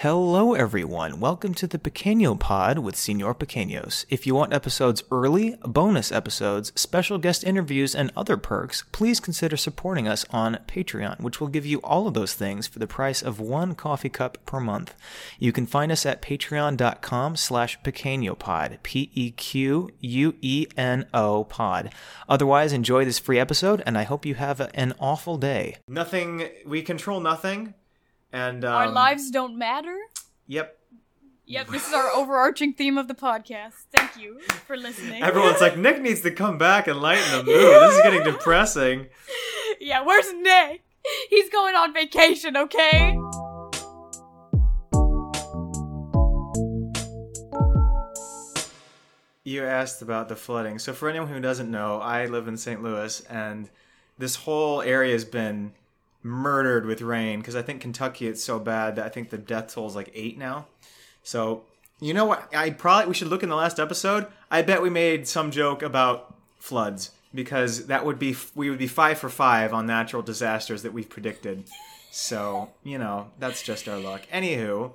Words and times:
Hello, 0.00 0.54
everyone. 0.54 1.20
Welcome 1.20 1.52
to 1.52 1.66
the 1.66 1.78
Pequeño 1.78 2.40
Pod 2.40 2.78
with 2.78 2.96
Senor 2.96 3.34
Pequeños. 3.34 4.06
If 4.08 4.26
you 4.26 4.34
want 4.34 4.54
episodes 4.54 5.02
early, 5.10 5.56
bonus 5.62 6.10
episodes, 6.10 6.72
special 6.74 7.18
guest 7.18 7.44
interviews, 7.44 7.94
and 7.94 8.10
other 8.16 8.38
perks, 8.38 8.82
please 8.92 9.20
consider 9.20 9.58
supporting 9.58 10.08
us 10.08 10.24
on 10.30 10.58
Patreon, 10.66 11.20
which 11.20 11.38
will 11.38 11.48
give 11.48 11.66
you 11.66 11.82
all 11.82 12.08
of 12.08 12.14
those 12.14 12.32
things 12.32 12.66
for 12.66 12.78
the 12.78 12.86
price 12.86 13.20
of 13.20 13.40
one 13.40 13.74
coffee 13.74 14.08
cup 14.08 14.38
per 14.46 14.58
month. 14.58 14.94
You 15.38 15.52
can 15.52 15.66
find 15.66 15.92
us 15.92 16.06
at 16.06 16.22
patreon.com 16.22 17.36
slash 17.36 17.78
pequeñopod, 17.82 18.82
P-E-Q-U-E-N-O 18.82 19.84
pod. 21.44 21.92
Otherwise, 22.26 22.72
enjoy 22.72 23.04
this 23.04 23.18
free 23.18 23.38
episode, 23.38 23.82
and 23.84 23.98
I 23.98 24.04
hope 24.04 24.24
you 24.24 24.36
have 24.36 24.62
an 24.72 24.94
awful 24.98 25.36
day. 25.36 25.76
Nothing. 25.86 26.48
We 26.64 26.80
control 26.80 27.20
nothing, 27.20 27.74
and 28.32 28.64
um, 28.64 28.72
Our 28.72 28.88
lives 28.88 29.30
don't 29.30 29.58
matter. 29.58 29.96
Yep. 30.46 30.76
Yep, 31.46 31.68
this 31.68 31.88
is 31.88 31.92
our 31.92 32.10
overarching 32.10 32.74
theme 32.74 32.96
of 32.96 33.08
the 33.08 33.14
podcast. 33.14 33.72
Thank 33.90 34.16
you 34.16 34.38
for 34.40 34.76
listening. 34.76 35.20
Everyone's 35.20 35.60
like, 35.60 35.76
Nick 35.76 36.00
needs 36.00 36.20
to 36.20 36.30
come 36.30 36.58
back 36.58 36.86
and 36.86 37.00
lighten 37.00 37.38
the 37.38 37.42
mood. 37.44 37.56
This 37.56 37.96
is 37.96 38.02
getting 38.02 38.22
depressing. 38.22 39.08
yeah, 39.80 40.02
where's 40.02 40.32
Nick? 40.32 40.84
He's 41.28 41.50
going 41.50 41.74
on 41.74 41.92
vacation, 41.92 42.56
okay? 42.56 43.18
You 49.42 49.64
asked 49.64 50.02
about 50.02 50.28
the 50.28 50.36
flooding. 50.36 50.78
So 50.78 50.92
for 50.92 51.08
anyone 51.08 51.28
who 51.28 51.40
doesn't 51.40 51.68
know, 51.68 51.98
I 52.00 52.26
live 52.26 52.46
in 52.46 52.56
St. 52.56 52.80
Louis, 52.80 53.20
and 53.22 53.68
this 54.18 54.36
whole 54.36 54.82
area 54.82 55.14
has 55.14 55.24
been 55.24 55.72
murdered 56.22 56.86
with 56.86 57.00
rain 57.02 57.40
because 57.40 57.56
I 57.56 57.62
think 57.62 57.80
Kentucky 57.80 58.26
it's 58.26 58.42
so 58.42 58.58
bad 58.58 58.96
that 58.96 59.06
I 59.06 59.08
think 59.08 59.30
the 59.30 59.38
death 59.38 59.74
toll 59.74 59.86
is 59.86 59.96
like 59.96 60.10
eight 60.14 60.38
now. 60.38 60.66
So 61.22 61.64
you 62.00 62.14
know 62.14 62.24
what? 62.24 62.54
I 62.54 62.70
probably 62.70 63.08
we 63.08 63.14
should 63.14 63.28
look 63.28 63.42
in 63.42 63.48
the 63.48 63.56
last 63.56 63.78
episode. 63.78 64.26
I 64.50 64.62
bet 64.62 64.82
we 64.82 64.90
made 64.90 65.28
some 65.28 65.50
joke 65.50 65.82
about 65.82 66.34
floods 66.58 67.12
because 67.34 67.86
that 67.86 68.04
would 68.04 68.18
be 68.18 68.36
we 68.54 68.70
would 68.70 68.78
be 68.78 68.86
five 68.86 69.18
for 69.18 69.28
five 69.28 69.72
on 69.72 69.86
natural 69.86 70.22
disasters 70.22 70.82
that 70.82 70.92
we've 70.92 71.08
predicted. 71.08 71.64
So 72.10 72.70
you 72.82 72.98
know 72.98 73.30
that's 73.38 73.62
just 73.62 73.88
our 73.88 73.98
luck. 73.98 74.22
Anywho, 74.32 74.92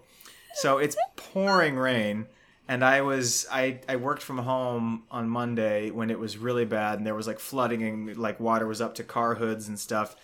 so 0.55 0.77
it's 0.77 0.97
pouring 1.15 1.75
rain 1.75 2.27
and 2.67 2.83
i 2.83 3.01
was 3.01 3.45
i 3.51 3.79
i 3.87 3.95
worked 3.95 4.21
from 4.21 4.37
home 4.39 5.03
on 5.11 5.29
monday 5.29 5.91
when 5.91 6.09
it 6.09 6.19
was 6.19 6.37
really 6.37 6.65
bad 6.65 6.97
and 6.97 7.05
there 7.05 7.15
was 7.15 7.27
like 7.27 7.39
flooding 7.39 7.83
and 7.83 8.17
like 8.17 8.39
water 8.39 8.67
was 8.67 8.81
up 8.81 8.95
to 8.95 9.03
car 9.03 9.35
hoods 9.35 9.67
and 9.67 9.79
stuff 9.79 10.15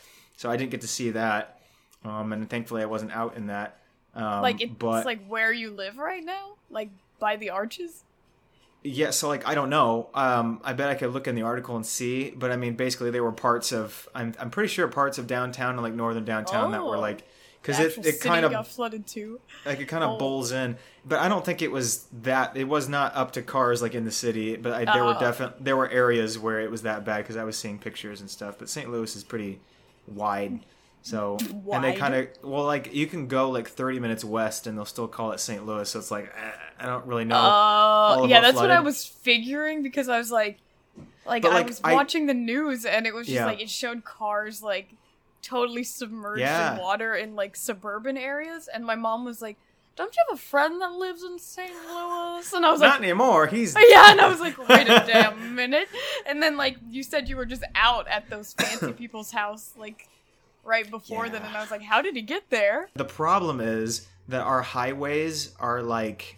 so 0.41 0.49
i 0.49 0.57
didn't 0.57 0.71
get 0.71 0.81
to 0.81 0.87
see 0.87 1.11
that 1.11 1.59
um 2.03 2.33
and 2.33 2.49
thankfully 2.49 2.81
i 2.81 2.85
wasn't 2.85 3.11
out 3.11 3.37
in 3.37 3.47
that 3.47 3.77
um 4.15 4.41
like 4.41 4.59
it's 4.61 4.73
but 4.79 5.05
like 5.05 5.23
where 5.27 5.53
you 5.53 5.69
live 5.71 5.97
right 5.97 6.25
now? 6.25 6.55
Like 6.69 6.89
by 7.19 7.35
the 7.35 7.51
arches? 7.51 8.03
yeah 8.83 9.11
so 9.11 9.27
like 9.27 9.47
i 9.47 9.53
don't 9.53 9.69
know 9.69 10.09
um 10.15 10.59
i 10.63 10.73
bet 10.73 10.89
i 10.89 10.95
could 10.95 11.13
look 11.13 11.27
in 11.27 11.35
the 11.35 11.43
article 11.43 11.75
and 11.75 11.85
see 11.85 12.31
but 12.31 12.49
i 12.51 12.55
mean 12.55 12.73
basically 12.75 13.11
there 13.11 13.23
were 13.23 13.31
parts 13.31 13.71
of 13.71 14.09
i'm, 14.15 14.33
I'm 14.39 14.49
pretty 14.49 14.69
sure 14.69 14.87
parts 14.87 15.19
of 15.19 15.27
downtown 15.27 15.75
and 15.75 15.83
like 15.83 15.93
northern 15.93 16.25
downtown 16.25 16.71
that 16.71 16.81
were 16.83 16.95
Oh. 16.97 16.99
like 16.99 17.21
because 17.61 17.77
it, 17.79 18.03
it 18.03 18.19
kind 18.21 18.43
of 18.43 18.51
got 18.51 18.65
flooded 18.65 19.05
too. 19.05 19.39
like 19.67 19.79
it 19.79 19.85
kind 19.85 20.03
of 20.03 20.11
Oh. 20.11 20.17
bowls 20.17 20.51
in 20.51 20.77
but 21.05 21.19
i 21.19 21.27
don't 21.27 21.45
think 21.45 21.61
it 21.61 21.71
was 21.71 22.07
that 22.23 22.57
it 22.57 22.67
was 22.67 22.89
not 22.89 23.15
up 23.15 23.33
to 23.33 23.43
cars 23.43 23.83
like 23.83 23.93
in 23.93 24.03
the 24.03 24.11
city 24.11 24.55
but 24.55 24.73
I, 24.73 24.85
there 24.91 25.03
were 25.05 25.15
Oh. 25.15 25.19
definitely 25.19 25.63
there 25.63 25.77
were 25.77 25.87
areas 25.89 26.39
where 26.39 26.59
it 26.59 26.71
was 26.71 26.81
that 26.81 27.05
bad 27.05 27.17
because 27.17 27.37
i 27.37 27.43
was 27.43 27.55
seeing 27.59 27.77
pictures 27.77 28.19
and 28.19 28.29
stuff 28.31 28.55
but 28.57 28.67
st 28.67 28.89
louis 28.91 29.15
is 29.15 29.23
pretty 29.23 29.59
wide 30.15 30.59
so 31.03 31.37
and 31.73 31.83
they 31.83 31.93
kind 31.93 32.13
of 32.13 32.27
well 32.43 32.63
like 32.63 32.93
you 32.93 33.07
can 33.07 33.27
go 33.27 33.49
like 33.49 33.67
30 33.67 33.99
minutes 33.99 34.23
west 34.23 34.67
and 34.67 34.77
they'll 34.77 34.85
still 34.85 35.07
call 35.07 35.31
it 35.31 35.39
st 35.39 35.65
louis 35.65 35.89
so 35.89 35.97
it's 35.97 36.11
like 36.11 36.25
eh, 36.25 36.51
i 36.79 36.85
don't 36.85 37.05
really 37.07 37.25
know 37.25 37.37
Oh, 37.37 38.23
of 38.25 38.29
yeah, 38.29 38.39
that's 38.41 38.57
what 38.57 38.69
I 38.71 38.79
was 38.81 39.03
figuring 39.05 39.81
because 39.83 40.09
I 40.09 40.17
was 40.17 40.31
like, 40.31 40.59
like, 41.25 41.41
But, 41.43 41.53
I 41.53 41.61
was 41.63 41.81
I- 41.83 41.93
watching 41.93 42.25
the 42.27 42.33
news 42.33 42.85
and 42.85 43.07
it 43.07 43.13
was 43.13 43.25
just 43.27 43.35
Yeah. 43.35 43.45
like 43.45 43.61
it 43.61 43.69
showed 43.69 44.03
cars 44.03 44.61
like 44.61 44.89
totally 45.41 45.83
submerged 45.83 46.41
Yeah. 46.41 46.75
in 46.75 46.79
water 46.81 47.15
in 47.15 47.35
like 47.35 47.55
suburban 47.55 48.15
areas, 48.17 48.67
and 48.71 48.85
my 48.85 48.95
mom 48.95 49.25
was 49.25 49.41
like, 49.41 49.57
"Don't 49.95 50.15
you 50.15 50.23
have 50.29 50.37
a 50.37 50.41
friend 50.41 50.81
that 50.81 50.93
lives 50.93 51.23
in 51.23 51.39
St. 51.39 51.71
Louis?" 51.71 52.53
And 52.53 52.65
I 52.65 52.71
was 52.71 52.79
not 52.81 52.87
like, 52.87 52.99
not 52.99 53.03
anymore 53.03 53.47
he's 53.47 53.75
yeah, 53.89 54.11
and 54.11 54.21
I 54.21 54.27
was 54.27 54.39
like, 54.39 54.57
wait 54.69 54.87
a 54.87 55.03
damn 55.05 55.55
minute. 55.55 55.87
And 56.25 56.41
then 56.41 56.57
like 56.57 56.77
you 56.89 57.03
said 57.03 57.29
you 57.29 57.37
were 57.37 57.45
just 57.45 57.63
out 57.75 58.07
at 58.07 58.29
those 58.29 58.53
fancy 58.53 58.93
people's 58.97 59.31
house 59.31 59.73
like 59.77 60.07
right 60.63 60.89
before 60.89 61.27
then 61.29 61.41
and 61.41 61.55
I 61.55 61.61
was 61.61 61.71
like, 61.71 61.81
how 61.81 62.01
did 62.01 62.15
he 62.15 62.21
get 62.21 62.49
there? 62.49 62.89
The 62.93 63.05
problem 63.05 63.59
is 63.59 64.07
that 64.27 64.41
our 64.41 64.61
highways 64.61 65.53
are 65.59 65.81
like 65.81 66.37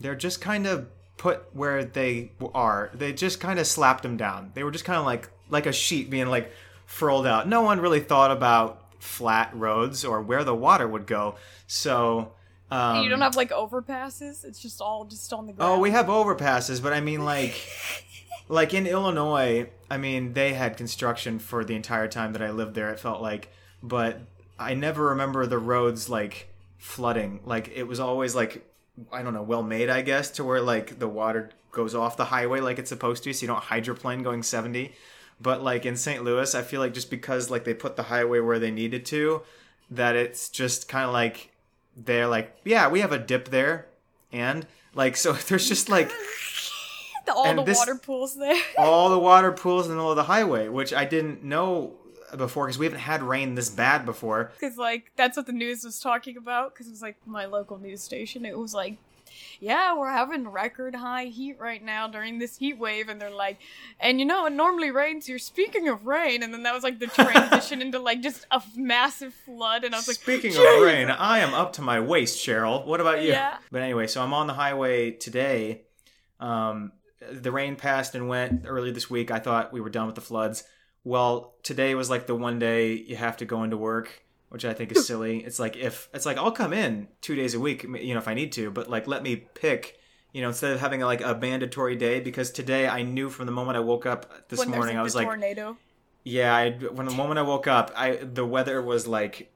they're 0.00 0.14
just 0.14 0.40
kind 0.40 0.66
of 0.66 0.88
put 1.16 1.44
where 1.54 1.84
they 1.84 2.32
are. 2.54 2.90
They 2.94 3.12
just 3.12 3.40
kind 3.40 3.58
of 3.58 3.66
slapped 3.66 4.02
them 4.02 4.16
down. 4.16 4.52
They 4.54 4.64
were 4.64 4.70
just 4.70 4.84
kind 4.84 4.98
of 4.98 5.04
like 5.04 5.28
like 5.50 5.66
a 5.66 5.72
sheet 5.72 6.10
being 6.10 6.28
like 6.28 6.50
furled 6.86 7.26
out. 7.26 7.46
No 7.46 7.62
one 7.62 7.80
really 7.80 8.00
thought 8.00 8.30
about 8.30 8.82
flat 9.00 9.50
roads 9.54 10.04
or 10.04 10.22
where 10.22 10.44
the 10.44 10.54
water 10.54 10.88
would 10.88 11.06
go. 11.06 11.36
So 11.66 12.32
um, 12.70 13.02
you 13.02 13.10
don't 13.10 13.20
have 13.20 13.36
like 13.36 13.50
overpasses. 13.50 14.44
It's 14.44 14.60
just 14.60 14.80
all 14.80 15.04
just 15.04 15.32
on 15.32 15.46
the 15.46 15.52
ground. 15.52 15.72
Oh, 15.72 15.78
we 15.78 15.90
have 15.90 16.06
overpasses, 16.06 16.82
but 16.82 16.92
I 16.92 17.00
mean 17.00 17.24
like 17.24 17.54
like 18.48 18.74
in 18.74 18.86
Illinois, 18.86 19.68
I 19.90 19.96
mean 19.96 20.34
they 20.34 20.52
had 20.52 20.76
construction 20.76 21.38
for 21.38 21.64
the 21.64 21.74
entire 21.74 22.08
time 22.08 22.32
that 22.32 22.42
I 22.42 22.50
lived 22.50 22.74
there. 22.74 22.90
It 22.90 23.00
felt 23.00 23.20
like, 23.20 23.52
but 23.82 24.20
I 24.58 24.74
never 24.74 25.06
remember 25.06 25.46
the 25.46 25.58
roads 25.58 26.08
like 26.08 26.48
flooding. 26.78 27.40
Like 27.44 27.70
it 27.74 27.84
was 27.84 27.98
always 27.98 28.34
like 28.34 28.66
I 29.12 29.22
don't 29.22 29.34
know, 29.34 29.42
well 29.42 29.62
made, 29.62 29.88
I 29.90 30.02
guess, 30.02 30.30
to 30.32 30.44
where 30.44 30.60
like 30.60 30.98
the 30.98 31.08
water 31.08 31.50
goes 31.72 31.94
off 31.94 32.16
the 32.16 32.26
highway 32.26 32.60
like 32.60 32.78
it's 32.78 32.88
supposed 32.88 33.24
to, 33.24 33.32
so 33.32 33.42
you 33.42 33.46
don't 33.48 33.62
hydroplane 33.62 34.22
going 34.22 34.42
70. 34.42 34.92
But 35.40 35.62
like 35.62 35.86
in 35.86 35.96
St. 35.96 36.22
Louis, 36.22 36.54
I 36.54 36.62
feel 36.62 36.80
like 36.80 36.92
just 36.94 37.10
because 37.10 37.50
like 37.50 37.64
they 37.64 37.74
put 37.74 37.96
the 37.96 38.04
highway 38.04 38.40
where 38.40 38.58
they 38.58 38.70
needed 38.70 39.06
to, 39.06 39.42
that 39.90 40.14
it's 40.14 40.50
just 40.50 40.86
kind 40.86 41.06
of 41.06 41.12
like 41.12 41.49
they're 42.04 42.26
like, 42.28 42.56
yeah, 42.64 42.88
we 42.88 43.00
have 43.00 43.12
a 43.12 43.18
dip 43.18 43.48
there, 43.48 43.86
and 44.32 44.66
like 44.94 45.16
so 45.16 45.32
there's 45.48 45.68
just 45.68 45.88
like 45.88 46.10
all 47.34 47.54
the 47.54 47.62
this- 47.62 47.78
water 47.78 47.96
pools 47.96 48.36
there. 48.36 48.60
all 48.78 49.08
the 49.10 49.18
water 49.18 49.52
pools 49.52 49.86
in 49.86 49.90
the 49.90 49.96
middle 49.96 50.10
of 50.10 50.16
the 50.16 50.24
highway, 50.24 50.68
which 50.68 50.92
I 50.92 51.04
didn't 51.04 51.42
know 51.44 51.94
before 52.36 52.66
because 52.66 52.78
we 52.78 52.86
haven't 52.86 53.00
had 53.00 53.22
rain 53.22 53.54
this 53.54 53.68
bad 53.70 54.04
before. 54.04 54.52
Because 54.58 54.76
like 54.76 55.10
that's 55.16 55.36
what 55.36 55.46
the 55.46 55.52
news 55.52 55.84
was 55.84 56.00
talking 56.00 56.36
about. 56.36 56.74
Because 56.74 56.86
it 56.86 56.90
was 56.90 57.02
like 57.02 57.16
my 57.26 57.44
local 57.46 57.78
news 57.78 58.02
station. 58.02 58.44
It 58.44 58.56
was 58.58 58.74
like, 58.74 58.96
yeah, 59.60 59.96
we're 59.96 60.10
having 60.10 60.48
record 60.48 60.94
high 60.94 61.26
heat 61.26 61.58
right 61.60 61.84
now 61.84 62.08
during 62.08 62.38
this 62.38 62.56
heat 62.56 62.78
wave, 62.78 63.08
and 63.08 63.20
they're 63.20 63.30
like, 63.30 63.58
and 64.00 64.18
you 64.18 64.24
know, 64.24 64.46
it 64.46 64.52
normally 64.52 64.90
rains 64.90 65.26
here. 65.26 65.38
Speaking 65.38 65.88
of 65.88 66.06
rain, 66.06 66.42
and 66.42 66.52
then 66.52 66.62
that 66.62 66.74
was 66.74 66.82
like 66.82 66.98
the 66.98 67.06
transition 67.06 67.82
into 67.82 67.98
like 67.98 68.22
just 68.22 68.46
a 68.50 68.62
massive 68.74 69.34
flood, 69.34 69.84
and 69.84 69.94
I 69.94 69.98
was 69.98 70.08
like, 70.08 70.16
Speaking 70.16 70.52
of 70.56 70.82
rain, 70.82 71.10
I 71.10 71.40
am 71.40 71.52
up 71.52 71.74
to 71.74 71.82
my 71.82 72.00
waist, 72.00 72.44
Cheryl. 72.44 72.86
What 72.86 73.00
about 73.00 73.22
you? 73.22 73.28
Yeah. 73.28 73.58
But 73.70 73.82
anyway, 73.82 74.06
so 74.06 74.22
I'm 74.22 74.32
on 74.32 74.46
the 74.46 74.54
highway 74.54 75.10
today. 75.10 75.82
Um, 76.40 76.92
the 77.30 77.52
rain 77.52 77.76
passed 77.76 78.14
and 78.14 78.28
went 78.28 78.64
earlier 78.66 78.92
this 78.92 79.10
week. 79.10 79.30
I 79.30 79.38
thought 79.38 79.72
we 79.72 79.80
were 79.80 79.90
done 79.90 80.06
with 80.06 80.14
the 80.14 80.22
floods. 80.22 80.64
Well, 81.04 81.54
today 81.62 81.94
was 81.94 82.10
like 82.10 82.26
the 82.26 82.34
one 82.34 82.58
day 82.58 82.94
you 82.94 83.16
have 83.16 83.36
to 83.38 83.44
go 83.44 83.62
into 83.62 83.76
work, 83.76 84.22
which 84.50 84.64
I 84.64 84.74
think 84.74 84.92
is 84.92 85.06
silly. 85.06 85.38
It's 85.44 85.58
like 85.58 85.76
if 85.76 86.08
it's 86.12 86.26
like 86.26 86.36
I'll 86.36 86.52
come 86.52 86.72
in 86.72 87.08
two 87.22 87.34
days 87.34 87.54
a 87.54 87.60
week, 87.60 87.82
you 87.84 88.12
know, 88.12 88.18
if 88.18 88.28
I 88.28 88.34
need 88.34 88.52
to, 88.52 88.70
but 88.70 88.90
like 88.90 89.06
let 89.06 89.22
me 89.22 89.36
pick. 89.36 89.96
You 90.32 90.42
know, 90.42 90.48
instead 90.48 90.72
of 90.72 90.78
having 90.80 91.00
like 91.00 91.22
a 91.22 91.34
mandatory 91.36 91.96
day, 91.96 92.20
because 92.20 92.52
today 92.52 92.86
I 92.86 93.02
knew 93.02 93.30
from 93.30 93.46
the 93.46 93.52
moment 93.52 93.76
I 93.76 93.80
woke 93.80 94.06
up 94.06 94.48
this 94.48 94.60
when 94.60 94.70
morning, 94.70 94.96
I 94.96 95.02
was 95.02 95.16
like, 95.16 95.26
tornado. 95.26 95.76
yeah, 96.22 96.54
I, 96.54 96.70
when 96.70 97.06
the 97.06 97.14
moment 97.14 97.38
I 97.38 97.42
woke 97.42 97.66
up, 97.66 97.90
I 97.96 98.16
the 98.16 98.46
weather 98.46 98.80
was 98.80 99.08
like 99.08 99.52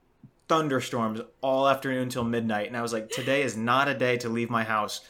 thunderstorms 0.49 1.21
all 1.41 1.69
afternoon 1.69 2.03
until 2.03 2.25
midnight, 2.25 2.67
and 2.67 2.77
I 2.77 2.83
was 2.83 2.93
like, 2.93 3.11
today 3.11 3.43
is 3.43 3.57
not 3.57 3.87
a 3.89 3.95
day 3.95 4.17
to 4.19 4.29
leave 4.29 4.51
my 4.51 4.65
house, 4.65 5.01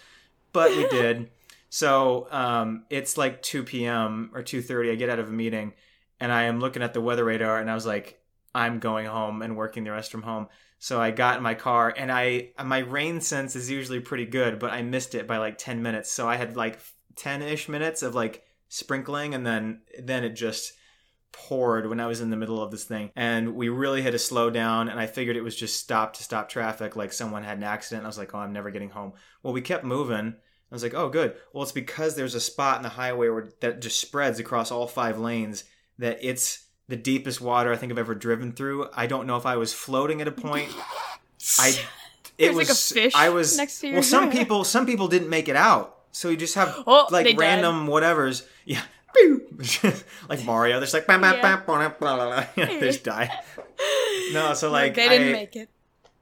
but 0.52 0.70
we 0.76 0.86
did. 0.90 1.30
So 1.70 2.28
um, 2.30 2.84
it's 2.90 3.16
like 3.16 3.42
2 3.42 3.64
p.m. 3.64 4.30
or 4.34 4.42
2:30. 4.42 4.92
I 4.92 4.94
get 4.96 5.08
out 5.08 5.18
of 5.18 5.28
a 5.28 5.32
meeting, 5.32 5.72
and 6.20 6.30
I 6.30 6.42
am 6.44 6.60
looking 6.60 6.82
at 6.82 6.92
the 6.92 7.00
weather 7.00 7.24
radar, 7.24 7.58
and 7.58 7.70
I 7.70 7.74
was 7.74 7.86
like, 7.86 8.20
I'm 8.54 8.78
going 8.78 9.06
home 9.06 9.42
and 9.42 9.56
working 9.56 9.84
the 9.84 9.92
rest 9.92 10.10
from 10.10 10.22
home. 10.22 10.48
So 10.78 11.00
I 11.00 11.10
got 11.10 11.38
in 11.38 11.42
my 11.42 11.54
car, 11.54 11.92
and 11.96 12.12
I 12.12 12.50
my 12.62 12.78
rain 12.78 13.20
sense 13.20 13.56
is 13.56 13.70
usually 13.70 14.00
pretty 14.00 14.26
good, 14.26 14.58
but 14.58 14.72
I 14.72 14.82
missed 14.82 15.14
it 15.14 15.26
by 15.26 15.38
like 15.38 15.56
10 15.58 15.82
minutes. 15.82 16.10
So 16.10 16.28
I 16.28 16.36
had 16.36 16.56
like 16.56 16.78
10ish 17.16 17.68
minutes 17.68 18.02
of 18.02 18.14
like 18.14 18.44
sprinkling, 18.68 19.34
and 19.34 19.46
then 19.46 19.80
then 19.98 20.24
it 20.24 20.30
just 20.30 20.74
poured 21.34 21.88
when 21.88 22.00
I 22.00 22.06
was 22.06 22.20
in 22.20 22.30
the 22.30 22.36
middle 22.36 22.62
of 22.62 22.70
this 22.70 22.84
thing. 22.84 23.10
And 23.16 23.54
we 23.54 23.68
really 23.68 24.02
had 24.02 24.12
to 24.12 24.18
slow 24.18 24.50
down. 24.50 24.88
And 24.88 25.00
I 25.00 25.06
figured 25.06 25.36
it 25.36 25.42
was 25.42 25.56
just 25.56 25.80
stop 25.80 26.14
to 26.14 26.22
stop 26.22 26.48
traffic, 26.48 26.96
like 26.96 27.12
someone 27.12 27.42
had 27.42 27.58
an 27.58 27.64
accident. 27.64 28.04
I 28.04 28.08
was 28.08 28.18
like, 28.18 28.34
oh, 28.34 28.38
I'm 28.38 28.52
never 28.52 28.70
getting 28.70 28.90
home. 28.90 29.12
Well, 29.42 29.52
we 29.52 29.60
kept 29.60 29.84
moving. 29.84 30.34
I 30.36 30.74
was 30.74 30.82
like, 30.82 30.94
oh, 30.94 31.08
good. 31.08 31.34
Well, 31.52 31.62
it's 31.62 31.72
because 31.72 32.14
there's 32.14 32.34
a 32.34 32.40
spot 32.40 32.78
in 32.78 32.82
the 32.82 32.88
highway 32.88 33.28
where 33.28 33.50
that 33.60 33.80
just 33.80 34.00
spreads 34.00 34.38
across 34.38 34.70
all 34.70 34.86
five 34.86 35.18
lanes 35.18 35.64
that 35.98 36.18
it's 36.22 36.63
the 36.88 36.96
deepest 36.96 37.40
water 37.40 37.72
I 37.72 37.76
think 37.76 37.92
I've 37.92 37.98
ever 37.98 38.14
driven 38.14 38.52
through. 38.52 38.88
I 38.94 39.06
don't 39.06 39.26
know 39.26 39.36
if 39.36 39.46
I 39.46 39.56
was 39.56 39.72
floating 39.72 40.20
at 40.20 40.28
a 40.28 40.32
point. 40.32 40.68
I 41.58 41.68
it 42.36 42.46
There's, 42.46 42.56
was 42.56 42.68
like, 42.68 42.76
a 42.76 43.02
fish 43.04 43.12
I 43.14 43.28
was 43.28 43.56
next 43.56 43.80
to 43.80 43.86
your- 43.86 43.94
well. 43.96 44.02
Some 44.02 44.30
people 44.38 44.64
some 44.64 44.86
people 44.86 45.08
didn't 45.08 45.28
make 45.30 45.48
it 45.48 45.56
out, 45.56 45.98
so 46.12 46.28
you 46.28 46.36
just 46.36 46.54
have 46.56 46.74
Oh, 46.86 47.06
like 47.10 47.26
died. 47.26 47.38
random 47.38 47.86
whatevers. 47.86 48.44
Yeah. 48.64 48.82
like 50.28 50.44
Mario, 50.44 50.80
there's 50.80 50.92
like 50.92 51.06
bam, 51.06 51.20
bam, 51.20 51.36
Yeah. 51.36 51.42
bam, 51.42 51.62
blah, 51.66 51.78
blah, 51.78 51.88
blah, 52.16 52.46
blah. 52.56 52.64
They 52.66 52.80
just 52.80 53.04
die. 53.04 53.30
No, 54.32 54.54
so 54.54 54.70
like 54.70 54.94
they 54.94 55.08
didn't 55.08 55.28
I- 55.28 55.32
make 55.32 55.56
it. 55.56 55.68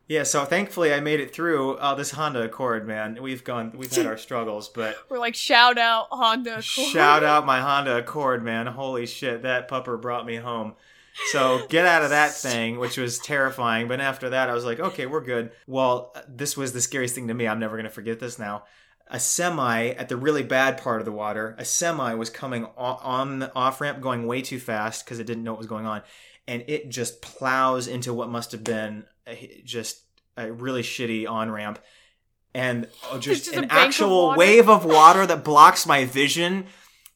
Yeah, 0.08 0.24
so 0.24 0.44
thankfully 0.44 0.92
I 0.92 1.00
made 1.00 1.20
it 1.20 1.32
through. 1.32 1.74
Uh, 1.76 1.94
this 1.94 2.10
Honda 2.10 2.42
Accord, 2.42 2.86
man, 2.86 3.18
we've 3.22 3.44
gone, 3.44 3.72
we've 3.76 3.94
had 3.94 4.06
our 4.06 4.16
struggles, 4.18 4.68
but 4.68 4.96
We're 5.08 5.18
like 5.18 5.34
shout 5.34 5.78
out 5.78 6.08
Honda. 6.10 6.52
Accord. 6.52 6.64
shout 6.64 7.24
out 7.24 7.46
my 7.46 7.60
Honda 7.60 7.96
Accord, 7.98 8.42
man. 8.44 8.66
Holy 8.66 9.06
shit, 9.06 9.42
that 9.42 9.68
pupper 9.70 10.00
brought 10.00 10.26
me 10.26 10.36
home. 10.36 10.74
So 11.30 11.66
get 11.68 11.86
out 11.86 12.02
of 12.02 12.10
that 12.10 12.32
thing, 12.34 12.78
which 12.78 12.96
was 12.98 13.18
terrifying. 13.18 13.86
But 13.88 14.00
after 14.00 14.30
that, 14.30 14.50
I 14.50 14.54
was 14.54 14.64
like, 14.64 14.80
okay, 14.80 15.06
we're 15.06 15.20
good. 15.20 15.52
Well, 15.66 16.14
this 16.28 16.56
was 16.56 16.72
the 16.72 16.80
scariest 16.80 17.14
thing 17.14 17.28
to 17.28 17.34
me. 17.34 17.46
I'm 17.46 17.60
never 17.60 17.76
gonna 17.76 17.90
forget 17.90 18.18
this 18.18 18.38
now. 18.38 18.64
A 19.08 19.20
semi 19.20 19.88
at 19.88 20.08
the 20.08 20.16
really 20.16 20.42
bad 20.42 20.78
part 20.78 21.00
of 21.00 21.04
the 21.04 21.12
water, 21.12 21.54
a 21.58 21.64
semi 21.66 22.14
was 22.14 22.30
coming 22.30 22.66
on 22.76 23.40
the 23.40 23.54
off 23.54 23.80
ramp, 23.80 24.00
going 24.00 24.26
way 24.26 24.40
too 24.42 24.58
fast 24.58 25.04
because 25.04 25.18
it 25.18 25.26
didn't 25.26 25.44
know 25.44 25.52
what 25.52 25.58
was 25.58 25.66
going 25.66 25.84
on, 25.86 26.02
and 26.46 26.64
it 26.66 26.88
just 26.88 27.22
plows 27.22 27.86
into 27.86 28.12
what 28.12 28.28
must 28.28 28.52
have 28.52 28.64
been 28.64 29.04
a, 29.26 29.62
just 29.64 30.02
a 30.36 30.50
really 30.50 30.82
shitty 30.82 31.28
on 31.28 31.50
ramp, 31.50 31.78
and 32.54 32.86
just, 33.20 33.44
just 33.44 33.48
an 33.48 33.62
bank 33.62 33.72
of 33.72 33.78
actual 33.78 34.34
wave 34.36 34.68
of 34.68 34.84
water 34.84 35.26
that 35.26 35.44
blocks 35.44 35.86
my 35.86 36.04
vision 36.04 36.66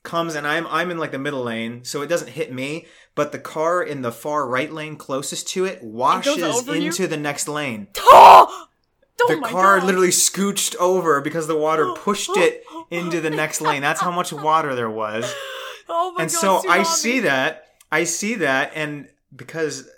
comes, 0.03 0.35
and 0.35 0.47
I'm 0.47 0.67
I'm 0.69 0.91
in 0.91 0.99
like 0.99 1.13
the 1.13 1.19
middle 1.19 1.45
lane, 1.45 1.85
so 1.85 2.03
it 2.03 2.09
doesn't 2.09 2.31
hit 2.31 2.53
me, 2.53 2.87
but 3.15 3.33
the 3.33 3.39
car 3.39 3.83
in 3.83 4.03
the 4.03 4.13
far 4.13 4.47
right 4.47 4.73
lane 4.73 4.97
closest 4.97 5.49
to 5.49 5.65
it 5.65 5.83
washes 5.83 6.67
you? 6.67 6.73
into 6.73 7.07
the 7.07 7.17
next 7.17 7.49
lane 7.49 7.89
Oh, 7.99 8.69
oh 9.21 9.29
the 9.29 9.41
car 9.49 9.79
God. 9.79 9.87
literally 9.87 10.09
scooched 10.09 10.77
over 10.77 11.21
because 11.21 11.47
the 11.47 11.57
water 11.57 11.93
pushed 11.97 12.37
it 12.37 12.65
into 12.91 13.21
the 13.21 13.31
next 13.31 13.61
lane. 13.61 13.83
That's 13.83 14.01
how 14.01 14.11
much 14.11 14.33
water 14.33 14.75
there 14.75 14.91
was. 14.91 15.33
Oh 15.89 16.11
my 16.17 16.25
and 16.25 16.33
God, 16.33 16.41
so 16.41 16.69
I 16.69 16.83
see 16.83 17.21
that. 17.21 17.69
I 17.93 18.03
see 18.03 18.35
that, 18.35 18.73
and 18.75 19.09
because, 19.37 19.89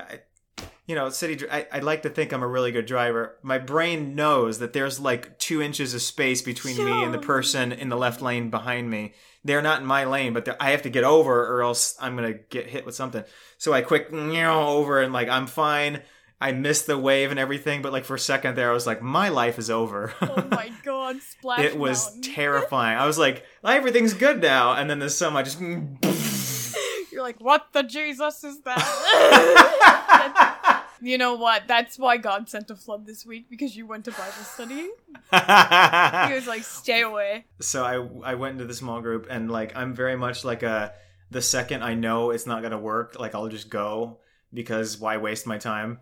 I, 0.00 0.20
you 0.86 0.94
know, 0.94 1.10
city. 1.10 1.44
I, 1.50 1.66
I 1.72 1.78
like 1.80 2.02
to 2.02 2.10
think 2.10 2.32
I'm 2.32 2.42
a 2.42 2.48
really 2.48 2.70
good 2.70 2.86
driver. 2.86 3.36
My 3.42 3.58
brain 3.58 4.14
knows 4.14 4.60
that 4.60 4.72
there's 4.72 5.00
like 5.00 5.38
two 5.38 5.60
inches 5.60 5.94
of 5.94 6.02
space 6.02 6.42
between 6.42 6.76
me 6.76 7.02
and 7.02 7.12
the 7.12 7.18
person 7.18 7.72
in 7.72 7.88
the 7.88 7.96
left 7.96 8.22
lane 8.22 8.50
behind 8.50 8.88
me. 8.88 9.14
They're 9.44 9.62
not 9.62 9.80
in 9.80 9.86
my 9.86 10.04
lane, 10.04 10.32
but 10.32 10.56
I 10.60 10.70
have 10.70 10.82
to 10.82 10.90
get 10.90 11.04
over, 11.04 11.54
or 11.56 11.62
else 11.62 11.96
I'm 12.00 12.14
gonna 12.16 12.34
get 12.34 12.68
hit 12.68 12.86
with 12.86 12.94
something. 12.94 13.24
So 13.58 13.72
I 13.72 13.82
quick 13.82 14.12
over, 14.12 15.02
and 15.02 15.12
like 15.12 15.28
I'm 15.28 15.46
fine. 15.46 16.02
I 16.40 16.52
missed 16.52 16.86
the 16.86 16.98
wave 16.98 17.30
and 17.30 17.40
everything, 17.40 17.80
but 17.80 17.92
like 17.92 18.04
for 18.04 18.14
a 18.14 18.18
second 18.18 18.56
there, 18.56 18.70
I 18.70 18.74
was 18.74 18.86
like, 18.86 19.00
my 19.02 19.30
life 19.30 19.58
is 19.58 19.70
over. 19.70 20.12
Oh 20.20 20.46
my 20.50 20.70
God, 20.84 21.16
splash. 21.22 21.60
it 21.60 21.78
was 21.78 22.18
terrifying. 22.20 22.98
I 22.98 23.06
was 23.06 23.18
like, 23.18 23.44
everything's 23.64 24.14
good 24.14 24.40
now, 24.40 24.74
and 24.74 24.88
then 24.88 24.98
the 24.98 25.10
semi 25.10 25.42
just. 25.42 25.60
You're 27.16 27.24
like, 27.24 27.40
what 27.40 27.68
the 27.72 27.82
Jesus 27.82 28.44
is 28.44 28.60
that? 28.60 28.82
you 31.00 31.16
know 31.16 31.34
what? 31.36 31.62
That's 31.66 31.98
why 31.98 32.18
God 32.18 32.46
sent 32.50 32.70
a 32.70 32.76
flood 32.76 33.06
this 33.06 33.24
week 33.24 33.48
because 33.48 33.74
you 33.74 33.86
went 33.86 34.04
to 34.04 34.10
Bible 34.10 34.32
study. 34.32 34.74
He 34.74 36.34
was 36.34 36.46
like, 36.46 36.62
stay 36.62 37.00
away. 37.00 37.46
so 37.58 37.84
I 37.84 38.32
I 38.32 38.34
went 38.34 38.52
into 38.52 38.66
the 38.66 38.74
small 38.74 39.00
group 39.00 39.28
and 39.30 39.50
like 39.50 39.74
I'm 39.74 39.94
very 39.94 40.14
much 40.14 40.44
like 40.44 40.62
a 40.62 40.92
the 41.30 41.40
second 41.40 41.82
I 41.82 41.94
know 41.94 42.32
it's 42.32 42.46
not 42.46 42.60
gonna 42.60 42.76
work, 42.76 43.18
like 43.18 43.34
I'll 43.34 43.48
just 43.48 43.70
go 43.70 44.18
because 44.52 44.98
why 44.98 45.16
waste 45.16 45.46
my 45.46 45.56
time? 45.56 46.00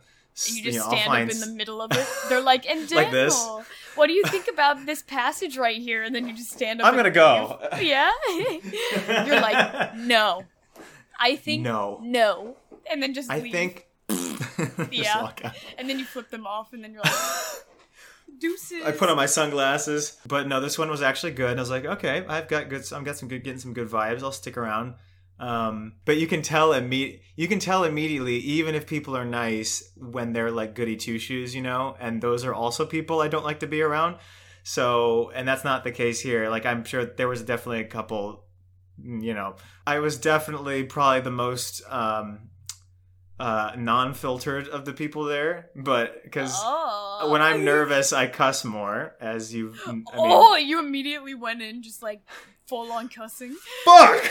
You 0.48 0.64
just 0.64 0.78
know, 0.78 0.84
I'll 0.86 0.90
stand 0.90 1.06
find 1.06 1.30
up 1.30 1.34
in 1.36 1.40
the 1.42 1.54
middle 1.54 1.80
of 1.80 1.92
it. 1.92 2.08
They're 2.28 2.40
like, 2.40 2.68
and 2.68 2.88
Daniel, 2.88 3.58
Like 3.58 3.66
what 3.94 4.08
do 4.08 4.14
you 4.14 4.24
think 4.24 4.48
about 4.52 4.84
this 4.84 5.00
passage 5.02 5.56
right 5.56 5.80
here? 5.80 6.02
And 6.02 6.12
then 6.12 6.26
you 6.26 6.34
just 6.34 6.50
stand 6.50 6.80
up. 6.80 6.88
I'm 6.88 6.96
gonna 6.96 7.12
go. 7.12 7.60
Yeah. 7.80 8.10
You're 9.24 9.40
like, 9.40 9.94
no. 9.94 10.44
I 11.24 11.36
think 11.36 11.62
No. 11.62 12.00
no. 12.02 12.56
And 12.90 13.02
then 13.02 13.14
just 13.14 13.30
I 13.30 13.38
leave. 13.40 13.52
think. 13.52 13.86
Yeah. 14.90 15.32
And 15.78 15.88
then 15.88 15.98
you 15.98 16.04
flip 16.04 16.30
them 16.30 16.46
off, 16.46 16.72
and 16.72 16.82
then 16.84 16.92
you're 16.92 17.02
like, 17.02 17.14
deuces. 18.38 18.84
I 18.84 18.92
put 18.92 19.08
on 19.08 19.16
my 19.16 19.26
sunglasses, 19.26 20.16
but 20.26 20.46
no, 20.48 20.60
this 20.60 20.78
one 20.78 20.90
was 20.90 21.02
actually 21.02 21.32
good. 21.32 21.50
And 21.50 21.58
I 21.58 21.62
was 21.62 21.70
like, 21.70 21.84
okay, 21.84 22.24
I've 22.28 22.48
got 22.48 22.68
good. 22.68 22.82
I've 22.92 23.04
got 23.04 23.16
some 23.16 23.28
good, 23.28 23.42
getting 23.44 23.58
some 23.60 23.72
good 23.72 23.88
vibes. 23.88 24.22
I'll 24.22 24.32
stick 24.32 24.56
around. 24.56 24.94
Um, 25.40 25.94
but 26.04 26.16
you 26.16 26.26
can 26.28 26.42
tell 26.42 26.70
imme- 26.70 27.20
you 27.36 27.48
can 27.48 27.58
tell 27.58 27.84
immediately, 27.84 28.36
even 28.36 28.74
if 28.74 28.86
people 28.86 29.16
are 29.16 29.24
nice, 29.24 29.90
when 29.96 30.32
they're 30.32 30.50
like 30.50 30.74
goody 30.74 30.96
two 30.96 31.18
shoes, 31.18 31.54
you 31.54 31.62
know. 31.62 31.96
And 31.98 32.20
those 32.22 32.44
are 32.44 32.54
also 32.54 32.86
people 32.86 33.20
I 33.20 33.28
don't 33.28 33.44
like 33.44 33.60
to 33.60 33.66
be 33.66 33.82
around. 33.82 34.18
So, 34.62 35.30
and 35.34 35.46
that's 35.48 35.64
not 35.64 35.84
the 35.84 35.92
case 35.92 36.20
here. 36.20 36.48
Like, 36.48 36.64
I'm 36.66 36.84
sure 36.84 37.04
there 37.04 37.28
was 37.28 37.42
definitely 37.42 37.80
a 37.80 37.88
couple. 37.88 38.44
You 39.02 39.34
know, 39.34 39.56
I 39.86 39.98
was 39.98 40.16
definitely 40.18 40.84
probably 40.84 41.20
the 41.20 41.30
most 41.30 41.82
um, 41.90 42.50
uh, 43.38 43.72
non-filtered 43.76 44.68
of 44.68 44.84
the 44.84 44.92
people 44.92 45.24
there, 45.24 45.70
but 45.74 46.22
because 46.22 46.52
Oh. 46.62 47.28
when 47.30 47.42
I'm 47.42 47.64
nervous, 47.64 48.12
I 48.12 48.28
cuss 48.28 48.64
more, 48.64 49.14
as 49.20 49.52
you. 49.54 49.74
I 49.86 49.92
mean, 49.92 50.04
oh, 50.14 50.56
you 50.56 50.78
immediately 50.78 51.34
went 51.34 51.60
in 51.62 51.82
just 51.82 52.02
like 52.02 52.20
full 52.66 52.92
on 52.92 53.08
cussing. 53.08 53.56
fuck. 53.84 54.24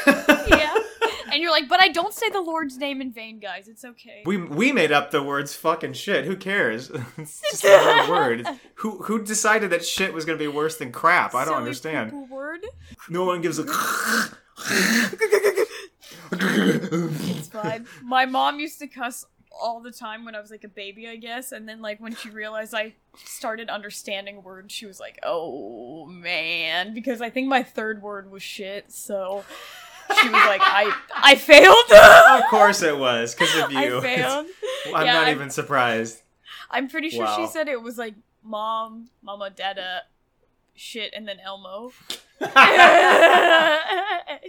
Yeah. 0.48 0.74
and 1.32 1.42
you're 1.42 1.52
like, 1.52 1.68
but 1.68 1.80
I 1.82 1.90
don't 1.90 2.14
say 2.14 2.30
the 2.30 2.42
Lord's 2.42 2.78
name 2.78 3.02
in 3.02 3.12
vain, 3.12 3.40
guys. 3.40 3.68
It's 3.68 3.84
okay. 3.84 4.24
we 4.26 4.38
we 4.38 4.72
made 4.72 4.92
up 4.94 5.12
the 5.12 5.22
words 5.22 5.54
fucking 5.56 5.94
shit. 5.94 6.26
Who 6.26 6.36
cares? 6.38 6.90
it's 7.18 7.42
just 7.42 7.64
another 7.66 8.10
word. 8.10 8.48
Who 8.76 9.04
who 9.04 9.22
decided 9.24 9.70
that 9.72 9.86
shit 9.86 10.14
was 10.14 10.24
gonna 10.26 10.38
be 10.38 10.48
worse 10.48 10.78
than 10.78 10.92
crap? 10.94 11.36
I 11.36 11.40
don't 11.44 11.48
Silly 11.54 11.58
understand. 11.58 12.30
word. 12.30 12.62
No 13.10 13.26
one 13.26 13.42
gives 13.42 13.60
a. 13.60 13.66
It's 16.32 17.48
fine. 17.50 17.88
My 18.04 18.26
mom 18.26 18.60
used 18.60 18.80
to 18.80 18.88
cuss 18.88 19.26
all 19.52 19.80
the 19.82 19.92
time 19.92 20.26
when 20.26 20.36
I 20.36 20.42
was 20.42 20.50
like 20.52 20.64
a 20.64 20.68
baby, 20.70 21.08
I 21.08 21.16
guess. 21.16 21.52
And 21.52 21.68
then 21.68 21.82
like 21.82 22.00
when 22.00 22.16
she 22.16 22.30
realized 22.30 22.74
I 22.74 22.94
started 23.24 23.70
understanding 23.70 24.44
words, 24.44 24.74
she 24.74 24.86
was 24.86 25.00
like, 25.00 25.20
"Oh 25.24 26.06
man," 26.08 26.94
because 26.94 27.22
I 27.22 27.30
think 27.30 27.48
my 27.48 27.64
third 27.64 28.02
word 28.02 28.32
was 28.32 28.42
shit. 28.44 28.92
So 28.92 29.44
she 30.20 30.28
was 30.30 30.46
like, 30.48 30.62
"I 30.64 30.96
I 31.16 31.36
failed." 31.36 32.42
of 32.44 32.50
course 32.50 32.82
it 32.82 32.98
was 32.98 33.36
because 33.36 33.56
of 33.64 33.72
you. 33.72 33.98
I 34.00 34.02
failed. 34.02 34.48
I'm 34.94 35.06
Yeah, 35.06 35.14
not 35.14 35.26
I'm- 35.28 35.36
even 35.36 35.50
surprised. 35.50 36.22
I'm 36.72 36.88
pretty 36.88 37.10
sure 37.10 37.28
she 37.36 37.46
said 37.48 37.68
it 37.68 37.82
was 37.82 37.98
like 38.00 38.16
mom, 38.44 39.10
mama, 39.22 39.52
dada, 39.52 40.02
shit, 40.76 41.14
and 41.16 41.28
then 41.28 41.40
Elmo. 41.40 41.92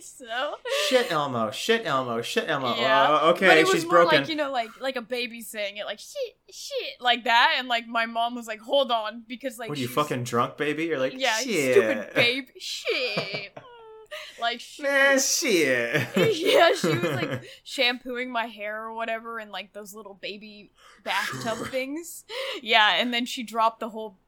So 0.01 0.55
Shit, 0.89 1.11
Elmo. 1.11 1.51
Shit, 1.51 1.87
Elmo. 1.87 2.23
Shit, 2.23 2.49
Elmo. 2.49 2.75
Yeah. 2.77 3.03
Uh, 3.03 3.09
but 3.09 3.25
okay, 3.37 3.61
it 3.61 3.67
was 3.67 3.75
she's 3.75 3.85
more 3.85 3.93
broken. 3.93 4.21
like 4.21 4.29
you 4.29 4.37
know, 4.37 4.51
like 4.51 4.69
like 4.81 4.97
a 4.97 5.03
baby 5.03 5.41
saying 5.41 5.77
it, 5.77 5.87
like 5.87 5.99
shit, 5.99 6.37
shit, 6.51 7.01
like 7.01 7.25
that, 7.25 7.57
and 7.59 7.69
like 7.69 7.87
my 7.87 8.07
mom 8.07 8.35
was 8.35 8.47
like, 8.47 8.61
"Hold 8.61 8.91
on," 8.91 9.25
because 9.27 9.59
like 9.59 9.69
what 9.69 9.79
are 9.79 9.81
you 9.81 9.89
fucking 9.89 10.25
drunk, 10.25 10.57
baby? 10.57 10.85
You're 10.85 10.99
like, 10.99 11.15
yeah, 11.17 11.37
shit. 11.39 11.75
stupid 11.75 12.11
babe, 12.15 12.47
shit, 12.59 13.55
mm. 13.55 14.41
like 14.41 14.61
shit. 14.61 14.85
Nah, 14.85 15.17
shit. 15.19 16.37
yeah, 16.37 16.73
she 16.75 16.89
was 16.89 17.03
like 17.03 17.45
shampooing 17.65 18.31
my 18.31 18.47
hair 18.47 18.85
or 18.85 18.95
whatever 18.95 19.41
in 19.41 19.51
like 19.51 19.73
those 19.73 19.95
little 19.95 20.15
baby 20.15 20.71
bathtub 21.03 21.69
things. 21.69 22.25
Yeah, 22.63 22.97
and 22.97 23.13
then 23.13 23.27
she 23.27 23.43
dropped 23.43 23.81
the 23.81 23.89
whole 23.89 24.19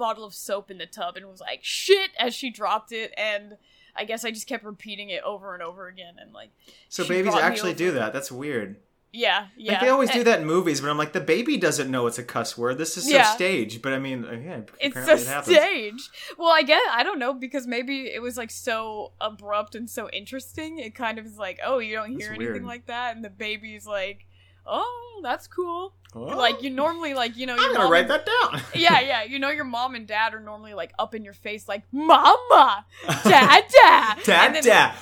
bottle 0.00 0.24
of 0.24 0.34
soap 0.34 0.70
in 0.70 0.78
the 0.78 0.86
tub 0.86 1.16
and 1.16 1.26
was 1.26 1.40
like, 1.40 1.60
shit, 1.62 2.10
as 2.18 2.34
she 2.34 2.50
dropped 2.50 2.90
it. 2.92 3.12
And 3.16 3.56
I 3.94 4.04
guess 4.04 4.24
I 4.24 4.30
just 4.30 4.46
kept 4.48 4.64
repeating 4.64 5.10
it 5.10 5.22
over 5.22 5.54
and 5.54 5.62
over 5.62 5.86
again. 5.88 6.14
And 6.20 6.32
like, 6.32 6.50
so 6.88 7.06
babies 7.06 7.34
actually 7.34 7.74
do 7.74 7.92
that. 7.92 8.12
That's 8.12 8.32
weird. 8.32 8.76
yeah, 9.12 9.48
yeah. 9.56 9.72
Like 9.72 9.80
they 9.80 9.88
always 9.88 10.10
do 10.10 10.22
that 10.24 10.40
in 10.40 10.46
movies, 10.46 10.80
but 10.80 10.88
I'm 10.88 10.96
like, 10.96 11.12
the 11.12 11.20
baby 11.20 11.56
doesn't 11.56 11.90
know 11.90 12.06
it's 12.06 12.18
a 12.18 12.22
cuss 12.22 12.56
word. 12.56 12.78
This 12.78 12.96
is 12.96 13.04
so 13.08 13.16
Yeah. 13.16 13.24
staged. 13.34 13.82
But 13.82 13.92
I 13.92 13.98
mean, 13.98 14.24
uh, 14.24 14.32
yeah, 14.32 14.60
It's 14.78 14.96
a 14.96 15.12
it 15.14 15.26
happens. 15.26 15.56
stage. 15.56 16.10
Well, 16.38 16.52
I 16.52 16.62
guess 16.62 16.80
I 16.92 17.02
don't 17.02 17.18
know 17.18 17.34
because 17.34 17.66
maybe 17.66 18.06
it 18.06 18.22
was 18.22 18.36
like 18.36 18.52
so 18.52 19.12
abrupt 19.20 19.74
and 19.74 19.90
so 19.90 20.08
interesting. 20.10 20.78
It 20.78 20.94
kind 20.94 21.18
of 21.18 21.26
is 21.26 21.36
like, 21.38 21.58
oh, 21.64 21.78
you 21.80 21.96
don't 21.96 22.12
That's 22.12 22.24
hear 22.24 22.36
weird. 22.38 22.50
anything 22.50 22.66
like 22.68 22.86
that, 22.86 23.16
and 23.16 23.24
the 23.24 23.30
baby's 23.30 23.84
like, 23.86 24.26
oh, 24.64 25.20
that's 25.24 25.46
cool. 25.48 25.94
Oh, 26.14 26.20
Like 26.20 26.62
you 26.62 26.70
normally 26.70 27.14
like 27.14 27.36
you 27.36 27.46
know 27.46 27.56
I'm 27.58 27.72
gonna 27.74 27.88
write 27.90 28.10
and- 28.10 28.10
that 28.10 28.26
down. 28.26 28.60
yeah, 28.74 29.00
yeah. 29.00 29.22
You 29.22 29.38
know 29.38 29.50
your 29.50 29.64
mom 29.64 29.94
and 29.94 30.06
dad 30.06 30.34
are 30.34 30.40
normally 30.40 30.74
like 30.74 30.92
up 30.98 31.14
in 31.14 31.22
your 31.24 31.34
face, 31.34 31.68
like 31.68 31.82
"Mama, 31.92 32.84
Dad, 33.24 33.64
Dad, 33.72 34.18
Dad, 34.24 34.54
then, 34.54 34.62
dad, 34.64 34.94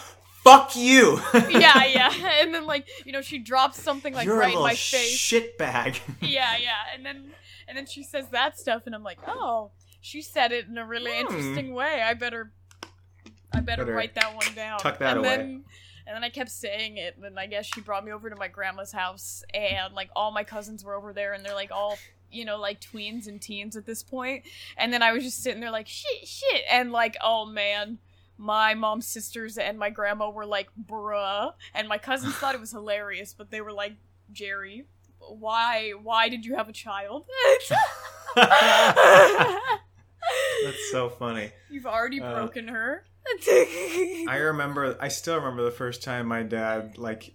fuck 0.45 0.77
you. 0.77 1.21
Yeah, 1.51 1.85
yeah. 1.87 2.13
And 2.43 2.55
then 2.55 2.67
like 2.67 2.87
you 3.07 3.13
know 3.13 3.23
she 3.23 3.39
drops 3.39 3.81
something 3.81 4.13
like 4.13 4.27
You're 4.27 4.37
right 4.39 4.55
in 4.55 4.61
my 4.61 4.75
face. 4.75 5.11
shit 5.11 5.57
bag. 5.57 5.99
yeah, 6.21 6.57
yeah. 6.59 6.73
And 6.95 7.07
then 7.07 7.31
and 7.67 7.77
then 7.77 7.87
she 7.87 8.03
says 8.03 8.29
that 8.31 8.59
stuff, 8.59 8.83
and 8.87 8.95
I'm 8.95 9.03
like, 9.03 9.19
oh, 9.27 9.71
she 10.03 10.21
said 10.23 10.53
it 10.53 10.67
in 10.69 10.77
a 10.77 10.85
really 10.87 11.11
Hmm. 11.13 11.21
interesting 11.35 11.75
way. 11.75 12.03
I 12.03 12.13
better, 12.15 12.53
I 13.53 13.61
better, 13.61 13.85
Better 13.85 13.95
write 13.97 14.15
that 14.15 14.35
one 14.35 14.55
down. 14.55 14.79
tuck 14.79 14.99
that 14.99 15.17
and 15.17 15.21
away. 15.21 15.37
Then, 15.37 15.65
and 16.09 16.17
then 16.17 16.25
I 16.25 16.31
kept 16.31 16.51
saying 16.51 16.97
it, 16.97 17.19
and 17.23 17.39
I 17.39 17.47
guess 17.47 17.67
she 17.67 17.83
brought 17.83 18.03
me 18.03 18.13
over 18.13 18.31
to 18.31 18.37
my 18.37 18.49
grandma's 18.49 18.93
house, 18.93 19.45
and 19.53 19.95
like 19.95 20.09
all 20.17 20.33
my 20.33 20.43
cousins 20.43 20.83
were 20.83 20.95
over 20.95 21.13
there, 21.13 21.35
and 21.35 21.45
they're 21.45 21.55
like 21.55 21.71
all 21.71 21.99
you 22.31 22.45
know, 22.45 22.59
like 22.59 22.81
tweens 22.81 23.27
and 23.27 23.41
teens 23.41 23.77
at 23.77 23.87
this 23.87 24.03
point. 24.03 24.45
And 24.77 24.93
then 24.93 25.03
I 25.03 25.13
was 25.13 25.23
just 25.23 25.43
sitting 25.43 25.61
there 25.61 25.71
like, 25.71 25.87
shit, 25.87 26.27
shit. 26.27 26.63
And 26.71 26.93
like, 26.93 27.17
oh 27.23 27.47
man, 27.47 27.99
my 28.37 28.75
mom's 28.75 29.07
sisters 29.07 29.59
and 29.59 29.79
my 29.79 29.91
grandma 29.91 30.31
were 30.31 30.47
like, 30.47 30.69
bruh. 30.79 31.53
And 31.75 31.89
my 31.89 31.99
cousins 31.99 32.35
thought 32.35 32.55
it 32.55 32.61
was 32.61 32.73
hilarious, 32.73 33.35
but 33.37 33.51
they 33.51 33.61
were 33.61 33.73
like, 33.73 33.95
Jerry, 34.33 34.87
why, 35.19 35.93
why 36.03 36.29
did 36.29 36.45
you 36.45 36.57
have 36.57 36.69
a 36.69 36.73
child? 36.73 37.27
That's 40.65 40.91
so 40.91 41.09
funny. 41.09 41.53
You've 41.71 41.87
already 41.87 42.21
Uh, 42.21 42.35
broken 42.35 42.69
her. 42.69 43.05
I 44.29 44.37
remember. 44.37 44.97
I 45.01 45.09
still 45.09 45.37
remember 45.37 45.63
the 45.65 45.71
first 45.71 46.03
time 46.03 46.27
my 46.27 46.43
dad 46.43 46.97
like 46.99 47.35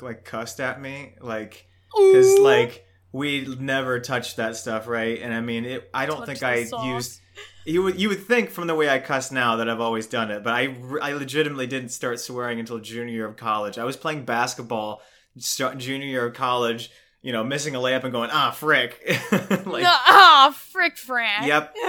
like 0.00 0.24
cussed 0.24 0.60
at 0.60 0.80
me, 0.80 1.14
like 1.20 1.66
because 1.96 2.38
like 2.38 2.84
we 3.12 3.46
never 3.58 4.00
touched 4.00 4.36
that 4.36 4.56
stuff, 4.56 4.86
right? 4.88 5.20
And 5.20 5.32
I 5.32 5.40
mean, 5.40 5.64
it, 5.64 5.88
I 5.94 6.06
don't 6.06 6.18
Touch 6.18 6.26
think 6.26 6.42
I 6.42 6.64
sauce. 6.64 6.84
used. 6.84 7.20
You 7.64 7.82
would 7.84 8.00
you 8.00 8.08
would 8.08 8.24
think 8.26 8.50
from 8.50 8.66
the 8.66 8.74
way 8.74 8.88
I 8.88 8.98
cuss 8.98 9.30
now 9.30 9.56
that 9.56 9.68
I've 9.68 9.80
always 9.80 10.06
done 10.06 10.30
it, 10.30 10.42
but 10.42 10.54
I 10.54 10.74
I 11.02 11.12
legitimately 11.12 11.66
didn't 11.66 11.90
start 11.90 12.18
swearing 12.20 12.58
until 12.58 12.78
junior 12.78 13.12
year 13.14 13.26
of 13.26 13.36
college. 13.36 13.78
I 13.78 13.84
was 13.84 13.96
playing 13.96 14.24
basketball 14.24 15.02
start, 15.38 15.78
junior 15.78 16.06
year 16.06 16.26
of 16.26 16.34
college, 16.34 16.90
you 17.22 17.32
know, 17.32 17.44
missing 17.44 17.76
a 17.76 17.78
layup 17.78 18.02
and 18.04 18.12
going 18.12 18.30
ah 18.32 18.50
frick, 18.50 19.00
like 19.66 19.82
no, 19.84 19.92
ah, 19.92 20.52
frick, 20.72 20.96
Frank. 20.96 21.46
Yep. 21.46 21.74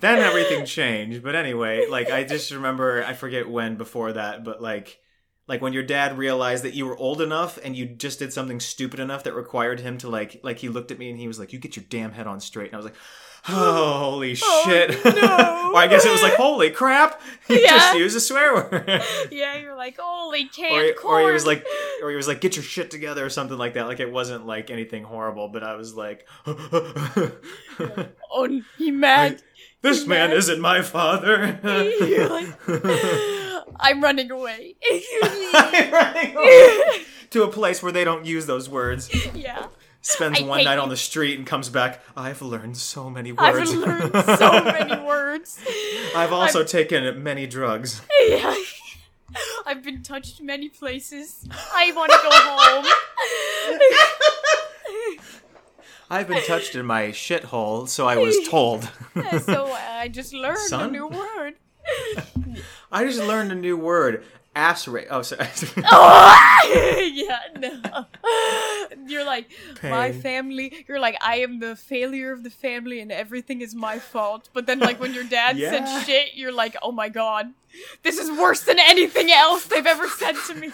then 0.00 0.18
everything 0.18 0.64
changed. 0.66 1.22
But 1.22 1.34
anyway, 1.34 1.86
like 1.88 2.10
I 2.10 2.24
just 2.24 2.50
remember 2.50 3.02
I 3.04 3.12
forget 3.14 3.48
when 3.48 3.76
before 3.76 4.12
that, 4.12 4.44
but 4.44 4.60
like 4.62 4.98
like 5.48 5.62
when 5.62 5.72
your 5.72 5.84
dad 5.84 6.18
realized 6.18 6.64
that 6.64 6.74
you 6.74 6.86
were 6.86 6.96
old 6.96 7.20
enough 7.22 7.56
and 7.64 7.76
you 7.76 7.86
just 7.86 8.18
did 8.18 8.32
something 8.32 8.58
stupid 8.58 8.98
enough 8.98 9.22
that 9.24 9.34
required 9.34 9.80
him 9.80 9.96
to 9.98 10.08
like 10.08 10.40
like 10.42 10.58
he 10.58 10.68
looked 10.68 10.90
at 10.90 10.98
me 10.98 11.08
and 11.10 11.18
he 11.18 11.28
was 11.28 11.38
like, 11.38 11.52
"You 11.52 11.58
get 11.58 11.76
your 11.76 11.84
damn 11.88 12.12
head 12.12 12.26
on 12.26 12.40
straight." 12.40 12.66
And 12.66 12.74
I 12.74 12.78
was 12.78 12.86
like, 12.86 12.96
"Holy 13.44 14.36
Oh, 14.42 14.62
shit!" 14.66 15.04
no. 15.04 15.70
or 15.74 15.76
I 15.78 15.86
guess 15.88 16.04
it 16.04 16.10
was 16.10 16.20
like, 16.22 16.34
"Holy 16.34 16.70
crap!" 16.70 17.20
He 17.46 17.62
Yeah. 17.62 17.68
just 17.70 17.96
used 17.96 18.16
a 18.16 18.20
swear 18.20 18.54
word. 18.54 19.02
Yeah, 19.30 19.56
you're 19.56 19.76
like, 19.76 19.96
holy 20.00 20.44
or, 20.44 20.48
canned 20.48 20.96
corn. 20.96 21.22
or 21.22 21.26
he 21.28 21.32
was 21.32 21.46
like, 21.46 21.64
or 22.02 22.10
he 22.10 22.16
was 22.16 22.26
like, 22.26 22.40
"Get 22.40 22.56
your 22.56 22.64
shit 22.64 22.90
together" 22.90 23.24
or 23.24 23.30
something 23.30 23.56
like 23.56 23.74
that. 23.74 23.86
Like 23.86 24.00
it 24.00 24.10
wasn't 24.10 24.46
like 24.46 24.70
anything 24.72 25.04
horrible, 25.04 25.46
but 25.48 25.62
I 25.62 25.76
was 25.76 25.94
like, 25.94 26.26
oh, 28.32 28.60
he 28.78 28.90
mad. 28.90 29.42
"This 29.82 30.06
man 30.06 30.32
isn't 30.32 30.60
my 30.60 30.82
father." 30.82 31.60
Like, 32.26 32.54
I'm 33.80 34.02
running 34.02 34.30
away. 34.30 34.74
I'm 35.22 35.92
running 35.92 36.36
away 36.36 37.02
to 37.30 37.42
a 37.42 37.48
place 37.48 37.82
where 37.82 37.92
they 37.92 38.04
don't 38.04 38.24
use 38.24 38.46
those 38.46 38.68
words. 38.68 39.10
yeah, 39.34 39.66
Spends 40.00 40.40
I 40.40 40.44
one 40.44 40.64
night 40.64 40.76
you. 40.76 40.80
on 40.80 40.88
the 40.88 40.96
street 40.96 41.36
and 41.38 41.46
comes 41.46 41.68
back. 41.68 42.00
I've 42.16 42.40
learned 42.42 42.76
so 42.76 43.10
many 43.10 43.32
words. 43.32 43.70
I've 43.70 43.78
learned 43.78 44.14
so 44.38 44.64
many 44.64 45.02
words. 45.04 45.58
I've 46.14 46.32
also 46.32 46.64
taken 46.64 47.22
many 47.22 47.46
drugs. 47.46 48.00
Yeah. 48.28 48.54
I've 49.66 49.82
been 49.82 50.02
touched 50.02 50.40
many 50.40 50.68
places. 50.68 51.46
I 51.50 51.92
want 51.94 52.12
to 52.12 52.18
go 52.22 52.30
home. 52.32 52.86
I've 56.08 56.28
been 56.28 56.42
touched 56.44 56.74
in 56.76 56.86
my 56.86 57.08
shithole, 57.08 57.88
so 57.88 58.06
I 58.06 58.16
was 58.16 58.36
told. 58.48 58.84
so 59.42 59.72
I 59.72 60.08
just 60.10 60.32
learned 60.32 60.72
a 60.72 60.88
new 60.88 61.06
word. 61.08 61.54
I 62.92 63.04
just 63.04 63.20
learned 63.20 63.52
a 63.52 63.56
new 63.56 63.76
word. 63.76 64.24
Ass 64.54 64.88
ra- 64.88 65.02
Oh, 65.10 65.20
sorry. 65.22 65.48
Oh, 65.84 67.10
yeah, 67.14 67.40
no. 67.58 68.06
You're 69.06 69.24
like 69.26 69.50
my 69.82 70.12
family. 70.12 70.84
You're 70.88 70.98
like 70.98 71.16
I 71.20 71.36
am 71.40 71.60
the 71.60 71.76
failure 71.76 72.32
of 72.32 72.42
the 72.42 72.48
family, 72.50 73.00
and 73.00 73.12
everything 73.12 73.60
is 73.60 73.74
my 73.74 73.98
fault. 73.98 74.48
But 74.54 74.66
then, 74.66 74.78
like 74.78 74.98
when 74.98 75.12
your 75.12 75.24
dad 75.24 75.58
Yeah. 75.58 75.70
said 75.84 76.04
shit, 76.06 76.34
you're 76.34 76.52
like, 76.52 76.74
oh 76.82 76.90
my 76.92 77.08
god, 77.10 77.52
this 78.02 78.18
is 78.18 78.30
worse 78.30 78.62
than 78.62 78.78
anything 78.78 79.30
else 79.30 79.66
they've 79.66 79.84
ever 79.86 80.08
said 80.08 80.34
to 80.46 80.54
me. 80.54 80.70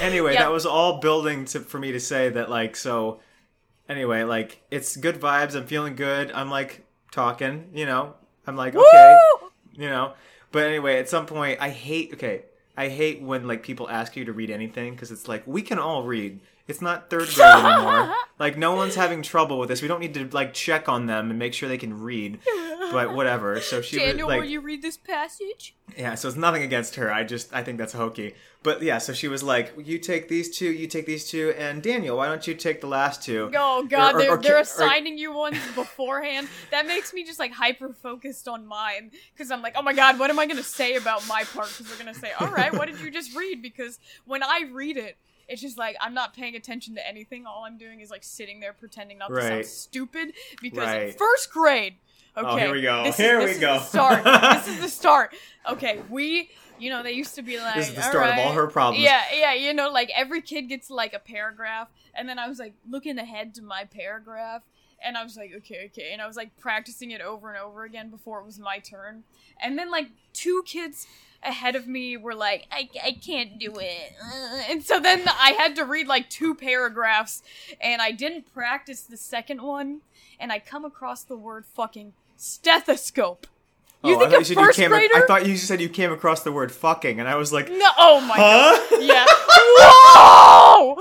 anyway, 0.00 0.34
Yeah. 0.34 0.42
that 0.44 0.52
was 0.52 0.64
all 0.66 0.98
building 1.00 1.44
to, 1.46 1.60
for 1.60 1.78
me 1.78 1.92
to 1.92 2.00
say 2.00 2.28
that, 2.28 2.48
like, 2.50 2.76
so. 2.76 3.20
Anyway, 3.88 4.22
like, 4.24 4.62
it's 4.70 4.96
good 4.96 5.20
vibes. 5.20 5.54
I'm 5.54 5.66
feeling 5.66 5.94
good. 5.94 6.32
I'm 6.32 6.50
like 6.50 6.84
talking, 7.12 7.70
you 7.72 7.86
know. 7.86 8.14
I'm 8.46 8.56
like, 8.56 8.74
okay. 8.74 9.18
Woo! 9.40 9.46
you 9.76 9.88
know 9.88 10.14
but 10.52 10.64
anyway 10.64 10.98
at 10.98 11.08
some 11.08 11.26
point 11.26 11.58
i 11.60 11.68
hate 11.68 12.12
okay 12.14 12.42
i 12.76 12.88
hate 12.88 13.22
when 13.22 13.46
like 13.46 13.62
people 13.62 13.88
ask 13.88 14.16
you 14.16 14.24
to 14.24 14.32
read 14.32 14.50
anything 14.50 14.94
because 14.94 15.10
it's 15.10 15.28
like 15.28 15.46
we 15.46 15.62
can 15.62 15.78
all 15.78 16.02
read 16.02 16.40
it's 16.66 16.80
not 16.80 17.10
third 17.10 17.28
grade 17.34 17.64
anymore 17.64 18.12
like 18.38 18.56
no 18.56 18.74
one's 18.74 18.94
having 18.94 19.22
trouble 19.22 19.58
with 19.58 19.68
this 19.68 19.82
we 19.82 19.88
don't 19.88 20.00
need 20.00 20.14
to 20.14 20.28
like 20.30 20.52
check 20.52 20.88
on 20.88 21.06
them 21.06 21.30
and 21.30 21.38
make 21.38 21.54
sure 21.54 21.68
they 21.68 21.78
can 21.78 22.00
read 22.00 22.38
but 22.92 23.14
whatever 23.18 23.60
so 23.60 23.80
she 23.80 23.96
was 23.96 24.04
Daniel, 24.06 24.28
like 24.28 24.40
will 24.40 24.48
you 24.48 24.60
read 24.60 24.82
this 24.82 24.96
passage? 24.96 25.74
yeah 25.96 26.14
so 26.14 26.28
it's 26.28 26.36
nothing 26.36 26.62
against 26.62 26.96
her 26.96 27.12
i 27.12 27.22
just 27.22 27.52
i 27.54 27.62
think 27.62 27.78
that's 27.78 27.92
hokey 27.92 28.34
but 28.62 28.82
yeah 28.82 28.98
so 28.98 29.12
she 29.12 29.28
was 29.28 29.42
like 29.42 29.72
you 29.82 29.98
take 29.98 30.28
these 30.28 30.56
two 30.56 30.70
you 30.70 30.86
take 30.86 31.06
these 31.06 31.28
two 31.28 31.54
and 31.56 31.82
daniel 31.82 32.16
why 32.16 32.26
don't 32.26 32.46
you 32.46 32.54
take 32.54 32.80
the 32.80 32.86
last 32.86 33.22
two 33.22 33.50
Oh 33.56 33.84
god, 33.88 34.14
Or- 34.14 34.16
or- 34.16 34.20
they're 34.20 34.30
or- 34.32 34.36
they're 34.42 34.58
assigning 34.58 35.16
you 35.18 35.32
ones 35.32 35.58
beforehand. 35.74 36.48
That 36.70 36.86
makes 36.86 37.12
me 37.14 37.24
just 37.24 37.38
like 37.38 37.52
hyper 37.52 37.92
focused 37.92 38.48
on 38.48 38.66
mine 38.66 39.10
because 39.32 39.50
I'm 39.50 39.62
like, 39.62 39.74
oh 39.76 39.82
my 39.82 39.92
god, 39.92 40.18
what 40.18 40.30
am 40.30 40.38
I 40.38 40.46
gonna 40.46 40.62
say 40.62 40.96
about 40.96 41.26
my 41.28 41.44
part? 41.44 41.68
Because 41.68 41.86
they're 41.86 41.98
gonna 41.98 42.14
say, 42.18 42.32
all 42.40 42.48
right, 42.50 42.72
what 42.72 42.86
did 42.88 43.00
you 43.00 43.10
just 43.10 43.34
read? 43.36 43.62
Because 43.62 43.98
when 44.26 44.42
I 44.42 44.64
read 44.72 44.96
it, 44.96 45.16
it's 45.48 45.62
just 45.62 45.78
like 45.78 45.96
I'm 46.00 46.12
not 46.14 46.34
paying 46.34 46.56
attention 46.56 46.94
to 46.96 47.06
anything. 47.06 47.46
All 47.46 47.64
I'm 47.64 47.78
doing 47.78 48.00
is 48.00 48.10
like 48.10 48.24
sitting 48.24 48.60
there 48.60 48.72
pretending 48.72 49.18
not 49.18 49.28
to 49.28 49.40
sound 49.40 49.54
Right. 49.54 49.66
stupid. 49.66 50.32
Because 50.60 50.78
Right. 50.86 51.16
first 51.18 51.50
grade. 51.52 51.94
Okay, 52.36 52.48
Oh, 52.48 52.56
here 52.56 52.72
we 52.72 52.82
go. 52.82 53.02
This 53.04 53.16
Here 53.16 53.40
is, 53.40 53.46
we 53.46 53.52
this 53.52 53.60
go. 53.60 53.74
Is 53.76 53.82
the 53.82 53.88
start. 53.88 54.24
this 54.24 54.68
is 54.68 54.80
the 54.80 54.88
start. 55.00 55.34
Okay, 55.70 56.02
we. 56.10 56.50
You 56.78 56.90
know, 56.90 57.02
they 57.02 57.12
used 57.12 57.34
to 57.36 57.42
be 57.42 57.58
like. 57.58 57.74
this 57.74 57.88
is 57.88 57.94
the 57.94 58.02
start 58.02 58.28
of 58.32 58.38
all 58.38 58.52
her 58.52 58.66
problems 58.66 59.02
Yeah, 59.02 59.22
yeah, 59.34 59.54
you 59.54 59.72
know, 59.72 59.88
like 59.88 60.10
every 60.14 60.42
kid 60.42 60.68
gets 60.68 60.90
like 60.90 61.14
a 61.14 61.18
paragraph, 61.18 61.88
and 62.14 62.28
then 62.28 62.38
I 62.38 62.48
was 62.48 62.58
like 62.58 62.74
looking 62.86 63.16
ahead 63.18 63.54
to 63.54 63.62
my 63.62 63.84
paragraph, 63.84 64.60
and 65.02 65.16
I 65.16 65.24
was 65.24 65.38
like, 65.38 65.52
okay, 65.56 65.86
okay, 65.86 66.10
and 66.12 66.20
I 66.20 66.26
was 66.26 66.36
like 66.36 66.54
practicing 66.58 67.10
it 67.12 67.22
over 67.22 67.48
and 67.48 67.56
over 67.58 67.84
again 67.84 68.10
before 68.10 68.40
it 68.40 68.44
was 68.44 68.58
my 68.58 68.78
turn, 68.78 69.24
and 69.58 69.78
then 69.78 69.90
like 69.90 70.08
two 70.34 70.62
kids 70.66 71.06
ahead 71.42 71.76
of 71.76 71.86
me 71.86 72.18
were 72.18 72.34
like, 72.34 72.66
I, 72.70 72.90
I 73.02 73.12
can't 73.12 73.58
do 73.58 73.72
it, 73.80 74.12
and 74.68 74.82
so 74.84 75.00
then 75.00 75.22
I 75.26 75.52
had 75.52 75.76
to 75.76 75.84
read 75.86 76.06
like 76.08 76.28
two 76.28 76.54
paragraphs, 76.54 77.42
and 77.80 78.02
I 78.02 78.10
didn't 78.12 78.52
practice 78.52 79.00
the 79.00 79.16
second 79.16 79.62
one, 79.62 80.02
and 80.38 80.52
I 80.52 80.58
come 80.58 80.84
across 80.84 81.22
the 81.22 81.38
word 81.38 81.64
fucking 81.64 82.12
stethoscope. 82.36 83.46
You 84.04 84.14
oh, 84.14 84.18
think 84.20 84.34
I 84.34 84.36
thought 84.36 84.36
a 84.36 84.38
you 84.38 84.44
said 84.44 84.56
you 84.56 84.66
first 84.66 84.78
came 84.78 84.90
grader? 84.90 85.14
I 85.16 85.26
thought 85.26 85.46
you 85.46 85.56
said 85.56 85.80
you 85.80 85.88
came 85.88 86.12
across 86.12 86.42
the 86.42 86.52
word 86.52 86.70
fucking 86.70 87.18
and 87.18 87.28
I 87.28 87.34
was 87.36 87.52
like 87.52 87.70
no, 87.70 87.90
oh 87.98 88.20
my 88.20 88.36
god. 88.36 89.02
Yeah. 89.02 89.24
Whoa! 89.78 90.96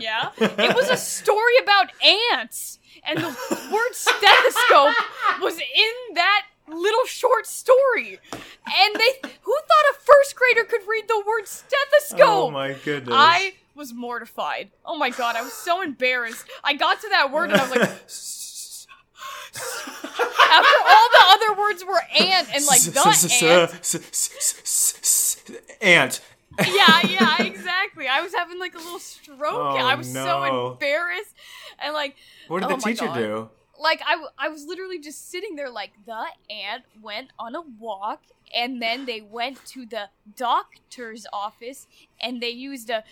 Yeah. 0.00 0.30
It 0.38 0.76
was 0.76 0.88
a 0.88 0.96
story 0.96 1.56
about 1.62 1.90
ants. 2.32 2.78
And 3.04 3.18
the 3.18 3.28
word 3.72 3.92
stethoscope 3.94 4.94
was 5.40 5.58
in 5.58 6.14
that 6.14 6.46
little 6.68 7.06
short 7.06 7.46
story. 7.46 8.18
And 8.32 8.94
they 8.96 9.28
who 9.40 9.54
thought 9.54 9.92
a 9.92 9.94
first 10.00 10.36
grader 10.36 10.64
could 10.64 10.86
read 10.86 11.04
the 11.08 11.22
word 11.26 11.46
stethoscope? 11.46 12.28
Oh 12.28 12.50
my 12.50 12.74
goodness. 12.84 13.14
I 13.16 13.54
was 13.74 13.92
mortified. 13.92 14.70
Oh 14.84 14.96
my 14.96 15.10
god, 15.10 15.36
I 15.36 15.42
was 15.42 15.52
so 15.52 15.82
embarrassed. 15.82 16.44
I 16.62 16.74
got 16.74 17.00
to 17.00 17.08
that 17.08 17.32
word 17.32 17.50
and 17.50 17.60
I 17.60 17.68
was 17.68 17.76
like 17.76 17.90
After 19.54 20.78
all 20.86 21.08
the 21.10 21.24
other 21.28 21.60
words 21.60 21.84
were 21.84 22.00
ant 22.18 22.48
and 22.54 22.64
like 22.66 22.80
the 22.82 22.92
ant. 23.42 23.70
ant. 25.80 26.20
yeah, 26.66 27.00
yeah, 27.06 27.42
exactly. 27.42 28.06
I 28.08 28.20
was 28.20 28.34
having 28.34 28.58
like 28.58 28.74
a 28.74 28.78
little 28.78 28.98
stroke. 28.98 29.38
Oh, 29.42 29.76
I 29.76 29.94
was 29.94 30.12
so 30.12 30.42
embarrassed, 30.72 31.34
and 31.78 31.94
like, 31.94 32.16
What 32.48 32.60
did 32.60 32.70
Oh 32.70 32.76
the 32.76 32.82
teacher 32.82 33.06
God. 33.06 33.14
do? 33.14 33.50
like 33.80 34.02
I, 34.06 34.12
w- 34.12 34.28
I 34.38 34.48
was 34.48 34.64
literally 34.66 34.98
just 35.00 35.30
sitting 35.30 35.56
there, 35.56 35.70
like 35.70 35.92
the 36.06 36.24
ant 36.50 36.84
went 37.00 37.30
on 37.38 37.54
a 37.54 37.62
walk, 37.62 38.20
and 38.54 38.80
then 38.82 39.06
they 39.06 39.20
went 39.22 39.64
to 39.66 39.86
the 39.86 40.10
doctor's 40.36 41.26
office, 41.32 41.86
and 42.20 42.40
they 42.42 42.50
used 42.50 42.90
a. 42.90 43.02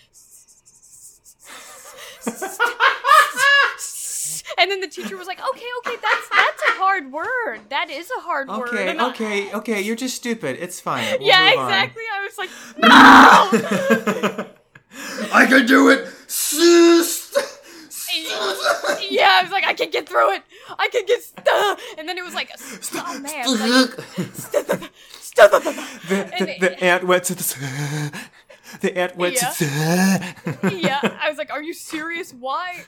And 4.58 4.70
then 4.70 4.80
the 4.80 4.88
teacher 4.88 5.16
was 5.16 5.26
like, 5.26 5.38
"Okay, 5.38 5.66
okay, 5.78 5.96
that's 6.00 6.28
that's 6.28 6.62
a 6.68 6.72
hard 6.78 7.12
word. 7.12 7.60
That 7.70 7.90
is 7.90 8.10
a 8.18 8.20
hard 8.22 8.48
word." 8.48 8.68
Okay, 8.68 9.00
okay, 9.00 9.52
okay. 9.54 9.80
You're 9.80 9.96
just 9.96 10.16
stupid. 10.16 10.56
It's 10.60 10.80
fine. 10.80 11.18
We'll 11.18 11.28
yeah, 11.28 11.50
move 11.50 11.58
on. 11.58 11.64
exactly. 11.66 12.02
I 12.12 12.24
was 12.24 12.38
like, 12.38 12.50
"No!" 12.78 14.46
I 15.32 15.46
can 15.46 15.66
do 15.66 15.88
it. 15.90 16.08
yeah, 19.10 19.38
I 19.38 19.42
was 19.42 19.52
like, 19.52 19.64
I 19.64 19.74
can 19.74 19.90
get 19.90 20.08
through 20.08 20.34
it. 20.34 20.42
I 20.78 20.88
can 20.88 21.06
get 21.06 21.22
st-. 21.22 21.46
and 21.98 22.08
then 22.08 22.18
it 22.18 22.24
was 22.24 22.34
like, 22.34 22.50
oh 22.94 23.20
man, 23.20 23.46
like, 23.46 23.96
the, 24.46 24.90
the, 26.08 26.56
the 26.60 26.84
ant 26.84 27.04
went 27.06 27.24
to 27.24 27.34
the. 27.34 28.20
The 28.80 28.96
ant 28.96 29.16
went 29.16 29.36
to. 29.36 29.64
yeah, 30.76 31.00
I 31.20 31.28
was 31.28 31.38
like, 31.38 31.50
are 31.50 31.62
you 31.62 31.74
serious? 31.74 32.32
Why, 32.32 32.84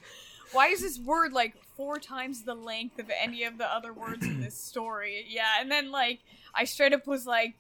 why 0.53 0.69
is 0.69 0.81
this 0.83 0.99
word 0.99 1.33
like 1.33 1.55
four 1.77 1.99
times 1.99 2.43
the 2.43 2.55
length 2.55 2.99
of 2.99 3.11
any 3.21 3.45
of 3.45 3.59
the 3.59 3.67
other 3.67 3.93
words 3.93 4.25
in 4.27 4.41
this 4.41 4.55
story? 4.59 5.25
Yeah, 5.29 5.61
and 5.61 5.71
then 5.71 5.91
like 5.91 6.21
I 6.55 6.65
straight 6.65 6.93
up 6.93 7.07
was 7.07 7.27
like, 7.27 7.55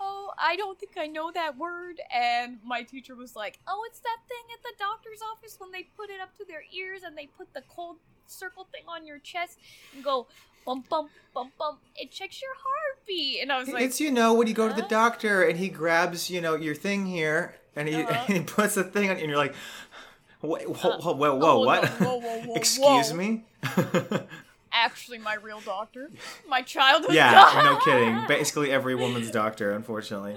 oh, 0.00 0.30
I 0.38 0.56
don't 0.56 0.78
think 0.78 0.92
I 0.96 1.06
know 1.06 1.30
that 1.32 1.56
word. 1.58 2.00
And 2.14 2.58
my 2.64 2.82
teacher 2.82 3.14
was 3.14 3.34
like, 3.36 3.58
oh, 3.66 3.84
it's 3.90 4.00
that 4.00 4.18
thing 4.28 4.54
at 4.54 4.62
the 4.62 4.72
doctor's 4.78 5.20
office 5.32 5.56
when 5.58 5.72
they 5.72 5.88
put 5.96 6.10
it 6.10 6.20
up 6.20 6.36
to 6.38 6.44
their 6.44 6.62
ears 6.74 7.02
and 7.04 7.16
they 7.16 7.26
put 7.26 7.52
the 7.52 7.62
cold 7.68 7.96
circle 8.26 8.66
thing 8.70 8.82
on 8.88 9.06
your 9.06 9.18
chest 9.18 9.58
and 9.94 10.04
go 10.04 10.26
bump 10.64 10.88
bump 10.88 11.10
bump 11.34 11.52
bump. 11.58 11.80
It 11.96 12.10
checks 12.10 12.40
your 12.42 12.52
heartbeat. 12.54 13.42
And 13.42 13.50
I 13.52 13.58
was 13.58 13.68
like, 13.68 13.82
it's 13.82 14.00
you 14.00 14.10
know 14.10 14.34
when 14.34 14.46
you 14.46 14.54
go 14.54 14.68
to 14.68 14.74
the 14.74 14.86
doctor 14.88 15.42
and 15.42 15.58
he 15.58 15.68
grabs 15.68 16.30
you 16.30 16.40
know 16.40 16.54
your 16.54 16.74
thing 16.74 17.06
here 17.06 17.56
and 17.74 17.88
he, 17.88 18.02
Uh-huh. 18.02 18.24
and 18.28 18.36
he 18.36 18.42
puts 18.44 18.74
the 18.74 18.84
thing 18.84 19.10
on 19.10 19.16
and 19.16 19.28
you're 19.28 19.36
like, 19.38 19.54
whoa, 20.40 20.56
uh, 20.56 20.98
whoa, 20.98 21.12
whoa, 21.14 21.34
whoa, 21.34 21.50
oh, 21.50 21.58
what? 21.64 21.88
whoa, 21.88 22.18
whoa, 22.18 22.40
whoa, 22.40 22.54
Excuse 22.54 23.12
me. 23.12 23.44
actually 24.72 25.18
my 25.18 25.34
real 25.34 25.60
doctor, 25.60 26.10
my 26.48 26.62
childhood 26.62 27.14
yeah, 27.14 27.32
doctor. 27.32 27.62
no 27.62 27.76
kidding. 27.78 28.24
Basically 28.28 28.70
every 28.70 28.94
woman's 28.94 29.30
doctor, 29.30 29.72
unfortunately. 29.72 30.36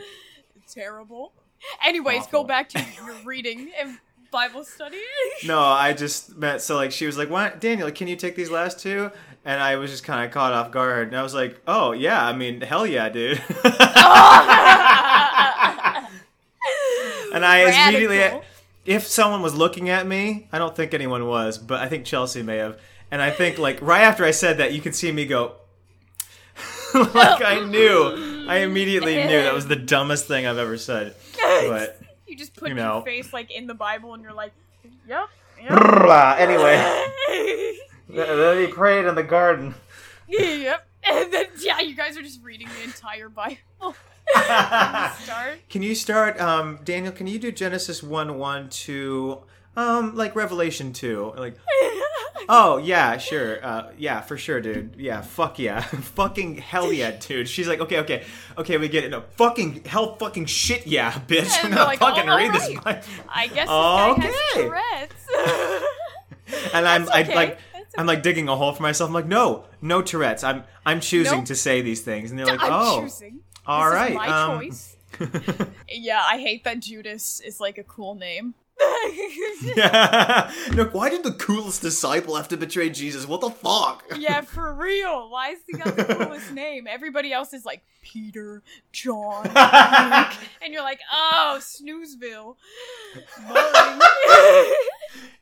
Terrible. 0.68 1.34
Anyways, 1.86 2.24
Awful. 2.24 2.42
go 2.44 2.48
back 2.48 2.70
to 2.70 2.84
your 2.96 3.14
reading 3.24 3.72
and 3.80 4.00
Bible 4.32 4.64
study. 4.64 4.98
No, 5.44 5.60
I 5.60 5.94
just 5.94 6.38
meant 6.38 6.62
so 6.62 6.76
like 6.76 6.92
she 6.92 7.08
was 7.08 7.18
like, 7.18 7.30
"What, 7.30 7.60
Daniel? 7.60 7.90
Can 7.92 8.08
you 8.08 8.16
take 8.16 8.36
these 8.36 8.52
last 8.52 8.80
two? 8.80 9.10
And 9.44 9.60
I 9.60 9.76
was 9.78 9.90
just 9.90 10.04
kind 10.04 10.24
of 10.24 10.32
caught 10.32 10.54
off 10.54 10.70
guard, 10.70 11.08
and 11.08 11.18
I 11.18 11.24
was 11.24 11.34
like, 11.34 11.60
"Oh 11.68 11.94
yeah, 11.94 12.24
I 12.24 12.32
mean, 12.32 12.62
hell 12.62 12.86
yeah, 12.86 13.10
dude." 13.10 13.42
and 17.34 17.44
I 17.44 17.88
immediately, 17.90 18.20
Radical. 18.20 18.44
If 18.86 19.08
someone 19.08 19.42
was 19.42 19.56
looking 19.56 19.90
at 19.90 20.08
me, 20.08 20.48
I 20.52 20.58
don't 20.58 20.76
think 20.76 20.94
anyone 20.94 21.26
was, 21.28 21.58
but 21.58 21.82
I 21.82 21.88
think 21.88 22.06
Chelsea 22.06 22.44
may 22.44 22.58
have. 22.58 22.80
And 23.12 23.22
I 23.22 23.30
think 23.30 23.58
like 23.58 23.82
right 23.82 24.02
after 24.02 24.24
I 24.24 24.32
said 24.32 24.58
that, 24.58 24.74
you 24.74 24.82
could 24.82 24.96
see 24.96 25.12
me 25.12 25.26
go. 25.26 25.56
like 26.94 27.42
I 27.42 27.66
knew, 27.66 28.46
I 28.48 28.58
immediately 28.58 29.16
knew 29.16 29.42
that 29.44 29.54
was 29.54 29.68
the 29.68 29.76
dumbest 29.76 30.28
thing 30.28 30.46
I've 30.46 30.58
ever 30.58 30.78
said. 30.78 31.16
But 31.70 32.02
you 32.28 32.36
just 32.36 32.56
put 32.56 32.70
you 32.70 32.76
know. 32.76 32.96
your 32.96 33.06
face 33.06 33.34
like 33.34 33.52
in 33.52 33.68
the 33.68 33.74
Bible 33.74 34.14
and 34.14 34.24
you're 34.24 34.34
like, 34.34 34.54
yep. 35.08 35.30
anyway, 36.40 36.76
then 38.10 38.66
he 38.66 38.68
prayed 38.72 39.06
in 39.06 39.16
the 39.16 39.24
garden. 39.24 39.76
yep. 40.28 40.88
And 41.04 41.32
then 41.34 41.48
yeah, 41.60 41.80
you 41.80 41.96
guys 41.96 42.18
are 42.18 42.22
just 42.22 42.42
reading 42.44 42.68
the 42.68 42.84
entire 42.84 43.30
Bible. 43.30 43.96
Start. 44.36 45.60
Can 45.70 45.82
you 45.82 45.96
start, 45.96 46.40
um, 46.40 46.80
Daniel? 46.84 47.12
Can 47.12 47.28
you 47.28 47.40
do 47.40 47.52
Genesis 47.52 48.02
one 48.04 48.38
one 48.38 48.70
to, 48.70 49.42
um, 49.76 50.16
like 50.16 50.36
Revelation 50.36 50.94
two? 50.94 51.34
Like, 51.38 51.58
oh 52.50 52.78
yeah, 52.78 53.18
sure, 53.18 53.64
uh, 53.66 53.92
yeah, 53.98 54.22
for 54.22 54.38
sure, 54.38 54.60
dude. 54.62 54.96
Yeah, 54.98 55.22
fuck 55.22 55.60
yeah, 55.60 55.82
fucking 56.16 56.58
hell 56.58 56.92
yeah, 56.92 57.12
dude. 57.12 57.48
She's 57.48 57.68
like, 57.68 57.80
okay, 57.82 58.00
okay, 58.00 58.24
okay, 58.58 58.78
we 58.78 58.88
get 58.90 59.04
it. 59.04 59.12
No, 59.12 59.22
fucking 59.38 59.84
hell, 59.86 60.16
fucking 60.16 60.46
shit, 60.46 60.86
yeah, 60.88 61.12
bitch. 61.12 61.64
I'm 61.64 61.72
not 61.72 61.88
like, 61.88 62.00
fucking 62.00 62.30
"Oh, 62.30 62.36
read 62.38 62.54
this. 62.54 62.70
alright." 62.70 63.04
I 63.30 63.48
guess 63.48 63.68
this 63.68 63.68
guy 63.68 64.10
Okay. 64.12 64.22
has 64.22 64.54
Tourette's. 64.54 65.28
And 66.74 66.86
I'm, 66.88 67.06
That's 67.06 67.30
I 67.30 67.34
like, 67.34 67.60
I'm 67.98 68.06
like 68.06 68.24
digging 68.24 68.50
a 68.50 68.56
hole 68.58 68.74
for 68.74 68.84
myself. 68.84 69.10
I'm 69.10 69.14
like, 69.14 69.26
no, 69.28 69.66
no 69.82 70.02
Tourette's. 70.02 70.44
I'm, 70.44 70.64
I'm 70.86 71.00
choosing 71.00 71.40
Nope. 71.40 71.46
to 71.46 71.56
say 71.56 71.82
these 71.82 72.02
things, 72.02 72.30
and 72.30 72.38
they're 72.40 72.46
like, 72.46 72.62
I'm 72.62 72.72
oh, 72.74 73.02
choosing. 73.04 73.40
All 73.66 73.86
this 73.86 73.94
right, 73.94 74.14
my 74.14 74.28
um, 74.28 74.60
choice. 74.62 74.98
Yeah, 75.90 76.22
I 76.24 76.40
hate 76.40 76.64
that 76.64 76.80
Judas 76.80 77.42
is 77.42 77.60
like 77.60 77.78
a 77.78 77.84
cool 77.84 78.16
name. 78.16 78.56
yeah. 79.76 80.52
Look, 80.74 80.94
why 80.94 81.10
did 81.10 81.24
the 81.24 81.34
coolest 81.34 81.82
disciple 81.82 82.36
have 82.36 82.48
to 82.48 82.58
betray 82.58 82.90
Jesus? 82.90 83.28
What 83.28 83.42
the 83.42 83.50
fuck? 83.50 84.04
yeah, 84.18 84.42
for 84.42 84.74
real. 84.74 85.30
Why 85.30 85.50
is 85.50 85.60
he 85.68 85.74
got 85.78 85.96
the 85.96 86.06
coolest 86.16 86.52
name? 86.52 86.88
Everybody 86.90 87.32
else 87.32 87.54
is 87.54 87.66
like 87.66 87.84
Peter, 88.02 88.64
John, 88.92 89.44
Luke, 89.44 90.34
and 90.64 90.74
you're 90.74 90.82
like, 90.82 91.02
oh, 91.12 91.60
Snoozeville. 91.60 92.56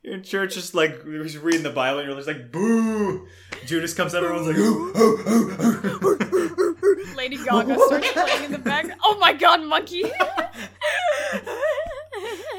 Your 0.03 0.19
church 0.19 0.57
is 0.57 0.73
like 0.73 1.05
he's 1.05 1.37
reading 1.37 1.63
the 1.63 1.69
Bible, 1.69 1.99
and 1.99 2.07
you're 2.07 2.17
just 2.17 2.27
like, 2.27 2.51
boo. 2.51 3.27
Judas 3.65 3.93
comes 3.93 4.13
up, 4.13 4.23
everyone's 4.23 4.47
like, 4.47 4.57
ooh, 4.57 4.91
ooh, 4.97 5.19
ooh, 5.29 6.05
ooh. 6.05 7.15
Lady 7.15 7.37
Gaga 7.37 7.75
starts 7.75 8.11
playing 8.13 8.43
in 8.45 8.51
the 8.51 8.57
back. 8.59 8.85
Oh 9.03 9.17
my 9.19 9.33
god, 9.33 9.61
monkey! 9.63 10.03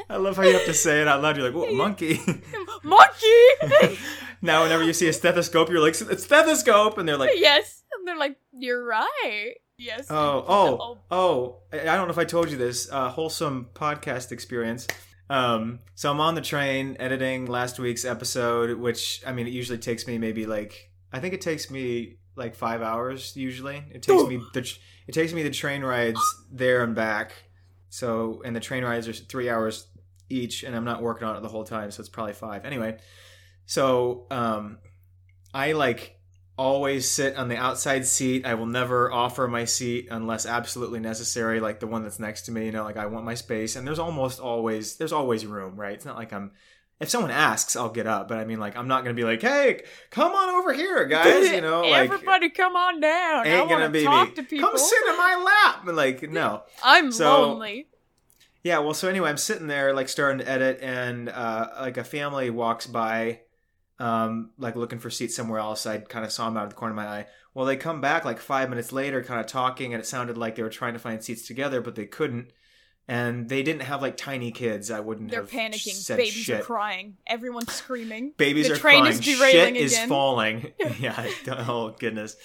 I 0.09 0.17
love 0.17 0.35
how 0.35 0.43
you 0.43 0.53
have 0.53 0.65
to 0.65 0.73
say 0.73 1.01
it 1.01 1.07
out 1.07 1.21
loud. 1.21 1.37
You're 1.37 1.49
like, 1.49 1.55
whoa, 1.55 1.73
monkey. 1.73 2.21
monkey! 2.83 3.97
now, 4.41 4.63
whenever 4.63 4.83
you 4.83 4.93
see 4.93 5.07
a 5.07 5.13
stethoscope, 5.13 5.69
you're 5.69 5.79
like, 5.79 5.99
it's 5.99 6.23
stethoscope, 6.23 6.97
and 6.97 7.07
they're 7.07 7.17
like, 7.17 7.31
yes. 7.35 7.83
And 7.97 8.07
they're 8.07 8.17
like, 8.17 8.37
you're 8.51 8.83
right. 8.83 9.55
Yes. 9.77 10.07
Oh, 10.11 10.45
oh, 10.47 10.97
oh! 11.09 11.59
I 11.73 11.81
I 11.81 11.95
don't 11.95 12.07
know 12.07 12.11
if 12.11 12.19
I 12.19 12.25
told 12.25 12.51
you 12.51 12.57
this. 12.57 12.87
Uh, 12.91 13.09
wholesome 13.09 13.69
podcast 13.73 14.31
experience. 14.31 14.85
Um, 15.31 15.79
so 15.95 16.11
I'm 16.11 16.19
on 16.19 16.35
the 16.35 16.41
train 16.41 16.97
editing 16.99 17.45
last 17.47 17.79
week's 17.79 18.05
episode, 18.05 18.77
which 18.77 19.23
I 19.25 19.31
mean, 19.31 19.47
it 19.47 19.53
usually 19.53 19.79
takes 19.79 20.05
me 20.05 20.19
maybe 20.19 20.45
like 20.45 20.90
I 21.11 21.19
think 21.19 21.33
it 21.33 21.41
takes 21.41 21.69
me 21.69 22.17
like 22.35 22.55
five 22.55 22.81
hours. 22.81 23.35
Usually, 23.35 23.83
it 23.91 24.01
takes 24.01 24.23
me 24.27 24.41
the 24.53 24.77
it 25.07 25.13
takes 25.13 25.33
me 25.33 25.43
the 25.43 25.49
train 25.49 25.83
rides 25.83 26.19
there 26.51 26.83
and 26.83 26.95
back. 26.95 27.33
So 27.89 28.41
and 28.45 28.55
the 28.55 28.59
train 28.59 28.83
rides 28.83 29.07
are 29.07 29.13
three 29.13 29.49
hours 29.49 29.87
each, 30.29 30.63
and 30.63 30.75
I'm 30.75 30.85
not 30.85 31.01
working 31.01 31.27
on 31.27 31.35
it 31.35 31.41
the 31.41 31.49
whole 31.49 31.65
time, 31.65 31.91
so 31.91 31.99
it's 31.99 32.09
probably 32.09 32.33
five. 32.33 32.65
Anyway, 32.65 32.97
so 33.65 34.25
um, 34.31 34.79
I 35.53 35.73
like 35.73 36.17
always 36.57 37.09
sit 37.09 37.35
on 37.35 37.47
the 37.47 37.57
outside 37.57 38.05
seat. 38.05 38.45
I 38.45 38.53
will 38.53 38.65
never 38.65 39.11
offer 39.11 39.47
my 39.47 39.65
seat 39.65 40.07
unless 40.11 40.45
absolutely 40.45 40.99
necessary, 40.99 41.59
like 41.59 41.79
the 41.79 41.87
one 41.87 42.03
that's 42.03 42.19
next 42.19 42.43
to 42.43 42.51
me. 42.51 42.65
You 42.65 42.71
know, 42.71 42.83
like 42.83 42.97
I 42.97 43.07
want 43.07 43.25
my 43.25 43.35
space, 43.35 43.75
and 43.75 43.85
there's 43.85 43.99
almost 43.99 44.39
always 44.39 44.95
there's 44.95 45.13
always 45.13 45.45
room, 45.45 45.75
right? 45.75 45.93
It's 45.93 46.05
not 46.05 46.15
like 46.15 46.33
I'm. 46.33 46.51
If 47.01 47.09
someone 47.09 47.31
asks, 47.31 47.75
I'll 47.75 47.89
get 47.89 48.05
up, 48.07 48.27
but 48.27 48.37
I 48.37 48.45
mean, 48.45 48.59
like, 48.59 48.77
I'm 48.77 48.87
not 48.87 49.03
gonna 49.03 49.15
be 49.15 49.23
like, 49.23 49.41
"Hey, 49.41 49.83
come 50.11 50.33
on 50.33 50.55
over 50.55 50.71
here, 50.71 51.03
guys," 51.17 51.49
you 51.49 51.59
know, 51.61 51.81
like, 51.81 52.11
Everybody 52.11 52.49
come 52.51 52.75
on 52.75 52.99
down. 52.99 53.47
I 53.47 53.49
ain't 53.49 53.69
gonna 53.69 53.89
be 53.89 54.03
talk 54.03 54.29
me. 54.29 54.35
to 54.35 54.43
people. 54.43 54.69
Come 54.69 54.77
sit 54.77 54.99
in 55.09 55.17
my 55.17 55.35
lap, 55.35 55.87
like, 55.95 56.21
no. 56.31 56.63
I'm 56.83 57.11
So- 57.11 57.41
lonely. 57.49 57.87
Yeah, 58.63 58.77
well, 58.77 58.93
so 58.93 59.07
anyway, 59.09 59.27
I'm 59.31 59.37
sitting 59.37 59.65
there, 59.65 59.91
like, 59.91 60.07
starting 60.07 60.37
to 60.37 60.47
edit, 60.47 60.77
and 60.83 61.27
uh, 61.29 61.69
like 61.79 61.97
a 61.97 62.03
family 62.03 62.51
walks 62.51 62.85
by, 62.85 63.39
um, 63.97 64.51
like 64.59 64.75
looking 64.75 64.99
for 64.99 65.09
seats 65.09 65.35
somewhere 65.35 65.59
else. 65.59 65.87
I 65.87 65.97
kind 65.97 66.23
of 66.23 66.31
saw 66.31 66.45
them 66.45 66.57
out 66.57 66.65
of 66.65 66.69
the 66.69 66.75
corner 66.75 66.91
of 66.91 66.95
my 66.97 67.07
eye. 67.07 67.25
Well, 67.55 67.65
they 67.65 67.75
come 67.75 68.01
back 68.01 68.23
like 68.23 68.39
five 68.39 68.69
minutes 68.69 68.91
later, 68.91 69.23
kind 69.23 69.39
of 69.39 69.47
talking, 69.47 69.93
and 69.95 70.01
it 70.01 70.05
sounded 70.05 70.37
like 70.37 70.55
they 70.55 70.61
were 70.63 70.69
trying 70.69 70.93
to 70.93 70.99
find 70.99 71.23
seats 71.23 71.47
together, 71.47 71.81
but 71.81 71.95
they 71.95 72.05
couldn't. 72.05 72.51
And 73.11 73.49
they 73.49 73.61
didn't 73.61 73.81
have 73.81 74.01
like 74.01 74.15
tiny 74.15 74.51
kids. 74.53 74.89
I 74.89 75.01
wouldn't 75.01 75.31
They're 75.31 75.41
have 75.41 75.51
panicking. 75.51 75.91
said 75.91 76.15
Babies 76.15 76.31
shit. 76.33 76.61
are 76.61 76.63
crying. 76.63 77.17
Everyone's 77.27 77.73
screaming. 77.73 78.31
Babies 78.37 78.69
The 78.69 78.75
are 78.75 78.77
train 78.77 79.01
crying. 79.01 79.11
is 79.11 79.19
derailing 79.19 79.75
Shit 79.75 79.83
is 79.83 79.99
falling. 80.05 80.71
yeah. 80.99 81.27
Oh 81.49 81.93
goodness. 81.99 82.37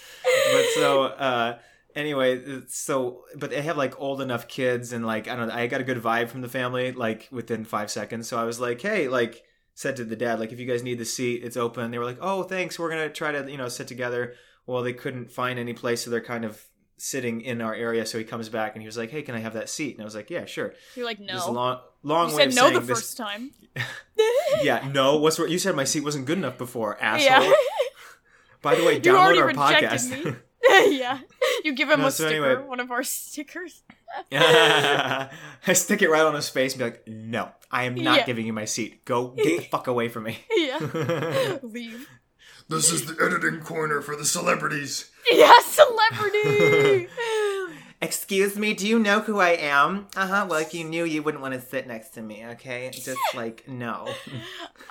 But 0.52 0.64
so 0.74 1.04
uh, 1.04 1.58
anyway, 1.94 2.62
so 2.66 3.22
but 3.36 3.50
they 3.50 3.62
have 3.62 3.76
like 3.76 4.00
old 4.00 4.20
enough 4.20 4.48
kids, 4.48 4.92
and 4.92 5.06
like 5.06 5.28
I 5.28 5.36
don't. 5.36 5.46
know, 5.46 5.54
I 5.54 5.68
got 5.68 5.80
a 5.80 5.84
good 5.84 6.02
vibe 6.02 6.30
from 6.30 6.40
the 6.40 6.48
family 6.48 6.90
like 6.90 7.28
within 7.30 7.64
five 7.64 7.88
seconds. 7.88 8.26
So 8.26 8.36
I 8.36 8.42
was 8.42 8.58
like, 8.58 8.80
hey, 8.82 9.06
like 9.06 9.44
said 9.74 9.94
to 9.96 10.04
the 10.04 10.16
dad, 10.16 10.40
like 10.40 10.50
if 10.50 10.58
you 10.58 10.66
guys 10.66 10.82
need 10.82 10.98
the 10.98 11.04
seat, 11.04 11.44
it's 11.44 11.56
open. 11.56 11.92
They 11.92 11.98
were 11.98 12.04
like, 12.04 12.18
oh, 12.20 12.42
thanks. 12.42 12.76
We're 12.76 12.90
gonna 12.90 13.08
try 13.10 13.30
to 13.30 13.48
you 13.48 13.56
know 13.56 13.68
sit 13.68 13.86
together. 13.86 14.34
Well, 14.66 14.82
they 14.82 14.94
couldn't 14.94 15.30
find 15.30 15.60
any 15.60 15.74
place, 15.74 16.02
so 16.04 16.10
they're 16.10 16.20
kind 16.20 16.44
of 16.44 16.60
sitting 16.98 17.40
in 17.42 17.60
our 17.60 17.74
area. 17.74 18.06
So 18.06 18.18
he 18.18 18.24
comes 18.24 18.48
back 18.48 18.74
and 18.74 18.82
he 18.82 18.86
was 18.86 18.96
like, 18.96 19.10
hey, 19.10 19.22
can 19.22 19.34
I 19.34 19.38
have 19.40 19.52
that 19.54 19.68
seat? 19.68 19.94
And 19.94 20.02
I 20.02 20.04
was 20.04 20.14
like, 20.14 20.30
yeah, 20.30 20.44
sure. 20.46 20.72
You're 20.94 21.04
like, 21.04 21.18
This 21.18 21.46
no. 21.46 21.52
long, 21.52 21.80
long 22.02 22.30
You 22.30 22.36
way 22.36 22.42
said 22.44 22.48
of 22.48 22.54
no 22.54 22.60
saying 22.62 22.74
the 22.74 22.80
this. 22.80 22.98
first 22.98 23.16
time. 23.16 23.50
Yeah, 24.62 24.88
no. 24.92 25.18
What's 25.18 25.38
what 25.38 25.50
You 25.50 25.58
said 25.58 25.76
my 25.76 25.84
seat 25.84 26.00
wasn't 26.00 26.24
good 26.26 26.38
enough 26.38 26.56
before, 26.56 26.98
asshole. 27.02 27.42
Yeah. 27.44 27.52
By 28.62 28.74
the 28.74 28.84
way, 28.84 28.94
You 28.94 29.00
download 29.00 29.38
our 29.42 29.52
podcast. 29.52 30.10
me. 30.24 30.34
yeah. 30.98 31.18
You 31.62 31.74
give 31.74 31.90
him 31.90 32.00
No, 32.00 32.06
a 32.06 32.10
so 32.10 32.26
sticker, 32.26 32.46
anyway. 32.50 32.66
one 32.66 32.80
of 32.80 32.90
our 32.90 33.02
stickers. 33.02 33.82
I 34.32 35.28
stick 35.74 36.00
it 36.02 36.08
right 36.10 36.22
on 36.22 36.34
his 36.34 36.48
face 36.48 36.72
and 36.72 36.78
be 36.78 36.84
like, 36.86 37.06
"No, 37.06 37.50
I 37.70 37.84
am 37.84 37.94
not 37.96 38.18
Yeah. 38.20 38.24
giving 38.26 38.46
you 38.46 38.52
my 38.52 38.64
seat. 38.64 39.04
Go 39.04 39.28
get 39.28 39.44
the 39.44 39.58
fuck 39.68 39.86
away 39.88 40.08
from 40.08 40.24
me." 40.24 40.38
Yeah. 40.56 41.58
Leave. 41.62 42.08
This 42.68 42.90
is 42.90 43.06
the 43.06 43.24
editing 43.24 43.60
corner 43.60 44.00
for 44.00 44.16
the 44.16 44.24
celebrities. 44.24 45.10
Yeah, 45.28 45.58
celebrity. 45.64 47.08
Excuse 48.00 48.56
me, 48.56 48.74
do 48.74 48.86
you 48.86 49.00
know 49.00 49.18
who 49.18 49.40
I 49.40 49.56
am? 49.56 50.06
Uh 50.14 50.28
huh. 50.28 50.46
Well, 50.48 50.60
if 50.60 50.72
you 50.72 50.84
knew, 50.84 51.04
you 51.04 51.20
wouldn't 51.20 51.42
want 51.42 51.54
to 51.54 51.60
sit 51.60 51.88
next 51.88 52.10
to 52.10 52.22
me. 52.22 52.46
Okay, 52.50 52.90
just 52.92 53.18
like 53.34 53.66
no. 53.66 54.06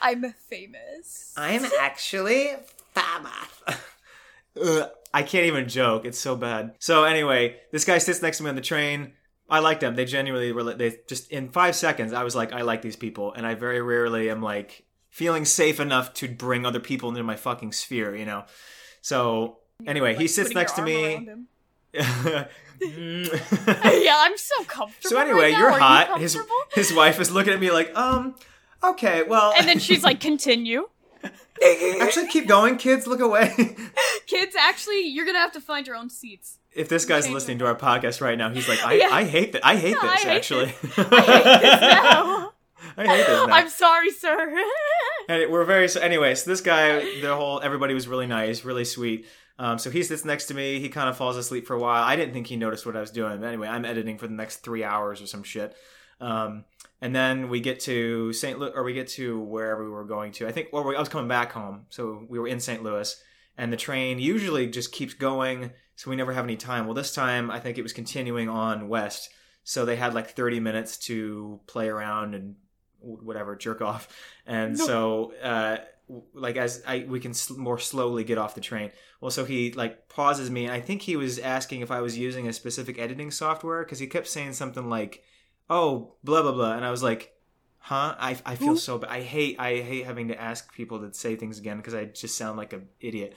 I'm 0.01 0.33
famous. 0.49 1.33
I'm 1.37 1.63
actually 1.79 2.51
famous. 2.93 4.91
I 5.13 5.23
can't 5.23 5.45
even 5.45 5.69
joke. 5.69 6.03
It's 6.03 6.19
so 6.19 6.35
bad. 6.35 6.75
So 6.79 7.05
anyway, 7.05 7.61
this 7.71 7.85
guy 7.85 7.97
sits 7.99 8.21
next 8.21 8.39
to 8.39 8.43
me 8.43 8.49
on 8.49 8.55
the 8.55 8.61
train. 8.61 9.13
I 9.49 9.59
liked 9.59 9.79
them. 9.79 9.95
They 9.95 10.03
genuinely 10.03 10.51
were. 10.51 10.73
They 10.73 10.97
just 11.07 11.31
in 11.31 11.47
five 11.47 11.77
seconds, 11.77 12.11
I 12.11 12.23
was 12.23 12.35
like, 12.35 12.51
I 12.51 12.63
like 12.63 12.81
these 12.81 12.97
people, 12.97 13.31
and 13.31 13.47
I 13.47 13.55
very 13.55 13.81
rarely 13.81 14.29
am 14.29 14.41
like 14.41 14.83
feeling 15.15 15.45
safe 15.45 15.79
enough 15.79 16.13
to 16.13 16.27
bring 16.27 16.65
other 16.65 16.81
people 16.81 17.07
into 17.07 17.23
my 17.23 17.37
fucking 17.37 17.71
sphere, 17.71 18.13
you 18.13 18.25
know. 18.25 18.43
So 19.01 19.59
anyway, 19.87 20.13
he 20.13 20.27
sits 20.27 20.53
next 20.53 20.73
to 20.73 20.81
me. 20.81 21.25
yeah, 21.93 22.47
I'm 22.81 24.37
so 24.37 24.63
comfortable. 24.65 25.09
so 25.09 25.17
anyway, 25.17 25.53
right 25.53 25.57
you're 25.57 25.71
Are 25.71 25.79
hot. 25.79 26.09
You 26.09 26.17
his 26.17 26.37
his 26.73 26.93
wife 26.93 27.21
is 27.21 27.31
looking 27.31 27.53
at 27.53 27.61
me 27.61 27.71
like, 27.71 27.95
um, 27.97 28.35
okay, 28.83 29.23
well, 29.23 29.53
and 29.57 29.65
then 29.65 29.79
she's 29.79 30.03
like, 30.03 30.19
"Continue." 30.19 30.89
actually 32.01 32.27
keep 32.27 32.45
going, 32.45 32.75
kids. 32.75 33.07
Look 33.07 33.21
away. 33.21 33.55
Kids, 34.27 34.53
actually, 34.59 35.07
you're 35.07 35.25
gonna 35.25 35.39
have 35.39 35.53
to 35.53 35.61
find 35.61 35.87
your 35.87 35.95
own 35.95 36.09
seats. 36.09 36.57
if 36.73 36.89
this 36.89 37.05
guy's 37.05 37.29
listening 37.29 37.59
to 37.59 37.65
our 37.67 37.75
podcast 37.75 38.19
right 38.19 38.37
now, 38.37 38.49
he's 38.49 38.67
like, 38.67 38.83
I, 38.85 38.95
Yeah. 38.95 39.09
I 39.11 39.23
hate 39.23 39.53
that. 39.53 39.65
I 39.65 39.77
hate 39.77 39.95
I 39.97 40.07
this. 40.07 40.23
hate 40.23 40.35
actually, 40.35 40.73
now. 40.97 42.44
I 42.97 43.07
hate 43.07 43.27
this 43.27 43.47
now. 43.47 43.53
I'm 43.53 43.69
sorry, 43.69 44.11
sir. 44.11 44.55
And 45.27 45.51
we're 45.51 45.65
very 45.65 45.87
so. 45.87 45.99
Anyway, 46.01 46.35
so 46.35 46.51
this 46.51 46.61
guy, 46.61 46.99
the 47.19 47.35
whole 47.35 47.59
everybody 47.59 47.95
was 47.95 48.07
really 48.07 48.27
nice, 48.27 48.63
really 48.63 48.85
sweet. 48.85 49.25
Um, 49.57 49.79
so 49.79 49.89
he 49.89 50.03
sits 50.03 50.23
next 50.23 50.45
to 50.47 50.53
me. 50.53 50.79
He 50.79 50.87
kind 50.87 51.09
of 51.09 51.17
falls 51.17 51.35
asleep 51.35 51.65
for 51.65 51.73
a 51.73 51.79
while. 51.79 52.03
I 52.03 52.15
didn't 52.15 52.33
think 52.33 52.45
he 52.45 52.57
noticed 52.57 52.85
what 52.85 52.95
I 52.95 52.99
was 52.99 53.09
doing. 53.09 53.39
But 53.39 53.47
anyway, 53.47 53.67
I'm 53.67 53.85
editing 53.85 54.19
for 54.19 54.27
the 54.27 54.35
next 54.35 54.57
three 54.57 54.83
hours 54.83 55.23
or 55.23 55.25
some 55.25 55.41
shit. 55.41 55.75
Um, 56.21 56.65
and 57.01 57.15
then 57.15 57.49
we 57.49 57.59
get 57.59 57.79
to 57.81 58.33
St. 58.33 58.59
Louis, 58.59 58.71
or 58.73 58.83
we 58.83 58.93
get 58.93 59.07
to 59.09 59.39
wherever 59.39 59.83
we 59.83 59.89
were 59.89 60.05
going 60.05 60.31
to. 60.33 60.47
I 60.47 60.51
think, 60.51 60.69
or 60.71 60.83
we, 60.83 60.95
I 60.95 60.99
was 60.99 61.09
coming 61.09 61.27
back 61.27 61.51
home, 61.51 61.85
so 61.89 62.25
we 62.29 62.39
were 62.39 62.47
in 62.47 62.59
St. 62.59 62.83
Louis, 62.83 63.21
and 63.57 63.71
the 63.71 63.77
train 63.77 64.19
usually 64.19 64.67
just 64.67 64.91
keeps 64.91 65.13
going, 65.13 65.71
so 65.95 66.09
we 66.09 66.15
never 66.15 66.33
have 66.33 66.45
any 66.45 66.55
time. 66.55 66.85
Well, 66.85 66.93
this 66.93 67.13
time 67.13 67.51
I 67.51 67.59
think 67.59 67.77
it 67.77 67.83
was 67.83 67.93
continuing 67.93 68.49
on 68.49 68.87
west, 68.87 69.29
so 69.63 69.85
they 69.85 69.95
had 69.95 70.13
like 70.13 70.31
30 70.31 70.59
minutes 70.59 70.97
to 70.99 71.59
play 71.67 71.89
around 71.89 72.33
and 72.35 72.55
whatever 73.05 73.55
jerk 73.55 73.81
off, 73.81 74.07
and 74.45 74.77
No. 74.77 74.85
so 74.85 75.33
uh, 75.41 75.77
like 76.33 76.57
as 76.57 76.83
I 76.87 77.05
we 77.07 77.19
can 77.19 77.33
sl- 77.33 77.57
more 77.57 77.79
slowly 77.79 78.23
get 78.23 78.37
off 78.37 78.55
the 78.55 78.61
train. 78.61 78.91
Well, 79.21 79.31
so 79.31 79.45
he 79.45 79.71
like 79.71 80.09
pauses 80.09 80.49
me, 80.51 80.65
and 80.65 80.73
I 80.73 80.81
think 80.81 81.01
he 81.03 81.15
was 81.15 81.39
asking 81.39 81.81
if 81.81 81.91
I 81.91 82.01
was 82.01 82.17
using 82.17 82.47
a 82.47 82.53
specific 82.53 82.99
editing 82.99 83.31
software 83.31 83.83
because 83.83 83.99
he 83.99 84.07
kept 84.07 84.27
saying 84.27 84.53
something 84.53 84.89
like, 84.89 85.23
"Oh, 85.69 86.15
blah 86.23 86.41
blah 86.41 86.51
blah," 86.51 86.73
and 86.73 86.85
I 86.85 86.91
was 86.91 87.03
like. 87.03 87.31
Huh? 87.77 88.15
I, 88.17 88.35
I 88.43 88.55
feel 88.55 88.77
so 88.77 88.97
bad. 88.97 89.11
I 89.11 89.21
hate 89.21 89.59
I 89.59 89.75
hate 89.81 90.05
having 90.07 90.29
to 90.29 90.41
ask 90.41 90.73
people 90.73 91.01
to 91.01 91.13
say 91.13 91.35
things 91.35 91.59
again 91.59 91.77
because 91.77 91.93
I 91.93 92.05
just 92.05 92.35
sound 92.35 92.57
like 92.57 92.73
an 92.73 92.87
idiot. 92.99 93.35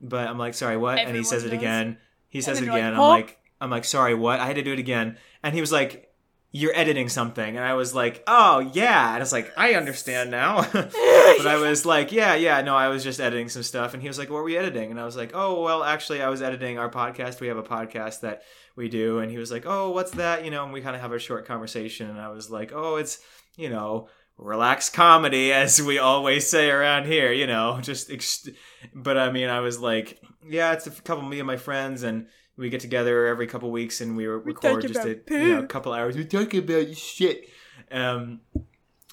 But 0.00 0.28
I'm 0.28 0.38
like, 0.38 0.54
sorry, 0.54 0.78
what? 0.78 0.92
and 0.92 1.00
he 1.00 1.04
Everyone 1.08 1.24
says 1.26 1.44
it 1.44 1.52
again. 1.52 1.98
He 2.28 2.40
says 2.40 2.58
it 2.58 2.68
like, 2.68 2.78
again. 2.78 2.94
"Huh?" 2.94 3.02
I'm 3.02 3.10
like, 3.10 3.38
I'm 3.60 3.68
like, 3.70 3.84
sorry, 3.84 4.14
what? 4.14 4.40
I 4.40 4.46
had 4.46 4.56
to 4.56 4.62
do 4.62 4.72
it 4.72 4.78
again. 4.78 5.18
And 5.42 5.54
he 5.54 5.60
was 5.60 5.70
like, 5.70 6.10
you're 6.54 6.76
editing 6.76 7.08
something. 7.08 7.56
And 7.56 7.64
I 7.64 7.72
was 7.72 7.94
like, 7.94 8.22
oh 8.26 8.60
yeah. 8.60 9.08
And 9.08 9.16
I 9.16 9.20
was 9.20 9.32
like, 9.32 9.50
I 9.56 9.72
understand 9.72 10.30
now. 10.30 10.60
but 10.72 11.46
I 11.46 11.56
was 11.58 11.86
like, 11.86 12.12
yeah, 12.12 12.34
yeah, 12.34 12.60
no, 12.60 12.76
I 12.76 12.88
was 12.88 13.02
just 13.02 13.20
editing 13.20 13.48
some 13.48 13.62
stuff. 13.62 13.94
And 13.94 14.02
he 14.02 14.08
was 14.08 14.18
like, 14.18 14.28
what 14.28 14.42
were 14.42 14.50
you 14.50 14.58
editing? 14.58 14.90
And 14.90 15.00
I 15.00 15.06
was 15.06 15.16
like, 15.16 15.30
oh, 15.32 15.62
well, 15.62 15.82
actually, 15.82 16.20
I 16.20 16.28
was 16.28 16.42
editing 16.42 16.78
our 16.78 16.90
podcast. 16.90 17.40
We 17.40 17.48
have 17.48 17.56
a 17.56 17.62
podcast 17.62 18.20
that 18.20 18.42
we 18.76 18.90
do. 18.90 19.20
And 19.20 19.30
he 19.30 19.38
was 19.38 19.50
like, 19.50 19.64
oh, 19.66 19.92
what's 19.92 20.10
that? 20.12 20.44
You 20.44 20.50
know, 20.50 20.62
and 20.62 20.74
we 20.74 20.82
kind 20.82 20.94
of 20.94 21.00
have 21.00 21.12
a 21.12 21.18
short 21.18 21.46
conversation. 21.46 22.10
And 22.10 22.20
I 22.20 22.28
was 22.28 22.50
like, 22.50 22.70
oh, 22.74 22.96
it's, 22.96 23.18
you 23.56 23.70
know, 23.70 24.08
relax 24.36 24.90
comedy, 24.90 25.54
as 25.54 25.80
we 25.80 25.98
always 25.98 26.46
say 26.46 26.68
around 26.68 27.06
here, 27.06 27.32
you 27.32 27.46
know, 27.46 27.78
just, 27.80 28.10
ex- 28.10 28.48
but 28.94 29.16
I 29.16 29.32
mean, 29.32 29.48
I 29.48 29.60
was 29.60 29.80
like, 29.80 30.20
yeah, 30.46 30.74
it's 30.74 30.86
a 30.86 30.90
couple 30.90 31.24
of 31.24 31.30
me 31.30 31.40
and 31.40 31.46
my 31.46 31.56
friends. 31.56 32.02
And, 32.02 32.26
we 32.56 32.68
get 32.68 32.80
together 32.80 33.26
every 33.26 33.46
couple 33.46 33.70
weeks 33.70 34.00
and 34.00 34.16
we 34.16 34.26
record 34.26 34.82
talk 34.82 34.92
just 34.92 35.06
a 35.06 35.20
you 35.30 35.54
know, 35.54 35.66
couple 35.66 35.92
hours. 35.92 36.16
We 36.16 36.24
talk 36.24 36.52
about 36.54 36.94
shit. 36.96 37.48
Um, 37.90 38.40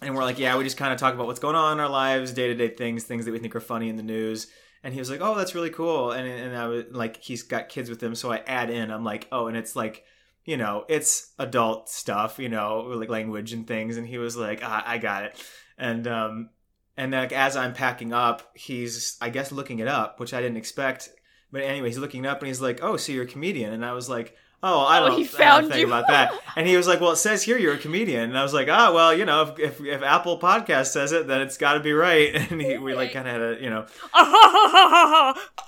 and 0.02 0.15
we're 0.15 0.23
like, 0.23 0.39
yeah, 0.39 0.58
we 0.58 0.63
just 0.63 0.78
kind 0.78 0.93
of 0.93 0.99
talk 0.99 1.13
about 1.13 1.28
what's 1.28 1.39
going 1.39 1.56
on 1.56 1.73
in 1.73 1.80
our 1.80 1.89
lives, 1.89 2.32
day 2.32 2.47
to 2.47 2.56
day 2.56 2.69
things, 2.69 3.04
things 3.04 3.25
that 3.25 3.32
we 3.32 3.39
think 3.39 3.56
are 3.56 3.62
funny 3.62 3.89
in 3.89 3.95
the 3.95 4.04
news. 4.04 4.47
And 4.84 4.93
he 4.93 4.99
was 4.99 5.10
like, 5.10 5.19
oh, 5.21 5.36
that's 5.36 5.56
really 5.56 5.69
cool. 5.69 6.12
And 6.12 6.28
and 6.28 6.56
I 6.56 6.67
was 6.67 6.86
like, 6.91 7.21
he's 7.21 7.43
got 7.43 7.67
kids 7.67 7.89
with 7.89 8.02
him, 8.02 8.15
so 8.15 8.32
I 8.32 8.38
add 8.47 8.69
in. 8.69 8.91
I'm 8.91 9.04
like, 9.04 9.28
oh, 9.32 9.47
and 9.47 9.58
it's 9.58 9.75
like, 9.75 10.06
you 10.45 10.56
know, 10.56 10.86
it's 10.88 11.34
adult 11.38 11.89
stuff, 11.89 12.39
you 12.39 12.47
know, 12.47 12.80
like 12.95 13.10
language 13.10 13.52
and 13.52 13.67
things. 13.67 13.97
And 13.97 14.08
he 14.08 14.17
was 14.17 14.38
like, 14.38 14.62
ah, 14.63 14.84
I 14.86 14.97
got 14.97 15.25
it. 15.25 15.43
And 15.78 16.08
um, 16.08 16.49
and 16.95 17.12
like 17.12 17.34
as 17.34 17.58
I'm 17.58 17.73
packing 17.73 18.13
up, 18.13 18.52
he's 18.56 19.17
I 19.19 19.30
guess 19.30 19.52
looking 19.52 19.80
it 19.80 19.88
up, 19.89 20.19
which 20.19 20.34
I 20.34 20.41
didn't 20.41 20.58
expect. 20.58 21.10
But 21.51 21.63
anyway, 21.63 21.88
he's 21.89 21.97
looking 21.97 22.25
up 22.25 22.39
and 22.39 22.47
he's 22.47 22.62
like, 22.62 22.79
"Oh, 22.81 22.95
so 22.97 23.12
you're 23.12 23.23
a 23.23 23.27
comedian?" 23.27 23.73
And 23.73 23.83
I 23.85 23.93
was 23.93 24.07
like, 24.09 24.35
"Oh, 24.62 24.81
I 24.85 24.99
Oh, 24.99 25.07
don't, 25.09 25.17
he 25.17 25.23
I 25.23 25.27
don't 25.27 25.38
found 25.69 25.75
you. 25.75 25.88
about 25.88 26.07
that." 26.07 26.33
And 26.55 26.67
he 26.67 26.77
was 26.77 26.88
like, 26.88 27.01
"Well, 27.01 27.12
it 27.12 27.15
says 27.17 27.41
here 27.43 27.57
you're 27.57 27.73
a 27.73 27.77
comedian." 27.77 28.23
And 28.29 28.38
I 28.38 28.43
was 28.43 28.53
like, 28.53 28.67
"Ah, 28.69 28.91
well, 28.93 29.13
you 29.13 29.25
know, 29.25 29.41
if 29.43 29.57
if, 29.59 29.81
if 29.81 30.03
Apple 30.03 30.39
Podcast 30.39 30.88
says 30.88 31.12
it, 31.12 31.27
then 31.27 31.41
it's 31.41 31.57
got 31.57 31.73
to 31.73 31.79
be 31.79 31.91
right." 31.93 32.35
And 32.51 32.62
he, 32.62 32.77
we 32.77 32.93
like 32.93 33.13
kind 33.13 33.27
of 33.27 33.33
had 33.33 33.41
a, 33.41 33.57
you 33.63 33.69
know, 33.69 33.85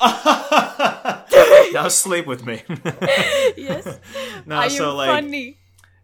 now 1.73 1.87
sleep 1.87 2.25
with 2.27 2.45
me. 2.45 2.61
yes. 3.57 3.99
no, 4.45 4.57
I 4.57 4.67
so 4.67 4.95
like, 4.95 5.09
funny. 5.09 5.57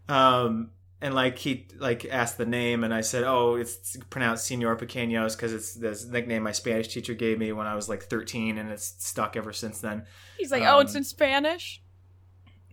um, 0.08 0.70
and 1.00 1.14
like 1.14 1.38
he 1.38 1.68
like 1.78 2.04
asked 2.06 2.38
the 2.38 2.46
name, 2.46 2.82
and 2.82 2.92
I 2.92 3.02
said, 3.02 3.24
"Oh, 3.24 3.54
it's 3.54 3.96
pronounced 4.10 4.46
Senor 4.46 4.76
Pequeños 4.76 5.36
because 5.36 5.52
it's 5.52 5.74
the 5.74 6.10
nickname 6.10 6.42
my 6.42 6.52
Spanish 6.52 6.88
teacher 6.88 7.14
gave 7.14 7.38
me 7.38 7.52
when 7.52 7.66
I 7.66 7.74
was 7.74 7.88
like 7.88 8.04
13, 8.04 8.58
and 8.58 8.70
it's 8.70 8.94
stuck 8.98 9.36
ever 9.36 9.52
since 9.52 9.80
then." 9.80 10.04
He's 10.38 10.50
like, 10.50 10.64
oh, 10.64 10.80
it's 10.80 10.94
um, 10.94 10.98
in 10.98 11.04
Spanish. 11.04 11.82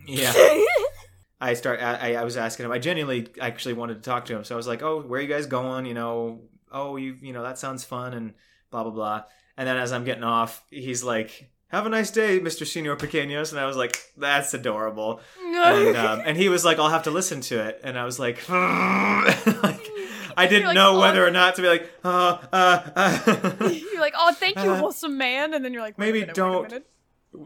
Yeah. 0.08 0.34
I 1.42 1.54
start. 1.54 1.82
I, 1.82 2.16
I 2.16 2.24
was 2.24 2.38
asking 2.38 2.66
him. 2.66 2.72
I 2.72 2.80
genuinely 2.80 3.28
actually 3.40 3.74
wanted 3.74 3.96
to 3.96 4.02
talk 4.02 4.26
to 4.26 4.36
him. 4.36 4.44
So 4.44 4.56
I 4.56 4.58
was 4.58 4.68
like, 4.68 4.82
"Oh, 4.82 5.02
where 5.02 5.20
are 5.20 5.24
you 5.24 5.30
guys 5.30 5.46
going? 5.46 5.86
You 5.86 5.94
know, 5.94 6.42
oh, 6.72 6.96
you, 6.96 7.18
you 7.22 7.34
know, 7.34 7.44
that 7.44 7.60
sounds 7.60 7.84
fun 7.84 8.14
and 8.14 8.34
blah 8.72 8.84
blah 8.84 8.92
blah." 8.92 9.24
And 9.58 9.68
then 9.68 9.78
as 9.78 9.92
I'm 9.94 10.04
getting 10.04 10.24
off, 10.24 10.64
he's 10.70 11.04
like, 11.04 11.50
"Have 11.70 11.86
a 11.86 11.90
nice 11.90 12.12
day, 12.12 12.40
Mr. 12.40 12.66
Senor 12.66 12.96
Pequeños." 12.96 13.52
And 13.52 13.60
I 13.60 13.66
was 13.66 13.76
like, 13.78 13.98
"That's 14.18 14.54
adorable." 14.54 15.22
And 15.66 15.96
um, 15.98 16.22
and 16.26 16.38
he 16.38 16.50
was 16.50 16.64
like, 16.66 16.80
"I'll 16.80 16.90
have 16.90 17.04
to 17.04 17.12
listen 17.12 17.42
to 17.42 17.60
it." 17.68 17.80
And 17.84 17.98
I 17.98 18.06
was 18.06 18.20
like, 18.20 18.48
like 18.50 18.56
I 20.38 20.48
didn't 20.48 20.68
like, 20.68 20.76
know 20.76 20.96
"Oh." 20.98 21.00
whether 21.00 21.26
or 21.26 21.32
not 21.32 21.56
to 21.56 21.62
be 21.62 21.68
like, 21.70 21.90
uh, 22.04 22.38
uh, 22.52 22.90
uh. 22.96 23.70
you're 23.72 24.02
like, 24.02 24.14
oh, 24.18 24.34
thank 24.34 24.58
you, 24.58 24.70
Uh, 24.72 24.78
wholesome 24.78 25.18
man. 25.18 25.54
And 25.54 25.64
then 25.64 25.72
you're 25.74 25.82
like, 25.82 25.98
maybe 25.98 26.20
minute, 26.22 26.36
don't- 26.36 26.84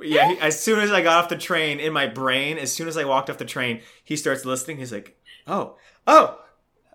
yeah, 0.02 0.34
he, 0.34 0.40
as 0.40 0.60
soon 0.60 0.80
as 0.80 0.92
I 0.92 1.02
got 1.02 1.24
off 1.24 1.30
the 1.30 1.38
train, 1.38 1.80
in 1.80 1.94
my 1.94 2.08
brain, 2.08 2.58
as 2.58 2.72
soon 2.72 2.88
as 2.88 2.98
I 2.98 3.06
walked 3.06 3.30
off 3.30 3.38
the 3.38 3.46
train, 3.46 3.82
he 4.04 4.16
starts 4.16 4.46
listening. 4.46 4.78
He's 4.78 4.92
like, 4.92 5.18
"Oh, 5.48 5.78
oh, 6.06 6.40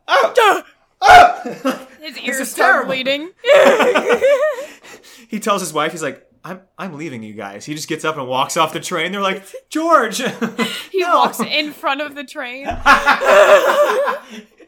oh, 0.06 0.62
oh!" 1.00 1.86
His 2.00 2.18
ears 2.18 2.50
start 2.50 2.86
bleeding. 2.86 3.30
he 5.28 5.40
tells 5.40 5.60
his 5.60 5.72
wife, 5.72 5.92
"He's 5.92 6.02
like, 6.02 6.24
I'm, 6.44 6.60
I'm 6.78 6.94
leaving 6.98 7.22
you 7.22 7.32
guys." 7.34 7.64
He 7.64 7.74
just 7.74 7.88
gets 7.88 8.04
up 8.04 8.16
and 8.18 8.28
walks 8.28 8.56
off 8.56 8.72
the 8.72 8.80
train. 8.80 9.12
They're 9.12 9.20
like, 9.20 9.42
"George." 9.70 10.18
He 10.92 11.00
No. 11.00 11.16
walks 11.16 11.40
in 11.40 11.72
front 11.72 12.00
of 12.02 12.14
the 12.14 12.22
train. 12.24 12.66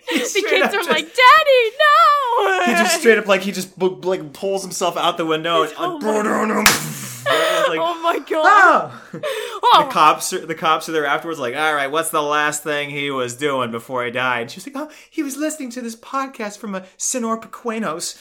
The 0.09 0.45
kids 0.49 0.67
are 0.73 0.79
just- 0.79 0.89
like, 0.89 1.05
Daddy, 1.05 1.77
no! 1.81 2.65
He 2.67 2.73
just 2.73 3.01
straight 3.01 3.19
up 3.19 3.27
like 3.27 3.41
he 3.43 3.51
just 3.51 3.77
like 3.81 4.33
pulls 4.33 4.63
himself 4.63 4.97
out 4.97 5.17
the 5.17 5.27
window 5.27 5.63
and 5.65 5.73
Oh 5.77 5.99
like, 7.69 7.81
oh 7.81 8.01
my 8.03 8.19
god. 8.21 8.45
"Ah!" 8.47 9.03
Oh, 9.13 9.85
the 9.85 9.93
cops 9.93 10.33
are, 10.33 10.47
the 10.47 10.55
cops 10.55 10.89
are 10.89 10.93
there 10.93 11.07
afterwards 11.07 11.41
like 11.41 11.57
all 11.57 11.75
right 11.75 11.89
what's 11.91 12.11
the 12.11 12.23
last 12.23 12.63
thing 12.63 12.91
he 12.91 13.11
was 13.11 13.35
doing 13.35 13.73
before 13.73 14.05
he 14.05 14.13
died 14.13 14.49
she's 14.53 14.65
like 14.65 14.77
oh 14.77 14.89
he 15.11 15.25
was 15.25 15.37
listening 15.37 15.71
to 15.71 15.81
this 15.81 15.97
podcast 15.97 16.59
from 16.59 16.77
a 16.77 16.85
Senor 16.97 17.39
Pequenos 17.39 18.15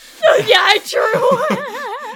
yeah, 0.48 0.72
true. 0.84 1.58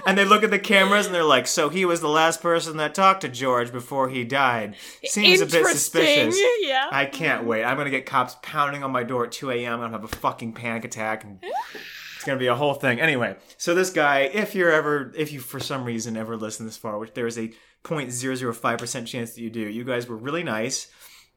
And 0.06 0.18
they 0.18 0.26
look 0.26 0.44
at 0.44 0.52
the 0.52 0.60
cameras 0.60 1.06
and 1.06 1.16
they're 1.16 1.24
like 1.24 1.48
so 1.48 1.70
he 1.70 1.86
was 1.86 2.02
the 2.02 2.10
last 2.10 2.42
person 2.42 2.78
that 2.78 2.94
talked 2.94 3.22
to 3.22 3.30
George 3.30 3.72
before 3.72 4.10
he 4.10 4.24
died. 4.24 4.76
Seems 5.04 5.42
a 5.42 5.46
bit 5.46 5.66
suspicious. 5.68 6.40
Yeah. 6.62 6.88
I 6.92 7.06
can't 7.06 7.46
wait. 7.46 7.64
I'm 7.64 7.78
gonna 7.78 7.90
get 7.90 8.06
cops 8.06 8.36
pounding 8.42 8.84
on 8.84 8.92
my 8.92 9.04
door 9.04 9.26
at 9.26 9.32
2 9.32 9.52
a.m. 9.52 9.74
I'm 9.74 9.80
gonna 9.80 9.92
have 9.92 10.04
a 10.04 10.16
fucking 10.16 10.54
panic 10.54 10.86
attack 10.86 11.24
and 11.24 11.40
it's 12.16 12.26
gonna 12.26 12.40
be 12.40 12.48
a 12.48 12.56
whole 12.56 12.74
thing. 12.74 13.00
Anyway 13.00 13.36
so 13.58 13.76
this 13.76 13.90
guy 13.90 14.22
if 14.22 14.56
you're 14.56 14.72
ever 14.72 15.14
if 15.16 15.32
you 15.32 15.40
for 15.40 15.60
some 15.60 15.84
reason 15.84 16.18
ever 16.18 16.38
listen 16.38 16.66
this 16.66 16.78
far 16.78 16.98
which 16.98 17.14
there 17.14 17.28
is 17.28 17.38
a 17.38 17.52
0.005% 17.84 19.06
chance 19.06 19.34
that 19.34 19.42
you 19.42 19.50
do 19.50 19.62
you 19.62 19.84
guys 19.84 20.08
were 20.08 20.18
really 20.18 20.44
nice. 20.44 20.88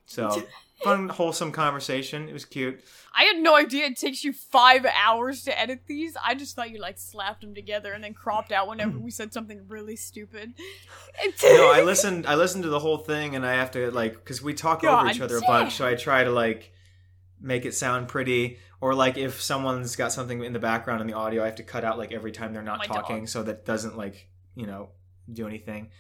So 0.06 0.42
fun 0.82 1.08
wholesome 1.08 1.52
conversation. 1.52 2.28
It 2.28 2.32
was 2.32 2.44
cute 2.44 2.82
I 3.14 3.24
had 3.24 3.38
no 3.38 3.54
idea 3.56 3.86
it 3.86 3.96
takes 3.96 4.24
you 4.24 4.32
five 4.32 4.86
hours 4.86 5.44
to 5.44 5.58
edit 5.58 5.82
these. 5.86 6.16
I 6.24 6.34
just 6.34 6.56
thought 6.56 6.70
you 6.70 6.78
like 6.78 6.98
slapped 6.98 7.42
them 7.42 7.54
together 7.54 7.92
and 7.92 8.02
then 8.02 8.14
cropped 8.14 8.52
out 8.52 8.68
whenever 8.68 8.98
we 8.98 9.10
said 9.10 9.32
something 9.32 9.66
really 9.68 9.96
stupid. 9.96 10.54
no 11.42 11.72
i 11.72 11.82
listened 11.84 12.26
i 12.26 12.34
listened 12.34 12.64
to 12.64 12.68
the 12.70 12.78
whole 12.78 12.98
thing 12.98 13.36
and 13.36 13.44
i 13.44 13.52
have 13.52 13.70
to 13.70 13.90
like 13.90 14.14
because 14.14 14.42
we 14.42 14.54
talk 14.54 14.82
over 14.82 15.08
each 15.08 15.20
other 15.20 15.36
a 15.36 15.40
bunch 15.42 15.74
so 15.74 15.86
i 15.86 15.94
try 15.94 16.24
to 16.24 16.30
like 16.30 16.72
make 17.40 17.64
it 17.64 17.74
sound 17.74 18.08
pretty 18.08 18.58
or 18.80 18.94
like 18.94 19.16
if 19.16 19.40
someone's 19.40 19.94
got 19.96 20.12
something 20.12 20.42
in 20.42 20.52
the 20.52 20.58
background 20.58 21.00
in 21.00 21.06
the 21.06 21.12
audio 21.12 21.42
i 21.42 21.46
have 21.46 21.54
to 21.56 21.62
cut 21.62 21.84
out 21.84 21.98
like 21.98 22.12
every 22.12 22.32
time 22.32 22.52
they're 22.52 22.62
not 22.62 22.78
My 22.78 22.86
talking 22.86 23.20
dog. 23.20 23.28
so 23.28 23.42
that 23.42 23.64
doesn't 23.64 23.96
like 23.96 24.28
you 24.54 24.66
know 24.66 24.90
do 25.32 25.46
anything 25.46 25.90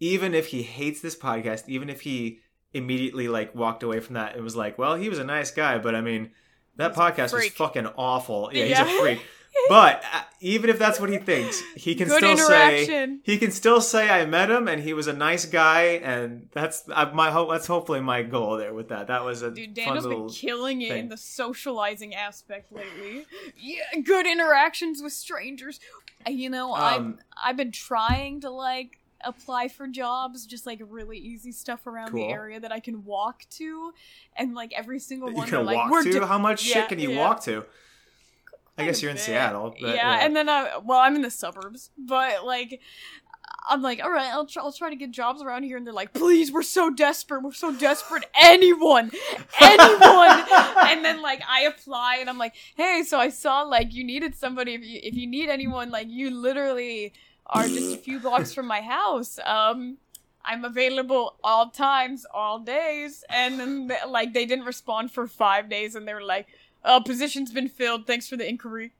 even 0.00 0.34
if 0.34 0.48
he 0.48 0.62
hates 0.62 1.00
this 1.00 1.16
podcast 1.16 1.64
even 1.68 1.88
if 1.88 2.00
he 2.02 2.40
immediately 2.72 3.28
like 3.28 3.54
walked 3.54 3.82
away 3.82 4.00
from 4.00 4.14
that 4.14 4.36
it 4.36 4.42
was 4.42 4.56
like 4.56 4.76
well 4.78 4.96
he 4.96 5.08
was 5.08 5.18
a 5.18 5.24
nice 5.24 5.50
guy 5.50 5.78
but 5.78 5.94
i 5.94 6.00
mean 6.00 6.30
that 6.78 6.92
He's 6.92 6.98
podcast 6.98 7.32
was 7.34 7.48
fucking 7.50 7.86
awful 7.96 8.48
yeah, 8.52 8.62
he's 8.64 8.70
Yeah. 8.78 8.84
a 8.96 9.00
freak 9.00 9.20
But 9.68 10.04
uh, 10.14 10.20
even 10.40 10.70
if 10.70 10.78
that's 10.78 11.00
what 11.00 11.10
he 11.10 11.18
thinks, 11.18 11.60
he 11.74 11.94
can 11.96 12.06
Good 12.06 12.18
still 12.18 12.36
say 12.36 13.18
he 13.24 13.38
can 13.38 13.50
still 13.50 13.80
say 13.80 14.08
I 14.08 14.24
met 14.24 14.50
him 14.50 14.68
and 14.68 14.80
he 14.80 14.92
was 14.92 15.08
a 15.08 15.12
nice 15.12 15.46
guy, 15.46 15.82
and 16.02 16.48
that's 16.52 16.84
uh, 16.92 17.10
my 17.12 17.30
hope. 17.32 17.50
That's 17.50 17.66
hopefully 17.66 18.00
my 18.00 18.22
goal 18.22 18.56
there 18.56 18.72
with 18.72 18.88
that. 18.90 19.08
That 19.08 19.24
was 19.24 19.42
a 19.42 19.50
Dude, 19.50 19.74
Daniel's 19.74 20.06
been 20.06 20.28
killing 20.28 20.82
it 20.82 20.90
thing. 20.90 20.98
in 21.04 21.08
the 21.08 21.16
socializing 21.16 22.14
aspect 22.14 22.70
lately. 22.70 23.24
Yeah, 23.56 24.00
good 24.04 24.26
interactions 24.26 25.02
with 25.02 25.12
strangers. 25.12 25.80
You 26.26 26.50
know, 26.50 26.74
Um, 26.74 27.18
I've 27.42 27.50
I've 27.50 27.56
been 27.56 27.72
trying 27.72 28.42
to 28.42 28.50
like 28.50 28.98
apply 29.24 29.68
for 29.68 29.86
jobs, 29.88 30.46
just 30.46 30.66
like 30.66 30.80
really 30.88 31.18
easy 31.18 31.52
stuff 31.52 31.86
around 31.86 32.10
Cool. 32.10 32.26
the 32.26 32.32
area 32.32 32.60
that 32.60 32.72
I 32.72 32.80
can 32.80 33.04
walk 33.04 33.44
to, 33.50 33.92
and 34.36 34.54
like 34.54 34.72
every 34.76 34.98
single 35.00 35.28
you 35.30 35.36
one. 35.36 35.46
can 35.48 35.56
they're 35.56 35.64
like, 35.64 35.90
walk 35.90 36.04
to. 36.04 36.26
How 36.26 36.38
much 36.38 36.64
Yeah, 36.66 36.74
shit 36.74 36.88
can 36.88 36.98
you 36.98 37.10
yeah. 37.12 37.18
walk 37.18 37.42
to? 37.44 37.64
I 38.76 38.84
guess 38.84 39.02
you're 39.02 39.10
in. 39.10 39.16
Seattle. 39.18 39.74
But, 39.80 39.94
yeah, 39.96 40.24
and 40.24 40.36
then 40.36 40.48
I 40.48 40.78
well, 40.84 41.00
I'm 41.00 41.16
in 41.16 41.22
the 41.22 41.30
suburbs, 41.30 41.90
but 41.98 42.44
like. 42.44 42.80
I'm 43.70 43.82
like, 43.82 44.02
all 44.02 44.10
right, 44.10 44.32
I'll 44.32 44.46
try, 44.46 44.62
I'll 44.62 44.72
try 44.72 44.88
to 44.88 44.96
get 44.96 45.10
jobs 45.10 45.42
around 45.42 45.62
here, 45.64 45.76
and 45.76 45.86
they're 45.86 45.92
like, 45.92 46.14
please, 46.14 46.50
we're 46.50 46.62
so 46.62 46.88
desperate, 46.88 47.42
we're 47.42 47.52
so 47.52 47.70
desperate, 47.74 48.24
anyone, 48.40 49.10
anyone, 49.60 50.44
and 50.86 51.04
then 51.04 51.20
like 51.20 51.42
I 51.46 51.62
apply, 51.62 52.16
and 52.20 52.30
I'm 52.30 52.38
like, 52.38 52.54
hey, 52.76 53.02
so 53.06 53.18
I 53.18 53.28
saw 53.28 53.62
like 53.62 53.92
you 53.92 54.04
needed 54.04 54.34
somebody, 54.34 54.72
if 54.74 54.82
you 54.82 55.00
if 55.02 55.14
you 55.14 55.26
need 55.26 55.50
anyone, 55.50 55.90
like 55.90 56.08
you 56.08 56.30
literally 56.30 57.12
are 57.48 57.66
just 57.66 57.94
a 57.94 57.98
few 57.98 58.20
blocks 58.20 58.52
from 58.52 58.66
my 58.66 58.80
house, 58.80 59.38
um, 59.44 59.98
I'm 60.44 60.64
available 60.64 61.36
all 61.44 61.70
times, 61.70 62.26
all 62.32 62.58
days, 62.58 63.24
and 63.28 63.60
then 63.60 63.92
like 64.08 64.32
they 64.32 64.46
didn't 64.46 64.64
respond 64.64 65.10
for 65.10 65.26
five 65.26 65.68
days, 65.68 65.94
and 65.94 66.08
they 66.08 66.14
were 66.14 66.22
like, 66.22 66.46
uh, 66.84 67.00
position's 67.00 67.52
been 67.52 67.68
filled, 67.68 68.06
thanks 68.06 68.28
for 68.28 68.36
the 68.36 68.48
inquiry. 68.48 68.92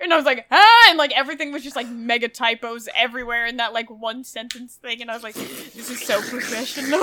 And 0.00 0.12
I 0.12 0.16
was 0.16 0.24
like, 0.24 0.46
ah, 0.50 0.86
and 0.88 0.98
like 0.98 1.12
everything 1.12 1.52
was 1.52 1.62
just 1.62 1.76
like 1.76 1.88
mega 1.88 2.28
typos 2.28 2.88
everywhere 2.96 3.46
in 3.46 3.56
that 3.58 3.72
like 3.72 3.90
one 3.90 4.24
sentence 4.24 4.76
thing, 4.76 5.00
and 5.00 5.10
I 5.10 5.14
was 5.14 5.22
like, 5.22 5.34
this 5.34 5.90
is 5.90 6.00
so 6.00 6.20
professional. 6.22 6.98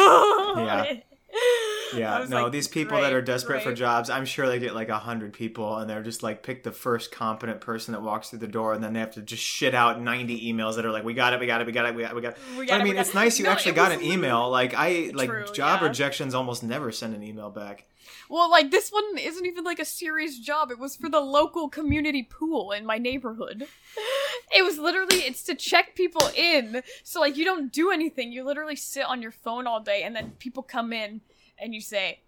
Yeah. 0.58 1.00
Yeah, 1.96 2.26
no, 2.30 2.44
like, 2.44 2.52
these 2.52 2.68
people 2.68 3.02
that 3.02 3.14
are 3.14 3.22
desperate 3.22 3.64
for 3.64 3.74
jobs, 3.74 4.10
I'm 4.10 4.26
sure 4.26 4.48
they 4.48 4.60
get 4.60 4.74
like 4.76 4.90
a 4.90 4.98
hundred 4.98 5.34
people, 5.34 5.78
and 5.78 5.90
they're 5.90 6.04
just 6.04 6.24
like 6.24 6.44
pick 6.44 6.64
the 6.64 6.72
first 6.72 7.12
competent 7.12 7.62
person 7.62 7.94
that 7.94 8.02
walks 8.02 8.30
through 8.30 8.40
the 8.40 8.48
door, 8.48 8.74
and 8.74 8.84
then 8.84 8.94
they 8.94 9.00
have 9.00 9.12
to 9.16 9.22
just 9.22 9.44
shit 9.44 9.74
out 9.76 10.02
90 10.02 10.54
emails 10.54 10.76
that 10.76 10.86
are 10.86 10.92
like, 10.92 11.04
"We 11.04 11.14
got 11.14 11.34
it, 11.34 11.40
we 11.40 11.48
got 11.48 11.62
it, 11.62 11.68
we 11.68 11.74
got 11.74 11.86
it, 11.86 11.96
we 11.96 12.02
got 12.04 12.12
it." 12.12 12.16
We 12.16 12.22
got 12.22 12.32
it. 12.34 12.38
We 12.58 12.66
got 12.66 12.78
I 12.78 12.82
it, 12.82 12.84
mean, 12.84 12.94
got 12.96 13.02
it's 13.02 13.14
nice 13.14 13.40
you 13.40 13.46
No, 13.46 13.52
actually 13.52 13.74
got 13.74 13.92
an 13.92 14.02
email. 14.02 14.50
Like 14.50 14.74
I 14.76 15.12
like 15.14 15.30
True, 15.30 15.46
job 15.54 15.82
yeah. 15.82 15.88
rejections 15.88 16.34
almost 16.34 16.64
never 16.64 16.92
send 16.92 17.16
an 17.16 17.24
email 17.24 17.50
back. 17.50 17.86
Well, 18.30 18.50
like 18.50 18.72
this 18.72 18.90
one 18.92 19.18
isn't 19.18 19.46
even 19.46 19.64
like 19.64 19.80
a 19.80 19.86
serious 19.86 20.40
job. 20.40 20.72
It 20.72 20.80
was 20.80 20.96
for 20.96 21.10
the 21.10 21.20
local 21.20 21.70
community 21.70 22.24
pool 22.24 22.72
in 22.72 22.86
my 22.86 22.98
neighborhood. 22.98 23.68
It 24.54 24.64
was 24.66 24.78
literally 24.78 25.20
it's 25.20 25.44
to 25.44 25.56
check 25.56 25.96
people 25.96 26.30
in. 26.36 26.84
So 27.04 27.22
like 27.22 27.38
you 27.38 27.46
don't 27.46 27.72
do 27.72 27.90
anything. 27.92 28.34
You 28.34 28.44
literally 28.44 28.76
sit 28.76 29.06
on 29.06 29.22
your 29.22 29.32
phone 29.32 29.66
all 29.66 29.80
day 29.80 30.04
and 30.04 30.14
then 30.14 30.32
people 30.40 30.62
come 30.62 30.92
in 30.92 31.22
and 31.62 31.74
you 31.74 31.80
say, 31.82 32.20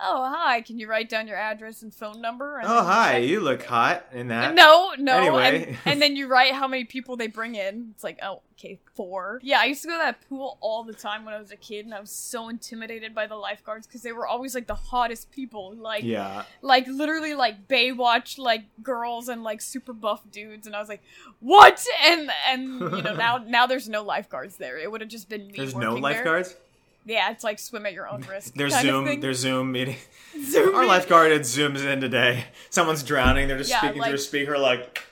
"Oh, 0.00 0.32
hi, 0.34 0.60
can 0.60 0.78
you 0.78 0.86
write 0.88 1.08
down 1.08 1.26
your 1.26 1.36
address 1.36 1.82
and 1.82 1.92
phone 1.92 2.20
number?" 2.20 2.58
And 2.58 2.68
Oh 2.68 2.84
hi, 2.84 3.18
you 3.18 3.40
look 3.40 3.64
hot 3.64 4.06
in 4.12 4.28
that. 4.28 4.54
No, 4.54 4.92
no. 4.98 5.16
Anyway. 5.18 5.66
And, 5.68 5.78
and 5.86 6.02
then 6.02 6.14
you 6.16 6.28
write 6.28 6.52
how 6.52 6.68
many 6.68 6.84
people 6.84 7.16
they 7.16 7.26
bring 7.28 7.54
in. 7.54 7.88
It's 7.94 8.04
like, 8.04 8.18
oh, 8.22 8.42
okay, 8.58 8.78
four. 8.94 9.40
Yeah, 9.42 9.60
I 9.60 9.64
used 9.66 9.82
to 9.82 9.88
go 9.88 9.94
to 9.94 9.98
that 9.98 10.28
pool 10.28 10.58
all 10.60 10.84
the 10.84 10.92
time 10.92 11.24
when 11.24 11.34
I 11.34 11.38
was 11.38 11.50
a 11.50 11.56
kid, 11.56 11.84
and 11.84 11.94
I 11.94 12.00
was 12.00 12.10
so 12.10 12.48
intimidated 12.48 13.14
by 13.14 13.26
the 13.26 13.34
lifeguards 13.36 13.86
because 13.86 14.02
they 14.02 14.12
were 14.12 14.26
always 14.26 14.54
like 14.54 14.66
the 14.66 14.74
hottest 14.74 15.30
people. 15.30 15.74
Like, 15.76 16.04
Yeah, 16.04 16.44
like 16.62 16.86
literally 16.86 17.34
like 17.34 17.66
Baywatch 17.68 18.38
like 18.38 18.64
girls 18.82 19.28
and 19.28 19.42
like 19.42 19.60
super 19.60 19.92
buff 19.92 20.22
dudes, 20.30 20.66
and 20.66 20.74
I 20.76 20.80
was 20.80 20.88
like, 20.88 21.02
what? 21.40 21.84
And 22.04 22.30
and 22.48 22.80
you 22.80 23.02
know 23.02 23.14
now 23.26 23.38
now 23.38 23.66
there's 23.66 23.88
no 23.88 24.02
lifeguards 24.02 24.56
there. 24.56 24.78
It 24.78 24.90
would 24.90 25.00
have 25.00 25.10
just 25.10 25.28
been 25.28 25.48
me. 25.48 25.54
there's 25.56 25.74
no 25.74 25.94
lifeguards. 25.96 26.50
there. 26.50 26.58
Yeah, 27.04 27.30
it's 27.32 27.42
like 27.44 27.58
swim 27.58 27.84
at 27.86 27.92
your 27.92 28.08
own 28.08 28.22
risk. 28.22 28.54
There's 28.54 28.78
Zoom. 28.80 29.20
There's 29.20 29.38
Zoom 29.38 29.72
meeting. 29.72 29.96
Zoom 30.44 30.74
Our 30.74 30.86
lifeguard 30.86 31.32
had 31.32 31.42
zooms 31.42 31.84
in 31.84 32.00
today. 32.00 32.44
Someone's 32.70 33.02
drowning. 33.02 33.48
They're 33.48 33.58
just 33.58 33.70
Yeah, 33.70 33.80
speaking 33.80 33.98
like- 34.00 34.08
through 34.10 34.16
a 34.16 34.18
speaker 34.18 34.58
like, 34.58 35.02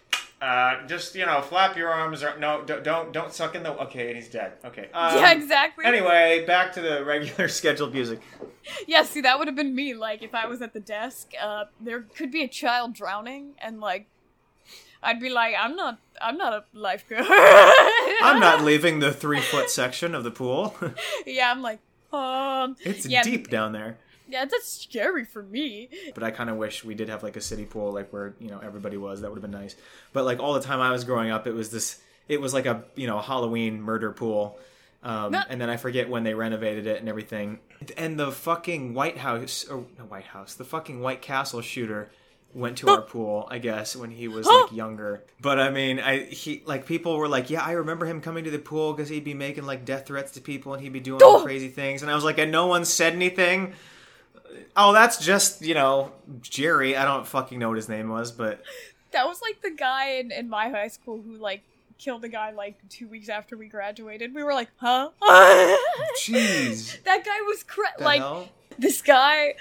uh, 0.41 0.87
just 0.87 1.15
you 1.15 1.27
know, 1.27 1.43
flap 1.43 1.77
your 1.77 1.89
arms. 1.91 2.23
Or, 2.23 2.39
no, 2.39 2.63
don't, 2.65 2.83
don't 2.85 3.13
don't 3.13 3.33
suck 3.33 3.55
in 3.55 3.63
the. 3.63 3.73
Okay, 3.83 4.07
and 4.09 4.17
he's 4.17 4.29
dead. 4.29 4.53
Okay. 4.65 4.89
Um, 4.95 5.17
yeah, 5.17 5.33
exactly. 5.33 5.85
Anyway, 5.85 6.45
back 6.47 6.73
to 6.75 6.81
the 6.81 7.05
regular 7.05 7.49
scheduled 7.61 7.93
music. 7.93 8.21
Yeah, 8.87 9.03
see, 9.03 9.21
that 9.23 9.39
would 9.39 9.49
have 9.49 9.57
been 9.57 9.75
me. 9.75 9.95
Like, 9.95 10.23
if 10.23 10.35
I 10.35 10.47
was 10.47 10.63
at 10.63 10.73
the 10.73 10.81
desk, 10.81 11.33
uh, 11.43 11.65
there 11.81 12.03
could 12.03 12.31
be 12.31 12.43
a 12.43 12.49
child 12.49 12.95
drowning, 12.95 13.55
and 13.59 13.81
like, 13.81 14.07
I'd 15.03 15.19
be 15.21 15.29
like, 15.31 15.55
I'm 15.59 15.77
not, 15.77 15.99
I'm 16.21 16.37
not 16.37 16.53
a 16.53 16.65
lifeguard. 16.73 17.25
I'm 17.31 18.41
not 18.41 18.63
leaving 18.65 19.01
the 19.01 19.13
three 19.13 19.41
foot 19.41 19.71
section 19.71 20.15
of 20.15 20.25
the 20.25 20.31
pool. 20.31 20.75
yeah, 21.27 21.51
I'm 21.51 21.63
like, 21.63 21.79
um, 22.13 22.77
it's 22.81 23.07
Yeah. 23.07 23.23
deep 23.23 23.49
down 23.51 23.73
there. 23.73 23.99
yeah, 24.29 24.45
that's 24.45 24.69
scary 24.83 25.25
for 25.25 25.43
me. 25.43 25.89
But 26.15 26.23
I 26.23 26.31
kind 26.31 26.51
of 26.51 26.57
wish 26.57 26.85
we 26.85 26.95
did 26.95 27.09
have 27.09 27.23
like 27.23 27.37
a 27.37 27.41
city 27.41 27.65
pool, 27.65 27.93
like 27.93 28.13
where 28.13 28.35
you 28.41 28.49
know 28.49 28.61
everybody 28.63 28.97
was. 28.97 29.21
That 29.21 29.31
would 29.31 29.43
have 29.43 29.51
been 29.51 29.59
nice. 29.61 29.77
But 30.13 30.25
like 30.25 30.39
all 30.41 30.55
the 30.55 30.61
time 30.61 30.81
I 30.81 30.91
was 30.93 31.05
growing 31.05 31.31
up, 31.31 31.47
it 31.47 31.53
was 31.53 31.71
this. 31.71 32.01
It 32.29 32.41
was 32.41 32.55
like 32.55 32.67
a 32.67 32.85
you 32.97 33.07
know 33.07 33.19
Halloween 33.21 33.81
murder 33.81 34.13
pool. 34.13 34.59
Um, 35.03 35.33
No. 35.33 35.43
and 35.49 35.59
then 35.59 35.71
I 35.71 35.79
forget 35.79 36.11
when 36.11 36.25
they 36.25 36.35
renovated 36.35 36.87
it 36.87 37.01
and 37.01 37.09
everything. 37.09 37.59
And 37.97 38.21
the 38.21 38.31
fucking 38.31 38.93
White 38.93 39.17
House 39.17 39.65
or 39.65 39.87
no 39.99 40.05
White 40.05 40.27
House, 40.27 40.55
the 40.55 40.65
fucking 40.65 41.01
White 41.01 41.23
Castle 41.23 41.63
shooter 41.63 42.11
went 42.55 42.79
to 42.79 42.89
our 42.89 43.03
pool, 43.03 43.47
I 43.51 43.59
guess, 43.59 43.95
when 43.95 44.11
he 44.11 44.29
was 44.29 44.47
like 44.47 44.73
younger. 44.73 45.25
But 45.41 45.61
I 45.61 45.71
mean, 45.71 46.01
I 46.01 46.25
he 46.25 46.63
like 46.67 46.87
people 46.87 47.17
were 47.17 47.29
like, 47.29 47.51
yeah, 47.51 47.63
I 47.63 47.73
remember 47.73 48.07
him 48.07 48.21
coming 48.21 48.45
to 48.45 48.51
the 48.51 48.59
pool 48.59 48.93
because 48.93 49.09
he'd 49.09 49.25
be 49.25 49.35
making 49.35 49.65
like 49.65 49.85
death 49.85 50.07
threats 50.07 50.33
to 50.33 50.41
people 50.41 50.75
and 50.75 50.83
he'd 50.83 50.93
be 50.93 51.01
doing 51.01 51.23
all 51.23 51.43
crazy 51.43 51.69
things. 51.69 52.03
And 52.03 52.11
I 52.11 52.15
was 52.15 52.25
like, 52.25 52.39
and 52.39 52.51
no 52.51 52.67
one 52.67 52.85
said 52.85 53.13
anything. 53.13 53.75
Oh, 54.77 54.93
that's 54.93 55.25
just 55.25 55.63
you 55.63 55.75
know 55.75 56.13
Jerry. 56.43 56.97
I 56.97 57.05
don't 57.05 57.27
fucking 57.27 57.59
know 57.59 57.69
what 57.69 57.77
his 57.77 57.89
name 57.89 58.09
was, 58.09 58.33
but 58.33 58.63
That 59.13 59.27
was 59.27 59.41
like 59.43 59.63
the 59.63 59.71
guy 59.71 60.13
in, 60.15 60.33
in 60.33 60.49
my 60.49 60.69
high 60.71 60.89
school 60.89 61.21
who 61.23 61.37
like 61.37 61.63
killed 61.99 62.25
a 62.25 62.29
guy 62.29 62.51
like 62.51 62.77
two 62.89 63.07
weeks 63.07 63.29
after 63.29 63.57
we 63.57 63.67
graduated. 63.69 64.35
We 64.35 64.43
were 64.43 64.55
like, 64.55 64.71
huh? 64.77 65.11
jeez, 66.19 67.03
that 67.05 67.25
guy 67.25 67.41
was 67.47 67.63
cra- 67.63 68.01
like 68.01 68.21
hell? 68.21 68.49
this 68.79 69.03
guy 69.03 69.55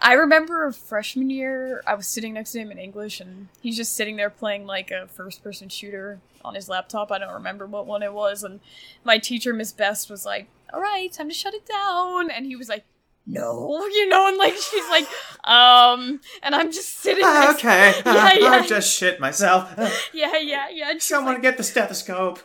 i 0.00 0.12
remember 0.14 0.70
freshman 0.72 1.30
year 1.30 1.82
i 1.86 1.94
was 1.94 2.06
sitting 2.06 2.34
next 2.34 2.52
to 2.52 2.58
him 2.58 2.70
in 2.70 2.78
english 2.78 3.20
and 3.20 3.48
he's 3.60 3.76
just 3.76 3.94
sitting 3.94 4.16
there 4.16 4.30
playing 4.30 4.66
like 4.66 4.90
a 4.90 5.06
first 5.08 5.42
person 5.42 5.68
shooter 5.68 6.20
on 6.42 6.54
his 6.54 6.70
laptop. 6.70 7.12
I 7.12 7.18
don't 7.18 7.34
remember 7.34 7.66
what 7.66 7.86
one 7.86 8.02
it 8.02 8.14
was 8.14 8.42
and 8.42 8.60
my 9.04 9.18
teacher 9.18 9.52
miss 9.52 9.72
best 9.72 10.08
was 10.08 10.24
like 10.24 10.48
all 10.72 10.80
right 10.80 11.12
time 11.12 11.28
to 11.28 11.34
shut 11.34 11.52
it 11.52 11.66
down. 11.66 12.30
And 12.30 12.46
he 12.46 12.56
was 12.56 12.66
like 12.68 12.84
no. 13.26 13.86
You 13.92 14.08
know 14.08 14.26
and 14.26 14.38
like 14.38 14.54
she's 14.54 14.88
like 14.88 15.06
um 15.44 16.20
and 16.42 16.54
i'm 16.54 16.72
just 16.72 16.98
sitting 17.00 17.22
Ah, 17.26 17.52
okay, 17.54 17.92
Yeah, 18.06 18.32
yeah. 18.38 18.48
I 18.52 18.66
just 18.66 18.90
shit 18.90 19.20
myself. 19.20 19.70
yeah 20.14 20.38
yeah 20.38 20.68
yeah. 20.70 20.92
She's 20.94 21.04
Someone 21.04 21.34
like, 21.34 21.42
get 21.42 21.58
the 21.58 21.62
stethoscope. 21.62 22.38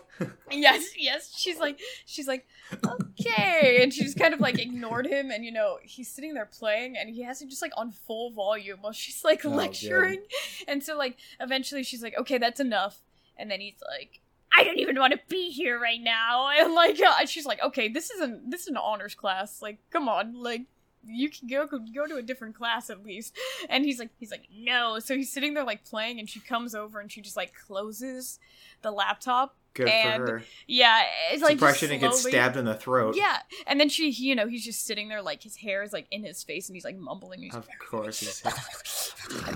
yes 0.51 0.89
yes. 0.97 1.31
She's 1.37 1.57
like 1.57 1.79
she's 2.05 2.27
like 2.27 2.45
okay 2.83 3.81
and 3.81 3.93
she 3.93 4.03
just 4.03 4.17
kind 4.17 4.33
of 4.33 4.39
like 4.39 4.59
ignored 4.59 5.05
him 5.07 5.31
and 5.31 5.45
you 5.45 5.51
know 5.51 5.77
he's 5.83 6.07
sitting 6.07 6.33
there 6.33 6.45
playing 6.45 6.97
and 6.97 7.09
he 7.09 7.23
has 7.23 7.41
it 7.41 7.49
just 7.49 7.61
like 7.61 7.71
on 7.77 7.91
full 7.91 8.31
volume 8.31 8.79
while 8.81 8.93
she's 8.93 9.23
like 9.23 9.45
Oh, 9.45 9.49
lecturing 9.49 10.21
and 10.67 10.83
so 10.83 10.97
like 10.97 11.17
eventually 11.39 11.83
she's 11.83 12.03
like 12.03 12.17
okay 12.17 12.37
that's 12.37 12.59
enough 12.59 12.99
and 13.37 13.49
then 13.49 13.61
he's 13.61 13.81
like 13.87 14.21
I 14.57 14.63
don't 14.63 14.79
even 14.79 14.97
want 14.97 15.13
to 15.13 15.19
be 15.27 15.49
here 15.49 15.79
right 15.79 16.01
now. 16.01 16.49
And 16.57 16.73
like, 16.73 16.99
uh, 17.01 17.25
she's 17.25 17.45
like, 17.45 17.61
okay, 17.61 17.89
this 17.89 18.09
isn't 18.11 18.49
this 18.49 18.61
is 18.61 18.67
an 18.67 18.77
honors 18.77 19.15
class. 19.15 19.61
Like, 19.61 19.79
come 19.89 20.07
on, 20.07 20.41
like, 20.41 20.61
you 21.05 21.29
can 21.29 21.47
go 21.47 21.67
go 21.67 22.07
to 22.07 22.15
a 22.15 22.21
different 22.21 22.55
class 22.55 22.89
at 22.89 23.03
least. 23.03 23.37
And 23.69 23.83
he's 23.83 23.99
like, 23.99 24.11
he's 24.19 24.31
like, 24.31 24.47
no. 24.55 24.99
So 24.99 25.15
he's 25.15 25.31
sitting 25.31 25.53
there 25.53 25.65
like 25.65 25.83
playing, 25.83 26.19
and 26.19 26.29
she 26.29 26.39
comes 26.39 26.73
over 26.73 26.99
and 26.99 27.11
she 27.11 27.21
just 27.21 27.35
like 27.35 27.53
closes 27.53 28.39
the 28.81 28.91
laptop. 28.91 29.55
Good 29.75 29.87
And, 29.89 30.25
for 30.25 30.31
her. 30.39 30.43
Yeah, 30.67 31.03
it's 31.31 31.43
like 31.43 31.57
Surprised 31.59 31.77
she 31.79 31.87
didn't 31.87 32.01
get 32.01 32.15
stabbed 32.15 32.57
in 32.57 32.65
the 32.65 32.73
throat. 32.75 33.15
Yeah, 33.15 33.37
and 33.67 33.79
then 33.79 33.89
she, 33.89 34.09
he, 34.09 34.25
you 34.29 34.35
know, 34.35 34.47
he's 34.47 34.63
just 34.65 34.85
sitting 34.87 35.09
there 35.09 35.21
like 35.21 35.43
his 35.43 35.57
hair 35.57 35.83
is 35.83 35.91
like 35.93 36.07
in 36.11 36.23
his 36.23 36.41
face, 36.43 36.69
and 36.69 36.75
he's 36.75 36.85
like 36.85 36.97
mumbling. 36.97 37.41
He's 37.43 37.53
Of 37.53 37.67
course. 37.87 38.21
He's, 38.21 38.41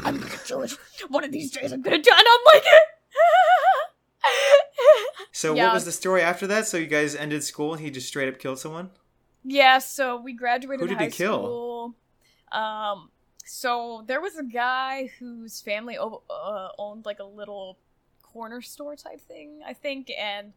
I'm 0.06 0.18
gonna 0.20 0.30
do 0.46 0.62
it. 0.62 0.74
One 1.08 1.24
of 1.24 1.32
these 1.32 1.50
days, 1.52 1.72
I'm 1.72 1.82
gonna 1.82 1.98
do 2.02 2.12
it. 2.12 2.20
And 2.20 2.28
I'm 2.28 2.54
like, 2.54 2.64
so 5.32 5.56
Yeah. 5.56 5.66
what 5.68 5.74
was 5.76 5.86
the 5.86 5.92
story 5.92 6.22
after 6.22 6.48
that? 6.48 6.68
So 6.68 6.78
you 6.78 6.88
guys 6.88 7.16
ended 7.16 7.44
school 7.44 7.74
and 7.74 7.82
he 7.82 7.90
just 7.90 8.08
straight 8.08 8.28
up 8.28 8.40
killed 8.40 8.60
someone? 8.60 8.92
yeah. 9.44 9.80
So 9.80 10.20
we 10.20 10.34
graduated 10.34 10.82
Who 10.82 10.88
did 10.88 10.98
high 10.98 11.06
he 11.06 11.12
kill? 11.12 11.40
school. 11.44 11.96
Um, 12.52 13.10
so 13.46 14.04
there 14.08 14.22
was 14.22 14.36
a 14.38 14.44
guy 14.44 15.10
whose 15.20 15.62
family 15.62 15.98
o- 15.98 16.24
uh, 16.30 16.70
owned 16.78 17.06
like 17.06 17.20
a 17.20 17.24
little 17.24 17.78
corner 18.40 18.62
store 18.62 18.96
type 18.96 19.20
thing, 19.20 19.60
I 19.68 19.74
think, 19.74 20.10
and 20.18 20.54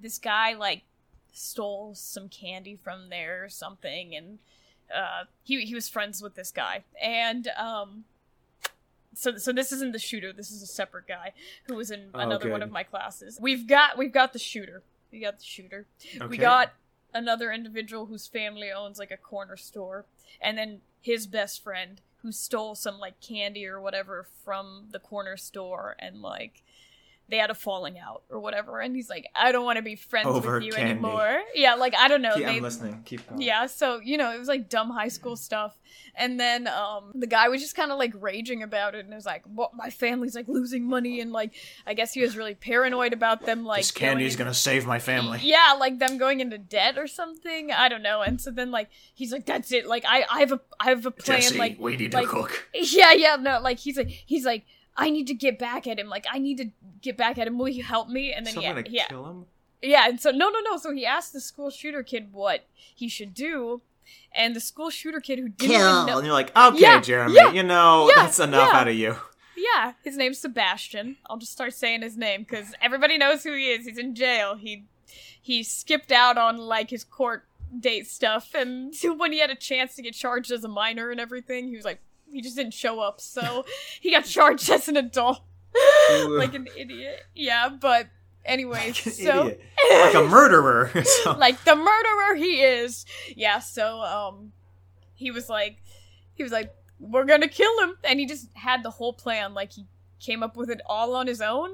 this 0.00 0.18
guy 0.18 0.54
like 0.54 0.82
stole 1.32 1.94
some 1.96 2.28
candy 2.28 2.76
from 2.76 3.08
there 3.08 3.44
or 3.44 3.48
something, 3.48 4.14
and 4.14 4.38
uh, 4.94 5.24
he 5.42 5.64
he 5.64 5.74
was 5.74 5.88
friends 5.88 6.22
with 6.22 6.36
this 6.36 6.52
guy, 6.52 6.84
and 7.02 7.48
um, 7.58 8.04
so 9.14 9.36
so 9.36 9.52
this 9.52 9.72
isn't 9.72 9.90
the 9.92 9.98
shooter. 9.98 10.32
This 10.32 10.52
is 10.52 10.62
a 10.62 10.66
separate 10.66 11.08
guy 11.08 11.32
who 11.64 11.74
was 11.74 11.90
in 11.90 12.10
Oh, 12.14 12.20
another 12.20 12.48
one 12.50 12.60
good. 12.60 12.68
of 12.68 12.72
my 12.72 12.84
classes. 12.84 13.38
We've 13.40 13.66
got 13.66 13.98
we've 13.98 14.12
got 14.12 14.32
the 14.32 14.38
shooter. 14.38 14.82
We 15.10 15.18
got 15.18 15.38
the 15.38 15.44
shooter. 15.44 15.86
We 16.28 16.36
got 16.36 16.72
another 17.12 17.50
individual 17.50 18.06
whose 18.06 18.28
family 18.28 18.70
owns 18.70 18.98
like 19.00 19.10
a 19.10 19.16
corner 19.16 19.56
store, 19.56 20.04
and 20.40 20.56
then 20.56 20.82
his 21.00 21.26
best 21.26 21.62
friend 21.64 22.00
who 22.22 22.30
stole 22.30 22.74
some 22.76 22.98
like 23.00 23.20
candy 23.20 23.66
or 23.66 23.80
whatever 23.80 24.26
from 24.44 24.84
the 24.92 25.00
corner 25.00 25.36
store, 25.36 25.96
and 25.98 26.22
like 26.22 26.62
they 27.28 27.38
had 27.38 27.50
a 27.50 27.54
falling 27.54 27.98
out 27.98 28.22
or 28.28 28.38
whatever. 28.38 28.80
And 28.80 28.94
he's 28.94 29.08
like, 29.08 29.26
I 29.34 29.50
don't 29.50 29.64
want 29.64 29.76
to 29.76 29.82
be 29.82 29.96
friends 29.96 30.26
Over 30.26 30.56
with 30.56 30.64
you 30.64 30.72
candy. 30.72 30.90
anymore. 30.92 31.40
Yeah, 31.54 31.74
like 31.74 31.94
I 31.96 32.08
don't 32.08 32.20
know. 32.22 32.34
Keep- 32.34 32.44
they, 32.46 32.56
I'm 32.56 32.62
listening. 32.62 33.02
Keep 33.06 33.28
going. 33.28 33.40
yeah, 33.40 33.66
so 33.66 34.00
you 34.04 34.18
know, 34.18 34.32
it 34.32 34.38
was 34.38 34.48
like 34.48 34.68
dumb 34.68 34.90
high 34.90 35.08
school 35.08 35.36
stuff. 35.36 35.76
And 36.16 36.38
then 36.38 36.68
um 36.68 37.12
the 37.14 37.26
guy 37.26 37.48
was 37.48 37.60
just 37.62 37.74
kind 37.76 37.90
of 37.90 37.98
like 37.98 38.12
raging 38.20 38.62
about 38.62 38.94
it 38.94 39.04
and 39.04 39.12
it 39.12 39.16
was 39.16 39.26
like, 39.26 39.42
"What 39.46 39.74
my 39.74 39.90
family's 39.90 40.34
like 40.34 40.48
losing 40.48 40.84
money 40.86 41.20
and 41.20 41.32
like 41.32 41.54
I 41.86 41.94
guess 41.94 42.12
he 42.12 42.20
was 42.20 42.36
really 42.36 42.54
paranoid 42.54 43.12
about 43.12 43.46
them 43.46 43.64
like 43.64 43.80
this 43.80 43.90
candy's 43.90 44.36
going 44.36 44.46
gonna 44.46 44.54
save 44.54 44.86
my 44.86 44.98
family. 44.98 45.38
yeah, 45.42 45.74
like 45.78 45.98
them 45.98 46.18
going 46.18 46.40
into 46.40 46.58
debt 46.58 46.98
or 46.98 47.06
something. 47.06 47.72
I 47.72 47.88
don't 47.88 48.02
know. 48.02 48.20
And 48.22 48.40
so 48.40 48.50
then 48.50 48.70
like 48.70 48.90
he's 49.14 49.32
like 49.32 49.46
that's 49.46 49.72
it. 49.72 49.86
Like 49.86 50.04
I 50.06 50.24
I 50.30 50.40
have 50.40 50.52
a 50.52 50.60
I 50.78 50.90
have 50.90 51.06
a 51.06 51.10
plan 51.10 51.40
Jesse, 51.40 51.58
like 51.58 51.78
we 51.80 51.96
need 51.96 52.12
like- 52.12 52.26
to 52.26 52.30
cook. 52.30 52.68
yeah, 52.74 53.12
yeah, 53.12 53.36
no, 53.36 53.60
like 53.60 53.78
he's 53.78 53.96
like 53.96 54.08
he's 54.08 54.44
like 54.44 54.64
I 54.96 55.10
need 55.10 55.26
to 55.26 55.34
get 55.34 55.58
back 55.58 55.86
at 55.86 55.98
him. 55.98 56.08
Like 56.08 56.26
I 56.30 56.38
need 56.38 56.58
to 56.58 56.70
get 57.02 57.16
back 57.16 57.38
at 57.38 57.46
him. 57.46 57.58
Will 57.58 57.68
you 57.68 57.82
help 57.82 58.08
me? 58.08 58.32
And 58.32 58.46
then 58.46 58.54
So 58.54 58.60
yeah, 58.60 58.70
I'm 58.70 58.74
gonna 58.76 58.86
yeah, 58.90 59.06
kill 59.08 59.26
him. 59.26 59.46
yeah, 59.82 60.08
and 60.08 60.20
so 60.20 60.30
no, 60.30 60.48
no, 60.50 60.60
no. 60.60 60.76
So 60.76 60.92
he 60.92 61.04
asked 61.04 61.32
the 61.32 61.40
school 61.40 61.70
shooter 61.70 62.02
kid 62.02 62.32
what 62.32 62.66
he 62.94 63.08
should 63.08 63.34
do, 63.34 63.82
and 64.32 64.54
the 64.54 64.60
school 64.60 64.90
shooter 64.90 65.20
kid 65.20 65.38
who 65.38 65.48
didn't 65.48 65.72
even 65.72 65.80
Kill. 65.80 66.06
know. 66.06 66.18
And 66.18 66.26
you're 66.26 66.34
like, 66.34 66.56
okay, 66.56 66.78
Yeah, 66.78 67.00
Jeremy, 67.00 67.34
yeah, 67.34 67.50
you 67.52 67.62
know 67.62 68.08
yeah, 68.08 68.22
that's 68.22 68.38
enough 68.38 68.70
yeah. 68.72 68.78
out 68.80 68.88
of 68.88 68.94
you. 68.94 69.16
Yeah, 69.56 69.92
his 70.02 70.16
name's 70.16 70.38
Sebastian. 70.38 71.16
I'll 71.26 71.38
just 71.38 71.52
start 71.52 71.72
saying 71.74 72.02
his 72.02 72.16
name 72.16 72.42
because 72.42 72.74
everybody 72.82 73.16
knows 73.18 73.44
who 73.44 73.52
he 73.54 73.70
is. 73.70 73.86
He's 73.86 73.98
in 73.98 74.14
jail. 74.14 74.56
He 74.56 74.84
he 75.40 75.62
skipped 75.62 76.10
out 76.12 76.36
on 76.38 76.56
like 76.56 76.90
his 76.90 77.04
court 77.04 77.44
date 77.80 78.06
stuff, 78.08 78.54
and 78.54 78.94
when 79.16 79.32
he 79.32 79.40
had 79.40 79.50
a 79.50 79.54
chance 79.56 79.94
to 79.96 80.02
get 80.02 80.14
charged 80.14 80.50
as 80.52 80.62
a 80.64 80.68
minor 80.68 81.10
and 81.10 81.18
everything, 81.20 81.68
he 81.68 81.76
was 81.76 81.84
like 81.84 82.00
he 82.34 82.42
just 82.42 82.56
didn't 82.56 82.74
show 82.74 83.00
up, 83.00 83.20
so 83.20 83.64
he 84.00 84.10
got 84.10 84.24
charged 84.24 84.68
as 84.70 84.88
an 84.88 84.96
adult, 84.98 85.40
like 86.28 86.54
an 86.54 86.68
idiot. 86.76 87.20
Yeah, 87.34 87.68
but 87.70 88.08
anyway, 88.44 88.86
Like 88.88 88.96
so. 88.96 89.46
idiot. 89.46 89.60
like 89.90 90.14
a 90.14 90.26
murderer. 90.28 90.90
So- 91.04 91.32
like 91.32 91.62
the 91.64 91.74
murderer 91.76 92.34
he 92.36 92.60
is. 92.62 93.06
Yeah, 93.36 93.58
so 93.60 94.00
um 94.02 94.52
he 95.14 95.30
was 95.30 95.48
like 95.48 95.78
he 96.34 96.42
was 96.42 96.52
like 96.52 96.74
we're 97.00 97.24
going 97.24 97.40
to 97.42 97.48
kill 97.48 97.82
him 97.82 97.94
and 98.04 98.18
he 98.20 98.26
just 98.26 98.48
had 98.54 98.82
the 98.82 98.90
whole 98.90 99.12
plan 99.12 99.52
like 99.54 99.72
he 99.72 99.84
came 100.24 100.42
up 100.42 100.56
with 100.56 100.70
it 100.70 100.80
all 100.86 101.14
on 101.16 101.26
his 101.26 101.40
own 101.40 101.70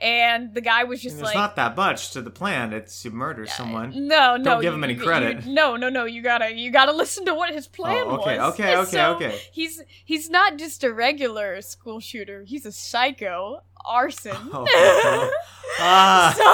and 0.00 0.54
the 0.54 0.60
guy 0.60 0.84
was 0.84 1.00
just 1.02 1.16
There's 1.16 1.26
like 1.26 1.34
not 1.34 1.56
that 1.56 1.76
much 1.76 2.12
to 2.12 2.22
the 2.22 2.30
plan. 2.30 2.72
It's 2.72 3.04
you 3.04 3.10
murder 3.10 3.46
someone. 3.46 3.90
no, 4.06 4.36
no. 4.36 4.44
Don't 4.44 4.62
give 4.62 4.72
him 4.74 4.84
any 4.84 4.94
credit. 4.94 5.44
you- 5.44 5.52
no, 5.52 5.76
no, 5.76 5.88
no. 5.88 6.04
You 6.04 6.22
gotta, 6.22 6.54
you 6.54 6.70
gotta 6.70 6.92
listen 6.92 7.24
to 7.26 7.34
what 7.34 7.52
his 7.52 7.66
plan 7.66 8.04
Oh, 8.06 8.18
okay, 8.20 8.38
was. 8.38 8.52
okay, 8.54 8.76
okay, 8.82 8.90
So, 8.90 9.14
okay. 9.16 9.40
He's 9.52 9.82
he's 10.04 10.30
not 10.30 10.56
just 10.58 10.84
a 10.84 10.92
regular 10.92 11.60
school 11.62 11.98
shooter. 12.00 12.44
He's 12.44 12.64
a 12.66 12.72
psycho 12.72 13.60
arson. 13.84 14.36
Oh. 14.52 15.30
Ah. 15.80 16.34
so 16.36 16.44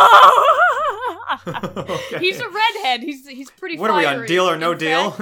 Okay. 1.87 2.19
he's 2.19 2.39
a 2.41 2.49
redhead. 2.49 3.01
He's 3.01 3.27
he's 3.27 3.51
pretty. 3.51 3.79
What 3.79 3.91
are 3.91 3.97
we 3.97 4.05
on? 4.05 4.27
Deal 4.27 4.49
or 4.49 4.57
no 4.57 4.75
deal? 4.75 5.17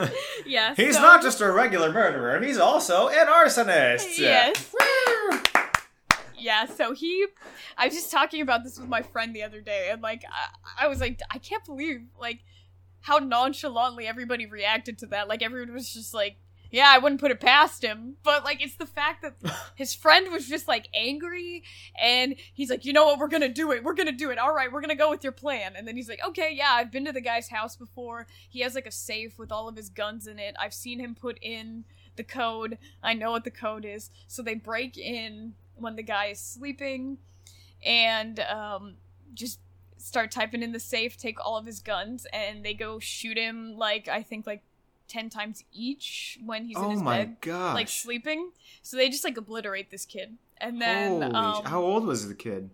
Yeah. 0.47 0.75
He's 0.75 0.97
so- 0.97 1.03
not 1.03 1.23
just 1.23 1.41
a 1.41 1.51
regular 1.51 1.93
murderer. 1.93 2.41
He's 2.43 2.59
also 2.59 3.09
an 3.09 3.27
arsonist. 3.29 4.19
Yes. 4.19 4.75
Yeah, 6.43 6.67
so 6.67 6.93
he, 6.93 7.27
I 7.79 7.87
was 7.87 7.95
just 7.95 8.11
talking 8.11 8.43
about 8.43 8.65
this 8.65 8.79
with 8.79 8.89
my 8.89 9.03
friend 9.03 9.35
the 9.35 9.45
other 9.45 9.61
day, 9.61 9.89
and 9.93 10.03
like, 10.03 10.25
I, 10.29 10.85
I 10.85 10.89
was 10.89 11.01
like, 11.01 11.21
I 11.31 11.39
can't 11.39 11.65
believe 11.65 12.01
like 12.19 12.41
how 13.01 13.19
nonchalantly 13.19 14.07
everybody 14.07 14.47
reacted 14.47 14.99
to 14.99 15.07
that. 15.07 15.29
Like, 15.29 15.43
everyone 15.43 15.73
was 15.73 15.93
just 15.93 16.13
like, 16.13 16.37
yeah, 16.73 16.89
I 16.89 16.99
wouldn't 16.99 17.21
put 17.21 17.31
it 17.31 17.39
past 17.39 17.85
him, 17.85 18.17
but 18.25 18.45
like, 18.45 18.63
it's 18.63 18.77
the 18.77 18.87
fact 18.87 19.23
that 19.23 19.35
his 19.77 19.95
friend 19.95 20.33
was 20.33 20.49
just 20.49 20.67
like 20.67 20.89
angry, 20.95 21.63
and 22.01 22.35
he's 22.55 22.71
like, 22.71 22.85
you 22.85 22.93
know 22.93 23.05
what, 23.05 23.19
we're 23.21 23.29
gonna 23.29 23.49
do 23.49 23.71
it, 23.71 23.85
we're 23.85 23.95
gonna 23.95 24.11
do 24.11 24.31
it. 24.31 24.39
All 24.39 24.55
right, 24.55 24.73
we're 24.73 24.81
gonna 24.81 24.97
go 24.97 25.11
with 25.11 25.23
your 25.23 25.33
plan. 25.33 25.75
And 25.77 25.87
then 25.87 25.97
he's 25.97 26.09
like, 26.09 26.27
okay, 26.27 26.53
yeah, 26.53 26.73
I've 26.73 26.91
been 26.91 27.05
to 27.05 27.13
the 27.13 27.21
guy's 27.21 27.51
house 27.51 27.77
before. 27.77 28.27
He 28.49 28.61
has 28.61 28.75
like 28.75 28.87
a 28.87 28.93
safe 28.93 29.39
with 29.39 29.53
all 29.53 29.69
of 29.69 29.77
his 29.77 29.91
guns 29.91 30.27
in 30.27 30.41
it. 30.41 30.57
I've 30.59 30.75
seen 30.75 30.99
him 30.99 31.15
put 31.15 31.39
in 31.41 31.85
the 32.17 32.25
code. 32.25 32.79
I 33.03 33.15
know 33.15 33.31
what 33.31 33.45
the 33.45 33.51
code 33.51 33.85
is. 33.85 34.11
So 34.27 34.43
they 34.43 34.55
break 34.55 34.99
in 34.99 35.55
when 35.77 35.97
the 35.97 36.03
guy 36.03 36.27
is 36.27 36.39
sleeping 36.41 37.19
and 37.85 38.39
um, 38.41 38.95
just 39.35 39.61
start 39.97 40.31
typing 40.31 40.63
in 40.63 40.73
the 40.73 40.81
safe, 40.81 41.17
take 41.17 41.45
all 41.45 41.57
of 41.57 41.67
his 41.67 41.81
guns, 41.81 42.27
and 42.33 42.65
they 42.65 42.75
go 42.75 42.99
shoot 42.99 43.37
him 43.37 43.77
like 43.77 44.09
I 44.09 44.23
think 44.23 44.47
like 44.47 44.63
ten 45.09 45.29
times 45.31 45.65
each 45.73 46.39
when 46.45 46.65
he's 46.65 46.77
in 46.77 46.85
Oh 46.85 46.91
his 46.91 47.03
my 47.03 47.19
bed, 47.19 47.37
gosh. 47.41 47.75
like 47.75 47.89
sleeping. 47.89 48.51
So 48.83 48.97
they 48.97 49.09
just 49.09 49.25
like 49.25 49.37
obliterate 49.37 49.91
this 49.91 50.05
kid. 50.05 50.37
And 50.59 50.81
then 50.81 51.35
um, 51.35 51.65
how 51.65 51.83
old 51.83 52.05
was 52.07 52.29
the 52.29 52.35
kid? 52.35 52.71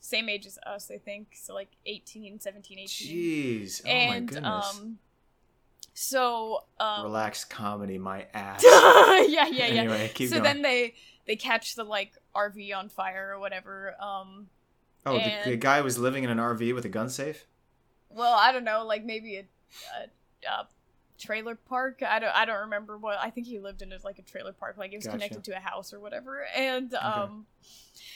same 0.00 0.28
age 0.28 0.44
as 0.44 0.58
us, 0.66 0.90
I 0.94 0.98
think. 0.98 1.28
So 1.34 1.54
like 1.54 1.70
18, 1.86 2.38
17, 2.38 2.78
18. 2.78 2.86
Jeez. 2.86 3.80
Oh 3.86 3.88
and 3.88 4.10
my 4.10 4.20
goodness. 4.34 4.78
um 4.78 4.98
so 5.94 6.64
um 6.78 7.04
Relaxed 7.04 7.48
comedy, 7.48 7.98
my 7.98 8.26
ass. 8.34 8.62
yeah, 8.64 9.46
yeah, 9.46 9.46
yeah. 9.48 9.66
Anyway, 9.82 10.10
keep 10.14 10.28
so 10.28 10.34
going. 10.40 10.44
then 10.44 10.62
they 10.62 10.94
they 11.26 11.36
catch 11.36 11.74
the 11.74 11.84
like 11.84 12.12
RV 12.34 12.74
on 12.76 12.88
fire 12.88 13.32
or 13.34 13.38
whatever. 13.38 13.94
Um, 14.00 14.48
oh, 15.06 15.18
the, 15.18 15.50
the 15.50 15.56
guy 15.56 15.80
was 15.80 15.98
living 15.98 16.24
in 16.24 16.30
an 16.30 16.38
RV 16.38 16.74
with 16.74 16.84
a 16.84 16.88
gun 16.88 17.08
safe. 17.08 17.46
well, 18.10 18.34
I 18.34 18.52
don't 18.52 18.64
know, 18.64 18.84
like 18.84 19.04
maybe 19.04 19.36
a, 19.36 19.44
a, 19.98 20.50
a 20.50 20.68
trailer 21.18 21.54
park. 21.54 22.02
I 22.06 22.18
don't 22.18 22.34
I 22.34 22.44
don't 22.44 22.60
remember 22.60 22.96
what. 22.98 23.18
I 23.18 23.30
think 23.30 23.46
he 23.46 23.58
lived 23.58 23.82
in 23.82 23.92
a, 23.92 23.98
like 24.04 24.18
a 24.18 24.22
trailer 24.22 24.52
park, 24.52 24.76
like 24.76 24.92
it 24.92 24.96
was 24.96 25.06
Gotcha. 25.06 25.18
connected 25.18 25.44
to 25.44 25.56
a 25.56 25.60
house 25.60 25.92
or 25.92 26.00
whatever. 26.00 26.44
And 26.56 26.94
um, 26.94 27.46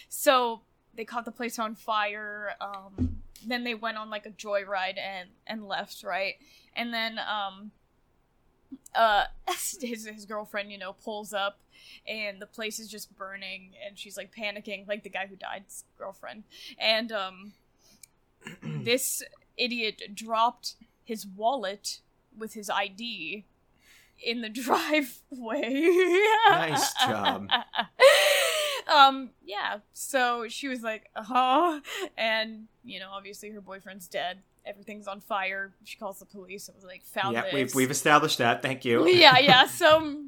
so 0.08 0.60
they 0.94 1.04
caught 1.04 1.24
the 1.24 1.32
place 1.32 1.58
on 1.58 1.74
fire. 1.74 2.52
Um, 2.60 3.22
then 3.46 3.64
they 3.64 3.74
went 3.74 3.96
on 3.96 4.10
like 4.10 4.26
a 4.26 4.30
joyride 4.30 4.98
and 4.98 5.28
and 5.46 5.66
left, 5.66 6.02
right? 6.02 6.34
And 6.74 6.92
then 6.92 7.18
um, 7.18 7.70
uh, 8.94 9.24
his 9.80 10.06
his 10.06 10.24
girlfriend, 10.24 10.72
you 10.72 10.78
know, 10.78 10.92
pulls 10.92 11.32
up, 11.32 11.58
and 12.06 12.40
the 12.40 12.46
place 12.46 12.78
is 12.78 12.88
just 12.88 13.16
burning, 13.16 13.72
and 13.86 13.98
she's 13.98 14.16
like 14.16 14.34
panicking, 14.34 14.86
like 14.86 15.02
the 15.02 15.10
guy 15.10 15.26
who 15.26 15.36
died's 15.36 15.84
girlfriend, 15.98 16.44
and 16.78 17.12
um, 17.12 17.52
this 18.62 19.22
idiot 19.56 20.02
dropped 20.14 20.74
his 21.04 21.26
wallet 21.26 22.00
with 22.36 22.54
his 22.54 22.70
ID 22.70 23.44
in 24.22 24.40
the 24.40 24.48
driveway. 24.50 25.88
Nice 26.48 26.94
job. 26.94 27.48
um, 28.94 29.30
yeah. 29.44 29.78
So 29.92 30.46
she 30.48 30.68
was 30.68 30.82
like, 30.82 31.08
uh 31.16 31.22
huh. 31.24 31.80
And, 32.16 32.66
you 32.84 33.00
know, 33.00 33.10
obviously 33.12 33.50
her 33.50 33.60
boyfriend's 33.60 34.08
dead. 34.08 34.38
Everything's 34.68 35.08
on 35.08 35.20
fire. 35.20 35.72
She 35.84 35.96
calls 35.96 36.18
the 36.18 36.26
police. 36.26 36.68
It 36.68 36.74
was 36.74 36.84
like, 36.84 37.04
found 37.04 37.34
yeah, 37.34 37.42
this. 37.42 37.54
we've 37.54 37.74
we've 37.74 37.90
established 37.90 38.38
that. 38.38 38.62
Thank 38.62 38.84
you. 38.84 39.08
yeah, 39.08 39.38
yeah. 39.38 39.66
So, 39.78 40.24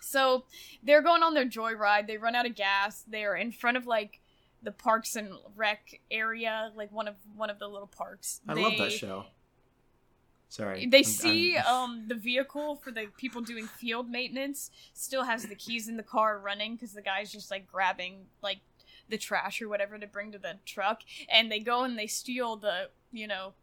so 0.00 0.44
they're 0.82 1.02
going 1.02 1.22
on 1.22 1.34
their 1.34 1.46
joyride. 1.46 2.06
They 2.06 2.16
run 2.16 2.34
out 2.34 2.46
of 2.46 2.54
gas. 2.54 3.04
They 3.08 3.24
are 3.24 3.34
in 3.36 3.52
front 3.52 3.76
of 3.76 3.86
like 3.86 4.20
the 4.62 4.72
Parks 4.72 5.16
and 5.16 5.30
Rec 5.56 6.00
area, 6.10 6.72
like 6.76 6.92
one 6.92 7.08
of 7.08 7.14
one 7.34 7.50
of 7.50 7.58
the 7.58 7.68
little 7.68 7.88
parks. 7.88 8.40
I 8.48 8.54
they, 8.54 8.62
love 8.62 8.78
that 8.78 8.92
show. 8.92 9.26
Sorry. 10.48 10.86
They 10.86 10.98
I'm- 10.98 11.04
see 11.04 11.56
I'm- 11.56 11.66
um 11.74 12.04
the 12.08 12.14
vehicle 12.14 12.76
for 12.76 12.90
the 12.90 13.06
people 13.16 13.42
doing 13.42 13.66
field 13.66 14.10
maintenance 14.10 14.70
still 14.92 15.24
has 15.24 15.46
the 15.46 15.54
keys 15.54 15.88
in 15.88 15.96
the 15.96 16.02
car 16.02 16.38
running 16.38 16.74
because 16.74 16.92
the 16.92 17.02
guy's 17.02 17.32
just 17.32 17.50
like 17.50 17.66
grabbing 17.66 18.26
like 18.42 18.58
the 19.08 19.18
trash 19.18 19.62
or 19.62 19.68
whatever 19.68 19.98
to 19.98 20.06
bring 20.06 20.32
to 20.32 20.38
the 20.38 20.54
truck, 20.64 21.02
and 21.28 21.50
they 21.50 21.60
go 21.60 21.84
and 21.84 21.98
they 21.98 22.06
steal 22.06 22.56
the 22.56 22.90
you 23.16 23.26
know 23.26 23.54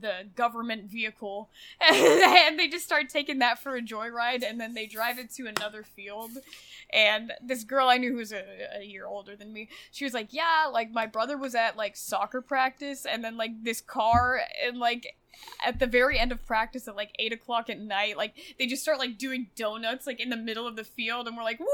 the 0.00 0.28
government 0.34 0.90
vehicle. 0.90 1.50
And 1.80 2.58
they 2.58 2.68
just 2.68 2.84
start 2.84 3.08
taking 3.08 3.38
that 3.40 3.58
for 3.58 3.76
a 3.76 3.82
joyride 3.82 4.42
and 4.48 4.60
then 4.60 4.74
they 4.74 4.86
drive 4.86 5.18
it 5.18 5.30
to 5.34 5.46
another 5.46 5.82
field. 5.82 6.30
And 6.90 7.32
this 7.42 7.64
girl 7.64 7.88
i 7.88 7.98
knew 7.98 8.12
who 8.12 8.16
was 8.16 8.32
a, 8.32 8.44
a 8.80 8.84
year 8.84 9.06
older 9.06 9.36
than 9.36 9.52
me 9.52 9.68
she 9.90 10.04
was 10.04 10.14
like 10.14 10.32
yeah 10.32 10.70
like 10.72 10.90
my 10.90 11.04
brother 11.04 11.36
was 11.36 11.54
at 11.54 11.76
like 11.76 11.96
soccer 11.96 12.40
practice 12.40 13.04
and 13.04 13.22
then 13.22 13.36
like 13.36 13.62
this 13.62 13.82
car 13.82 14.40
and 14.66 14.78
like 14.78 15.14
at 15.64 15.78
the 15.78 15.86
very 15.86 16.18
end 16.18 16.32
of 16.32 16.44
practice 16.46 16.88
at 16.88 16.96
like 16.96 17.14
eight 17.18 17.32
o'clock 17.32 17.70
at 17.70 17.80
night, 17.80 18.16
like 18.16 18.34
they 18.58 18.66
just 18.66 18.82
start 18.82 18.98
like 18.98 19.18
doing 19.18 19.48
donuts 19.56 20.06
like 20.06 20.20
in 20.20 20.30
the 20.30 20.36
middle 20.36 20.66
of 20.66 20.76
the 20.76 20.84
field, 20.84 21.26
and 21.26 21.36
we're 21.36 21.42
like, 21.42 21.60
woo! 21.60 21.66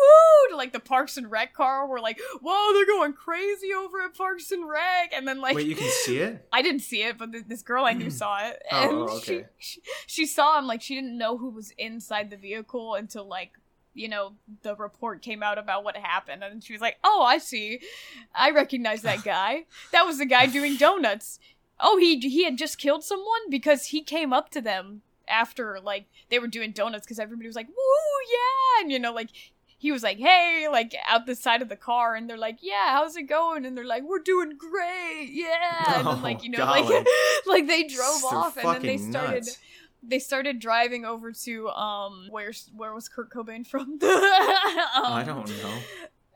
To 0.50 0.56
like 0.56 0.72
the 0.72 0.80
Parks 0.80 1.16
and 1.16 1.30
Rec 1.30 1.54
car, 1.54 1.88
we're 1.88 2.00
like, 2.00 2.20
whoa, 2.42 2.72
they're 2.72 2.86
going 2.86 3.12
crazy 3.12 3.72
over 3.72 4.00
at 4.02 4.14
Parks 4.14 4.50
and 4.50 4.68
Rec, 4.68 5.12
and 5.14 5.26
then 5.26 5.40
like 5.40 5.56
Wait, 5.56 5.66
you 5.66 5.76
can 5.76 5.90
see 5.90 6.18
it? 6.18 6.46
I 6.52 6.62
didn't 6.62 6.80
see 6.80 7.02
it, 7.02 7.18
but 7.18 7.32
th- 7.32 7.44
this 7.46 7.62
girl 7.62 7.84
I 7.84 7.92
knew 7.92 8.06
mm. 8.06 8.12
saw 8.12 8.46
it, 8.46 8.62
Oh, 8.70 8.82
and 8.82 8.92
oh, 8.92 9.16
okay. 9.16 9.46
she, 9.58 9.80
she 9.80 9.82
she 10.06 10.26
saw 10.26 10.58
him 10.58 10.66
like 10.66 10.82
she 10.82 10.94
didn't 10.94 11.16
know 11.16 11.36
who 11.38 11.50
was 11.50 11.72
inside 11.78 12.30
the 12.30 12.36
vehicle 12.36 12.94
until 12.94 13.26
like 13.26 13.52
you 13.94 14.08
know, 14.08 14.32
the 14.62 14.74
report 14.74 15.22
came 15.22 15.42
out 15.42 15.56
about 15.56 15.84
what 15.84 15.96
happened, 15.96 16.42
and 16.42 16.62
she 16.62 16.72
was 16.72 16.82
like, 16.82 16.96
"Oh, 17.04 17.22
I 17.22 17.38
see. 17.38 17.80
I 18.34 18.50
recognize 18.50 19.02
that 19.02 19.24
guy. 19.24 19.64
That 19.92 20.04
was 20.04 20.18
the 20.18 20.26
guy 20.26 20.46
doing 20.46 20.76
donuts. 20.76 21.38
Oh, 21.86 21.98
he 21.98 22.18
he 22.18 22.44
had 22.44 22.56
just 22.56 22.78
killed 22.78 23.04
someone 23.04 23.50
because 23.50 23.86
he 23.86 24.02
came 24.02 24.32
up 24.32 24.48
to 24.50 24.60
them 24.62 25.02
after 25.28 25.78
like 25.82 26.06
they 26.30 26.38
were 26.38 26.46
doing 26.48 26.72
donuts 26.72 27.04
because 27.06 27.18
everybody 27.18 27.46
was 27.46 27.56
like, 27.56 27.68
"Woo, 27.68 27.74
yeah!" 28.32 28.82
And 28.82 28.90
you 28.90 28.98
know, 28.98 29.12
like 29.12 29.28
he 29.76 29.92
was 29.92 30.02
like, 30.02 30.18
"Hey," 30.18 30.66
like 30.70 30.94
out 31.06 31.26
the 31.26 31.34
side 31.34 31.60
of 31.60 31.68
the 31.68 31.76
car, 31.76 32.14
and 32.14 32.28
they're 32.28 32.38
like, 32.38 32.58
"Yeah, 32.62 32.86
how's 32.96 33.16
it 33.16 33.24
going?" 33.24 33.66
And 33.66 33.76
they're 33.76 33.84
like, 33.84 34.02
"We're 34.02 34.18
doing 34.20 34.56
great, 34.56 35.28
yeah." 35.30 35.98
and 35.98 36.06
then 36.06 36.22
like 36.22 36.42
you 36.42 36.48
know, 36.50 36.62
Oh, 36.62 36.74
golly. 36.82 36.94
like 36.94 37.06
like 37.46 37.66
they 37.66 37.84
drove 37.84 38.22
They're 38.22 38.38
off, 38.38 38.56
and 38.56 38.74
then 38.76 38.82
they 38.82 38.96
started 38.96 39.44
nuts. 39.44 39.58
they 40.02 40.18
started 40.18 40.58
driving 40.60 41.04
over 41.04 41.32
to 41.32 41.68
um 41.68 42.28
where's 42.30 42.70
where 42.74 42.94
was 42.94 43.08
Kurt 43.10 43.30
Cobain 43.30 43.66
from? 43.66 43.98
Um, 44.96 45.12
I 45.12 45.22
don't 45.26 45.48
know. 45.48 45.74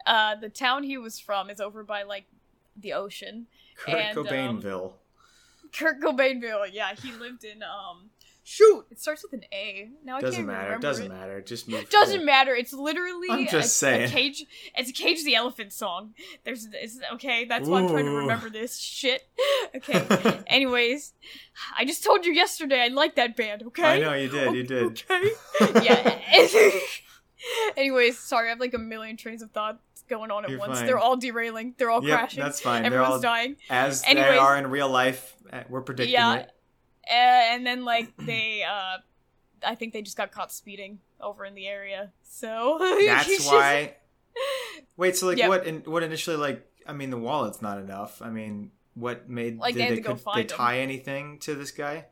Uh, 0.06 0.34
the 0.34 0.48
town 0.48 0.82
he 0.82 0.98
was 0.98 1.18
from 1.20 1.48
is 1.48 1.60
over 1.60 1.84
by 1.84 2.02
like 2.02 2.24
the 2.76 2.92
ocean. 2.92 3.46
Kurt 3.76 3.94
and, 3.94 4.18
um, 4.18 4.26
Cobainville. 4.26 4.92
Kurt 5.76 6.00
Cobainville. 6.00 6.68
Yeah, 6.72 6.94
he 7.00 7.12
lived 7.12 7.44
in 7.44 7.62
um. 7.62 8.10
Shoot, 8.50 8.86
it 8.90 8.98
starts 8.98 9.22
with 9.22 9.34
an 9.34 9.44
A. 9.52 9.90
Now 10.02 10.16
I 10.16 10.20
doesn't 10.22 10.36
can't 10.36 10.46
matter. 10.46 10.64
remember 10.64 10.86
Doesn't 10.86 11.04
it. 11.04 11.08
matter. 11.10 11.42
Just 11.42 11.68
move. 11.68 11.90
Doesn't 11.90 12.14
forward. 12.14 12.24
matter. 12.24 12.54
It's 12.54 12.72
literally 12.72 13.28
I'm 13.30 13.46
just 13.46 13.66
a, 13.66 13.78
saying. 13.78 14.04
a 14.04 14.08
cage. 14.08 14.46
It's 14.74 14.88
a 14.88 14.92
cage 14.94 15.22
the 15.22 15.34
elephant 15.34 15.70
song. 15.74 16.14
There's 16.44 16.66
it's, 16.72 16.98
okay. 17.12 17.44
That's 17.44 17.68
why 17.68 17.80
I'm 17.80 17.88
trying 17.88 18.06
to 18.06 18.10
remember 18.10 18.48
this 18.48 18.78
shit. 18.78 19.28
Okay. 19.76 20.40
Anyways, 20.46 21.12
I 21.76 21.84
just 21.84 22.02
told 22.02 22.24
you 22.24 22.32
yesterday 22.32 22.80
I 22.80 22.88
like 22.88 23.16
that 23.16 23.36
band. 23.36 23.64
Okay. 23.64 23.82
I 23.82 23.98
know 23.98 24.14
you 24.14 24.30
did. 24.30 24.54
You 24.54 24.62
did. 24.62 24.82
Okay. 25.10 25.30
yeah. 25.84 26.18
Anyways, 27.76 28.18
sorry, 28.18 28.46
I 28.48 28.50
have 28.50 28.60
like 28.60 28.72
a 28.72 28.78
million 28.78 29.18
trains 29.18 29.42
of 29.42 29.50
thought 29.50 29.78
going 30.08 30.30
on 30.30 30.44
at 30.44 30.50
You're 30.50 30.58
once. 30.58 30.78
fine. 30.78 30.86
They're 30.86 30.98
all 30.98 31.16
derailing. 31.16 31.74
They're 31.78 31.90
all 31.90 32.04
Yep, 32.04 32.18
crashing. 32.18 32.42
that's 32.42 32.60
fine. 32.60 32.82
They're 32.82 32.92
Everyone's 32.92 33.14
all 33.14 33.20
dying. 33.20 33.56
as 33.70 34.02
they 34.02 34.36
are 34.38 34.56
in 34.56 34.66
real 34.68 34.88
life. 34.88 35.36
uh, 35.52 35.62
We're 35.68 35.82
predicting 35.82 36.12
Yeah. 36.14 36.34
it. 36.36 36.50
Uh, 37.08 37.12
and 37.12 37.66
then 37.66 37.84
like 37.84 38.14
they, 38.18 38.62
uh, 38.64 38.98
I 39.64 39.74
think 39.74 39.92
they 39.92 40.02
just 40.02 40.16
got 40.16 40.30
caught 40.32 40.52
speeding 40.52 41.00
over 41.20 41.44
in 41.44 41.54
the 41.54 41.66
area. 41.66 42.12
So 42.22 42.78
That's 43.06 43.46
why. 43.46 43.96
Wait. 44.96 45.16
So 45.16 45.26
like, 45.26 45.38
Yep. 45.38 45.48
what? 45.48 45.66
In, 45.66 45.76
what 45.82 46.02
initially? 46.02 46.36
Like, 46.36 46.64
I 46.86 46.92
mean, 46.92 47.10
the 47.10 47.18
wallet's 47.18 47.60
not 47.62 47.78
enough. 47.78 48.20
I 48.22 48.30
mean, 48.30 48.70
what 48.94 49.28
made? 49.28 49.58
Like, 49.58 49.74
did 49.74 49.90
they 49.96 50.00
go 50.00 50.14
could 50.14 50.24
they 50.34 50.40
him. 50.42 50.46
tie 50.48 50.78
anything 50.80 51.38
to 51.40 51.54
this 51.54 51.70
guy? 51.70 52.06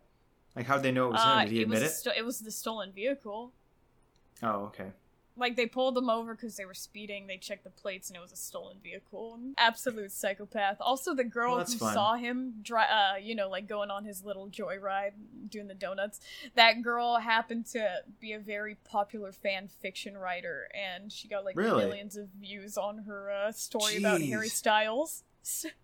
Like, 0.55 0.67
how'd 0.67 0.83
they 0.83 0.93
know 0.93 1.09
it 1.09 1.13
was 1.13 1.21
Uh, 1.23 1.39
him? 1.41 1.49
Did 1.49 1.53
he 1.53 1.61
it 1.63 1.69
was 1.69 1.79
admit 1.79 1.91
it? 1.91 1.95
sto- 1.95 2.13
it 2.17 2.25
was 2.25 2.41
the 2.41 2.51
stolen 2.51 2.93
vehicle. 2.93 3.53
Oh, 4.43 4.65
okay. 4.67 4.93
Like 5.39 5.57
they 5.57 5.67
pulled 5.67 5.95
them 5.95 6.09
over 6.09 6.35
because 6.35 6.57
they 6.57 6.65
were 6.65 6.73
speeding. 6.75 7.27
They 7.27 7.37
checked 7.37 7.65
the 7.65 7.71
plates 7.71 8.09
and 8.09 8.17
it 8.17 8.21
was 8.21 8.33
a 8.33 8.37
stolen 8.37 8.79
vehicle. 8.83 9.39
Absolute 9.59 10.11
psychopath. 10.13 10.79
Also, 10.81 11.15
the 11.15 11.25
girl 11.25 11.57
Well, 11.57 11.65
who 11.65 11.77
fun. 11.77 11.93
saw 11.95 12.15
him, 12.15 12.55
dri- 12.63 12.81
uh, 12.81 13.17
you 13.21 13.35
know, 13.35 13.49
like 13.51 13.69
going 13.69 13.91
on 13.91 14.05
his 14.05 14.25
little 14.25 14.49
joyride, 14.49 15.13
doing 15.51 15.69
the 15.69 15.75
donuts. 15.75 16.21
That 16.55 16.83
girl 16.83 17.19
happened 17.19 17.67
to 17.73 17.87
be 18.21 18.33
a 18.33 18.39
very 18.39 18.77
popular 18.85 19.31
fan 19.33 19.69
fiction 19.69 20.17
writer, 20.17 20.69
and 20.75 21.13
she 21.13 21.29
got 21.29 21.45
like 21.45 21.57
Really? 21.57 21.85
millions 21.85 22.17
of 22.17 22.29
views 22.41 22.79
on 22.79 22.99
her 23.05 23.31
uh, 23.31 23.53
story 23.53 23.99
about 23.99 24.21
Harry 24.23 24.49
Styles. 24.49 25.23
So- 25.43 25.69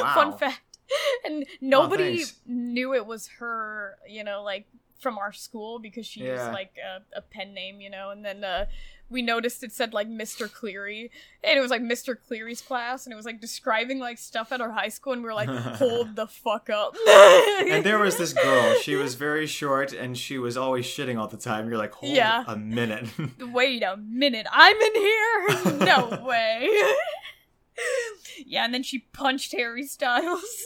Wow. 0.00 0.14
Fun 0.14 0.38
fact. 0.38 0.60
And 1.24 1.44
nobody 1.60 2.18
thanks. 2.18 2.34
knew 2.46 2.94
it 2.94 3.04
was 3.06 3.26
her, 3.40 3.96
you 4.08 4.22
know, 4.22 4.44
like 4.44 4.66
from 4.98 5.18
our 5.18 5.32
school 5.32 5.78
because 5.78 6.06
she 6.06 6.20
used 6.20 6.44
like 6.52 6.74
a, 6.84 7.18
a 7.18 7.22
pen 7.22 7.52
name, 7.54 7.80
you 7.80 7.90
know, 7.90 8.10
and 8.10 8.24
then 8.24 8.44
uh 8.44 8.66
we 9.08 9.22
noticed 9.22 9.62
it 9.62 9.70
said 9.70 9.94
like 9.94 10.08
Mr. 10.08 10.52
Cleary 10.52 11.12
and 11.44 11.56
it 11.56 11.60
was 11.60 11.70
like 11.70 11.80
Mr. 11.80 12.16
Cleary's 12.26 12.60
class 12.60 13.06
and 13.06 13.12
it 13.12 13.16
was 13.16 13.24
like 13.24 13.40
describing 13.40 14.00
like 14.00 14.18
stuff 14.18 14.50
at 14.50 14.60
our 14.60 14.72
high 14.72 14.88
school 14.88 15.12
and 15.12 15.22
we 15.22 15.28
were 15.28 15.34
like, 15.34 15.48
hold 15.76 16.16
the 16.16 16.26
fuck 16.26 16.68
up. 16.70 16.96
And 17.68 17.84
there 17.84 17.98
was 18.00 18.16
this 18.16 18.32
girl. 18.44 18.74
She 18.80 18.96
was 18.96 19.14
very 19.14 19.46
short, 19.46 19.92
and 19.92 20.16
she 20.18 20.38
was 20.38 20.56
always 20.56 20.84
shitting 20.86 21.18
all 21.18 21.26
the 21.28 21.36
time. 21.36 21.68
You're 21.68 21.78
like, 21.78 21.92
hold 21.92 22.12
Yeah. 22.14 22.44
a 22.46 22.56
minute. 22.56 23.06
Wait 23.40 23.82
a 23.82 23.96
minute, 23.96 24.46
I'm 24.52 24.76
in 24.76 24.94
here? 24.94 25.46
No 25.86 26.22
way. 26.24 26.68
yeah, 28.44 28.64
and 28.64 28.74
then 28.74 28.82
she 28.82 29.00
punched 29.12 29.52
Harry 29.52 29.84
Styles. 29.86 30.64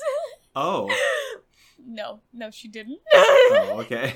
oh. 0.56 0.88
No, 1.90 2.20
no, 2.32 2.50
she 2.50 2.68
didn't. 2.68 3.00
Oh, 3.14 3.76
okay. 3.80 4.14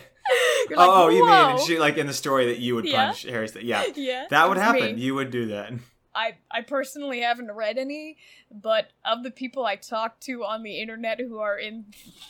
Like, 0.71 0.79
oh, 0.79 1.09
you 1.09 1.27
mean 1.27 1.59
she 1.67 1.79
like 1.79 1.99
in 1.99 2.07
the 2.07 2.15
story 2.15 2.47
that 2.47 2.59
you 2.59 2.75
would 2.77 2.87
Yeah. 2.87 3.07
punch 3.07 3.23
Harry? 3.23 3.49
Yeah, 3.61 3.85
Yeah, 3.95 4.27
that 4.31 4.49
would 4.49 4.57
happen. 4.57 4.95
me. 4.97 5.03
You 5.03 5.15
would 5.17 5.31
do 5.31 5.47
that. 5.49 5.73
I 6.15 6.37
I 6.51 6.63
personally 6.63 7.21
haven't 7.21 7.51
read 7.53 7.77
any, 7.77 8.17
but 8.51 8.91
of 9.05 9.23
the 9.25 9.31
people 9.31 9.67
I 9.67 9.77
talk 9.77 10.21
to 10.21 10.45
on 10.45 10.63
the 10.63 10.81
internet 10.81 11.19
who 11.21 11.39
are 11.41 11.59
in 11.59 11.87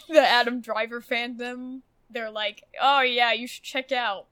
the 0.09 0.27
Adam 0.27 0.61
Driver 0.61 1.01
fandom, 1.03 1.83
they're 2.11 2.31
like, 2.31 2.65
"Oh 2.81 3.03
yeah, 3.03 3.33
you 3.33 3.47
should 3.47 3.63
check 3.63 3.93
out 3.93 4.27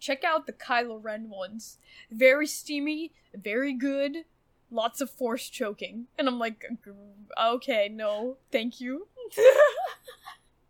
check 0.00 0.24
out 0.24 0.46
the 0.46 0.52
Kylo 0.52 0.98
Ren 1.02 1.28
ones. 1.30 1.78
Very 2.10 2.46
steamy, 2.46 3.12
very 3.34 3.72
good, 3.74 4.24
lots 4.70 5.00
of 5.00 5.10
force 5.10 5.48
choking." 5.50 6.06
And 6.18 6.26
I'm 6.26 6.38
like, 6.38 6.64
"Okay, 7.40 7.88
no, 7.88 8.38
thank 8.50 8.80
you." 8.80 9.06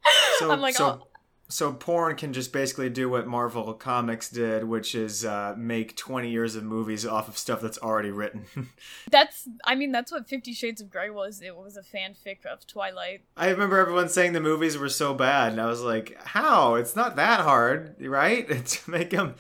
So, 0.38 0.50
I'm 0.50 0.60
like, 0.60 0.74
so, 0.74 1.00
"Oh, 1.02 1.06
so 1.48 1.72
porn 1.72 2.16
can 2.16 2.32
just 2.32 2.52
basically 2.52 2.90
do 2.90 3.08
what 3.08 3.26
Marvel 3.26 3.72
Comics 3.74 4.28
did, 4.28 4.64
which 4.64 4.94
is 4.94 5.24
uh, 5.24 5.54
make 5.56 5.96
20 5.96 6.28
years 6.28 6.56
of 6.56 6.64
movies 6.64 7.06
off 7.06 7.28
of 7.28 7.38
stuff 7.38 7.60
that's 7.60 7.78
already 7.78 8.10
written. 8.10 8.46
that's 9.10 9.48
I 9.64 9.74
mean, 9.76 9.92
that's 9.92 10.10
what 10.10 10.28
50 10.28 10.52
Shades 10.52 10.80
of 10.80 10.90
Grey 10.90 11.10
was. 11.10 11.40
It 11.40 11.56
was 11.56 11.76
a 11.76 11.82
fanfic 11.82 12.44
of 12.44 12.66
Twilight. 12.66 13.22
I 13.36 13.50
remember 13.50 13.78
everyone 13.78 14.08
saying 14.08 14.32
the 14.32 14.40
movies 14.40 14.76
were 14.76 14.88
so 14.88 15.14
bad, 15.14 15.52
and 15.52 15.60
I 15.60 15.66
was 15.66 15.82
like, 15.82 16.20
how? 16.22 16.74
It's 16.74 16.96
not 16.96 17.16
that 17.16 17.40
hard, 17.40 17.96
right? 18.00 18.46
To 18.66 18.90
make 18.90 19.10
them 19.10 19.34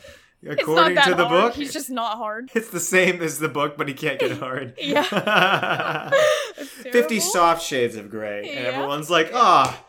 according 0.46 0.96
to 1.02 1.14
the 1.14 1.26
hard. 1.26 1.42
book. 1.48 1.54
He's 1.54 1.72
just 1.72 1.90
not 1.90 2.16
hard. 2.16 2.50
It's 2.54 2.70
the 2.70 2.80
same 2.80 3.20
as 3.22 3.38
the 3.38 3.48
book, 3.48 3.76
but 3.76 3.88
he 3.88 3.94
can't 3.94 4.20
get 4.20 4.38
hard. 4.38 4.74
Yeah. 4.78 6.10
50 6.56 7.20
soft 7.20 7.64
shades 7.64 7.96
of 7.96 8.10
gray. 8.10 8.48
And 8.50 8.66
everyone's 8.66 9.10
like, 9.10 9.30
ah, 9.34 9.84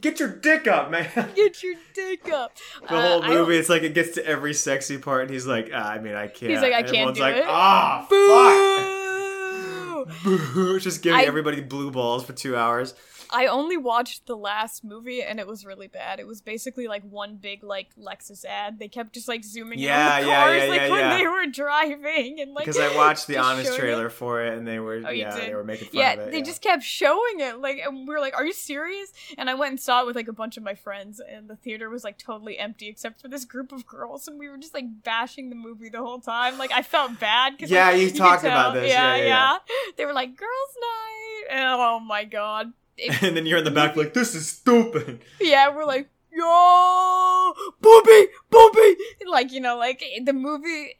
get 0.00 0.18
your 0.20 0.28
dick 0.28 0.66
up, 0.66 0.90
man. 0.90 1.08
Get 1.34 1.62
your 1.62 1.74
dick 1.94 2.30
up. 2.32 2.56
The 2.88 2.94
Uh, 2.94 3.02
whole 3.02 3.22
movie, 3.22 3.56
it's 3.56 3.68
like 3.68 3.82
it 3.82 3.94
gets 3.94 4.14
to 4.16 4.26
every 4.26 4.54
sexy 4.54 4.98
part, 4.98 5.22
and 5.22 5.30
he's 5.30 5.46
like, 5.46 5.70
ah, 5.74 5.90
I 5.90 5.98
mean, 5.98 6.14
I 6.14 6.26
can't. 6.28 6.50
He's 6.52 6.60
like, 6.62 6.72
I 6.72 6.78
And 6.80 6.90
can't 6.90 7.14
do 7.14 7.20
like, 7.20 7.36
it. 7.36 7.44
ah, 7.46 8.06
Boo! 8.08 10.04
fuck. 10.04 10.24
Boo. 10.54 10.80
Just 10.80 11.02
giving 11.02 11.20
I- 11.20 11.24
everybody 11.24 11.60
blue 11.60 11.90
balls 11.90 12.24
for 12.24 12.32
two 12.32 12.56
hours. 12.56 12.94
I 13.32 13.46
only 13.46 13.76
watched 13.76 14.26
the 14.26 14.36
last 14.36 14.84
movie 14.84 15.22
and 15.22 15.40
it 15.40 15.46
was 15.46 15.64
really 15.64 15.88
bad. 15.88 16.20
It 16.20 16.26
was 16.26 16.40
basically 16.42 16.86
like 16.86 17.02
one 17.02 17.36
big 17.36 17.64
like 17.64 17.88
Lexus 17.96 18.44
ad. 18.44 18.78
They 18.78 18.88
kept 18.88 19.14
just 19.14 19.26
like 19.28 19.42
zooming 19.44 19.78
Yeah, 19.78 20.18
in 20.18 20.24
on 20.24 20.28
the 20.28 20.34
cars 20.34 20.62
yeah, 20.62 20.68
like 20.68 20.80
yeah, 20.82 20.90
when 20.90 21.00
yeah. 21.00 21.16
they 21.16 21.26
were 21.26 21.46
driving 21.46 22.40
and 22.40 22.52
like 22.52 22.66
Because 22.66 22.78
I 22.78 22.94
watched 22.94 23.26
the 23.26 23.38
Honest 23.42 23.76
trailer 23.76 24.06
it. 24.06 24.10
for 24.10 24.42
it, 24.44 24.56
and 24.58 24.66
they 24.66 24.78
were, 24.78 25.02
Oh, 25.06 25.10
yeah, 25.10 25.34
they 25.34 25.54
were 25.54 25.64
making 25.64 25.88
fun 25.88 26.00
Yeah, 26.00 26.12
of 26.12 26.18
it. 26.20 26.30
they 26.32 26.38
yeah. 26.38 26.44
just 26.44 26.60
kept 26.62 26.82
showing 26.82 27.40
it. 27.40 27.58
Like, 27.58 27.78
and 27.78 28.06
we 28.06 28.14
were 28.14 28.20
like, 28.20 28.36
"Are 28.36 28.44
you 28.46 28.52
serious?" 28.52 29.12
And 29.38 29.48
I 29.48 29.54
went 29.54 29.70
and 29.70 29.80
saw 29.80 30.02
it 30.02 30.06
with 30.06 30.16
like 30.16 30.28
a 30.28 30.32
bunch 30.32 30.56
of 30.56 30.62
my 30.62 30.74
friends, 30.74 31.20
and 31.20 31.48
the 31.48 31.56
theater 31.56 31.88
was 31.88 32.04
like 32.04 32.18
totally 32.18 32.58
empty 32.58 32.88
except 32.88 33.20
for 33.20 33.28
this 33.28 33.44
group 33.44 33.72
of 33.72 33.86
girls, 33.86 34.28
and 34.28 34.38
we 34.38 34.48
were 34.48 34.58
just 34.58 34.74
like 34.74 35.02
bashing 35.02 35.48
the 35.50 35.56
movie 35.56 35.88
the 35.88 35.98
whole 36.02 36.20
time. 36.20 36.58
Like, 36.58 36.72
I 36.72 36.82
felt 36.82 37.18
bad 37.18 37.52
because 37.56 37.70
Yeah, 37.70 37.90
like, 37.90 38.00
you 38.00 38.08
could 38.08 38.16
talked 38.18 38.44
about 38.44 38.74
this. 38.74 38.90
Yeah, 38.90 39.16
yeah, 39.16 39.24
yeah. 39.24 39.56
They 39.96 40.04
were 40.04 40.12
like, 40.12 40.36
"Girls' 40.36 40.76
night," 40.80 41.44
and 41.50 41.64
oh 41.64 41.98
my 42.00 42.24
god. 42.24 42.72
And 43.22 43.36
then 43.36 43.46
you're 43.46 43.58
in 43.58 43.64
the 43.64 43.70
back 43.70 43.96
like, 43.96 44.14
this 44.14 44.34
is 44.34 44.46
stupid. 44.48 45.20
yeah, 45.40 45.74
we're 45.74 45.84
like, 45.86 46.08
yo, 46.32 47.52
booby, 47.80 48.26
booby, 48.50 48.96
like 49.26 49.52
you 49.52 49.60
know, 49.60 49.76
like 49.78 50.02
the 50.24 50.32
movie. 50.32 50.94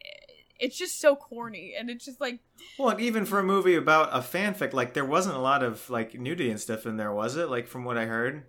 It's 0.59 0.77
just 0.77 1.01
so 1.01 1.15
corny, 1.15 1.73
and 1.77 1.89
it's 1.89 2.05
just 2.05 2.21
like 2.21 2.39
Well, 2.79 2.89
and 2.89 3.01
even 3.01 3.25
for 3.25 3.39
a 3.39 3.43
movie 3.43 3.75
about 3.75 4.09
a 4.13 4.19
fanfic, 4.19 4.71
like 4.73 4.93
there 4.93 5.03
wasn't 5.05 5.35
a 5.35 5.39
lot 5.39 5.61
of 5.63 5.89
like 5.89 6.13
nudity 6.13 6.49
and 6.49 6.59
stuff 6.59 6.85
in 6.85 6.95
there, 6.97 7.11
was 7.11 7.35
it? 7.35 7.49
Like 7.49 7.67
from 7.67 7.83
what 7.83 7.97
I 7.97 8.05
heard. 8.05 8.43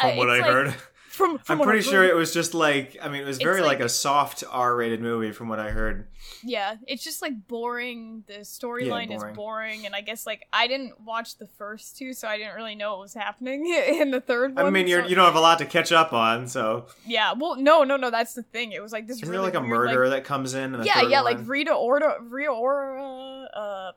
From 0.00 0.10
uh, 0.10 0.16
what 0.16 0.30
I 0.30 0.38
like- 0.40 0.44
heard, 0.50 0.74
From, 1.16 1.38
from 1.38 1.62
I'm 1.62 1.66
pretty 1.66 1.80
sure 1.80 2.04
it 2.04 2.14
was 2.14 2.34
just 2.34 2.52
like 2.52 2.98
I 3.00 3.08
mean, 3.08 3.22
it 3.22 3.26
was 3.26 3.38
very 3.38 3.62
like, 3.62 3.78
like- 3.78 3.86
a 3.86 3.88
soft 3.88 4.44
R-rated 4.50 5.00
movie, 5.00 5.32
from 5.32 5.48
what 5.48 5.58
I 5.58 5.70
heard. 5.70 6.08
Yeah, 6.42 6.74
it's 6.86 7.02
just 7.02 7.22
like 7.22 7.48
boring. 7.48 8.22
The 8.26 8.40
storyline 8.40 9.14
is 9.14 9.24
boring. 9.34 9.86
and 9.86 9.94
I 9.94 10.02
guess 10.02 10.26
like 10.26 10.46
I 10.52 10.66
didn't 10.66 11.00
watch 11.00 11.38
the 11.38 11.46
first 11.46 11.96
two, 11.96 12.12
so 12.12 12.28
I 12.28 12.36
didn't 12.36 12.54
really 12.54 12.74
know 12.74 12.90
what 12.90 13.00
was 13.00 13.14
happening 13.14 13.66
in 13.88 14.10
the 14.10 14.20
third 14.20 14.56
one. 14.56 14.66
I 14.66 14.68
mean, 14.68 14.88
you're 14.88 15.04
so- 15.04 15.08
you 15.08 15.14
don't 15.14 15.24
have 15.24 15.36
a 15.36 15.40
lot 15.40 15.58
to 15.60 15.64
catch 15.64 15.90
up 15.90 16.12
on, 16.12 16.46
so 16.48 16.86
yeah. 17.06 17.32
Well, 17.32 17.56
no, 17.56 17.82
no, 17.82 17.96
no. 17.96 18.10
That's 18.10 18.34
the 18.34 18.42
thing. 18.42 18.72
It 18.72 18.82
was 18.82 18.92
like 18.92 19.06
this. 19.06 19.16
isn't 19.16 19.28
really 19.30 19.50
there 19.50 19.60
like 19.60 19.66
a 19.66 19.66
weird, 19.66 19.88
murder 19.88 20.10
that 20.10 20.24
comes 20.24 20.52
in? 20.52 20.74
in 20.74 20.82
yeah, 20.84 21.00
yeah, 21.00 21.22
one? 21.22 21.36
like 21.36 21.48
Rita 21.48 21.72
Ora, 21.72 22.16
Rita 22.22 22.50
Ora. 22.50 23.48
Uh, 23.54 23.92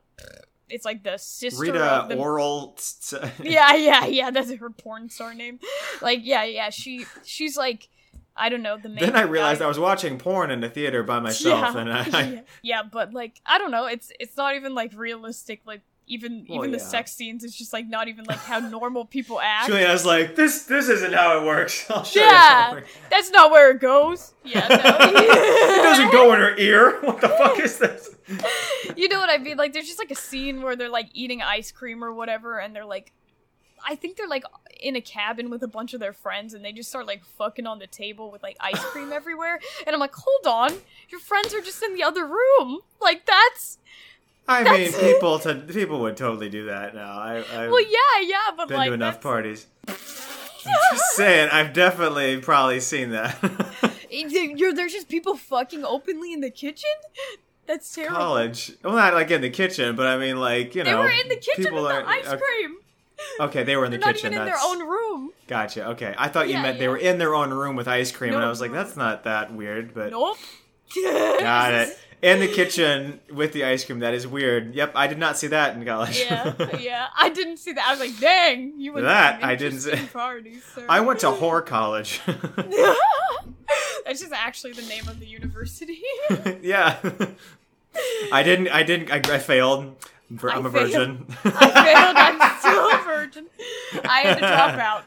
it's 0.69 0.85
like 0.85 1.03
the 1.03 1.17
sister 1.17 1.61
Rita 1.61 1.83
of 1.83 2.09
the 2.09 2.17
Oral. 2.17 2.77
yeah, 3.43 3.75
yeah, 3.75 4.05
yeah. 4.05 4.31
That's 4.31 4.53
her 4.53 4.69
porn 4.69 5.09
star 5.09 5.33
name. 5.33 5.59
Like, 6.01 6.19
yeah, 6.23 6.43
yeah. 6.43 6.69
She 6.69 7.05
she's 7.23 7.57
like 7.57 7.89
I 8.39 8.47
don't 8.49 8.61
know 8.61 8.77
the 8.77 8.89
main. 8.89 8.99
Then 8.99 9.15
I 9.15 9.23
realized 9.23 9.59
guy- 9.59 9.65
I 9.65 9.67
was 9.67 9.77
watching 9.77 10.17
porn 10.17 10.49
in 10.49 10.61
the 10.61 10.69
theater 10.69 11.03
by 11.03 11.19
myself, 11.19 11.75
yeah, 11.75 11.81
and 11.81 11.93
I, 11.93 12.05
yeah. 12.05 12.41
yeah, 12.63 12.83
but 12.89 13.13
like 13.13 13.41
I 13.45 13.57
don't 13.57 13.71
know, 13.71 13.85
it's 13.85 14.11
it's 14.19 14.37
not 14.37 14.55
even 14.55 14.73
like 14.73 14.93
realistic. 14.95 15.61
Like 15.65 15.81
even 16.09 16.45
Well, 16.49 16.59
even 16.59 16.71
the 16.71 16.79
sex 16.79 17.13
scenes, 17.13 17.43
it's 17.43 17.55
just 17.55 17.71
like 17.71 17.87
not 17.87 18.07
even 18.07 18.25
like 18.25 18.39
how 18.39 18.59
normal 18.59 19.05
people 19.05 19.39
act. 19.43 19.67
Juliana's 19.67 20.05
like, 20.05 20.35
"This 20.35 20.63
this 20.63 20.89
isn't 20.89 21.13
how 21.13 21.39
it 21.39 21.45
works." 21.45 21.85
I'll 21.89 22.03
show 22.03 22.19
you. 22.19 22.25
Yeah. 22.25 22.73
how. 22.73 22.79
That's 23.09 23.31
not 23.31 23.51
where 23.51 23.71
it 23.71 23.79
goes. 23.79 24.33
Yeah, 24.43 24.67
no. 24.67 24.75
It 25.79 25.83
doesn't 25.83 26.11
go 26.11 26.33
in 26.33 26.39
her 26.39 26.57
ear. 26.57 26.99
What 27.01 27.21
the 27.21 27.29
fuck 27.29 27.59
is 27.59 27.77
this? 27.77 28.15
you 28.95 29.07
know 29.07 29.19
what 29.19 29.29
I 29.29 29.37
mean? 29.37 29.57
Like, 29.57 29.73
there's 29.73 29.87
just 29.87 29.99
like 29.99 30.11
a 30.11 30.15
scene 30.15 30.61
where 30.61 30.75
they're 30.75 30.89
like 30.89 31.09
eating 31.13 31.41
ice 31.41 31.71
cream 31.71 32.03
or 32.03 32.13
whatever, 32.13 32.59
and 32.59 32.75
they're 32.75 32.85
like, 32.85 33.13
I 33.87 33.95
think 33.95 34.17
they're 34.17 34.27
like 34.27 34.43
in 34.79 34.95
a 34.95 35.01
cabin 35.01 35.49
with 35.49 35.63
a 35.63 35.67
bunch 35.67 35.93
of 35.93 35.99
their 35.99 36.13
friends, 36.13 36.53
and 36.53 36.63
they 36.65 36.71
just 36.71 36.89
start 36.89 37.05
like 37.07 37.23
fucking 37.37 37.65
on 37.67 37.79
the 37.79 37.87
table 37.87 38.31
with 38.31 38.43
like 38.43 38.57
ice 38.59 38.83
cream 38.85 39.11
everywhere. 39.11 39.59
And 39.85 39.93
I'm 39.93 39.99
like, 39.99 40.13
hold 40.15 40.47
on, 40.47 40.79
your 41.09 41.19
friends 41.19 41.53
are 41.53 41.61
just 41.61 41.81
in 41.83 41.93
the 41.95 42.03
other 42.03 42.25
room. 42.25 42.79
Like, 43.01 43.25
that's 43.25 43.77
I 44.49 44.63
mean, 44.63 44.91
people 44.91 45.39
to, 45.39 45.55
people 45.55 45.99
would 46.01 46.17
totally 46.17 46.49
do 46.49 46.65
that 46.65 46.95
now. 46.95 47.11
I, 47.19 47.37
I've 47.37 47.69
well, 47.71 47.81
yeah, 47.81 48.21
yeah, 48.23 48.37
but 48.57 48.67
been 48.67 48.77
like, 48.77 48.87
to 48.89 48.93
enough 48.93 49.15
that's- 49.15 49.23
parties. 49.23 49.67
Just 49.87 51.03
saying, 51.15 51.49
I've 51.51 51.71
definitely 51.73 52.41
probably 52.41 52.79
seen 52.79 53.11
that. 53.11 53.37
You're, 54.11 54.73
there's 54.73 54.91
just 54.91 55.07
people 55.07 55.37
fucking 55.37 55.85
openly 55.85 56.33
in 56.33 56.41
the 56.41 56.49
kitchen. 56.49 56.89
That's 57.67 57.93
terrible. 57.93 58.17
College, 58.17 58.71
well, 58.83 58.95
not 58.95 59.13
like 59.13 59.29
in 59.31 59.41
the 59.41 59.49
kitchen, 59.51 59.95
but 59.95 60.07
I 60.07 60.17
mean, 60.17 60.37
like 60.37 60.73
you 60.75 60.83
They 60.83 60.91
know, 60.91 61.03
they 61.03 61.03
were 61.03 61.21
in 61.21 61.29
the 61.29 61.35
kitchen 61.37 61.73
with 61.73 61.83
the 61.83 61.89
uh, 61.89 62.03
ice 62.07 62.27
cream. 62.27 62.77
Okay, 63.39 63.63
they 63.63 63.75
were 63.75 63.85
in 63.85 63.91
the 63.91 63.97
They're 63.97 64.07
not 64.07 64.15
kitchen. 64.15 64.33
even 64.33 64.41
in 64.41 64.45
their 64.47 64.57
own 64.63 64.79
room. 64.79 65.31
gotcha. 65.47 65.89
Okay, 65.89 66.15
I 66.17 66.27
thought 66.29 66.47
you 66.47 66.55
Yeah, 66.55 66.63
meant 66.63 66.79
they 66.79 66.87
were 66.87 66.97
in 66.97 67.19
their 67.19 67.35
own 67.35 67.51
room 67.51 67.75
with 67.75 67.87
ice 67.87 68.11
cream, 68.11 68.33
and 68.33 68.43
I 68.43 68.49
was 68.49 68.59
like, 68.59 68.71
that's 68.71 68.97
not 68.97 69.25
that 69.25 69.53
weird, 69.53 69.93
but 69.93 70.09
Nope. 70.11 70.37
got 71.39 71.73
it. 71.73 71.97
In 72.21 72.39
the 72.41 72.47
kitchen 72.49 73.21
with 73.31 73.53
the 73.53 73.63
ice 73.63 73.85
cream, 73.85 73.99
that 73.99 74.13
is 74.13 74.27
weird. 74.27 74.75
Yep, 74.75 74.91
I 74.93 75.07
did 75.07 75.17
not 75.17 75.37
see 75.37 75.47
that 75.47 75.75
in 75.75 75.85
college. 75.85 76.19
yeah, 76.19 76.53
yeah. 76.79 77.07
I 77.17 77.29
didn't 77.29 77.57
see 77.57 77.71
that. 77.71 77.85
I 77.87 77.91
was 77.91 77.99
like, 78.01 78.19
dang, 78.19 78.73
you 78.77 78.91
went 78.91 79.05
That 79.05 79.39
to 79.39 79.45
I 79.45 79.55
didn't 79.55 79.79
see. 79.79 79.95
sir. 79.95 80.85
I 80.89 80.99
went 80.99 81.21
to 81.21 81.27
whore 81.27 81.65
college. 81.65 82.19
That's 84.05 84.19
just 84.21 84.33
actually 84.33 84.73
the 84.73 84.81
name 84.83 85.07
of 85.07 85.19
the 85.19 85.27
university. 85.27 86.01
yeah. 86.61 86.97
I 88.31 88.43
didn't. 88.43 88.69
I 88.69 88.83
didn't. 88.83 89.11
I, 89.11 89.17
I 89.33 89.37
failed. 89.39 89.95
I 90.43 90.47
I'm 90.49 90.65
a 90.65 90.71
failed. 90.71 90.91
virgin. 90.91 91.25
I 91.45 91.71
failed. 91.71 92.15
I'm 92.17 92.59
still 92.59 92.89
a 92.91 93.03
virgin. 93.03 93.45
I 94.07 94.19
had 94.21 94.33
to 94.35 94.39
drop 94.41 94.75
out. 94.79 95.03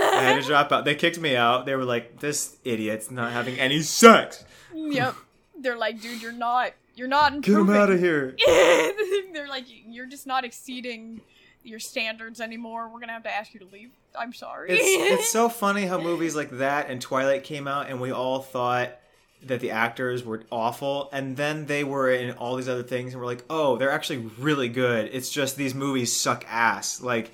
I 0.00 0.20
had 0.22 0.40
to 0.42 0.46
drop 0.46 0.72
out. 0.72 0.84
They 0.84 0.94
kicked 0.94 1.18
me 1.20 1.36
out. 1.36 1.66
They 1.66 1.76
were 1.76 1.84
like, 1.84 2.20
"This 2.20 2.56
idiot's 2.64 3.10
not 3.10 3.32
having 3.32 3.58
any 3.58 3.82
sex. 3.82 4.44
yep. 4.74 5.14
They're 5.60 5.78
like, 5.78 6.00
dude, 6.00 6.22
you're 6.22 6.32
not. 6.32 6.72
You're 6.94 7.08
not 7.08 7.40
Get 7.40 7.54
him 7.54 7.70
out 7.70 7.90
of 7.90 8.00
here." 8.00 8.34
They're 8.46 9.48
like, 9.48 9.66
you're 9.68 10.06
just 10.06 10.26
not 10.26 10.44
exceeding 10.44 11.20
your 11.62 11.78
standards 11.78 12.40
anymore. 12.40 12.88
We're 12.88 13.00
gonna 13.00 13.12
have 13.12 13.24
to 13.24 13.34
ask 13.34 13.54
you 13.54 13.60
to 13.60 13.66
leave. 13.66 13.90
I'm 14.18 14.32
sorry. 14.32 14.70
It's 14.70 15.12
it's 15.22 15.28
so 15.32 15.48
funny 15.48 15.86
how 15.86 16.00
movies 16.00 16.34
like 16.34 16.50
that 16.58 16.90
and 16.90 17.00
Twilight 17.00 17.44
came 17.44 17.68
out, 17.68 17.88
and 17.88 18.00
we 18.00 18.10
all 18.10 18.40
thought 18.40 18.98
that 19.44 19.60
the 19.60 19.70
actors 19.70 20.24
were 20.24 20.42
awful, 20.50 21.08
and 21.12 21.36
then 21.36 21.66
they 21.66 21.84
were 21.84 22.10
in 22.10 22.32
all 22.32 22.56
these 22.56 22.68
other 22.68 22.82
things, 22.82 23.12
and 23.12 23.20
we're 23.20 23.26
like, 23.26 23.44
"Oh, 23.48 23.76
they're 23.76 23.92
actually 23.92 24.30
really 24.38 24.68
good." 24.68 25.10
It's 25.12 25.30
just 25.30 25.56
these 25.56 25.74
movies 25.74 26.18
suck 26.18 26.44
ass. 26.48 27.00
Like 27.00 27.32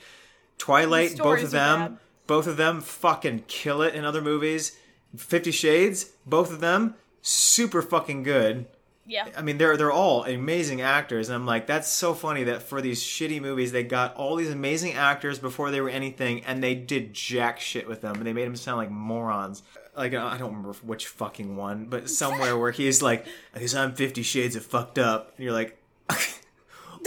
Twilight, 0.59 1.17
both 1.17 1.43
of 1.43 1.51
them, 1.51 1.99
both 2.27 2.47
of 2.47 2.57
them 2.57 2.81
fucking 2.81 3.45
kill 3.47 3.83
it 3.83 3.95
in 3.95 4.05
other 4.05 4.21
movies. 4.21 4.77
Fifty 5.17 5.53
Shades, 5.53 6.11
both 6.27 6.51
of 6.51 6.61
them 6.61 6.97
super 7.25 7.83
fucking 7.83 8.23
good. 8.23 8.67
yeah. 9.07 9.27
I 9.37 9.43
mean, 9.43 9.59
they're 9.59 9.77
they're 9.77 9.91
all 9.91 10.25
amazing 10.25 10.81
actors, 10.83 11.29
and 11.29 11.35
I'm 11.35 11.47
like, 11.47 11.67
that's 11.67 11.89
so 11.89 12.15
funny 12.15 12.45
that 12.45 12.63
for 12.63 12.81
these 12.81 13.03
shitty 13.03 13.41
movies, 13.41 13.73
they 13.73 13.83
got 13.83 14.15
all 14.15 14.37
these 14.37 14.51
amazing 14.51 14.93
actors 14.93 15.39
before 15.41 15.71
they 15.73 15.81
were 15.81 15.89
anything, 15.89 16.45
and 16.45 16.63
they 16.63 16.75
did 16.75 17.13
jack 17.15 17.59
shit 17.59 17.89
with 17.89 18.01
them, 18.03 18.15
and 18.17 18.27
they 18.27 18.33
made 18.33 18.47
them 18.47 18.57
sound 18.57 18.79
like 18.79 18.91
morons. 18.91 19.63
Like 19.97 20.15
I 20.15 20.37
don't 20.39 20.51
remember 20.51 20.73
which 20.83 21.07
fucking 21.09 21.57
one, 21.57 21.87
but 21.87 22.09
somewhere 22.23 22.57
where 22.57 22.71
he's 22.71 23.03
like, 23.03 23.27
"Because 23.53 23.75
I'm 23.75 23.95
Fifty 23.95 24.23
Shades 24.23 24.55
of 24.57 24.65
fucked 24.65 24.99
up," 24.99 25.33
and 25.37 25.45
you're 25.45 25.55
like, 25.55 25.81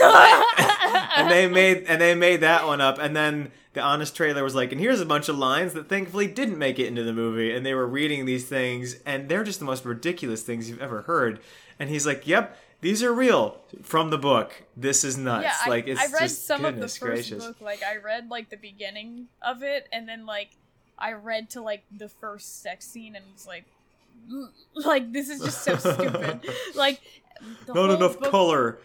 and 0.00 1.30
they 1.30 1.48
made 1.48 1.84
and 1.88 2.00
they 2.00 2.14
made 2.14 2.40
that 2.40 2.66
one 2.66 2.80
up, 2.80 2.98
and 2.98 3.16
then 3.16 3.50
the 3.74 3.80
honest 3.80 4.16
trailer 4.16 4.42
was 4.42 4.54
like, 4.54 4.72
and 4.72 4.80
here's 4.80 5.00
a 5.00 5.06
bunch 5.06 5.28
of 5.28 5.36
lines 5.38 5.72
that 5.74 5.88
thankfully 5.88 6.26
didn't 6.26 6.58
make 6.58 6.78
it 6.78 6.86
into 6.86 7.02
the 7.04 7.12
movie, 7.12 7.54
and 7.54 7.64
they 7.64 7.74
were 7.74 7.86
reading 7.86 8.24
these 8.24 8.46
things, 8.48 8.96
and 9.06 9.28
they're 9.28 9.44
just 9.44 9.58
the 9.58 9.64
most 9.64 9.84
ridiculous 9.84 10.42
things 10.42 10.68
you've 10.68 10.80
ever 10.82 11.02
heard. 11.02 11.40
And 11.78 11.88
he's 11.90 12.06
like, 12.06 12.26
"Yep, 12.26 12.56
these 12.80 13.02
are 13.02 13.12
real 13.12 13.60
from 13.82 14.10
the 14.10 14.18
book. 14.18 14.62
This 14.76 15.04
is 15.04 15.16
nuts. 15.18 15.44
Yeah, 15.44 15.54
I, 15.64 15.68
like 15.68 15.86
it's 15.88 16.00
I 16.00 16.06
read 16.12 16.20
just 16.22 16.46
some 16.46 16.64
of 16.64 16.76
the 16.76 16.82
first 16.82 17.00
gracious. 17.00 17.44
book. 17.44 17.60
Like 17.60 17.82
I 17.82 17.96
read 17.96 18.30
like 18.30 18.50
the 18.50 18.56
beginning 18.56 19.28
of 19.42 19.62
it, 19.62 19.86
and 19.92 20.08
then 20.08 20.26
like 20.26 20.50
I 20.98 21.12
read 21.12 21.50
to 21.50 21.60
like 21.62 21.84
the 21.96 22.08
first 22.08 22.62
sex 22.62 22.86
scene, 22.86 23.14
and 23.16 23.24
it 23.24 23.32
was 23.32 23.46
like, 23.46 23.64
like 24.74 25.12
this 25.12 25.28
is 25.28 25.40
just 25.40 25.62
so 25.62 25.76
stupid. 25.76 26.40
Like 26.74 27.00
Not 27.68 27.90
enough 27.90 28.18
book- 28.18 28.30
color. 28.30 28.78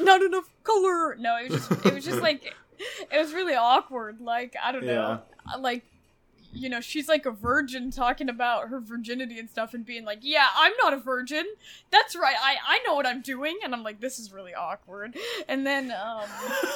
Not 0.00 0.22
enough 0.22 0.48
color. 0.62 1.16
No, 1.16 1.36
it 1.38 1.50
was 1.50 1.66
just 1.68 1.86
it 1.86 1.94
was 1.94 2.04
just 2.04 2.20
like 2.22 2.54
it 3.12 3.18
was 3.18 3.32
really 3.32 3.54
awkward. 3.54 4.20
Like 4.20 4.54
I 4.62 4.72
don't 4.72 4.84
know, 4.84 5.20
like. 5.58 5.84
You 6.54 6.68
know, 6.68 6.82
she's 6.82 7.08
like 7.08 7.24
a 7.24 7.30
virgin 7.30 7.90
talking 7.90 8.28
about 8.28 8.68
her 8.68 8.78
virginity 8.78 9.38
and 9.38 9.48
stuff 9.48 9.72
and 9.72 9.86
being 9.86 10.04
like, 10.04 10.18
Yeah, 10.20 10.48
I'm 10.54 10.74
not 10.82 10.92
a 10.92 10.98
virgin. 10.98 11.46
That's 11.90 12.14
right, 12.14 12.36
I, 12.38 12.56
I 12.66 12.78
know 12.86 12.94
what 12.94 13.06
I'm 13.06 13.22
doing. 13.22 13.58
And 13.64 13.74
I'm 13.74 13.82
like, 13.82 14.02
This 14.02 14.18
is 14.18 14.34
really 14.34 14.52
awkward. 14.52 15.16
And 15.48 15.66
then, 15.66 15.92
um, 15.92 16.28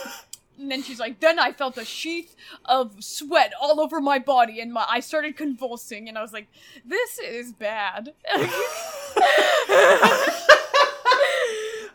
and 0.58 0.70
then 0.70 0.82
she's 0.82 0.98
like, 0.98 1.20
Then 1.20 1.38
I 1.38 1.52
felt 1.52 1.76
a 1.76 1.84
sheath 1.84 2.34
of 2.64 3.04
sweat 3.04 3.52
all 3.60 3.78
over 3.78 4.00
my 4.00 4.18
body 4.18 4.62
and 4.62 4.72
my, 4.72 4.86
I 4.88 5.00
started 5.00 5.36
convulsing. 5.36 6.08
And 6.08 6.16
I 6.16 6.22
was 6.22 6.32
like, 6.32 6.46
This 6.82 7.18
is 7.18 7.52
bad. 7.52 8.14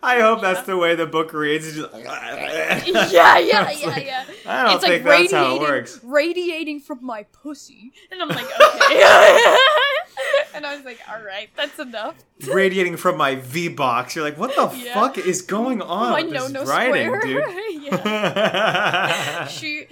I 0.03 0.19
hope 0.19 0.41
that's 0.41 0.63
the 0.63 0.77
way 0.77 0.95
the 0.95 1.05
book 1.05 1.31
reads. 1.33 1.77
Like- 1.77 1.91
yeah, 2.03 2.81
yeah, 2.87 3.37
yeah, 3.39 3.61
like, 3.87 4.05
yeah. 4.05 4.25
I 4.47 4.63
don't 4.63 4.75
it's 4.75 4.85
think 4.85 5.03
like 5.05 5.29
that's 5.29 5.31
how 5.33 5.43
it 5.43 5.47
radiating, 5.59 5.61
works. 5.61 5.99
radiating 6.03 6.79
from 6.79 6.99
my 7.05 7.23
pussy, 7.31 7.91
and 8.11 8.21
I'm 8.21 8.29
like, 8.29 8.45
okay. 8.85 9.55
and 10.55 10.65
I 10.65 10.75
was 10.75 10.83
like, 10.85 10.99
all 11.09 11.21
right, 11.23 11.49
that's 11.55 11.77
enough. 11.79 12.15
Radiating 12.47 12.97
from 12.97 13.17
my 13.17 13.35
V 13.35 13.67
box. 13.69 14.15
You're 14.15 14.25
like, 14.25 14.37
what 14.37 14.55
the 14.55 14.75
Yeah. 14.77 14.93
fuck 14.93 15.17
is 15.17 15.41
going 15.41 15.81
on 15.81 16.11
my 16.11 16.21
no 16.21 16.47
no 16.47 16.63
writing, 16.65 17.05
square. 17.13 17.21
dude? 17.21 17.83
yeah. 17.83 19.47
she 19.47 19.87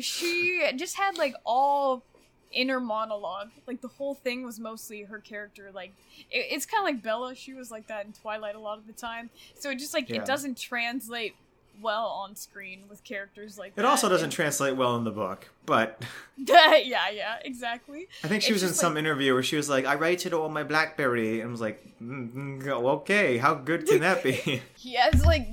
she 0.00 0.62
just 0.76 0.96
had 0.96 1.16
like 1.18 1.34
all 1.44 2.04
inner 2.52 2.80
monologue. 2.80 3.50
Like 3.66 3.80
the 3.80 3.88
whole 3.88 4.14
thing 4.14 4.44
was 4.44 4.58
mostly 4.60 5.02
her 5.02 5.18
character. 5.18 5.70
Like 5.74 5.92
it, 6.30 6.46
it's 6.50 6.66
kind 6.66 6.80
of 6.80 6.84
like 6.84 7.02
Bella. 7.02 7.34
She 7.34 7.54
was 7.54 7.70
like 7.70 7.86
that 7.88 8.06
in 8.06 8.12
Twilight 8.12 8.54
a 8.54 8.60
lot 8.60 8.78
of 8.78 8.86
the 8.86 8.92
time. 8.92 9.30
So 9.58 9.70
it 9.70 9.78
just 9.78 9.94
like 9.94 10.08
Yeah. 10.08 10.16
it 10.16 10.24
doesn't 10.26 10.58
translate 10.58 11.34
well 11.80 12.06
on 12.06 12.36
screen 12.36 12.82
with 12.88 13.02
characters 13.02 13.56
like 13.58 13.72
It 13.72 13.76
that. 13.76 13.84
also 13.86 14.08
doesn't 14.08 14.24
And- 14.26 14.32
translate 14.32 14.76
well 14.76 14.94
in 14.96 15.04
the 15.04 15.10
book, 15.10 15.48
but 15.64 16.02
yeah, 16.36 16.76
yeah, 17.10 17.38
exactly. 17.44 18.08
I 18.22 18.28
think 18.28 18.42
she 18.42 18.48
It's 18.50 18.56
was 18.56 18.62
in 18.64 18.68
just 18.68 18.80
some 18.80 18.96
interview 18.98 19.32
where 19.32 19.42
she 19.42 19.56
was 19.56 19.68
like, 19.70 19.86
"I 19.86 19.94
write 19.94 20.26
it 20.26 20.34
on 20.34 20.52
my 20.52 20.64
BlackBerry," 20.64 21.40
and 21.40 21.50
was 21.50 21.62
like, 21.62 21.82
mm, 22.00 22.62
mm, 22.62 22.66
"Okay, 22.68 23.38
how 23.38 23.54
good 23.54 23.86
can 23.86 24.00
that 24.00 24.22
be?" 24.22 24.60
He 24.76 24.94
has 24.94 25.24
like 25.24 25.48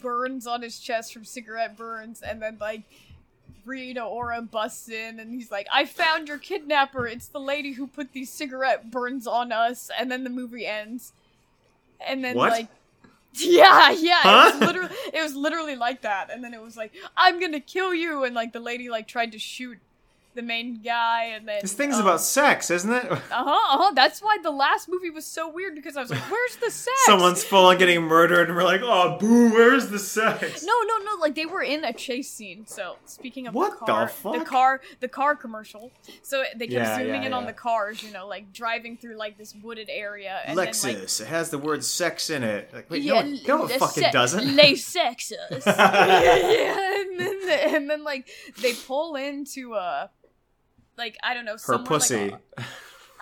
burns 0.00 0.46
on 0.46 0.62
his 0.62 0.78
chest 0.78 1.12
from 1.12 1.24
cigarette 1.24 1.76
burns, 1.76 2.22
and 2.22 2.40
then 2.40 2.56
like 2.60 2.82
Rita 3.68 4.02
Ora 4.02 4.42
busts 4.42 4.88
in, 4.88 5.20
and 5.20 5.32
he's 5.32 5.50
like, 5.50 5.66
"I 5.72 5.84
found 5.84 6.26
your 6.26 6.38
kidnapper. 6.38 7.06
It's 7.06 7.28
the 7.28 7.38
lady 7.40 7.72
who 7.72 7.86
put 7.86 8.12
these 8.12 8.30
cigarette 8.30 8.90
burns 8.90 9.26
on 9.26 9.52
us." 9.52 9.90
And 9.98 10.10
then 10.10 10.24
the 10.24 10.30
movie 10.30 10.66
ends, 10.66 11.12
and 12.00 12.24
then 12.24 12.36
What? 12.36 12.50
like. 12.52 12.68
Yeah, 13.34 13.90
yeah, 13.90 14.48
it 14.48 14.52
was 14.54 14.60
literally 14.68 14.94
it 15.12 15.22
was 15.22 15.34
literally 15.36 15.76
like 15.76 16.00
that, 16.00 16.30
and 16.32 16.42
then 16.42 16.54
it 16.54 16.62
was 16.62 16.76
like, 16.76 16.92
"I'm 17.16 17.38
gonna 17.38 17.60
kill 17.60 17.94
you," 17.94 18.24
and 18.24 18.34
like 18.34 18.52
the 18.52 18.58
lady 18.58 18.88
like 18.88 19.06
tried 19.06 19.32
to 19.32 19.38
shoot 19.38 19.78
the 20.38 20.42
main 20.42 20.80
guy, 20.82 21.24
and 21.34 21.48
then 21.48 21.58
this 21.60 21.72
thing's 21.72 21.96
um, 21.96 22.02
about 22.02 22.20
sex, 22.20 22.70
isn't 22.70 22.92
it? 22.92 23.04
Uh 23.10 23.18
huh. 23.44 23.50
Uh-huh. 23.50 23.92
That's 23.94 24.20
why 24.20 24.38
the 24.42 24.50
last 24.52 24.88
movie 24.88 25.10
was 25.10 25.26
so 25.26 25.50
weird 25.50 25.74
because 25.74 25.96
I 25.96 26.00
was 26.00 26.10
like, 26.10 26.20
"Where's 26.30 26.56
the 26.56 26.70
sex?" 26.70 26.96
Someone's 27.06 27.42
full 27.44 27.66
on 27.66 27.76
getting 27.78 28.02
murdered, 28.02 28.48
and 28.48 28.56
we're 28.56 28.64
like, 28.64 28.80
"Oh, 28.84 29.18
boo! 29.20 29.50
Where's 29.50 29.88
the 29.88 29.98
sex?" 29.98 30.64
No, 30.64 30.72
no, 30.86 30.98
no. 31.04 31.20
Like 31.20 31.34
they 31.34 31.46
were 31.46 31.62
in 31.62 31.84
a 31.84 31.92
chase 31.92 32.30
scene. 32.30 32.66
So 32.66 32.96
speaking 33.04 33.46
of 33.48 33.54
What 33.54 33.72
the 33.80 33.86
the 33.86 33.92
car, 33.92 34.08
fuck? 34.08 34.46
car, 34.46 34.80
the 35.00 35.08
car 35.08 35.34
commercial. 35.36 35.90
So 36.22 36.44
they 36.56 36.66
kept 36.68 36.72
Yeah, 36.72 36.96
zooming 36.98 37.22
yeah, 37.22 37.26
in 37.28 37.32
on 37.34 37.46
the 37.46 37.52
cars. 37.52 38.02
You 38.02 38.12
know, 38.12 38.26
like 38.28 38.52
driving 38.52 38.96
through 38.96 39.16
like 39.16 39.36
this 39.36 39.54
wooded 39.62 39.88
area. 39.90 40.38
And 40.46 40.56
Then, 40.56 40.66
like, 40.66 40.74
Lexus. 40.74 41.20
it 41.20 41.26
has 41.26 41.50
the 41.50 41.58
word 41.58 41.84
"sex" 41.84 42.30
in 42.30 42.42
it. 42.44 42.70
Like, 42.72 42.88
wait, 42.90 43.02
yeah, 43.02 43.22
no, 43.22 43.28
it- 43.34 43.48
no, 43.48 43.64
it 43.66 43.78
fucking 43.80 44.04
se- 44.04 44.12
doesn't. 44.12 44.56
Les 44.56 44.76
sexes. 44.76 45.64
yeah, 45.66 46.78
and 47.00 47.18
then 47.20 47.74
and 47.74 47.90
then 47.90 48.04
like 48.04 48.28
they 48.62 48.72
pull 48.74 49.16
into 49.16 49.74
uh 49.74 50.06
like 50.98 51.16
I 51.22 51.32
don't 51.32 51.44
know 51.44 51.56
Her 51.64 51.78
pussy. 51.78 52.30
Like, 52.30 52.40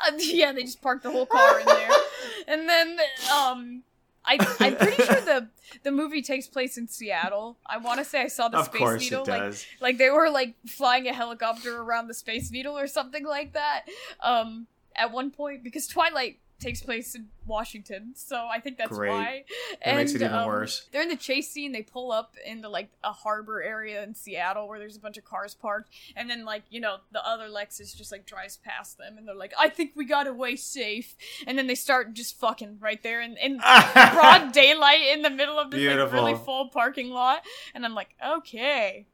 Uh, 0.07 0.13
yeah, 0.19 0.53
they 0.53 0.63
just 0.63 0.83
parked 0.83 1.05
the 1.05 1.11
whole 1.11 1.25
car 1.25 1.59
in 1.59 1.65
there, 1.65 1.89
and 2.49 2.69
then 2.69 2.99
um, 3.33 3.83
I 4.27 4.37
I'm 4.61 4.77
pretty 4.77 5.03
sure 5.03 5.21
the 5.23 5.49
the 5.85 5.91
movie 5.91 6.21
takes 6.21 6.47
place 6.47 6.77
in 6.77 6.87
Seattle. 6.87 7.57
I 7.65 7.79
want 7.79 7.99
to 8.01 8.05
say 8.05 8.21
I 8.21 8.27
saw 8.27 8.49
the 8.49 8.59
of 8.59 8.67
Space 8.67 9.01
Needle. 9.01 9.25
it 9.25 9.29
Like 9.29 9.67
like 9.81 9.99
they 9.99 10.11
were 10.11 10.29
like 10.29 10.55
flying 10.67 11.09
a 11.09 11.15
helicopter 11.15 11.81
around 11.81 12.09
the 12.09 12.15
Space 12.15 12.51
Needle 12.51 12.77
or 12.77 12.87
something 12.87 13.25
like 13.25 13.55
that. 13.55 13.87
Um, 14.23 14.67
at 14.95 15.13
one 15.13 15.31
point 15.31 15.63
because 15.63 15.87
Twilight 15.87 16.41
takes 16.59 16.83
place 16.83 17.15
in 17.15 17.29
Washington, 17.47 18.13
so 18.15 18.47
I 18.51 18.61
think 18.61 18.79
that's 18.79 18.91
Great. 18.91 19.11
why. 19.11 19.45
That 19.85 19.97
makes 19.97 20.13
it 20.13 20.23
even 20.23 20.33
um, 20.33 20.47
worse. 20.47 20.89
They're 20.91 21.03
in 21.03 21.09
the 21.09 21.17
chase 21.17 21.51
scene. 21.51 21.73
They 21.73 21.83
pull 21.83 22.13
up 22.13 22.35
into 22.45 22.69
like 22.69 22.89
a 23.05 23.13
harbor 23.13 23.63
area 23.63 24.03
in 24.03 24.15
Seattle 24.15 24.67
where 24.67 24.79
there's 24.79 24.97
a 24.97 25.01
bunch 25.01 25.19
of 25.19 25.25
cars 25.25 25.55
parked, 25.55 25.91
and 26.17 26.29
then 26.31 26.45
like 26.45 26.63
you 26.71 26.81
know 26.81 26.99
the 27.13 27.27
other 27.27 27.49
Lexus 27.49 27.97
just 27.97 28.11
like 28.11 28.27
drives 28.27 28.57
past 28.59 28.99
them, 28.99 29.19
and 29.19 29.29
they're 29.29 29.35
like, 29.35 29.53
"I 29.59 29.69
think 29.69 29.93
we 29.95 30.05
got 30.05 30.27
away 30.27 30.57
safe," 30.57 31.15
and 31.47 31.59
then 31.59 31.67
they 31.67 31.75
start 31.75 32.15
just 32.15 32.39
fucking 32.39 32.79
right 32.81 33.03
there 33.03 33.21
in, 33.21 33.37
in 33.37 33.59
broad 33.93 34.53
daylight 34.53 35.03
in 35.13 35.23
the 35.23 35.31
middle 35.31 35.59
of 35.59 35.71
this 35.71 35.81
like 35.87 36.13
really 36.13 36.35
full 36.35 36.69
parking 36.69 37.11
lot, 37.11 37.43
and 37.75 37.85
I'm 37.85 37.95
like, 37.95 38.15
okay. 38.27 39.07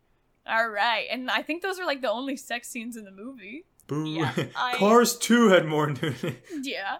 All 0.44 0.68
right, 0.68 1.06
and 1.08 1.30
I 1.30 1.42
think 1.42 1.62
those 1.62 1.78
are 1.78 1.86
like 1.86 2.02
the 2.02 2.10
only 2.10 2.36
sex 2.36 2.68
scenes 2.68 2.96
in 2.96 3.04
the 3.04 3.12
movie. 3.12 3.64
Boo. 3.92 4.08
yeah, 4.08 4.32
I- 4.56 4.74
Cars 4.76 5.16
2 5.18 5.48
had 5.48 5.66
more 5.66 5.86
nudity. 6.02 6.38
Yeah, 6.62 6.96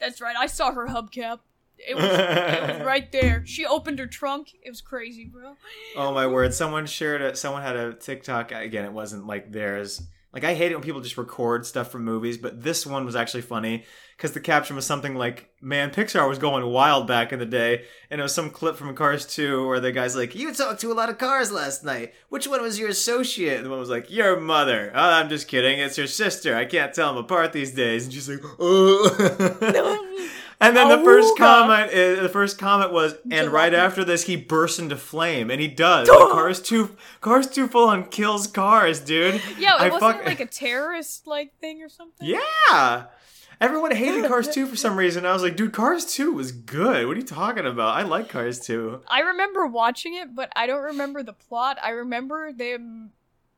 that's 0.00 0.20
right. 0.20 0.36
I 0.36 0.46
saw 0.46 0.72
her 0.72 0.86
hubcap. 0.88 1.40
It 1.78 1.96
was, 1.96 2.04
it 2.04 2.78
was 2.78 2.86
right 2.86 3.10
there. 3.10 3.44
She 3.44 3.66
opened 3.66 3.98
her 3.98 4.06
trunk. 4.06 4.52
It 4.62 4.70
was 4.70 4.80
crazy, 4.80 5.24
bro. 5.24 5.56
Oh 5.96 6.12
my 6.14 6.26
word! 6.28 6.54
Someone 6.54 6.86
shared 6.86 7.20
it. 7.22 7.36
Someone 7.36 7.62
had 7.62 7.74
a 7.76 7.92
TikTok. 7.94 8.52
Again, 8.52 8.84
it 8.84 8.92
wasn't 8.92 9.26
like 9.26 9.50
theirs. 9.50 10.02
Like 10.32 10.44
I 10.44 10.54
hate 10.54 10.72
it 10.72 10.74
when 10.74 10.82
people 10.82 11.02
just 11.02 11.18
record 11.18 11.66
stuff 11.66 11.90
from 11.90 12.04
movies, 12.04 12.38
but 12.38 12.62
this 12.62 12.86
one 12.86 13.04
was 13.04 13.14
actually 13.14 13.42
funny 13.42 13.84
because 14.16 14.32
the 14.32 14.40
caption 14.40 14.76
was 14.76 14.86
something 14.86 15.14
like, 15.14 15.50
"Man, 15.60 15.90
Pixar 15.90 16.26
was 16.26 16.38
going 16.38 16.64
wild 16.64 17.06
back 17.06 17.32
in 17.32 17.38
the 17.38 17.44
day," 17.44 17.84
and 18.10 18.18
it 18.18 18.22
was 18.22 18.34
some 18.34 18.48
clip 18.48 18.76
from 18.76 18.94
Cars 18.94 19.26
2 19.26 19.66
where 19.66 19.80
the 19.80 19.92
guy's 19.92 20.16
like, 20.16 20.34
"You 20.34 20.54
talked 20.54 20.80
to 20.80 20.92
a 20.92 20.94
lot 20.94 21.10
of 21.10 21.18
cars 21.18 21.52
last 21.52 21.84
night. 21.84 22.14
Which 22.30 22.46
one 22.46 22.62
was 22.62 22.78
your 22.78 22.88
associate?" 22.88 23.58
And 23.58 23.66
the 23.66 23.70
one 23.70 23.78
was 23.78 23.90
like, 23.90 24.10
"Your 24.10 24.40
mother." 24.40 24.90
Oh, 24.94 25.10
I'm 25.10 25.28
just 25.28 25.48
kidding. 25.48 25.78
It's 25.78 25.98
your 25.98 26.06
sister. 26.06 26.56
I 26.56 26.64
can't 26.64 26.94
tell 26.94 27.12
them 27.12 27.22
apart 27.22 27.52
these 27.52 27.72
days. 27.72 28.04
And 28.04 28.14
she's 28.14 28.28
like, 28.28 28.40
"Oh." 28.58 30.08
And 30.62 30.76
then 30.76 30.88
the 30.88 31.04
first 31.04 31.36
comment, 31.36 31.92
is, 31.92 32.20
the 32.20 32.28
first 32.28 32.58
comment 32.58 32.92
was, 32.92 33.14
and 33.30 33.50
right 33.50 33.74
after 33.74 34.04
this, 34.04 34.24
he 34.24 34.36
bursts 34.36 34.78
into 34.78 34.96
flame, 34.96 35.50
and 35.50 35.60
he 35.60 35.68
does. 35.68 36.08
Cars 36.08 36.60
two, 36.62 36.96
cars 37.20 37.46
two, 37.48 37.66
full 37.68 37.88
on 37.88 38.04
kills 38.06 38.46
cars, 38.46 39.00
dude. 39.00 39.42
Yeah, 39.58 39.74
I 39.74 39.86
it 39.86 39.92
wasn't 39.92 40.16
fuck- 40.18 40.24
like 40.26 40.40
a 40.40 40.46
terrorist 40.46 41.26
like 41.26 41.58
thing 41.60 41.82
or 41.82 41.88
something. 41.88 42.28
yeah. 42.28 43.06
Everyone 43.60 43.92
hated 43.94 44.26
Cars 44.26 44.48
2 44.48 44.66
for 44.66 44.74
some 44.74 44.96
reason. 44.98 45.24
I 45.24 45.32
was 45.32 45.42
like, 45.44 45.54
dude, 45.54 45.72
Cars 45.72 46.04
2 46.04 46.32
was 46.32 46.50
good. 46.50 47.06
What 47.06 47.16
are 47.16 47.20
you 47.20 47.24
talking 47.24 47.64
about? 47.64 47.96
I 47.96 48.02
like 48.02 48.28
Cars 48.28 48.58
2. 48.58 49.02
I 49.06 49.20
remember 49.20 49.66
watching 49.66 50.14
it, 50.14 50.34
but 50.34 50.50
I 50.56 50.66
don't 50.66 50.82
remember 50.82 51.22
the 51.22 51.32
plot. 51.32 51.78
I 51.80 51.90
remember 51.90 52.52
them 52.52 53.12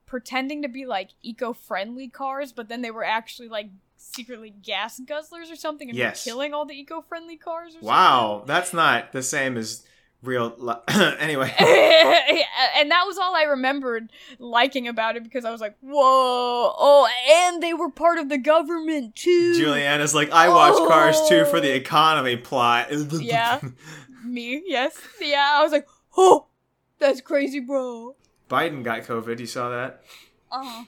pretending 0.04 0.60
to 0.60 0.68
be 0.68 0.84
like 0.84 1.10
eco-friendly 1.22 2.08
cars, 2.08 2.52
but 2.52 2.68
then 2.68 2.82
they 2.82 2.90
were 2.90 3.02
actually 3.04 3.48
like 3.48 3.70
secretly 4.12 4.50
gas 4.62 5.00
guzzlers 5.00 5.50
or 5.50 5.56
something, 5.56 5.88
and 5.88 5.96
Yes. 5.98 6.24
killing 6.24 6.52
all 6.54 6.64
the 6.66 6.74
eco-friendly 6.74 7.36
cars. 7.36 7.74
Or 7.76 7.80
Wow, 7.80 8.44
that's 8.46 8.72
not 8.72 9.12
the 9.12 9.22
same 9.22 9.56
as 9.56 9.84
real. 10.22 10.54
Li- 10.58 10.74
anyway, 11.18 11.52
and 11.58 12.90
that 12.90 13.04
was 13.06 13.18
all 13.18 13.34
I 13.34 13.42
remembered 13.44 14.10
liking 14.38 14.88
about 14.88 15.16
it 15.16 15.22
because 15.24 15.44
I 15.44 15.50
was 15.50 15.60
like, 15.60 15.76
"Whoa! 15.80 15.94
Oh, 16.78 17.08
and 17.30 17.62
they 17.62 17.74
were 17.74 17.90
part 17.90 18.18
of 18.18 18.28
the 18.28 18.38
government 18.38 19.16
too." 19.16 19.54
Juliana's 19.54 20.14
like, 20.14 20.30
I 20.30 20.48
watched 20.48 20.78
Cars 20.88 21.20
2 21.28 21.44
for 21.46 21.60
the 21.60 21.72
Oh. 21.72 21.76
economy 21.76 22.36
plot. 22.36 22.88
Yeah. 23.20 23.60
Me, 24.24 24.62
yes, 24.66 24.96
yeah. 25.20 25.50
I 25.58 25.62
was 25.62 25.72
like, 25.72 25.86
"Oh, 26.16 26.46
that's 26.98 27.20
crazy, 27.20 27.60
bro." 27.60 28.16
Biden 28.50 28.82
got 28.82 29.02
COVID. 29.02 29.38
You 29.38 29.46
saw 29.46 29.68
that? 29.70 30.02
Uh-huh. 30.50 30.84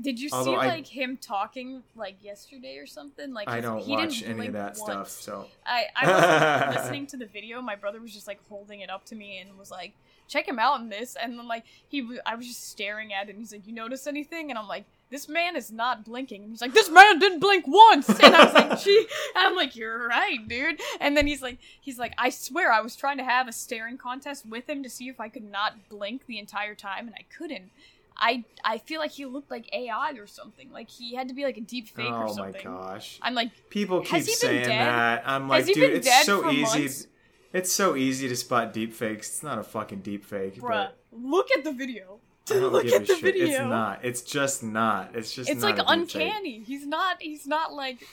Did 0.00 0.18
you 0.18 0.28
Although 0.32 0.52
see 0.52 0.56
I- 0.56 0.66
like 0.66 0.86
him 0.86 1.16
talking 1.16 1.82
like 1.94 2.16
yesterday 2.22 2.78
or 2.78 2.86
something? 2.86 3.32
Like 3.32 3.48
I 3.48 3.60
don't 3.60 3.78
he 3.80 3.92
watch 3.92 4.20
didn't 4.20 4.38
any 4.40 4.46
of 4.48 4.52
that 4.54 4.76
stuff, 4.76 5.08
so. 5.08 5.46
I 5.64 5.84
I 5.94 6.10
wasn't 6.10 6.76
listening 6.82 7.06
to 7.08 7.16
the 7.16 7.26
video. 7.26 7.62
My 7.62 7.76
brother 7.76 8.00
was 8.00 8.12
just 8.12 8.26
like 8.26 8.40
holding 8.48 8.80
it 8.80 8.90
up 8.90 9.04
to 9.06 9.14
me 9.14 9.38
and 9.38 9.56
was 9.56 9.70
like, 9.70 9.92
"Check 10.28 10.48
him 10.48 10.58
out 10.58 10.80
in 10.80 10.88
this." 10.88 11.14
And 11.20 11.38
then 11.38 11.46
like 11.46 11.64
he, 11.88 12.00
w- 12.00 12.20
I 12.26 12.34
was 12.34 12.46
just 12.48 12.68
staring 12.70 13.12
at 13.12 13.28
it. 13.28 13.36
and 13.36 13.38
He's 13.38 13.52
like, 13.52 13.66
"You 13.68 13.72
notice 13.72 14.06
anything?" 14.08 14.50
And 14.50 14.58
I'm 14.58 14.66
like, 14.66 14.84
"This 15.10 15.28
man 15.28 15.54
is 15.54 15.70
not 15.70 16.04
blinking." 16.04 16.42
And 16.42 16.50
he's 16.50 16.60
like, 16.60 16.74
"This 16.74 16.90
man 16.90 17.20
didn't 17.20 17.38
blink 17.38 17.64
once." 17.68 18.08
And 18.08 18.34
I 18.34 18.44
was 18.46 18.52
like, 18.54 18.80
"Gee," 18.82 19.06
and 19.36 19.46
I'm 19.46 19.54
like, 19.54 19.76
"You're 19.76 20.08
right, 20.08 20.46
dude." 20.48 20.80
And 20.98 21.16
then 21.16 21.28
he's 21.28 21.40
like, 21.40 21.58
he's 21.80 22.00
like, 22.00 22.14
"I 22.18 22.30
swear, 22.30 22.72
I 22.72 22.80
was 22.80 22.96
trying 22.96 23.18
to 23.18 23.24
have 23.24 23.46
a 23.46 23.52
staring 23.52 23.96
contest 23.96 24.44
with 24.44 24.68
him 24.68 24.82
to 24.82 24.90
see 24.90 25.08
if 25.08 25.20
I 25.20 25.28
could 25.28 25.48
not 25.48 25.88
blink 25.88 26.26
the 26.26 26.40
entire 26.40 26.74
time, 26.74 27.06
and 27.06 27.14
I 27.14 27.24
couldn't." 27.32 27.70
I 28.16 28.44
I 28.64 28.78
feel 28.78 29.00
like 29.00 29.10
he 29.10 29.26
looked 29.26 29.50
like 29.50 29.68
AI 29.74 30.12
or 30.12 30.26
something. 30.26 30.70
Like 30.70 30.88
he 30.88 31.14
had 31.14 31.28
to 31.28 31.34
be 31.34 31.44
like 31.44 31.56
a 31.56 31.60
deep 31.60 31.88
fake 31.88 32.10
or 32.10 32.28
Oh 32.28 32.34
my 32.36 32.52
gosh. 32.52 33.18
I'm 33.22 33.34
like, 33.34 33.50
People 33.70 34.00
keep 34.00 34.10
Has 34.10 34.26
he 34.26 34.32
been 34.32 34.64
saying 34.64 34.68
that. 34.68 35.22
I'm 35.26 35.48
like, 35.48 35.66
dude, 35.66 35.78
it's 35.78 36.24
so 36.24 36.48
easy. 36.50 36.78
months? 36.80 37.06
It's 37.52 37.72
so 37.72 37.94
easy 37.96 38.28
to 38.28 38.36
spot 38.36 38.72
deep 38.72 38.92
fakes. 38.92 39.28
It's 39.28 39.42
not 39.42 39.58
a 39.58 39.62
fucking 39.62 40.00
deep 40.00 40.24
fake. 40.24 40.56
bruh, 40.60 40.90
look 41.12 41.48
at 41.56 41.64
the 41.64 41.72
video. 41.72 42.18
But 42.46 42.56
I 42.56 42.60
don't 42.60 42.72
look 42.72 42.84
give 42.84 42.94
at 42.94 43.02
a 43.02 43.06
the 43.06 43.14
shit. 43.14 43.22
video. 43.22 43.46
It's 43.46 43.58
not. 43.60 44.04
It's 44.04 44.22
just 44.22 44.62
not. 44.62 45.14
It's 45.16 45.32
just 45.34 45.48
It's 45.48 45.62
like 45.62 45.76
fake. 45.76 45.84
uncanny. 45.88 46.62
He's 46.66 46.86
not. 46.86 47.16
He's 47.20 47.46
not 47.46 47.72
like. 47.72 48.06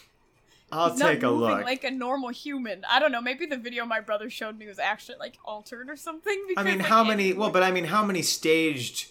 I'll 0.71 0.95
take 0.95 1.21
a 1.23 1.29
look. 1.29 1.63
like 1.65 1.83
a 1.83 1.91
normal 1.91 2.29
human. 2.29 2.85
I 2.89 2.99
don't 2.99 3.11
know. 3.11 3.19
Maybe 3.19 3.45
the 3.45 3.57
video 3.57 3.85
my 3.85 3.99
brother 3.99 4.29
showed 4.29 4.57
me 4.57 4.67
was 4.67 4.79
actually 4.79 5.17
like 5.19 5.37
altered 5.43 5.89
or 5.89 5.97
something. 5.97 6.45
I 6.55 6.63
mean, 6.63 6.77
like, 6.77 6.87
how 6.87 7.03
many? 7.03 7.33
Well, 7.33 7.49
but 7.49 7.61
I 7.61 7.71
mean, 7.71 7.83
how 7.85 8.05
many 8.05 8.21
staged 8.21 9.10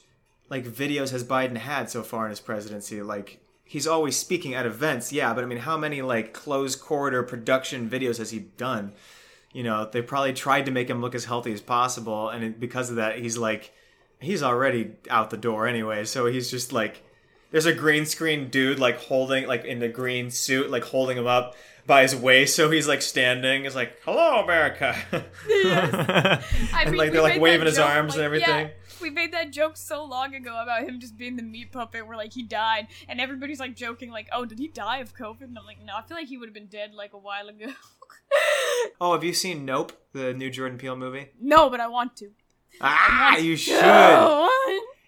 like 0.50 0.66
videos 0.66 1.12
has 1.12 1.24
Biden 1.24 1.56
had 1.56 1.88
so 1.88 2.02
far 2.02 2.26
in 2.26 2.30
his 2.30 2.40
presidency? 2.40 3.00
Like, 3.00 3.40
he's 3.64 3.86
always 3.86 4.16
speaking 4.16 4.52
at 4.52 4.66
events, 4.66 5.12
yeah, 5.12 5.32
but 5.32 5.44
I 5.44 5.46
mean, 5.46 5.58
how 5.58 5.76
many 5.78 6.02
like 6.02 6.32
closed 6.32 6.80
corridor 6.80 7.22
production 7.22 7.88
videos 7.88 8.18
has 8.18 8.32
he 8.32 8.40
done? 8.40 8.92
You 9.52 9.62
know, 9.62 9.88
they 9.90 10.02
probably 10.02 10.32
tried 10.32 10.66
to 10.66 10.72
make 10.72 10.90
him 10.90 11.00
look 11.00 11.14
as 11.14 11.24
healthy 11.24 11.52
as 11.52 11.60
possible, 11.60 12.28
and 12.28 12.58
because 12.58 12.90
of 12.90 12.96
that, 12.96 13.18
he's 13.18 13.38
like, 13.38 13.72
he's 14.18 14.42
already 14.42 14.92
out 15.08 15.30
the 15.30 15.36
door 15.36 15.66
anyway. 15.68 16.04
So 16.04 16.26
he's 16.26 16.50
just 16.50 16.72
like, 16.72 17.02
there's 17.52 17.66
a 17.66 17.72
green 17.72 18.06
screen 18.06 18.48
dude 18.48 18.78
like 18.78 18.98
holding 18.98 19.46
like 19.46 19.64
in 19.64 19.78
the 19.78 19.88
green 19.88 20.30
suit, 20.30 20.68
like 20.68 20.84
holding 20.84 21.16
him 21.16 21.26
up 21.26 21.54
by 21.86 22.02
his 22.02 22.14
waist, 22.14 22.56
so 22.56 22.70
he's 22.70 22.88
like 22.88 23.02
standing. 23.02 23.66
It's 23.66 23.74
like, 23.76 24.00
hello, 24.04 24.42
America. 24.42 24.96
I 25.12 26.82
and 26.86 26.96
like 26.96 27.12
they're 27.12 27.22
like 27.22 27.40
waving 27.40 27.66
his 27.66 27.78
arms 27.78 28.16
and 28.16 28.32
like, 28.32 28.40
yeah, 28.40 28.48
everything. 28.48 28.70
We 29.00 29.10
made 29.10 29.32
that 29.32 29.50
joke 29.50 29.76
so 29.76 30.04
long 30.04 30.34
ago 30.34 30.60
about 30.62 30.82
him 30.82 31.00
just 31.00 31.16
being 31.16 31.36
the 31.36 31.42
meat 31.42 31.72
puppet 31.72 32.06
where 32.06 32.16
like 32.16 32.32
he 32.32 32.42
died 32.42 32.88
and 33.08 33.20
everybody's 33.20 33.60
like 33.60 33.74
joking 33.76 34.10
like 34.10 34.28
oh 34.32 34.44
did 34.44 34.58
he 34.58 34.68
die 34.68 34.98
of 34.98 35.14
covid 35.14 35.42
and 35.42 35.58
i'm 35.58 35.64
like 35.64 35.82
no 35.84 35.94
i 35.96 36.02
feel 36.02 36.16
like 36.16 36.28
he 36.28 36.36
would 36.36 36.48
have 36.48 36.54
been 36.54 36.66
dead 36.66 36.92
like 36.94 37.12
a 37.12 37.18
while 37.18 37.48
ago 37.48 37.66
Oh, 39.00 39.12
have 39.12 39.24
you 39.24 39.32
seen 39.34 39.64
Nope, 39.64 39.92
the 40.12 40.32
new 40.32 40.50
Jordan 40.50 40.78
Peele 40.78 40.96
movie? 40.96 41.30
no 41.40 41.68
but 41.70 41.80
i 41.80 41.86
want 41.88 42.16
to 42.16 42.30
Ah, 42.80 43.36
you 43.38 43.56
should. 43.56 43.82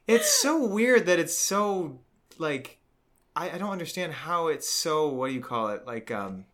It's 0.07 0.29
so 0.31 0.67
weird 0.67 1.07
that 1.07 1.19
it's 1.21 1.37
so 1.37 2.01
like 2.39 2.79
I, 3.37 3.51
I 3.51 3.59
don't 3.59 3.71
understand 3.71 4.13
how 4.13 4.49
it's 4.49 4.69
so 4.69 5.09
what 5.09 5.29
do 5.29 5.33
you 5.35 5.41
call 5.41 5.69
it? 5.69 5.87
Like 5.87 6.11
um 6.11 6.45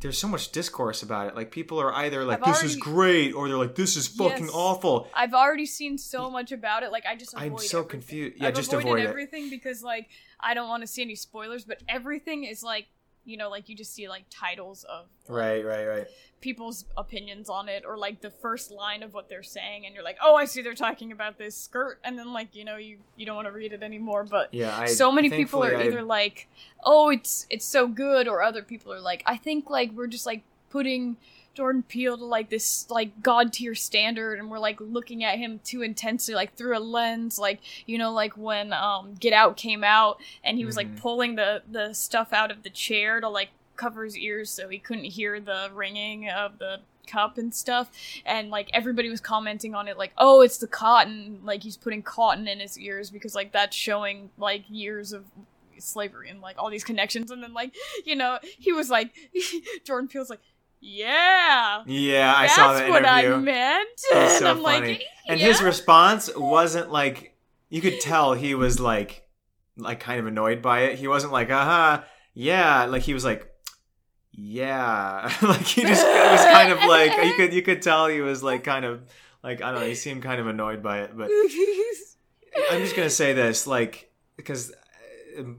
there's 0.00 0.18
so 0.18 0.28
much 0.28 0.52
discourse 0.52 1.02
about 1.02 1.28
it. 1.28 1.34
Like 1.36 1.50
people 1.50 1.80
are 1.80 1.92
either 1.92 2.24
like 2.24 2.40
I've 2.46 2.54
this 2.54 2.62
is 2.62 2.76
great 2.76 3.32
or 3.32 3.48
they're 3.48 3.56
like 3.56 3.74
this 3.74 3.96
is 3.96 4.06
fucking 4.08 4.44
Yes. 4.46 4.54
awful. 4.54 5.08
I've 5.14 5.34
already 5.34 5.66
seen 5.66 5.98
so 5.98 6.30
much 6.30 6.52
about 6.52 6.82
it. 6.82 6.92
Like 6.92 7.04
I 7.06 7.16
just 7.16 7.34
avoid 7.34 7.44
I'm 7.52 7.58
so 7.58 7.78
everything. 7.80 7.90
confused. 7.90 8.36
Yeah, 8.40 8.48
I've 8.48 8.54
just 8.54 8.72
avoided 8.72 8.86
avoid 8.88 9.00
it. 9.00 9.08
everything 9.08 9.50
because 9.50 9.82
like 9.82 10.08
I 10.40 10.54
don't 10.54 10.68
want 10.68 10.82
to 10.82 10.86
see 10.86 11.02
any 11.02 11.14
spoilers. 11.16 11.64
But 11.64 11.82
everything 11.88 12.44
is 12.44 12.62
like 12.62 12.86
you 13.28 13.36
know 13.36 13.48
like 13.50 13.68
you 13.68 13.74
just 13.76 13.94
see 13.94 14.08
like 14.08 14.24
titles 14.30 14.84
of 14.84 15.06
like, 15.28 15.38
Right, 15.38 15.64
right, 15.64 15.86
right. 15.86 16.06
people's 16.40 16.84
opinions 16.96 17.48
on 17.50 17.68
it 17.68 17.84
or 17.86 17.96
like 17.98 18.20
the 18.20 18.30
first 18.30 18.70
line 18.70 19.02
of 19.02 19.12
what 19.14 19.28
they're 19.28 19.42
saying 19.42 19.84
and 19.86 19.94
you're 19.94 20.04
like 20.04 20.16
oh 20.22 20.34
I 20.34 20.44
see 20.46 20.62
they're 20.62 20.74
talking 20.74 21.12
about 21.12 21.36
this 21.38 21.56
skirt 21.56 22.00
and 22.04 22.18
then 22.18 22.32
like 22.32 22.54
you 22.56 22.64
know 22.64 22.76
you 22.76 22.98
you 23.16 23.26
don't 23.26 23.36
want 23.36 23.46
to 23.48 23.52
read 23.52 23.72
it 23.72 23.82
anymore. 23.82 24.24
But 24.24 24.52
Yeah, 24.54 24.76
I 24.76 24.86
so 24.86 25.12
many 25.12 25.28
people 25.30 25.62
are 25.64 25.76
I- 25.76 25.84
either 25.84 26.02
like 26.02 26.48
oh 26.84 27.10
it's 27.10 27.46
it's 27.50 27.64
so 27.66 27.86
good 27.86 28.26
or 28.28 28.42
other 28.42 28.62
people 28.62 28.92
are 28.92 29.00
like 29.00 29.22
I 29.26 29.36
think 29.36 29.68
like 29.70 29.92
we're 29.92 30.06
just 30.06 30.26
like 30.26 30.42
putting 30.70 31.16
Jordan 31.58 31.82
Peele 31.82 32.16
to 32.16 32.24
like 32.24 32.50
this 32.50 32.88
like 32.88 33.20
god 33.20 33.52
tier 33.52 33.74
standard 33.74 34.38
and 34.38 34.48
we're 34.48 34.60
like 34.60 34.80
looking 34.80 35.24
at 35.24 35.38
him 35.38 35.58
too 35.64 35.82
intensely 35.82 36.32
like 36.32 36.54
through 36.54 36.78
a 36.78 36.78
lens 36.78 37.36
like 37.36 37.58
you 37.84 37.98
know 37.98 38.12
like 38.12 38.36
when 38.36 38.72
um 38.72 39.14
Get 39.18 39.32
Out 39.32 39.56
came 39.56 39.82
out 39.82 40.20
and 40.44 40.56
he 40.56 40.64
was 40.64 40.76
like 40.76 40.86
Mhm. 40.94 41.00
pulling 41.00 41.34
the 41.34 41.62
the 41.68 41.94
stuff 41.94 42.32
out 42.32 42.52
of 42.52 42.62
the 42.62 42.70
chair 42.70 43.20
to 43.20 43.28
like 43.28 43.48
cover 43.74 44.04
his 44.04 44.16
ears 44.16 44.50
so 44.50 44.68
he 44.68 44.78
couldn't 44.78 45.06
hear 45.06 45.40
the 45.40 45.68
ringing 45.74 46.28
of 46.30 46.60
the 46.60 46.78
cup 47.08 47.38
and 47.38 47.52
stuff 47.52 47.90
and 48.24 48.50
like 48.50 48.70
everybody 48.72 49.08
was 49.10 49.20
commenting 49.20 49.74
on 49.74 49.88
it 49.88 49.98
like 49.98 50.12
oh 50.16 50.42
it's 50.42 50.58
the 50.58 50.68
cotton 50.68 51.40
like 51.42 51.64
he's 51.64 51.76
putting 51.76 52.02
cotton 52.04 52.46
in 52.46 52.60
his 52.60 52.78
ears 52.78 53.10
because 53.10 53.34
like 53.34 53.50
that's 53.50 53.74
showing 53.74 54.30
like 54.38 54.62
years 54.68 55.12
of 55.12 55.24
slavery 55.78 56.28
and 56.30 56.40
like 56.40 56.56
all 56.58 56.70
these 56.70 56.82
connections, 56.84 57.30
and 57.30 57.42
then 57.42 57.52
like 57.54 57.74
you 58.04 58.14
know 58.16 58.38
he 58.42 58.72
was 58.72 58.90
like 58.90 59.12
Jordan 59.84 60.06
Peele's 60.08 60.30
like. 60.30 60.40
Yeah, 60.80 61.82
Yeah, 61.86 62.34
I 62.36 62.42
that's 62.42 62.54
saw 62.54 62.72
that 62.72 62.88
interview. 62.88 63.02
That's 63.02 63.24
what. 63.24 63.34
I 63.34 63.36
meant. 63.38 63.88
And 64.14 64.30
so 64.30 64.50
I'm 64.50 64.62
funny. 64.62 64.88
like, 64.88 65.02
and 65.28 65.40
his 65.40 65.60
response 65.62 66.30
wasn't 66.36 66.90
like 66.90 67.36
you 67.68 67.80
could 67.80 68.00
tell 68.00 68.34
he 68.34 68.54
was 68.54 68.78
like 68.80 69.28
like 69.76 70.00
kind 70.00 70.20
of 70.20 70.26
annoyed 70.26 70.62
by 70.62 70.80
it. 70.82 70.98
He 70.98 71.08
wasn't 71.08 71.32
like, 71.32 71.50
"Uh-huh, 71.50 72.02
yeah." 72.34 72.84
Like 72.86 73.02
he 73.02 73.12
was 73.14 73.24
like, 73.24 73.46
"Yeah." 74.32 75.32
like 75.42 75.62
he 75.62 75.82
just 75.82 76.04
it 76.06 76.30
was 76.32 76.44
kind 76.44 76.72
of 76.72 76.78
like 76.84 77.12
you 77.24 77.34
could 77.34 77.52
you 77.52 77.62
could 77.62 77.82
tell 77.82 78.06
he 78.06 78.20
was 78.20 78.42
like 78.42 78.64
kind 78.64 78.84
of 78.84 79.02
like 79.42 79.62
I 79.62 79.72
don't 79.72 79.80
know, 79.80 79.86
he 79.86 79.94
seemed 79.94 80.22
kind 80.22 80.40
of 80.40 80.46
annoyed 80.46 80.82
by 80.82 81.00
it, 81.00 81.16
but 81.16 81.30
I'm 82.70 82.80
just 82.80 82.96
gonna 82.96 83.10
say 83.10 83.32
this, 83.34 83.66
like, 83.66 84.10
because 84.36 84.72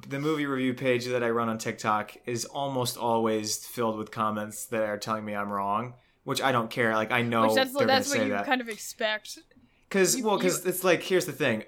the 0.07 0.19
movie 0.19 0.45
review 0.45 0.73
page 0.73 1.05
that 1.05 1.23
I 1.23 1.29
run 1.29 1.49
on 1.49 1.57
TikTok 1.57 2.15
is 2.25 2.45
almost 2.45 2.97
always 2.97 3.65
filled 3.65 3.97
with 3.97 4.11
comments 4.11 4.65
that 4.67 4.83
are 4.83 4.97
telling 4.97 5.25
me 5.25 5.35
I'm 5.35 5.49
wrong, 5.49 5.93
which 6.23 6.41
I 6.41 6.51
don't 6.51 6.69
care. 6.69 6.93
Like, 6.95 7.11
I 7.11 7.21
know 7.21 7.43
Which 7.47 7.55
that's 7.55 7.73
they're 7.73 7.87
that's 7.87 8.09
what 8.09 8.23
you 8.23 8.29
that 8.29 8.45
kind 8.45 8.61
of 8.61 8.69
expect. 8.69 9.39
because 9.87 10.21
well, 10.21 10.37
because 10.37 10.65
it's 10.65 10.83
like 10.83 11.03
here's 11.03 11.25
the 11.25 11.31
thing. 11.31 11.63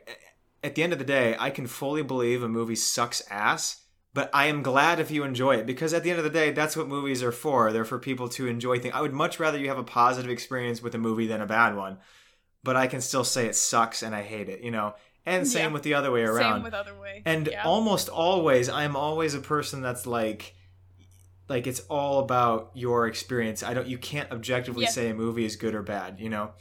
At 0.63 0.75
the 0.75 0.83
end 0.83 0.93
of 0.93 0.99
the 0.99 1.05
day, 1.05 1.35
I 1.39 1.49
can 1.49 1.65
fully 1.67 2.03
believe 2.03 2.43
a 2.43 2.49
movie 2.49 2.75
sucks 2.75 3.23
ass, 3.31 3.81
but 4.13 4.29
I 4.33 4.45
am 4.45 4.61
glad 4.61 4.99
if 4.99 5.09
you 5.09 5.23
enjoy 5.23 5.55
it 5.55 5.65
because 5.65 5.93
at 5.93 6.03
the 6.03 6.11
end 6.11 6.19
of 6.19 6.23
the 6.23 6.29
day, 6.29 6.51
that's 6.51 6.77
what 6.77 6.87
movies 6.87 7.23
are 7.23 7.31
for. 7.31 7.71
They're 7.71 7.85
for 7.85 7.97
people 7.97 8.29
to 8.29 8.47
enjoy 8.47 8.77
things. 8.79 8.93
I 8.93 9.01
would 9.01 9.13
much 9.13 9.39
rather 9.39 9.57
you 9.57 9.69
have 9.69 9.79
a 9.79 9.83
positive 9.83 10.29
experience 10.29 10.81
with 10.81 10.93
a 10.93 10.99
movie 10.99 11.27
than 11.27 11.41
a 11.41 11.47
bad 11.47 11.75
one, 11.75 11.97
but 12.63 12.75
I 12.75 12.87
can 12.87 13.01
still 13.01 13.23
say 13.23 13.47
it 13.47 13.55
sucks 13.55 14.03
and 14.03 14.13
I 14.13 14.21
hate 14.21 14.49
it. 14.49 14.61
You 14.61 14.69
know, 14.71 14.93
and 15.25 15.47
same 15.47 15.67
Yeah. 15.69 15.73
with 15.73 15.83
the 15.83 15.93
other 15.93 16.11
way 16.11 16.23
around. 16.23 16.55
Same 16.57 16.63
with 16.63 16.73
other 16.73 16.99
way. 16.99 17.21
and 17.25 17.47
yeah. 17.51 17.63
almost 17.63 18.09
always, 18.09 18.69
I'm 18.69 18.95
always 18.95 19.33
a 19.33 19.39
person 19.39 19.81
that's 19.81 20.05
like. 20.07 20.55
Like 21.49 21.67
it's 21.67 21.81
all 21.89 22.19
about 22.19 22.71
your 22.75 23.07
experience. 23.07 23.61
I 23.61 23.73
don't. 23.73 23.85
You 23.87 23.97
can't 23.97 24.31
objectively 24.31 24.83
Yeah. 24.83 24.89
say 24.91 25.09
a 25.09 25.13
movie 25.13 25.43
is 25.43 25.57
good 25.57 25.75
or 25.75 25.81
bad. 25.81 26.19
You 26.19 26.29
know. 26.29 26.51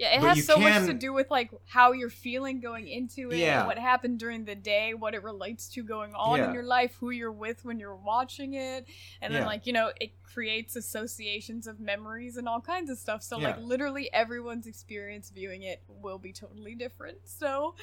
Yeah, 0.00 0.14
it 0.16 0.20
But 0.22 0.36
has 0.38 0.46
so 0.46 0.56
much 0.56 0.86
to 0.86 0.94
do 0.94 1.12
with 1.12 1.30
like 1.30 1.50
how 1.66 1.92
you're 1.92 2.08
feeling 2.08 2.58
going 2.60 2.88
into 2.88 3.30
it, 3.30 3.36
Yeah. 3.36 3.66
what 3.66 3.78
happened 3.78 4.18
during 4.18 4.46
the 4.46 4.54
day, 4.54 4.94
what 4.94 5.12
it 5.12 5.22
relates 5.22 5.68
to 5.74 5.82
going 5.82 6.14
on 6.14 6.38
Yeah. 6.38 6.48
in 6.48 6.54
your 6.54 6.62
life, 6.62 6.94
who 7.00 7.10
you're 7.10 7.30
with 7.30 7.66
when 7.66 7.78
you're 7.78 7.94
watching 7.94 8.54
it, 8.54 8.86
and 9.20 9.34
then 9.34 9.44
like 9.44 9.66
you 9.66 9.74
know 9.74 9.92
it 10.00 10.12
creates 10.22 10.74
associations 10.74 11.66
of 11.66 11.80
memories 11.80 12.38
and 12.38 12.48
all 12.48 12.62
kinds 12.62 12.88
of 12.88 12.96
stuff. 12.96 13.22
So 13.22 13.36
like 13.36 13.58
literally 13.60 14.10
everyone's 14.10 14.66
experience 14.66 15.28
viewing 15.28 15.64
it 15.64 15.82
will 15.86 16.18
be 16.18 16.32
totally 16.32 16.74
different. 16.74 17.18
So 17.26 17.74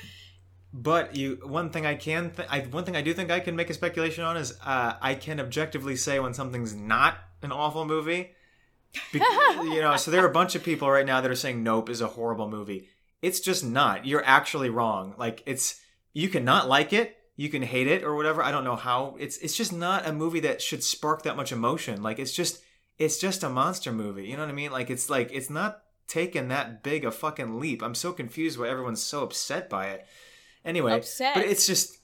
But 0.73 1.15
you, 1.15 1.39
one 1.43 1.69
thing 1.69 1.85
I 1.85 1.95
can, 1.95 2.31
th- 2.31 2.47
I, 2.51 2.61
one 2.61 2.83
thing 2.83 2.95
I 2.95 3.01
do 3.01 3.13
think 3.13 3.29
I 3.31 3.39
can 3.39 3.55
make 3.55 3.69
a 3.69 3.73
speculation 3.75 4.23
on 4.23 4.37
is 4.37 4.57
uh, 4.65 4.93
I 5.01 5.13
can 5.15 5.39
objectively 5.39 5.95
say 5.95 6.19
when 6.19 6.33
something's 6.33 6.73
not 6.73 7.17
an 7.43 7.51
awful 7.51 7.85
movie. 7.85 8.31
Be- 9.11 9.19
you 9.19 9.81
know, 9.81 9.95
so 9.97 10.11
there 10.11 10.23
are 10.23 10.29
a 10.29 10.33
bunch 10.33 10.55
of 10.55 10.63
people 10.63 10.89
right 10.89 11.05
now 11.05 11.21
that 11.21 11.31
are 11.31 11.35
saying 11.35 11.63
Nope 11.63 11.89
is 11.89 12.01
a 12.01 12.07
horrible 12.07 12.49
movie. 12.49 12.87
It's 13.21 13.39
just 13.39 13.65
not. 13.65 14.05
You're 14.05 14.25
actually 14.25 14.69
wrong. 14.69 15.15
Like 15.17 15.43
it's, 15.45 15.79
you 16.13 16.29
can 16.29 16.45
not 16.45 16.67
like 16.67 16.93
it, 16.93 17.17
you 17.35 17.49
can 17.49 17.61
hate 17.61 17.87
it 17.87 18.03
or 18.03 18.15
whatever. 18.15 18.43
I 18.43 18.51
don't 18.51 18.63
know 18.63 18.75
how. 18.75 19.15
It's 19.19 19.37
it's 19.37 19.55
just 19.55 19.71
not 19.73 20.07
a 20.07 20.13
movie 20.13 20.39
that 20.41 20.61
should 20.61 20.83
spark 20.83 21.23
that 21.23 21.35
much 21.35 21.51
emotion. 21.51 22.01
Like 22.01 22.19
it's 22.19 22.33
just, 22.33 22.61
it's 22.97 23.19
just 23.19 23.43
a 23.43 23.49
monster 23.49 23.91
movie. 23.91 24.25
You 24.25 24.35
know 24.35 24.43
what 24.43 24.49
I 24.49 24.53
mean? 24.53 24.71
Like 24.71 24.89
it's 24.89 25.09
like 25.09 25.29
it's 25.31 25.49
not 25.49 25.81
taking 26.07 26.47
that 26.47 26.83
big 26.83 27.05
a 27.05 27.11
fucking 27.11 27.59
leap. 27.59 27.83
I'm 27.83 27.95
so 27.95 28.11
confused 28.11 28.57
why 28.57 28.69
everyone's 28.69 29.03
so 29.03 29.23
upset 29.23 29.69
by 29.69 29.87
it. 29.87 30.05
Anyway, 30.65 30.93
Upset? 30.93 31.35
but 31.35 31.45
it's 31.45 31.67
just 31.67 31.97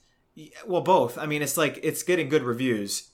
well 0.66 0.82
both. 0.82 1.18
I 1.18 1.26
mean, 1.26 1.42
it's 1.42 1.56
like 1.56 1.80
it's 1.82 2.02
getting 2.02 2.28
good 2.28 2.42
reviews, 2.42 3.10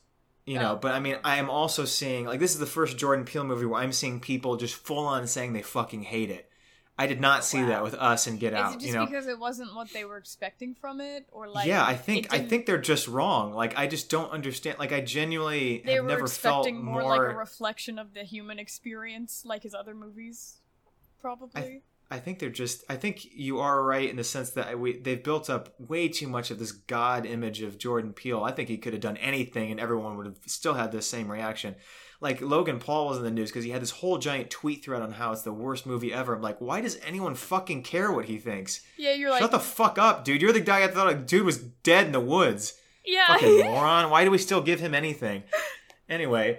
you 0.47 0.59
know. 0.59 0.79
But 0.81 0.93
I 0.93 1.01
mean, 1.01 1.17
I 1.25 1.37
am 1.37 1.51
also 1.51 1.85
seeing 1.85 2.25
like 2.27 2.41
this 2.41 2.53
is 2.55 2.59
the 2.61 2.67
first 2.67 2.99
Jordan 2.99 3.25
Peele 3.25 3.45
movie 3.45 3.67
where 3.67 3.81
I'm 3.81 3.93
seeing 3.93 4.21
people 4.21 4.57
just 4.57 4.75
full 4.75 5.07
on 5.07 5.27
saying 5.27 5.53
they 5.53 5.63
fucking 5.63 6.03
hate 6.03 6.31
it. 6.31 6.47
I 6.99 7.07
did 7.07 7.19
not 7.19 7.45
see 7.47 7.63
Wow. 7.63 7.69
that 7.69 7.83
with 7.83 7.95
Us 7.95 8.27
and 8.27 8.39
Get 8.39 8.53
is 8.53 8.59
Out. 8.59 8.73
it 8.73 8.75
just 8.75 8.87
you 8.87 8.93
know, 8.93 9.07
because 9.07 9.27
it 9.27 9.39
wasn't 9.39 9.75
what 9.75 9.91
they 9.95 10.05
were 10.05 10.19
expecting 10.19 10.75
from 10.75 11.01
it, 11.01 11.25
or 11.33 11.49
like 11.49 11.67
yeah, 11.67 11.83
I 11.83 11.95
think 11.97 12.33
I 12.33 12.41
think 12.41 12.67
they're 12.67 12.77
just 12.79 13.09
wrong. 13.09 13.55
Like 13.55 13.79
I 13.79 13.87
just 13.87 14.11
don't 14.11 14.31
understand. 14.31 14.79
Like 14.79 14.93
I 14.93 15.01
genuinely 15.01 15.83
they 15.85 15.95
have 15.95 16.03
were 16.05 16.09
never 16.11 16.27
felt 16.27 16.67
expecting 16.67 16.85
more. 16.85 17.01
more 17.01 17.17
like 17.17 17.33
a 17.33 17.37
reflection 17.39 17.99
of 17.99 18.13
the 18.13 18.25
human 18.25 18.59
experience, 18.59 19.45
like 19.47 19.63
his 19.63 19.75
other 19.75 19.95
movies, 19.95 20.59
probably. 21.19 21.63
I 21.63 21.81
think 22.19 22.39
they're 22.39 22.51
just. 22.51 22.85
I 22.89 22.97
think 22.97 23.25
you 23.33 23.61
are 23.61 23.83
right 23.83 24.11
in 24.11 24.17
the 24.17 24.25
sense 24.25 24.51
that 24.51 24.79
we 24.79 24.99
they've 24.99 25.23
built 25.23 25.49
up 25.49 25.73
way 25.79 26.09
too 26.09 26.27
much 26.27 26.51
of 26.51 26.59
this 26.59 26.73
god 26.73 27.25
image 27.25 27.63
of 27.63 27.79
Jordan 27.79 28.13
Peele. 28.13 28.43
I 28.43 28.51
think 28.53 28.69
he 28.69 28.79
could 28.79 28.93
have 28.93 29.03
done 29.03 29.17
anything, 29.19 29.71
and 29.71 29.79
everyone 29.79 30.17
would 30.17 30.27
have 30.27 30.39
still 30.47 30.75
had 30.75 30.91
the 30.93 31.03
same 31.03 31.31
reaction. 31.31 31.77
Like 32.21 32.43
Logan 32.43 32.81
Paul 32.81 33.07
was 33.09 33.17
in 33.19 33.25
the 33.25 33.31
news 33.31 33.51
because 33.51 33.65
he 33.65 33.71
had 33.71 33.81
this 33.81 33.93
whole 33.93 34.19
giant 34.19 34.51
tweet 34.51 34.85
thread 34.85 35.01
on 35.01 35.13
how 35.13 35.33
it's 35.33 35.41
the 35.43 35.53
worst 35.53 35.87
movie 35.87 36.13
ever. 36.13 36.35
I'm 36.35 36.43
like, 36.43 36.61
why 36.61 36.81
does 36.83 36.99
anyone 37.07 37.35
fucking 37.35 37.83
care 37.83 38.13
what 38.13 38.27
he 38.27 38.37
thinks? 38.37 38.83
yeah, 38.99 39.15
you're 39.15 39.31
like, 39.31 39.41
Shut 39.41 39.53
the 39.53 39.59
fuck 39.59 39.97
up, 39.97 40.25
dude. 40.25 40.43
You're 40.43 40.53
the 40.53 40.61
guy 40.61 40.83
I 40.85 40.89
thought 40.89 41.11
a 41.11 41.15
dude 41.15 41.47
was 41.47 41.59
dead 41.59 42.07
in 42.07 42.13
the 42.13 42.21
woods. 42.21 42.75
yeah, 43.07 43.27
Fucking 43.29 43.61
moron. 43.65 44.11
Why 44.11 44.25
do 44.25 44.31
we 44.31 44.37
still 44.39 44.61
give 44.61 44.81
him 44.81 44.95
anything? 44.95 45.45
Anyway, 46.09 46.59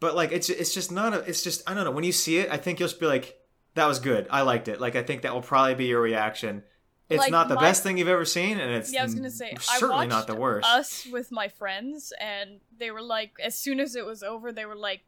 but 0.00 0.16
like 0.16 0.32
it's 0.32 0.48
it's 0.48 0.72
just 0.74 0.90
not 0.90 1.12
a. 1.14 1.18
It's 1.20 1.42
just 1.42 1.62
I 1.68 1.74
don't 1.74 1.84
know. 1.84 1.90
When 1.90 2.02
you 2.04 2.12
see 2.12 2.38
it, 2.38 2.50
I 2.50 2.56
think 2.56 2.80
you'll 2.80 2.88
just 2.88 2.98
be 2.98 3.06
like, 3.06 3.36
that 3.76 3.86
was 3.86 3.98
good. 4.00 4.26
I 4.30 4.42
liked 4.42 4.68
it. 4.68 4.80
Like 4.80 4.96
I 4.96 5.02
think 5.02 5.22
that 5.22 5.32
will 5.32 5.42
probably 5.42 5.74
be 5.76 5.86
your 5.86 6.00
reaction. 6.00 6.64
It's 7.08 7.20
Like, 7.20 7.30
not 7.30 7.48
the 7.48 7.54
my- 7.54 7.60
best 7.60 7.84
thing 7.84 7.98
you've 7.98 8.08
ever 8.08 8.24
seen, 8.24 8.58
and 8.58 8.72
it's 8.74 8.92
Yeah, 8.92 9.02
I 9.02 9.04
was 9.04 9.14
gonna 9.14 9.30
say 9.30 9.54
certainly 9.60 10.08
not 10.08 10.26
the 10.26 10.34
worst. 10.34 10.66
Us 10.68 11.06
with 11.06 11.30
my 11.30 11.46
friends, 11.48 12.12
and 12.20 12.60
they 12.76 12.90
were 12.90 13.00
like, 13.02 13.32
as 13.40 13.56
soon 13.56 13.78
as 13.78 13.94
it 13.94 14.04
was 14.04 14.24
over, 14.24 14.50
they 14.52 14.66
were 14.66 14.74
like, 14.74 15.02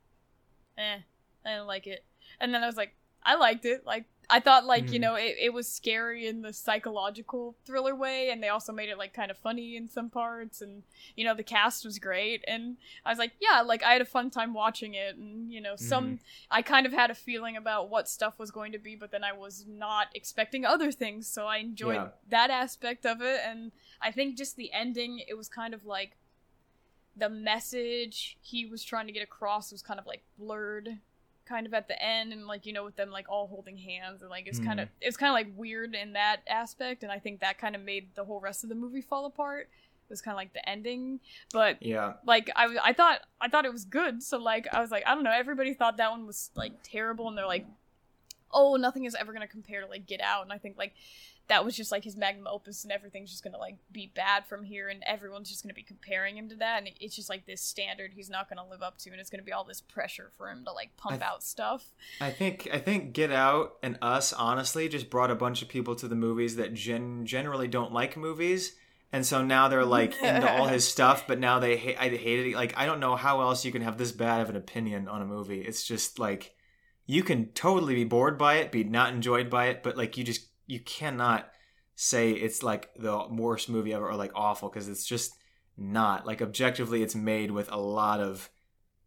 "Eh, 0.76 0.98
I 1.44 1.48
didn't 1.50 1.66
like 1.66 1.88
it," 1.88 2.04
and 2.38 2.54
then 2.54 2.62
I 2.62 2.66
was 2.66 2.76
like, 2.76 2.94
"I 3.24 3.34
liked 3.34 3.64
it." 3.64 3.84
Like 3.84 4.04
I 4.30 4.40
thought, 4.40 4.66
like 4.66 4.92
you 4.92 4.98
Mhm. 4.98 5.00
know, 5.00 5.14
it, 5.14 5.36
it 5.40 5.52
was 5.54 5.66
scary 5.72 6.26
in 6.26 6.42
the 6.42 6.52
psychological 6.52 7.56
thriller 7.64 7.94
way, 7.94 8.30
and 8.30 8.42
they 8.42 8.48
also 8.48 8.72
made 8.72 8.90
it 8.90 8.98
like 8.98 9.14
kind 9.14 9.30
of 9.30 9.38
funny 9.38 9.74
in 9.76 9.88
some 9.88 10.10
parts, 10.10 10.60
and 10.60 10.82
you 11.16 11.24
know, 11.24 11.34
the 11.34 11.42
cast 11.42 11.84
was 11.84 11.98
great, 11.98 12.44
and 12.46 12.76
I 13.06 13.10
was 13.10 13.18
like, 13.18 13.32
yeah, 13.40 13.62
like 13.62 13.82
I 13.82 13.92
had 13.92 14.02
a 14.02 14.06
fun 14.06 14.28
time 14.30 14.52
watching 14.52 14.94
it, 14.94 15.16
and 15.16 15.50
you 15.50 15.60
know, 15.62 15.76
some 15.76 16.04
Mm-hmm. 16.04 16.14
I 16.50 16.60
kind 16.62 16.84
of 16.86 16.92
had 16.92 17.10
a 17.10 17.14
feeling 17.14 17.56
about 17.56 17.88
what 17.88 18.08
stuff 18.08 18.38
was 18.38 18.50
going 18.50 18.72
to 18.72 18.78
be, 18.78 18.94
but 18.96 19.10
then 19.10 19.24
I 19.24 19.32
was 19.32 19.64
not 19.66 20.08
expecting 20.14 20.64
other 20.64 20.92
things, 20.92 21.26
so 21.26 21.46
I 21.46 21.58
enjoyed 21.58 22.00
Yeah. 22.00 22.08
that 22.28 22.50
aspect 22.50 23.06
of 23.06 23.22
it. 23.22 23.40
And 23.46 23.72
I 24.00 24.10
think 24.12 24.36
just 24.36 24.56
the 24.56 24.72
ending, 24.72 25.22
it 25.26 25.34
was 25.36 25.48
kind 25.48 25.72
of 25.74 25.86
like 25.86 26.16
the 27.16 27.28
message 27.28 28.38
he 28.40 28.66
was 28.66 28.84
trying 28.84 29.06
to 29.06 29.12
get 29.12 29.22
across 29.22 29.72
was 29.72 29.82
kind 29.82 29.98
of 29.98 30.06
like 30.06 30.22
blurred 30.38 30.98
kind 31.49 31.66
of 31.66 31.72
at 31.72 31.88
the 31.88 32.03
end 32.03 32.32
and 32.32 32.46
like 32.46 32.66
you 32.66 32.72
know 32.72 32.84
with 32.84 32.96
them 32.96 33.11
like 33.11 33.26
all 33.28 33.46
holding 33.46 33.76
hands 33.76 34.20
and 34.20 34.30
like 34.30 34.46
it's 34.46 34.59
kind 34.59 34.80
of 34.80 34.88
mm. 34.88 34.92
it's 35.01 35.16
kind 35.16 35.30
of 35.30 35.34
like 35.34 35.49
weird 35.57 35.94
in 35.94 36.12
that 36.12 36.38
aspect 36.49 37.03
and 37.03 37.11
i 37.11 37.18
think 37.18 37.40
that 37.40 37.59
kind 37.59 37.74
of 37.74 37.82
made 37.82 38.09
the 38.14 38.24
whole 38.24 38.40
rest 38.40 38.62
of 38.62 38.68
the 38.68 38.74
movie 38.74 39.01
fall 39.01 39.24
apart 39.24 39.62
it 39.62 40.12
was 40.12 40.20
kind 40.20 40.34
of 40.34 40.36
like 40.36 40.53
the 40.53 40.68
ending 40.68 41.20
but 41.53 41.82
yeah, 41.82 42.14
like 42.26 42.51
I, 42.57 42.76
I 42.82 42.92
thought 42.92 43.20
I 43.40 43.49
thought 43.49 43.64
it 43.64 43.72
was 43.72 43.84
good. 43.84 44.22
So 44.22 44.38
like 44.38 44.66
I 44.72 44.80
was 44.80 44.90
like 44.90 45.05
I 45.07 45.14
don't 45.14 45.24
know. 45.24 45.32
Everybody 45.32 45.74
thought 45.74 45.96
that 45.99 46.11
one 46.11 46.26
was 46.26 46.51
like 46.55 46.72
terrible, 46.82 47.28
and 47.28 47.36
they're 47.36 47.46
like, 47.46 47.66
oh, 48.53 48.76
nothing 48.76 49.05
is 49.05 49.14
ever 49.14 49.32
gonna 49.32 49.49
compare 49.49 49.80
to 49.80 49.86
like 49.86 50.07
Get 50.07 50.20
Out. 50.20 50.44
And 50.44 50.53
I 50.53 50.59
think 50.59 50.76
like 50.76 50.94
that 51.49 51.64
was 51.64 51.74
just 51.74 51.90
like 51.90 52.05
his 52.05 52.16
magnum 52.16 52.46
opus, 52.46 52.84
and 52.84 52.92
everything's 52.92 53.30
just 53.30 53.42
gonna 53.42 53.59
like 53.59 53.76
be 53.90 54.12
bad 54.14 54.46
from 54.46 54.62
here, 54.64 54.88
and 54.88 55.03
everyone's 55.07 55.49
just 55.49 55.62
gonna 55.62 55.74
be 55.74 55.82
comparing 55.82 56.36
him 56.36 56.49
to 56.49 56.57
that, 56.57 56.78
and 56.78 56.90
it's 57.01 57.16
just 57.16 57.28
like 57.28 57.46
this 57.46 57.61
standard 57.61 58.12
he's 58.14 58.30
not 58.30 58.49
gonna 58.49 58.68
live 58.68 58.82
up 58.82 58.99
to, 58.99 59.11
and 59.11 59.20
it's 59.20 59.30
gonna 59.30 59.42
be 59.42 59.53
all 59.53 59.64
this 59.64 59.80
pressure 59.80 60.30
for 60.36 60.49
him 60.49 60.64
to 60.64 60.72
like 60.72 60.96
pump 60.96 61.20
th- 61.20 61.22
out 61.22 61.42
stuff. 61.42 61.92
I 62.20 62.30
think 62.30 62.68
I 62.72 62.78
think 62.78 63.12
Get 63.12 63.32
Out 63.32 63.76
and 63.82 63.99
Us 64.03 64.32
honestly 64.32 64.88
just 64.88 65.11
brought 65.11 65.30
a 65.30 65.34
bunch 65.34 65.62
of 65.62 65.68
people 65.68 65.94
to 65.96 66.09
the 66.09 66.14
movies 66.14 66.57
that 66.57 66.74
gen- 66.74 67.26
generally 67.26 67.68
don't 67.68 67.92
like 67.92 68.16
movies. 68.16 68.74
And 69.11 69.24
so 69.24 69.42
now 69.42 69.68
they're 69.68 69.86
like 69.86 70.20
into 70.22 70.51
all 70.51 70.66
his 70.66 70.86
stuff, 70.88 71.26
but 71.26 71.38
now 71.38 71.59
they 71.61 71.78
hate. 71.78 71.96
I 71.99 72.11
hated 72.11 72.49
it. 72.49 72.55
Like 72.57 72.74
I 72.76 72.84
don't 72.84 73.01
know 73.01 73.16
how 73.16 73.40
else 73.40 73.64
you 73.64 73.72
can 73.72 73.80
have 73.82 73.96
this 73.96 74.12
bad 74.12 74.42
of 74.42 74.51
an 74.51 74.57
opinion 74.57 75.09
on 75.09 75.22
a 75.22 75.26
movie. 75.26 75.62
It's 75.62 75.82
just 75.82 76.18
like 76.18 76.55
you 77.07 77.22
can 77.22 77.46
totally 77.53 77.94
be 77.94 78.05
bored 78.05 78.36
by 78.36 78.57
it, 78.57 78.70
be 78.70 78.84
not 78.84 79.14
enjoyed 79.14 79.49
by 79.49 79.68
it, 79.68 79.82
but 79.82 79.96
like 79.96 80.18
you 80.18 80.24
just 80.24 80.47
you 80.68 80.78
cannot 80.78 81.50
say 81.96 82.30
it's 82.30 82.62
like 82.62 82.90
the 82.96 83.26
worst 83.28 83.68
movie 83.68 83.92
ever 83.92 84.08
or 84.08 84.14
like 84.14 84.30
awful 84.36 84.68
because 84.68 84.88
it's 84.88 85.04
just 85.04 85.34
not. 85.76 86.24
Like 86.26 86.40
objectively, 86.40 87.02
it's 87.02 87.16
made 87.16 87.50
with 87.50 87.70
a 87.72 87.76
lot 87.76 88.20
of 88.20 88.48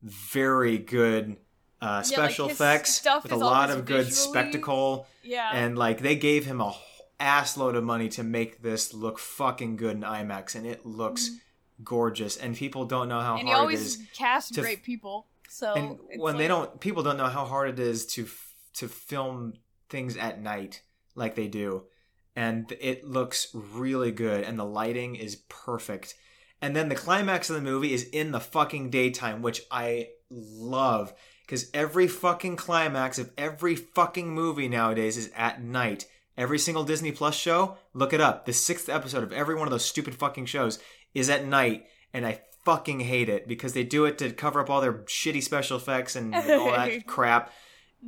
very 0.04 0.78
good 0.78 1.38
uh, 1.82 1.86
Yeah, 1.86 1.96
like, 1.96 2.06
special 2.06 2.50
effects 2.50 3.02
with 3.24 3.32
a 3.32 3.36
lot 3.38 3.70
of 3.72 3.86
good 3.86 4.06
visually- 4.06 4.12
spectacle 4.30 5.08
Yeah, 5.24 5.50
and 5.54 5.78
like 5.78 6.00
they 6.02 6.16
gave 6.16 6.46
him 6.46 6.60
a 6.62 6.76
ass 7.20 7.56
load 7.56 7.76
of 7.76 7.84
money 7.84 8.10
to 8.10 8.24
make 8.24 8.62
this 8.64 8.94
look 8.94 9.20
fucking 9.20 9.76
good 9.78 9.96
in 9.96 10.02
IMAX 10.02 10.56
and 10.56 10.66
it 10.66 10.86
looks 10.86 11.30
gorgeous 11.84 12.36
and 12.38 12.56
people 12.56 12.86
don't 12.86 13.08
know 13.08 13.20
how 13.22 13.36
Mm-hmm. 13.38 13.40
and 13.40 13.48
he 13.48 13.54
hard 13.54 13.60
it 13.60 13.62
always 13.62 13.82
is 13.82 14.04
cast 14.14 14.54
to 14.56 14.62
great 14.62 14.84
people. 14.84 15.28
So 15.50 15.74
and 15.74 16.00
when 16.18 16.38
they 16.38 16.48
don't 16.48 16.80
people 16.80 17.04
don't 17.04 17.18
know 17.18 17.28
how 17.28 17.46
hard 17.46 17.70
it 17.70 17.80
is 17.80 18.06
to 18.08 18.24
f- 18.24 18.54
to 18.76 18.88
film 18.88 19.54
things 19.90 20.18
at 20.18 20.42
night 20.42 20.82
like 21.16 21.36
they 21.36 21.48
do 21.48 21.84
and 22.36 22.72
it 22.80 23.06
looks 23.06 23.48
really 23.54 24.12
good 24.12 24.44
and 24.44 24.58
the 24.58 24.66
lighting 24.66 25.16
is 25.16 25.36
perfect 25.50 26.16
And 26.62 26.76
then 26.76 26.90
the 26.90 26.96
climax 26.96 27.50
of 27.50 27.56
the 27.56 27.62
movie 27.62 27.92
is 27.94 28.04
in 28.04 28.32
the 28.32 28.40
fucking 28.40 28.92
daytime, 28.92 29.42
which 29.42 29.64
I 29.72 30.10
love. 30.30 31.12
Because 31.42 31.70
every 31.74 32.08
fucking 32.08 32.56
climax 32.56 33.18
of 33.18 33.32
every 33.38 33.76
fucking 33.76 34.30
movie 34.30 34.70
nowadays 34.70 35.18
is 35.18 35.32
at 35.36 35.62
night. 35.62 36.06
Every 36.38 36.60
single 36.60 36.84
Disney 36.84 37.12
Plus 37.12 37.36
show, 37.36 37.78
look 37.94 38.14
it 38.14 38.22
up. 38.22 38.46
The 38.46 38.54
sixth 38.54 38.90
episode 38.90 39.24
of 39.24 39.34
every 39.34 39.56
one 39.56 39.68
of 39.68 39.72
those 39.72 39.84
stupid 39.84 40.16
fucking 40.16 40.46
shows 40.46 40.80
is 41.14 41.30
at 41.30 41.46
night. 41.46 41.88
And 42.14 42.26
I 42.26 42.42
fucking 42.64 43.00
hate 43.02 43.28
it 43.28 43.48
because 43.48 43.74
they 43.74 43.84
do 43.84 44.06
it 44.06 44.20
to 44.20 44.32
cover 44.32 44.62
up 44.62 44.70
all 44.70 44.82
their 44.82 44.94
shitty 44.94 45.42
special 45.42 45.78
effects 45.78 46.16
and 46.16 46.34
all 46.36 46.72
that 46.72 47.08
crap. 47.08 47.52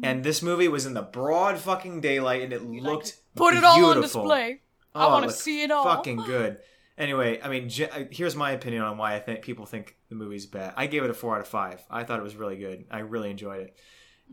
And 0.02 0.24
this 0.24 0.42
movie 0.42 0.68
was 0.68 0.86
in 0.88 0.94
the 0.96 1.04
broad 1.04 1.60
fucking 1.60 2.02
daylight 2.02 2.42
and 2.42 2.52
it 2.52 2.64
looked 2.64 3.18
Put 3.36 3.54
it 3.54 3.64
all 3.64 3.86
on 3.86 3.94
beautiful. 3.94 4.22
display. 4.24 4.62
I 4.96 5.06
Oh, 5.06 5.10
want 5.10 5.26
to 5.26 5.32
see 5.32 5.62
it 5.62 5.70
all. 5.72 5.84
Fucking 5.84 6.18
good. 6.18 6.58
Anyway, 6.98 7.40
I 7.44 7.50
mean, 7.50 7.70
uh, 7.92 8.06
here's 8.12 8.36
my 8.36 8.52
opinion 8.52 8.82
on 8.84 8.98
why 8.98 9.16
I 9.16 9.20
think 9.20 9.42
people 9.44 9.66
think 9.66 9.96
the 10.10 10.16
movie's 10.16 10.46
bad. 10.46 10.74
I 10.78 10.88
gave 10.88 11.04
it 11.04 11.10
a 11.10 11.14
four 11.14 11.36
out 11.36 11.42
of 11.42 11.48
five. 11.48 11.82
I 11.90 12.04
thought 12.04 12.20
it 12.20 12.24
was 12.24 12.36
really 12.36 12.56
good. 12.58 12.86
I 12.92 13.00
really 13.00 13.32
enjoyed 13.32 13.62
it, 13.62 13.76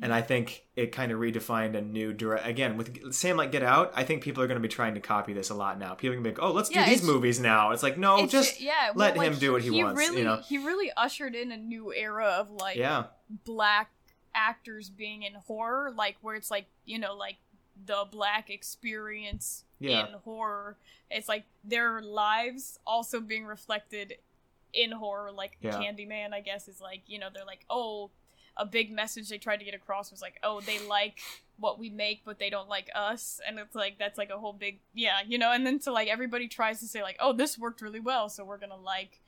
and 0.02 0.12
I 0.12 0.20
think 0.20 0.64
it 0.76 0.92
kind 0.92 1.10
of 1.10 1.18
redefined 1.20 1.74
a 1.76 1.80
new 1.80 2.12
direct. 2.12 2.46
Again, 2.46 2.76
with 2.76 3.14
same 3.14 3.38
like 3.38 3.50
Get 3.50 3.62
Out, 3.62 3.92
I 3.94 4.04
think 4.04 4.22
people 4.22 4.42
are 4.42 4.46
going 4.46 4.58
to 4.60 4.62
be 4.62 4.68
trying 4.68 4.92
to 4.94 5.00
copy 5.00 5.32
this 5.32 5.48
a 5.48 5.54
lot 5.54 5.78
now. 5.78 5.94
People 5.94 6.12
are 6.12 6.16
going 6.20 6.24
to 6.24 6.30
be 6.30 6.34
like, 6.42 6.50
"Oh, 6.50 6.52
let's 6.54 6.70
Yeah, 6.70 6.84
do 6.84 6.90
these 6.90 7.02
movies 7.02 7.40
now." 7.40 7.70
It's 7.70 7.82
like, 7.82 7.96
no, 7.96 8.18
It's 8.18 8.32
just 8.32 8.58
ju- 8.58 8.64
yeah, 8.66 8.92
let 8.94 9.16
well, 9.16 9.26
him 9.26 9.38
do 9.38 9.52
what 9.52 9.62
he, 9.62 9.82
wants. 9.82 9.98
Really, 9.98 10.18
you 10.18 10.24
know? 10.24 10.42
he 10.46 10.58
really 10.58 10.90
ushered 10.98 11.34
in 11.34 11.52
a 11.52 11.56
new 11.56 11.94
era 11.94 12.26
of 12.26 12.50
like 12.50 12.76
Yeah, 12.76 13.04
black 13.46 13.90
actors 14.34 14.88
being 14.90 15.22
in 15.22 15.34
horror, 15.34 15.90
like 15.96 16.16
where 16.22 16.34
it's 16.34 16.50
like 16.50 16.66
you 16.84 16.98
know 16.98 17.14
like 17.14 17.36
the 17.86 18.04
black 18.10 18.50
experience 18.50 19.64
Yeah. 19.78 20.06
in 20.06 20.12
horror. 20.24 20.76
It's 21.10 21.28
like 21.28 21.44
their 21.64 22.00
lives 22.02 22.78
also 22.86 23.20
being 23.20 23.44
reflected 23.46 24.14
in 24.72 24.92
horror. 24.92 25.32
Like 25.32 25.56
Yeah. 25.60 25.72
Candyman, 25.72 26.32
I 26.32 26.40
guess, 26.40 26.68
is 26.68 26.80
like 26.80 27.02
you 27.06 27.18
know 27.18 27.28
they're 27.32 27.44
like 27.44 27.64
oh. 27.70 28.10
A 28.56 28.66
big 28.66 28.90
message 28.92 29.28
they 29.30 29.38
tried 29.38 29.58
to 29.60 29.64
get 29.64 29.74
across 29.74 30.10
was 30.10 30.20
like, 30.20 30.38
"Oh, 30.42 30.60
they 30.60 30.80
like 30.80 31.20
what 31.58 31.78
we 31.78 31.88
make, 31.88 32.22
but 32.26 32.38
they 32.38 32.50
don't 32.50 32.68
like 32.68 32.90
us," 32.94 33.40
and 33.46 33.58
it's 33.58 33.74
like 33.76 33.96
that's 33.98 34.18
like 34.18 34.28
a 34.28 34.36
whole 34.38 34.52
big, 34.52 34.80
yeah, 34.92 35.20
you 35.26 35.38
know. 35.38 35.50
And 35.52 35.64
then 35.64 35.80
so 35.80 35.92
like 35.94 36.08
everybody 36.08 36.46
tries 36.46 36.78
to 36.80 36.86
say 36.86 37.00
like, 37.02 37.16
"Oh, 37.20 37.32
this 37.32 37.56
worked 37.56 37.80
really 37.80 38.00
well, 38.00 38.28
so 38.28 38.44
we're 38.44 38.58
gonna 38.58 38.76
like 38.76 39.20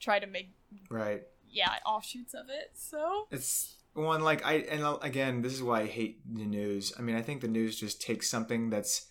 try 0.00 0.18
to 0.18 0.26
make 0.26 0.48
right. 0.88 1.22
yeah 1.48 1.76
offshoots 1.86 2.34
of 2.34 2.48
it." 2.48 2.72
So 2.74 3.28
It's 3.30 3.76
one 3.94 4.22
like 4.22 4.44
I 4.44 4.54
and 4.54 4.82
uh, 4.82 4.98
again, 5.02 5.42
this 5.42 5.52
is 5.52 5.62
why 5.62 5.82
I 5.82 5.86
hate 5.86 6.20
the 6.32 6.44
news. 6.44 6.92
I 6.98 7.02
mean, 7.02 7.16
I 7.16 7.22
think 7.22 7.40
the 7.40 7.48
news 7.48 7.78
just 7.78 8.02
takes 8.02 8.28
something 8.28 8.70
that's 8.70 9.06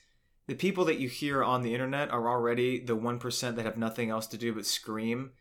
the 0.47 0.55
people 0.55 0.85
that 0.85 0.99
you 0.99 1.07
hear 1.07 1.43
on 1.43 1.61
the 1.63 1.73
internet 1.73 2.11
are 2.11 2.27
already 2.27 2.79
the 2.79 2.95
one 2.95 3.17
percent 3.19 3.55
that 3.55 3.65
have 3.65 3.77
nothing 3.77 4.09
else 4.09 4.27
to 4.27 4.37
do 4.37 4.53
but 4.53 4.65
scream, 4.65 5.31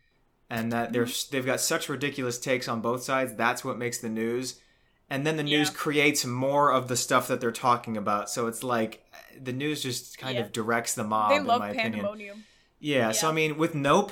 and 0.49 0.71
that 0.71 0.93
they're 0.93 1.05
mm-hmm. 1.05 1.35
they've 1.35 1.45
got 1.45 1.59
such 1.59 1.89
ridiculous 1.89 2.39
takes 2.39 2.67
on 2.67 2.81
both 2.81 3.03
sides. 3.03 3.35
That's 3.35 3.65
what 3.65 3.77
makes 3.77 3.97
the 3.97 4.09
news, 4.09 4.61
and 5.09 5.27
then 5.27 5.35
the 5.37 5.43
news 5.43 5.69
Yeah. 5.69 5.75
creates 5.75 6.25
more 6.25 6.71
of 6.71 6.87
the 6.87 6.95
stuff 6.95 7.27
that 7.27 7.41
they're 7.41 7.51
talking 7.51 7.97
about. 7.97 8.29
So 8.29 8.47
it's 8.47 8.63
like 8.63 9.03
the 9.39 9.53
news 9.53 9.83
just 9.83 10.17
kind 10.17 10.35
Yeah. 10.35 10.45
of 10.45 10.51
directs 10.53 10.95
the 10.95 11.03
mob. 11.03 11.31
they 11.31 11.35
in 11.37 11.45
love 11.45 11.59
my 11.59 11.69
opinion. 11.69 11.91
pandemonium. 11.93 12.43
Yeah, 12.79 13.11
so 13.11 13.29
I 13.29 13.31
mean, 13.33 13.57
with 13.57 13.75
Nope, 13.75 14.11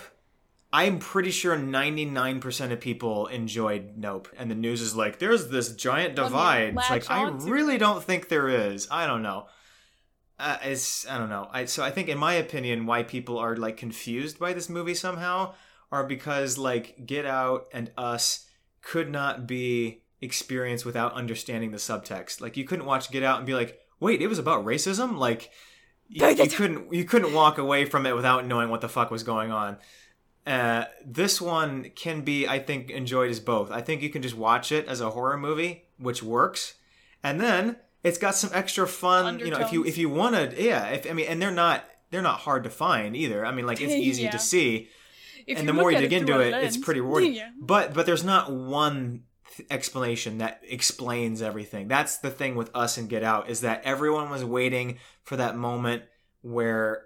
I'm 0.74 1.00
pretty 1.00 1.32
sure 1.32 1.58
99% 1.58 2.72
of 2.72 2.80
people 2.80 3.28
enjoyed 3.28 3.98
Nope, 3.98 4.30
and 4.38 4.50
the 4.50 4.56
news 4.56 4.82
is 4.82 4.96
like, 4.96 5.20
there's 5.20 5.50
this 5.50 5.76
giant 5.76 6.16
divide. 6.16 6.76
It's 6.78 6.90
like, 6.90 7.12
I 7.12 7.30
really 7.30 7.76
it. 7.76 7.80
don't 7.80 8.04
think 8.04 8.30
there 8.30 8.48
is. 8.48 8.88
I 8.90 9.06
don't 9.06 9.22
know. 9.22 9.48
Uh, 10.40 10.58
it's 10.64 11.08
I 11.08 11.20
don't 11.20 11.30
know. 11.30 11.48
I 11.52 11.66
so 11.66 11.84
I 11.84 11.92
think 11.92 12.10
in 12.10 12.18
my 12.18 12.34
opinion, 12.34 12.88
why 12.88 13.04
people 13.04 13.38
are 13.38 13.56
like 13.56 13.78
confused 13.78 14.40
by 14.40 14.54
this 14.54 14.70
movie 14.70 14.96
somehow 14.96 15.54
are 15.92 16.04
because 16.04 16.58
like 16.58 17.06
Get 17.06 17.28
Out 17.28 17.68
and 17.72 17.92
Us 17.96 18.48
could 18.82 19.12
not 19.12 19.46
be 19.46 20.02
experienced 20.20 20.84
without 20.84 21.14
understanding 21.14 21.70
the 21.70 21.78
subtext. 21.78 22.42
Like 22.42 22.58
you 22.58 22.64
couldn't 22.64 22.86
watch 22.86 23.12
Get 23.12 23.22
Out 23.22 23.38
and 23.38 23.46
be 23.46 23.54
like, 23.54 23.82
wait, 24.00 24.22
it 24.22 24.28
was 24.28 24.40
about 24.40 24.66
racism. 24.66 25.18
Like 25.18 25.52
you, 26.08 26.28
you 26.28 26.48
couldn't 26.48 26.92
you 26.92 27.06
couldn't 27.06 27.34
walk 27.34 27.60
away 27.60 27.86
from 27.86 28.08
it 28.08 28.16
without 28.16 28.46
knowing 28.46 28.70
what 28.70 28.82
the 28.82 28.90
fuck 28.90 29.12
was 29.12 29.22
going 29.22 29.52
on. 29.52 29.78
Uh, 30.46 30.86
this 31.06 31.40
one 31.40 31.92
can 31.96 32.22
be, 32.22 32.48
I 32.48 32.60
think, 32.60 32.90
enjoyed 32.90 33.30
as 33.30 33.40
both. 33.40 33.70
I 33.72 33.82
think 33.82 34.02
you 34.02 34.10
can 34.10 34.22
just 34.22 34.36
watch 34.36 34.72
it 34.72 34.88
as 34.88 35.00
a 35.00 35.12
horror 35.12 35.38
movie, 35.38 35.86
which 36.00 36.24
works, 36.24 36.76
and 37.24 37.40
then 37.40 37.76
it's 38.04 38.18
got 38.18 38.34
some 38.36 38.50
extra 38.54 38.88
fun. 38.88 39.38
You 39.40 39.52
know, 39.52 39.60
if 39.60 39.72
you 39.72 39.86
if 39.86 39.98
you 39.98 40.10
want 40.10 40.36
to, 40.36 40.62
yeah. 40.62 40.88
If 40.88 41.10
I 41.10 41.14
mean, 41.14 41.28
and 41.28 41.40
they're 41.42 41.52
not 41.52 41.86
they're 42.10 42.24
not 42.24 42.40
hard 42.40 42.64
to 42.64 42.70
find 42.72 43.16
either. 43.16 43.46
I 43.46 43.52
mean, 43.52 43.68
like 43.68 43.80
it's 43.82 43.94
easy 44.10 44.24
Yeah. 44.24 44.32
to 44.32 44.40
see, 44.40 44.90
If 45.46 45.60
and 45.60 45.70
the 45.70 45.74
more 45.74 45.92
you 45.92 46.00
dig 46.00 46.14
into 46.14 46.40
it, 46.40 46.54
it's 46.56 46.78
pretty 46.78 47.02
rewarding. 47.02 47.34
Yeah. 47.34 47.50
But 47.60 47.94
but 47.94 48.08
there's 48.08 48.24
not 48.24 48.52
one 48.52 49.24
th- 49.56 49.68
explanation 49.70 50.40
that 50.40 50.62
explains 50.68 51.44
everything. 51.44 51.88
That's 51.88 52.18
the 52.18 52.32
thing 52.32 52.56
with 52.56 52.72
us 52.76 52.98
and 52.98 53.08
Get 53.08 53.22
Out 53.24 53.48
is 53.48 53.62
that 53.62 53.84
everyone 53.84 54.32
was 54.32 54.44
waiting 54.44 54.98
for 55.24 55.36
that 55.38 55.56
moment 55.56 56.02
where 56.42 57.04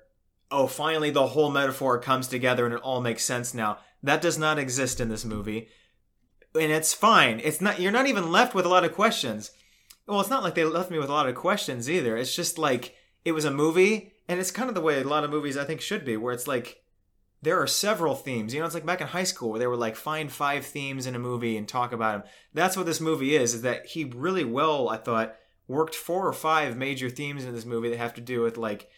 oh 0.51 0.67
finally 0.67 1.09
the 1.09 1.27
whole 1.27 1.51
metaphor 1.51 1.99
comes 1.99 2.27
together 2.27 2.65
and 2.65 2.73
it 2.73 2.81
all 2.81 3.01
makes 3.01 3.23
sense 3.23 3.53
now. 3.53 3.79
That 4.03 4.21
does 4.21 4.37
not 4.37 4.59
exist 4.59 4.99
in 4.99 5.09
this 5.09 5.25
movie. 5.25 5.67
And 6.53 6.71
it's 6.71 6.93
fine. 6.93 7.41
It's 7.43 7.61
not 7.61 7.79
you're 7.79 7.91
not 7.91 8.07
even 8.07 8.31
left 8.31 8.53
with 8.53 8.65
a 8.65 8.69
lot 8.69 8.85
of 8.85 8.93
questions. 8.93 9.51
Well, 10.07 10.21
it's 10.21 10.29
not 10.29 10.43
like 10.43 10.55
they 10.55 10.63
left 10.63 10.91
me 10.91 10.99
with 10.99 11.09
a 11.09 11.13
lot 11.13 11.27
of 11.27 11.35
questions 11.35 11.89
either. 11.89 12.15
It's 12.15 12.35
just 12.35 12.57
like 12.57 12.95
it 13.23 13.31
was 13.31 13.45
a 13.45 13.51
movie 13.51 14.13
and 14.27 14.39
it's 14.39 14.51
kind 14.51 14.69
of 14.69 14.75
the 14.75 14.81
way 14.81 15.01
a 15.01 15.03
lot 15.03 15.23
of 15.23 15.31
movies 15.31 15.57
I 15.57 15.65
think 15.65 15.81
should 15.81 16.05
be 16.05 16.17
where 16.17 16.33
it's 16.33 16.47
like 16.47 16.81
there 17.41 17.61
are 17.61 17.67
several 17.67 18.15
themes. 18.15 18.53
You 18.53 18.59
know, 18.59 18.65
it's 18.65 18.73
like 18.73 18.85
back 18.85 19.01
in 19.01 19.07
high 19.07 19.23
school 19.23 19.51
where 19.51 19.59
they 19.59 19.67
were 19.67 19.75
like 19.75 19.95
find 19.95 20.31
five 20.31 20.65
themes 20.65 21.05
in 21.05 21.15
a 21.15 21.19
movie 21.19 21.57
and 21.57 21.67
talk 21.67 21.93
about 21.93 22.23
them. 22.23 22.31
That's 22.53 22.75
what 22.75 22.87
this 22.87 23.01
movie 23.01 23.35
is. 23.35 23.53
Is 23.53 23.61
that 23.61 23.85
he 23.85 24.03
really 24.03 24.43
well, 24.43 24.89
I 24.89 24.97
thought, 24.97 25.35
worked 25.67 25.95
four 25.95 26.27
or 26.27 26.33
five 26.33 26.75
major 26.75 27.09
themes 27.09 27.45
in 27.45 27.53
this 27.53 27.65
movie 27.65 27.89
that 27.89 27.97
have 27.99 28.15
to 28.15 28.21
do 28.21 28.41
with 28.41 28.57
like 28.57 28.89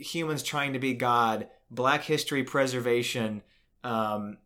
humans 0.00 0.42
trying 0.42 0.72
to 0.72 0.78
be 0.78 0.94
God, 0.94 1.48
Black 1.70 2.02
history 2.02 2.42
preservation. 2.42 3.42
Um, 3.84 4.38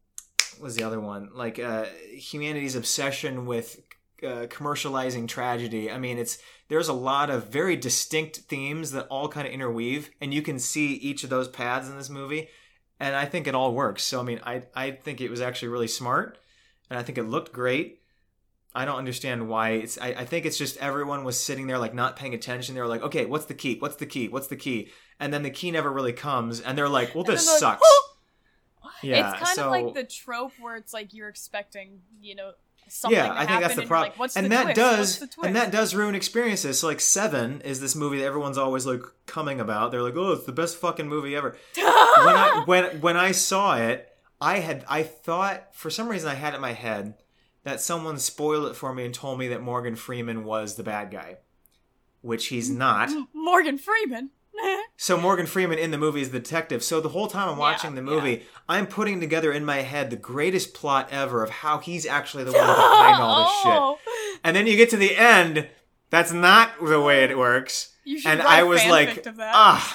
was 0.61 0.77
the 0.77 0.85
other 0.85 1.01
one? 1.01 1.31
Like 1.35 1.59
uh, 1.59 1.87
humanity's 2.13 2.77
obsession 2.77 3.47
with 3.47 3.81
uh, 4.23 4.47
commercializing 4.47 5.29
tragedy. 5.29 5.91
I 5.91 5.99
mean, 5.99 6.19
it's 6.19 6.39
there's 6.69 6.89
a 6.89 6.95
lot 6.95 7.31
of 7.31 7.49
very 7.49 7.77
distinct 7.77 8.39
themes 8.39 8.93
that 8.93 9.07
all 9.09 9.29
kind 9.29 9.47
of 9.47 9.53
interweave, 9.53 10.11
and 10.21 10.33
you 10.33 10.43
can 10.43 10.59
see 10.59 10.95
each 10.95 11.25
of 11.25 11.31
those 11.31 11.49
paths 11.49 11.89
in 11.89 11.97
this 11.97 12.11
movie, 12.11 12.49
and 13.01 13.15
I 13.15 13.25
think 13.25 13.47
it 13.47 13.55
all 13.55 13.75
works. 13.75 14.05
So 14.05 14.21
I 14.21 14.23
mean, 14.23 14.41
I 14.45 14.63
I 14.75 14.93
think 14.93 15.21
it 15.21 15.31
was 15.31 15.41
actually 15.41 15.69
really 15.69 15.89
smart, 15.89 16.39
and 16.89 16.99
I 16.99 17.03
think 17.03 17.19
it 17.19 17.25
looked 17.25 17.53
great. 17.53 18.01
I 18.75 18.85
don't 18.85 18.97
understand 18.97 19.49
why 19.49 19.70
it's. 19.70 19.99
I, 20.01 20.09
I 20.09 20.25
think 20.25 20.47
it's 20.47 20.59
just 20.59 20.77
everyone 20.79 21.25
was 21.25 21.41
sitting 21.41 21.66
there 21.66 21.79
like 21.79 21.95
not 21.95 22.16
paying 22.16 22.35
attention. 22.35 22.75
They 22.75 22.81
were 22.81 22.89
like, 22.89 23.03
okay, 23.03 23.25
what's 23.25 23.45
the 23.45 23.55
key? 23.55 23.77
What's 23.79 23.97
the 23.97 24.07
key? 24.07 24.29
What's 24.29 24.49
the 24.49 24.57
key? 24.57 24.91
And 25.20 25.33
then 25.33 25.43
the 25.43 25.51
key 25.51 25.70
never 25.70 25.93
really 25.93 26.12
comes, 26.12 26.61
and 26.61 26.77
they're 26.77 26.89
like, 26.89 27.14
well, 27.14 27.25
this 27.25 27.45
then 27.47 27.55
like, 27.55 27.61
sucks. 27.61 28.01
Yeah, 29.03 29.31
it's 29.31 29.39
kind 29.39 29.57
so- 29.57 29.64
of 29.66 29.70
like 29.70 29.95
the 29.95 30.05
trope 30.05 30.53
where 30.61 30.77
it's 30.77 30.93
like 30.93 31.14
you're 31.14 31.29
expecting, 31.29 32.01
you 32.20 32.35
know, 32.35 32.53
something 32.89 33.16
yeah, 33.16 33.33
I 33.33 33.47
think 33.47 33.61
that's 33.61 33.77
the 33.77 33.87
problem. 33.87 34.12
Like, 34.18 34.31
and 34.37 34.47
the 34.47 34.51
that 34.51 34.62
twist? 34.64 34.77
does 34.77 34.99
What's 34.99 35.18
the 35.18 35.27
twist? 35.27 35.47
and 35.47 35.57
that 35.57 35.70
does 35.70 35.95
ruin 35.95 36.14
experiences. 36.14 36.81
So 36.81 36.89
like 36.89 37.01
Seven 37.01 37.61
is 37.62 37.81
this 37.81 37.95
movie 37.95 38.18
that 38.18 38.25
everyone's 38.25 38.59
always 38.59 38.87
like 38.87 39.03
coming 39.27 39.61
about. 39.61 39.91
They're 39.91 40.03
like, 40.03 40.16
oh, 40.16 40.33
it's 40.33 40.47
the 40.47 40.53
best 40.53 40.77
fucking 40.79 41.09
movie 41.09 41.37
ever. 41.37 41.57
when 41.77 41.87
I 41.87 42.62
when 42.66 43.01
when 43.01 43.16
I 43.16 43.33
saw 43.33 43.77
it, 43.77 44.09
I 44.41 44.59
had 44.59 44.85
I 44.89 45.03
thought 45.03 45.75
for 45.75 45.91
some 45.91 46.09
reason 46.09 46.29
I 46.29 46.35
had 46.35 46.55
it 46.55 46.57
in 46.57 46.62
my 46.62 46.72
head 46.72 47.14
that 47.65 47.81
someone 47.81 48.19
spoiled 48.19 48.67
it 48.67 48.77
for 48.77 48.95
me 48.95 49.05
and 49.05 49.12
told 49.15 49.39
me 49.39 49.49
that 49.49 49.62
Morgan 49.62 49.97
Freeman 49.97 50.45
was 50.45 50.77
the 50.77 50.83
bad 50.83 51.11
guy, 51.11 51.39
which 52.21 52.47
he's 52.47 52.71
not. 52.71 53.11
Morgan 53.35 53.79
Freeman. 53.79 54.31
So 54.97 55.17
Morgan 55.19 55.47
Freeman 55.47 55.79
in 55.81 55.91
the 55.91 55.99
movie 55.99 56.21
is 56.23 56.31
the 56.31 56.39
detective. 56.39 56.85
So 56.85 57.01
the 57.01 57.09
whole 57.09 57.27
time 57.27 57.49
I'm 57.49 57.59
watching 57.59 57.97
the 57.97 58.01
movie, 58.01 58.45
I'm 58.69 58.87
putting 58.87 59.19
together 59.19 59.53
in 59.53 59.65
my 59.65 59.79
head 59.79 60.09
the 60.09 60.17
greatest 60.17 60.73
plot 60.73 61.09
ever 61.11 61.43
of 61.43 61.51
how 61.51 61.79
he's 61.79 62.07
actually 62.07 62.45
the 62.45 62.53
one 62.53 62.65
behind 62.65 63.21
all 63.21 63.43
this 63.45 63.53
shit. 63.62 63.73
oh, 63.73 63.99
And 64.45 64.55
then 64.55 64.69
you 64.69 64.77
get 64.77 64.91
to 64.91 64.97
the 64.97 65.17
end, 65.17 65.69
that's 66.11 66.33
not 66.33 66.71
the 66.81 67.01
way 67.01 67.25
it 67.25 67.37
works. 67.37 67.93
You 68.05 68.21
should 68.21 68.31
And 68.31 68.43
I 68.43 68.62
was 68.62 68.87
like, 68.87 69.27
of 69.27 69.37
that. 69.37 69.53
ah, 69.55 69.95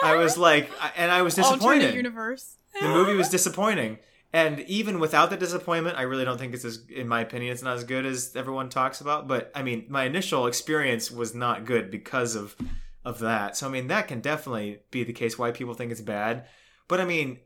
I 0.04 0.16
was 0.16 0.38
like, 0.38 0.70
and 0.96 1.10
I 1.10 1.20
was 1.20 1.38
alternate 1.38 1.58
disappointed. 1.58 1.94
universe. 1.94 2.56
The 2.80 2.88
movie 2.88 3.14
was 3.14 3.28
disappointing. 3.28 3.98
And 4.32 4.60
even 4.60 4.98
without 4.98 5.28
the 5.28 5.36
disappointment, 5.36 5.98
I 5.98 6.02
really 6.02 6.24
don't 6.24 6.38
think 6.38 6.54
it's 6.54 6.64
as, 6.64 6.84
in 6.88 7.06
my 7.06 7.20
opinion, 7.20 7.52
it's 7.52 7.62
not 7.62 7.76
as 7.76 7.84
good 7.84 8.06
as 8.06 8.34
everyone 8.34 8.70
talks 8.70 9.02
about. 9.02 9.28
But 9.28 9.52
I 9.54 9.62
mean, 9.62 9.84
my 9.88 10.04
initial 10.04 10.46
experience 10.46 11.10
was 11.10 11.34
not 11.34 11.66
good 11.66 11.90
because 11.90 12.34
of 12.34 12.56
of 13.04 13.18
that. 13.18 13.56
So 13.56 13.66
I 13.66 13.70
mean, 13.70 13.88
that 13.88 14.08
can 14.08 14.20
definitely 14.20 14.80
be 14.90 15.04
the 15.04 15.12
case 15.12 15.38
why 15.38 15.50
people 15.50 15.74
think 15.74 15.92
it's 15.92 16.00
bad. 16.00 16.46
But 16.88 17.00
I 17.00 17.04
mean, 17.04 17.40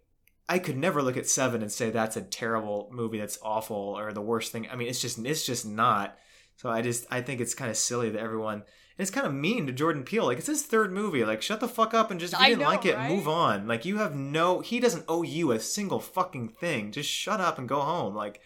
I 0.49 0.59
could 0.59 0.76
never 0.76 1.03
look 1.03 1.16
at 1.16 1.26
Seven 1.26 1.62
and 1.62 1.72
say 1.72 1.91
that's 1.91 2.16
a 2.16 2.22
terrible 2.22 2.89
movie, 2.93 3.18
that's 3.18 3.39
awful, 3.43 3.76
or 3.76 4.12
the 4.12 4.22
worst 4.22 4.53
thing. 4.53 4.68
I 4.70 4.76
mean, 4.76 4.89
it's 4.89 5.01
just 5.01 5.18
it's 5.18 5.45
just 5.45 5.66
not. 5.66 6.16
So 6.57 6.70
I 6.70 6.82
just 6.82 7.07
I 7.11 7.20
think 7.20 7.41
it's 7.41 7.55
kind 7.55 7.70
of 7.70 7.76
silly 7.76 8.11
that 8.11 8.20
everyone 8.20 8.62
it's 8.99 9.11
kind 9.11 9.27
of 9.27 9.35
mean 9.35 9.67
to 9.67 9.73
Jordan 9.73 10.05
Peele. 10.05 10.25
Like 10.25 10.39
it's 10.39 10.47
his 10.47 10.63
third 10.63 10.93
movie. 10.93 11.25
Like 11.25 11.43
shut 11.43 11.61
the 11.61 11.69
fuck 11.69 11.95
up 11.95 12.11
and 12.11 12.19
just 12.19 12.33
if 12.35 12.41
you 12.41 12.47
didn't 12.47 12.61
know, 12.61 12.69
like 12.69 12.87
it, 12.87 12.97
right? 12.97 13.11
move 13.11 13.29
on. 13.29 13.67
Like 13.67 13.85
you 13.85 13.99
have 13.99 14.15
no 14.15 14.61
he 14.61 14.81
doesn't 14.81 15.05
owe 15.09 15.23
you 15.23 15.53
a 15.53 15.61
single 15.61 16.01
fucking 16.01 16.49
thing. 16.49 16.93
Just 16.93 17.11
shut 17.11 17.41
up 17.41 17.59
and 17.59 17.69
go 17.69 17.81
home. 17.81 18.15
Like 18.15 18.41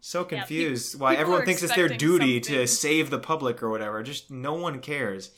so 0.00 0.24
pe- 0.24 0.36
confused 0.36 0.98
why 0.98 1.14
everyone 1.14 1.44
thinks 1.44 1.62
it's 1.62 1.74
their 1.74 1.88
duty 1.88 2.40
to 2.40 2.66
save 2.66 3.10
the 3.10 3.18
public 3.18 3.62
or 3.62 3.70
whatever. 3.70 4.02
Just 4.02 4.30
no 4.30 4.54
one 4.54 4.80
cares. 4.80 5.30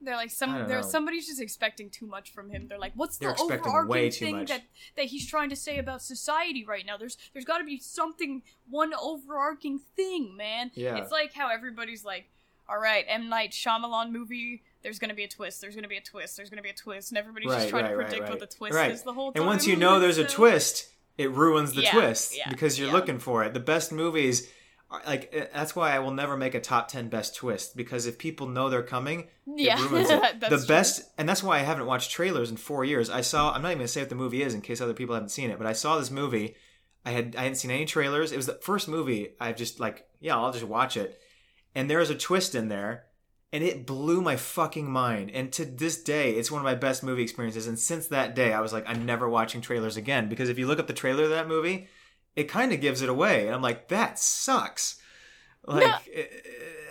They're 0.00 0.16
like 0.16 0.30
some. 0.30 0.68
There's 0.68 0.90
somebody's 0.90 1.26
just 1.26 1.40
expecting 1.40 1.90
too 1.90 2.06
much 2.06 2.30
from 2.30 2.50
him. 2.50 2.68
They're 2.68 2.78
like, 2.78 2.92
what's 2.94 3.16
They're 3.16 3.32
the 3.32 3.40
overarching 3.40 4.10
thing 4.10 4.36
much. 4.36 4.48
that 4.48 4.62
that 4.96 5.06
he's 5.06 5.26
trying 5.26 5.50
to 5.50 5.56
say 5.56 5.78
about 5.78 6.02
society 6.02 6.64
right 6.66 6.84
now? 6.86 6.96
There's 6.96 7.16
there's 7.32 7.46
got 7.46 7.58
to 7.58 7.64
be 7.64 7.78
something, 7.78 8.42
one 8.68 8.92
overarching 8.94 9.80
thing, 9.96 10.36
man. 10.36 10.70
Yeah. 10.74 10.96
It's 10.96 11.10
like 11.10 11.32
how 11.32 11.48
everybody's 11.48 12.04
like, 12.04 12.28
all 12.68 12.78
right, 12.78 13.04
M 13.08 13.28
Night 13.28 13.50
Shyamalan 13.52 14.10
movie. 14.10 14.62
There's 14.82 14.98
gonna 14.98 15.14
be 15.14 15.24
a 15.24 15.28
twist. 15.28 15.60
There's 15.60 15.74
gonna 15.74 15.88
be 15.88 15.96
a 15.96 16.00
twist. 16.02 16.36
There's 16.36 16.50
gonna 16.50 16.62
be 16.62 16.70
a 16.70 16.74
twist, 16.74 17.10
and 17.10 17.18
everybody's 17.18 17.50
just 17.52 17.68
trying 17.68 17.84
right, 17.84 17.90
to 17.90 17.96
right, 17.96 18.06
predict 18.08 18.28
what 18.30 18.40
the 18.40 18.46
twist 18.46 18.74
Right. 18.74 18.90
is 18.92 19.02
the 19.02 19.12
whole 19.12 19.32
time. 19.32 19.42
And 19.42 19.46
once 19.46 19.66
you 19.66 19.76
know 19.76 19.98
there's 20.00 20.18
a 20.18 20.24
twist, 20.26 20.88
it 21.18 21.30
ruins 21.30 21.72
the 21.74 21.82
Yeah, 21.82 21.92
twist 21.92 22.36
yeah, 22.36 22.48
because 22.48 22.78
you're 22.78 22.88
yeah. 22.88 22.94
looking 22.94 23.18
for 23.18 23.42
it. 23.44 23.54
The 23.54 23.60
best 23.60 23.90
movies, 23.92 24.48
are, 24.90 25.02
like 25.06 25.30
eh, 25.32 25.46
that's 25.52 25.74
why 25.74 25.94
I 25.94 25.98
will 25.98 26.12
never 26.12 26.36
make 26.36 26.54
a 26.54 26.60
top 26.60 26.88
ten 26.88 27.08
best 27.08 27.34
twist 27.34 27.76
because 27.76 28.06
if 28.06 28.18
people 28.18 28.46
know 28.48 28.68
they're 28.68 28.82
coming, 28.82 29.28
Yeah, 29.46 29.78
it 29.82 29.90
ruins 29.90 30.10
it. 30.10 30.40
the 30.40 30.48
true. 30.48 30.66
best, 30.66 31.02
and 31.18 31.28
that's 31.28 31.42
why 31.42 31.56
I 31.56 31.62
haven't 31.62 31.86
watched 31.86 32.10
trailers 32.10 32.50
in 32.50 32.56
four 32.56 32.84
years. 32.84 33.10
I 33.10 33.20
saw. 33.22 33.52
I'm 33.52 33.62
not 33.62 33.68
even 33.70 33.78
gonna 33.78 33.88
say 33.88 34.02
what 34.02 34.08
the 34.10 34.14
movie 34.14 34.42
is 34.42 34.54
in 34.54 34.60
case 34.60 34.80
other 34.80 34.94
people 34.94 35.14
haven't 35.14 35.30
seen 35.30 35.50
it, 35.50 35.58
but 35.58 35.66
I 35.66 35.72
saw 35.72 35.98
this 35.98 36.10
movie. 36.10 36.54
I 37.04 37.10
had 37.12 37.34
I 37.36 37.42
hadn't 37.42 37.56
seen 37.56 37.70
any 37.70 37.84
trailers. 37.86 38.30
It 38.32 38.36
was 38.36 38.46
the 38.46 38.58
first 38.62 38.88
movie 38.88 39.34
I've 39.40 39.56
just 39.56 39.80
like 39.80 40.06
yeah 40.20 40.36
I'll 40.36 40.52
just 40.52 40.64
watch 40.64 40.96
it, 40.96 41.20
and 41.76 41.88
there 41.88 41.98
was 41.98 42.10
a 42.10 42.16
twist 42.16 42.56
in 42.56 42.66
there. 42.68 43.04
And 43.52 43.62
it 43.62 43.86
blew 43.86 44.20
my 44.20 44.34
fucking 44.36 44.90
mind. 44.90 45.30
And 45.32 45.52
to 45.52 45.64
this 45.64 46.02
day, 46.02 46.32
it's 46.32 46.50
one 46.50 46.60
of 46.60 46.64
my 46.64 46.74
best 46.74 47.04
movie 47.04 47.22
experiences. 47.22 47.68
And 47.68 47.78
since 47.78 48.08
that 48.08 48.34
day, 48.34 48.52
I 48.52 48.60
was 48.60 48.72
like, 48.72 48.84
I'm 48.88 49.06
never 49.06 49.28
watching 49.28 49.60
trailers 49.60 49.96
again. 49.96 50.28
Because 50.28 50.48
if 50.48 50.58
you 50.58 50.66
look 50.66 50.80
up 50.80 50.88
the 50.88 50.92
trailer 50.92 51.22
of 51.24 51.30
that 51.30 51.46
movie, 51.46 51.86
it 52.34 52.48
kind 52.48 52.72
of 52.72 52.80
gives 52.80 53.02
it 53.02 53.08
away. 53.08 53.46
And 53.46 53.54
I'm 53.54 53.62
like, 53.62 53.86
that 53.88 54.18
sucks. 54.18 55.00
Like, 55.64 55.86
eh, 56.12 56.24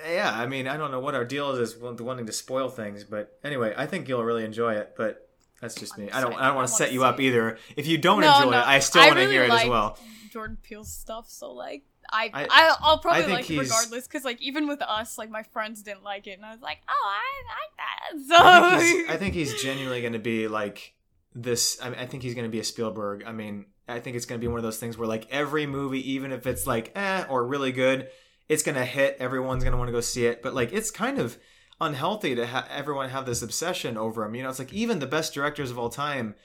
eh, 0.05 0.13
yeah, 0.13 0.31
I 0.33 0.47
mean, 0.47 0.65
I 0.65 0.77
don't 0.77 0.91
know 0.91 1.01
what 1.01 1.13
our 1.13 1.25
deal 1.25 1.51
is 1.51 1.77
with 1.77 1.99
wanting 1.99 2.25
to 2.25 2.31
spoil 2.31 2.69
things. 2.69 3.03
But 3.03 3.37
anyway, 3.43 3.73
I 3.77 3.85
think 3.85 4.07
you'll 4.07 4.23
really 4.23 4.45
enjoy 4.45 4.75
it. 4.75 4.93
But 4.95 5.29
that's 5.61 5.75
just 5.75 5.97
me. 5.97 6.09
I 6.09 6.21
don't, 6.21 6.33
I 6.35 6.47
don't 6.47 6.55
want 6.55 6.69
to 6.69 6.73
set 6.73 6.93
you 6.93 7.03
up 7.03 7.19
either. 7.19 7.57
If 7.75 7.85
you 7.85 7.97
don't 7.97 8.21
No, 8.21 8.33
enjoy 8.33 8.51
no. 8.51 8.59
it, 8.59 8.65
I 8.65 8.79
still 8.79 9.01
want 9.03 9.15
to 9.15 9.19
really 9.21 9.33
hear 9.33 9.43
it 9.43 9.51
as 9.51 9.67
well. 9.67 9.99
Jordan 10.31 10.57
Peele's 10.63 10.91
stuff, 10.91 11.29
so 11.29 11.51
like 11.51 11.83
I, 12.11 12.29
I- 12.33 12.47
I 12.49 12.75
I'll 12.81 12.99
probably 12.99 13.23
I 13.23 13.27
like 13.27 13.49
it 13.49 13.59
regardless 13.59 14.07
because 14.07 14.23
like 14.23 14.41
even 14.41 14.67
with 14.67 14.81
us, 14.81 15.17
like 15.17 15.29
my 15.29 15.43
friends 15.43 15.81
didn't 15.83 16.03
like 16.03 16.27
it, 16.27 16.31
and 16.31 16.45
I 16.45 16.51
was 16.51 16.61
like, 16.61 16.79
oh, 16.87 17.11
I 17.11 18.17
like 18.17 18.29
that. 18.29 18.35
I 18.35 18.71
So 18.71 18.79
think 18.79 18.83
he's, 18.99 19.09
I 19.09 19.17
think 19.17 19.33
he's 19.33 19.61
genuinely 19.63 20.01
going 20.01 20.13
to 20.13 20.19
be 20.19 20.47
like 20.47 20.93
this. 21.33 21.77
I, 21.81 21.89
mean, 21.89 21.99
I 21.99 22.05
think 22.05 22.23
he's 22.23 22.33
going 22.35 22.45
to 22.45 22.51
be 22.51 22.59
a 22.59 22.63
Spielberg. 22.63 23.23
I 23.25 23.31
mean, 23.31 23.65
I 23.87 23.99
think 23.99 24.15
it's 24.15 24.25
going 24.25 24.39
to 24.39 24.43
be 24.43 24.47
one 24.47 24.57
of 24.57 24.63
those 24.63 24.77
things 24.79 24.97
where 24.97 25.07
like 25.07 25.27
every 25.31 25.65
movie, 25.65 26.11
even 26.13 26.31
if 26.31 26.47
it's 26.47 26.65
like 26.65 26.91
eh 26.95 27.25
or 27.29 27.45
really 27.45 27.71
good, 27.71 28.09
it's 28.49 28.63
going 28.63 28.75
to 28.75 28.85
hit. 28.85 29.17
Everyone's 29.19 29.63
going 29.63 29.71
to 29.73 29.77
want 29.77 29.87
to 29.87 29.93
go 29.93 30.01
see 30.01 30.25
it. 30.25 30.41
But 30.41 30.53
like, 30.53 30.71
it's 30.73 30.91
kind 30.91 31.19
of 31.19 31.37
unhealthy 31.81 32.35
to 32.35 32.47
ha- 32.47 32.67
everyone 32.71 33.09
have 33.09 33.25
this 33.25 33.41
obsession 33.41 33.97
over 33.97 34.23
him. 34.23 34.33
You 34.35 34.43
know, 34.43 34.49
it's 34.49 34.59
like 34.59 34.73
even 34.73 34.99
the 34.99 35.07
best 35.07 35.33
directors 35.33 35.71
of 35.71 35.77
all 35.79 35.89
time. 35.89 36.35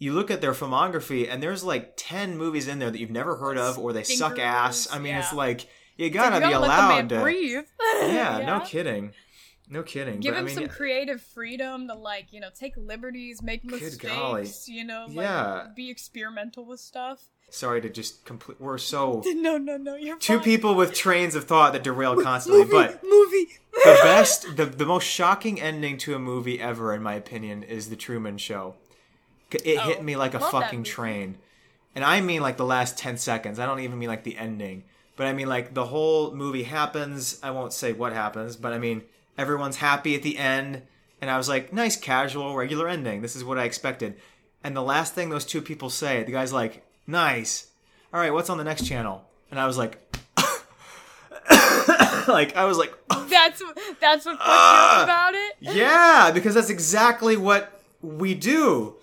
You 0.00 0.14
look 0.14 0.30
at 0.30 0.40
their 0.40 0.52
filmography, 0.52 1.30
and 1.30 1.40
there's 1.42 1.62
like 1.62 1.92
ten 1.96 2.36
movies 2.36 2.66
in 2.66 2.78
there 2.80 2.90
that 2.90 2.98
you've 2.98 3.10
never 3.10 3.36
heard 3.36 3.56
of, 3.58 3.78
or 3.78 3.92
they 3.92 4.02
suck 4.02 4.38
ass. 4.38 4.88
I 4.90 4.98
mean, 4.98 5.14
it's 5.14 5.32
like 5.32 5.68
you 5.96 6.08
gotta 6.10 6.36
like, 6.36 6.42
you 6.44 6.48
be 6.48 6.54
allowed 6.54 7.08
to. 7.10 7.20
breathe. 7.20 7.64
Yeah, 8.00 8.42
no 8.46 8.60
kidding, 8.64 9.12
no 9.68 9.82
kidding. 9.82 10.20
Give 10.20 10.32
but, 10.32 10.38
him 10.38 10.44
I 10.44 10.46
mean, 10.46 10.54
some 10.56 10.68
creative 10.68 11.20
freedom 11.20 11.86
to 11.88 11.94
like, 11.94 12.32
you 12.32 12.40
know, 12.40 12.48
take 12.58 12.74
liberties, 12.78 13.42
make 13.42 13.62
mistakes, 13.62 13.96
golly. 13.98 14.48
you 14.66 14.84
know, 14.84 15.04
like 15.08 15.16
Yeah. 15.16 15.66
be 15.76 15.90
experimental 15.90 16.64
with 16.64 16.80
stuff. 16.80 17.28
sorry 17.50 17.82
to 17.82 17.90
just 17.90 18.24
complete. 18.24 18.58
We're 18.58 18.78
so 18.78 19.22
No, 19.26 19.58
no, 19.58 19.76
no, 19.76 19.96
you're 19.96 20.16
two 20.16 20.36
fine. 20.36 20.44
people 20.44 20.74
with 20.74 20.94
trains 20.94 21.34
of 21.34 21.44
thought 21.44 21.74
that 21.74 21.82
derail 21.84 22.16
constantly. 22.22 22.62
movie, 22.64 22.72
but 22.72 23.02
movie. 23.04 23.48
the 23.84 23.98
best, 24.02 24.46
the, 24.56 24.64
the 24.64 24.86
most 24.86 25.04
shocking 25.04 25.60
ending 25.60 25.98
to 25.98 26.14
a 26.14 26.18
movie 26.18 26.58
ever, 26.58 26.94
in 26.94 27.02
my 27.02 27.14
opinion, 27.14 27.62
is 27.62 27.90
The 27.90 27.96
Truman 27.96 28.38
Show. 28.38 28.76
It 29.54 29.78
Oh, 29.78 29.82
hit 29.82 30.02
me 30.02 30.16
like 30.16 30.34
a 30.34 30.40
fucking 30.40 30.84
train. 30.84 31.38
And 31.94 32.04
I 32.04 32.20
mean 32.20 32.40
like 32.40 32.56
the 32.56 32.64
last 32.64 32.98
10 32.98 33.16
seconds. 33.16 33.58
I 33.58 33.66
don't 33.66 33.80
even 33.80 33.98
mean 33.98 34.08
like 34.08 34.24
the 34.24 34.36
ending. 34.36 34.84
But 35.16 35.26
I 35.26 35.32
mean 35.32 35.48
like 35.48 35.74
the 35.74 35.86
whole 35.86 36.32
movie 36.34 36.62
happens. 36.62 37.38
I 37.42 37.50
won't 37.50 37.72
say 37.72 37.92
what 37.92 38.12
happens, 38.12 38.56
but 38.56 38.72
I 38.72 38.78
mean 38.78 39.02
everyone's 39.36 39.76
happy 39.76 40.14
at 40.14 40.22
the 40.22 40.38
end. 40.38 40.82
And 41.20 41.30
I 41.30 41.36
was 41.36 41.48
like, 41.48 41.72
nice, 41.72 41.96
casual, 41.96 42.56
regular 42.56 42.88
ending. 42.88 43.20
This 43.20 43.36
is 43.36 43.44
what 43.44 43.58
I 43.58 43.64
expected. 43.64 44.14
And 44.64 44.74
the 44.76 44.82
last 44.82 45.14
thing 45.14 45.28
those 45.30 45.44
two 45.44 45.60
people 45.60 45.90
say, 45.90 46.22
the 46.22 46.32
guy's 46.32 46.52
like, 46.52 46.82
nice. 47.06 47.66
All 48.12 48.20
right, 48.20 48.32
what's 48.32 48.48
on 48.50 48.58
the 48.58 48.64
next 48.64 48.86
channel? 48.86 49.24
And 49.50 49.60
I 49.60 49.66
was 49.66 49.76
like, 49.76 49.98
like 52.28 52.56
I 52.56 52.64
was 52.64 52.78
like, 52.78 52.94
That's 53.28 53.62
that's 54.00 54.26
what 54.26 54.34
up 54.34 54.40
ah! 54.42 55.04
about 55.04 55.34
it. 55.34 55.54
yeah, 55.60 56.30
because 56.32 56.54
that's 56.54 56.68
exactly 56.70 57.36
what 57.36 57.80
we 58.02 58.34
do. 58.34 58.96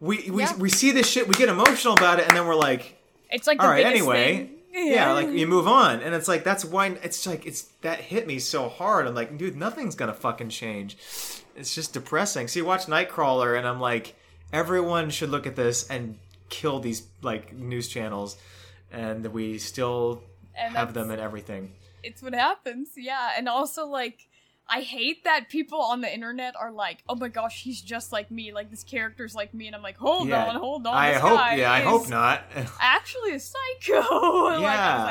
We 0.00 0.30
we, 0.30 0.42
Yeah. 0.42 0.56
we 0.56 0.68
see 0.70 0.90
this 0.92 1.08
shit, 1.08 1.26
we 1.28 1.34
get 1.34 1.48
emotional 1.48 1.94
about 1.94 2.20
it, 2.20 2.28
and 2.28 2.36
then 2.36 2.46
we're 2.46 2.54
like, 2.54 2.96
It's 3.30 3.46
like 3.46 3.60
all 3.62 3.68
right, 3.68 3.84
anyway. 3.84 4.36
thing. 4.36 4.54
Yeah. 4.72 5.12
like 5.12 5.28
you 5.30 5.46
move 5.46 5.66
on, 5.66 6.00
and 6.02 6.14
it's 6.14 6.28
like 6.28 6.44
that's 6.44 6.64
why 6.64 6.86
it's 7.02 7.26
like 7.26 7.46
it's 7.46 7.62
that 7.82 7.98
hit 8.00 8.26
me 8.26 8.38
so 8.38 8.68
hard. 8.68 9.06
I'm 9.06 9.14
like, 9.14 9.36
dude, 9.36 9.56
nothing's 9.56 9.94
gonna 9.96 10.14
fucking 10.14 10.50
change. 10.50 10.96
It's 11.56 11.74
just 11.74 11.92
depressing. 11.92 12.46
So 12.46 12.60
you 12.60 12.64
watch 12.64 12.86
Nightcrawler, 12.86 13.58
and 13.58 13.66
I'm 13.66 13.80
like, 13.80 14.14
everyone 14.52 15.10
should 15.10 15.30
look 15.30 15.46
at 15.46 15.56
this 15.56 15.88
and 15.90 16.16
kill 16.48 16.78
these 16.78 17.02
like 17.22 17.52
news 17.52 17.88
channels, 17.88 18.36
and 18.92 19.26
we 19.32 19.58
still 19.58 20.22
And 20.54 20.76
have 20.76 20.94
them 20.94 21.10
and 21.10 21.20
everything. 21.20 21.72
it's 22.04 22.22
what 22.22 22.32
happens 22.34 22.90
yeah 22.96 23.32
and 23.36 23.48
also 23.48 23.84
like 23.86 24.27
i 24.68 24.80
hate 24.80 25.24
that 25.24 25.48
people 25.48 25.80
on 25.80 26.00
the 26.00 26.12
internet 26.12 26.54
are 26.56 26.70
like 26.70 26.98
oh 27.08 27.14
my 27.14 27.28
gosh 27.28 27.62
he's 27.62 27.80
just 27.80 28.12
like 28.12 28.30
me 28.30 28.52
like 28.52 28.70
this 28.70 28.84
character's 28.84 29.34
like 29.34 29.52
me 29.54 29.66
and 29.66 29.74
i'm 29.76 29.82
like 29.82 29.96
hold 29.96 30.28
Yeah. 30.28 30.46
on 30.46 30.56
hold 30.56 30.86
on 30.86 30.94
I 30.94 31.14
hope, 31.14 31.58
yeah, 31.58 31.72
I 31.72 31.80
hope 31.80 32.08
not. 32.08 32.42
actually 32.80 33.32
a 33.34 33.40
psycho 33.40 33.92
like, 33.94 34.04
I 34.04 34.50
was 34.52 34.60
yeah. 34.62 35.04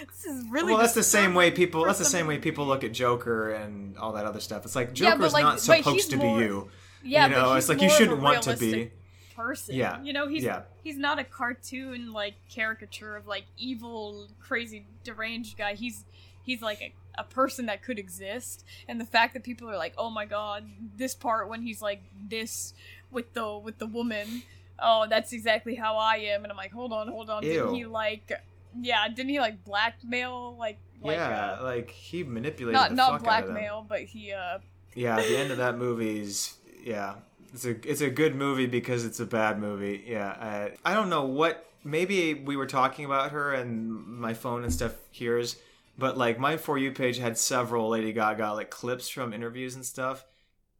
like, 0.00 0.08
this 0.08 0.24
is 0.24 0.44
really 0.50 0.72
well, 0.72 0.80
that's 0.80 0.94
the 0.94 1.02
same 1.02 1.34
way 1.34 1.50
people. 1.50 1.84
That's 1.84 1.98
the 1.98 2.04
same 2.04 2.26
way 2.26 2.38
people 2.38 2.66
look 2.66 2.82
at 2.84 2.92
Joker 2.92 3.50
and 3.52 3.96
all 3.98 4.12
that 4.14 4.24
other 4.26 4.40
stuff. 4.40 4.64
It's 4.64 4.74
like 4.74 4.92
Joker's 4.92 5.18
but, 5.18 5.32
like, 5.34 5.42
not 5.44 5.60
supposed 5.60 6.10
to 6.10 6.16
more- 6.16 6.38
be 6.38 6.44
you. 6.44 6.70
yeah 7.04 7.26
you 7.26 7.32
know, 7.34 7.54
it's 7.54 7.68
like 7.68 7.80
you 7.80 7.88
more 7.88 7.94
of 7.96 8.00
a 8.00 8.04
shouldn't 8.04 8.22
want 8.22 8.42
to 8.42 8.56
be. 8.56 8.90
person 9.36 9.74
Yeah, 9.74 10.02
you 10.02 10.12
know 10.12 10.26
he's 10.28 10.42
yeah. 10.44 10.62
he's 10.82 10.96
not 10.96 11.18
a 11.18 11.24
cartoon 11.24 12.12
like 12.12 12.34
caricature 12.50 13.14
of 13.16 13.26
like 13.26 13.44
evil 13.58 14.28
crazy 14.40 14.86
deranged 15.04 15.56
guy 15.58 15.74
he's 15.74 16.04
he's 16.44 16.62
like 16.62 16.80
a, 16.80 16.92
a 17.16 17.24
person 17.24 17.66
that 17.66 17.82
could 17.82 17.98
exist 17.98 18.64
and 18.88 19.00
the 19.00 19.04
fact 19.04 19.34
that 19.34 19.42
people 19.42 19.68
are 19.68 19.76
like 19.76 19.94
oh 19.98 20.10
my 20.10 20.24
god 20.24 20.68
this 20.96 21.14
part 21.14 21.48
when 21.48 21.62
he's 21.62 21.80
like 21.80 22.02
this 22.28 22.74
with 23.10 23.32
the 23.34 23.58
with 23.58 23.78
the 23.78 23.86
woman 23.86 24.42
oh 24.78 25.06
that's 25.08 25.32
exactly 25.32 25.74
how 25.74 25.96
i 25.96 26.16
am 26.16 26.42
and 26.42 26.50
i'm 26.50 26.56
like 26.56 26.72
hold 26.72 26.92
on 26.92 27.08
hold 27.08 27.30
on 27.30 27.42
didn't 27.42 27.74
he 27.74 27.84
like 27.84 28.32
yeah 28.80 29.06
didn't 29.08 29.30
he 29.30 29.38
like 29.38 29.64
blackmail 29.64 30.56
like 30.58 30.78
like 31.02 31.16
yeah, 31.16 31.56
uh, 31.60 31.62
like 31.62 31.90
he 31.90 32.24
manipulated 32.24 32.74
not 32.74 32.90
the 32.90 32.96
not 32.96 33.20
fuck 33.20 33.28
out 33.28 33.40
of 33.40 33.46
them. 33.46 33.54
blackmail 33.54 33.86
but 33.88 34.00
he 34.00 34.32
uh 34.32 34.58
Yeah, 34.94 35.16
the 35.16 35.36
end 35.36 35.50
of 35.50 35.58
that 35.58 35.76
movie's 35.76 36.56
yeah. 36.82 37.16
It's 37.52 37.64
a 37.64 37.88
it's 37.88 38.00
a 38.00 38.10
good 38.10 38.34
movie 38.34 38.66
because 38.66 39.04
it's 39.04 39.20
a 39.20 39.26
bad 39.26 39.60
movie. 39.60 40.04
Yeah, 40.06 40.28
I, 40.28 40.90
I 40.90 40.94
don't 40.94 41.08
know 41.08 41.24
what. 41.24 41.70
Maybe 41.84 42.34
we 42.34 42.56
were 42.56 42.66
talking 42.66 43.04
about 43.04 43.30
her 43.32 43.52
and 43.52 43.92
my 44.06 44.34
phone 44.34 44.64
and 44.64 44.72
stuff 44.72 44.94
hears, 45.10 45.56
but 45.96 46.18
like 46.18 46.38
my 46.38 46.56
for 46.56 46.78
you 46.78 46.92
page 46.92 47.18
had 47.18 47.38
several 47.38 47.88
Lady 47.88 48.12
Gaga 48.12 48.52
like 48.52 48.70
clips 48.70 49.08
from 49.08 49.32
interviews 49.32 49.74
and 49.74 49.84
stuff, 49.84 50.24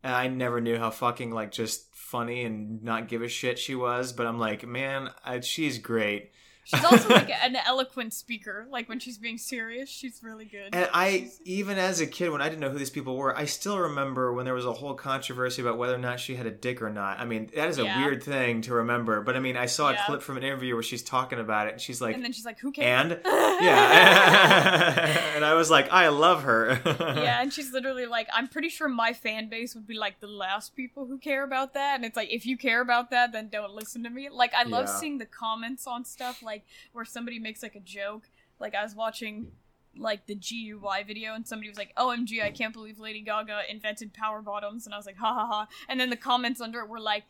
and 0.02 0.14
I 0.14 0.28
never 0.28 0.60
knew 0.60 0.78
how 0.78 0.90
fucking 0.90 1.30
like 1.30 1.50
just 1.50 1.94
funny 1.94 2.44
and 2.44 2.82
not 2.82 3.08
give 3.08 3.22
a 3.22 3.28
shit 3.28 3.58
she 3.58 3.74
was. 3.74 4.12
But 4.12 4.26
I'm 4.26 4.38
like, 4.38 4.66
man, 4.66 5.10
I, 5.24 5.40
she's 5.40 5.78
great. 5.78 6.32
She's 6.64 6.84
also 6.84 7.08
like 7.10 7.30
an 7.30 7.56
eloquent 7.66 8.12
speaker 8.12 8.66
like 8.70 8.88
when 8.88 8.98
she's 8.98 9.18
being 9.18 9.38
serious 9.38 9.88
she's 9.88 10.20
really 10.22 10.44
good 10.46 10.74
And 10.74 10.88
I, 10.92 11.10
She's- 11.10 11.40
even 11.44 11.78
as 11.78 12.00
a 12.00 12.06
kid, 12.06 12.30
when 12.30 12.40
I 12.40 12.48
didn't 12.48 12.60
know 12.60 12.70
who 12.70 12.78
these 12.78 12.90
people 12.90 13.16
were, 13.16 13.36
I 13.36 13.44
still 13.44 13.78
remember 13.78 14.32
when 14.32 14.44
there 14.44 14.54
was 14.54 14.66
a 14.66 14.72
whole 14.72 14.94
controversy 14.94 15.62
about 15.62 15.78
whether 15.78 15.94
or 15.94 15.98
not 15.98 16.18
she 16.20 16.34
had 16.36 16.46
a 16.46 16.50
dick 16.50 16.80
or 16.82 16.90
not. 16.90 17.20
I 17.20 17.24
mean, 17.24 17.50
that 17.54 17.68
is 17.68 17.78
a 17.78 17.84
Yeah. 17.84 17.98
weird 18.00 18.22
thing 18.22 18.62
to 18.62 18.74
remember. 18.74 19.20
But 19.20 19.36
I 19.36 19.40
mean, 19.40 19.56
I 19.56 19.66
saw 19.66 19.90
a 19.90 19.92
Yeah. 19.92 20.06
clip 20.06 20.22
from 20.22 20.36
an 20.38 20.42
interview 20.42 20.74
where 20.74 20.82
she's 20.82 21.02
talking 21.02 21.38
about 21.38 21.66
it, 21.68 21.72
and 21.74 21.80
she's 21.80 22.00
like, 22.00 22.14
and 22.14 22.24
then 22.24 22.32
she's 22.32 22.44
like, 22.46 22.58
"Who 22.60 22.72
cares?" 22.72 23.12
and 23.12 23.20
yeah, 23.24 25.32
and 25.36 25.44
I 25.44 25.54
was 25.54 25.70
like, 25.70 25.90
I 25.92 26.08
love 26.08 26.42
her. 26.44 26.80
yeah, 26.84 27.40
and 27.42 27.52
she's 27.52 27.72
literally 27.72 28.06
like, 28.06 28.28
"I'm 28.32 28.48
pretty 28.48 28.68
sure 28.68 28.88
my 28.88 29.12
fan 29.12 29.48
base 29.48 29.74
would 29.74 29.86
be 29.86 29.94
like 29.94 30.20
the 30.20 30.26
last 30.26 30.74
people 30.76 31.06
who 31.06 31.18
care 31.18 31.44
about 31.44 31.74
that." 31.74 31.96
And 31.96 32.04
it's 32.04 32.16
like, 32.16 32.30
if 32.30 32.46
you 32.46 32.56
care 32.56 32.80
about 32.80 33.10
that, 33.10 33.32
then 33.32 33.48
don't 33.48 33.72
listen 33.74 34.02
to 34.04 34.10
me. 34.10 34.28
Like, 34.30 34.52
I 34.54 34.64
love 34.64 34.86
Yeah. 34.86 34.94
seeing 34.96 35.18
the 35.18 35.26
comments 35.26 35.86
on 35.86 36.04
stuff, 36.04 36.42
like 36.42 36.53
where 36.92 37.04
somebody 37.04 37.38
makes 37.38 37.62
like 37.62 37.74
a 37.74 37.80
joke. 37.80 38.28
Like 38.60 38.74
I 38.74 38.82
was 38.82 38.94
watching 38.94 39.52
like 39.96 40.26
the 40.26 40.34
G.U.Y. 40.34 41.02
video 41.04 41.34
and 41.34 41.46
somebody 41.46 41.68
was 41.68 41.78
like, 41.78 41.94
OMG, 41.96 42.42
I 42.42 42.50
can't 42.50 42.72
believe 42.72 42.98
Lady 42.98 43.20
Gaga 43.20 43.62
invented 43.70 44.12
power 44.12 44.42
bottoms. 44.42 44.86
And 44.86 44.94
I 44.94 44.96
was 44.96 45.06
like, 45.06 45.16
ha 45.16 45.32
ha 45.32 45.46
ha. 45.46 45.68
And 45.88 45.98
then 46.00 46.10
the 46.10 46.16
comments 46.16 46.60
under 46.60 46.80
it 46.80 46.88
were 46.88 47.00
like, 47.00 47.24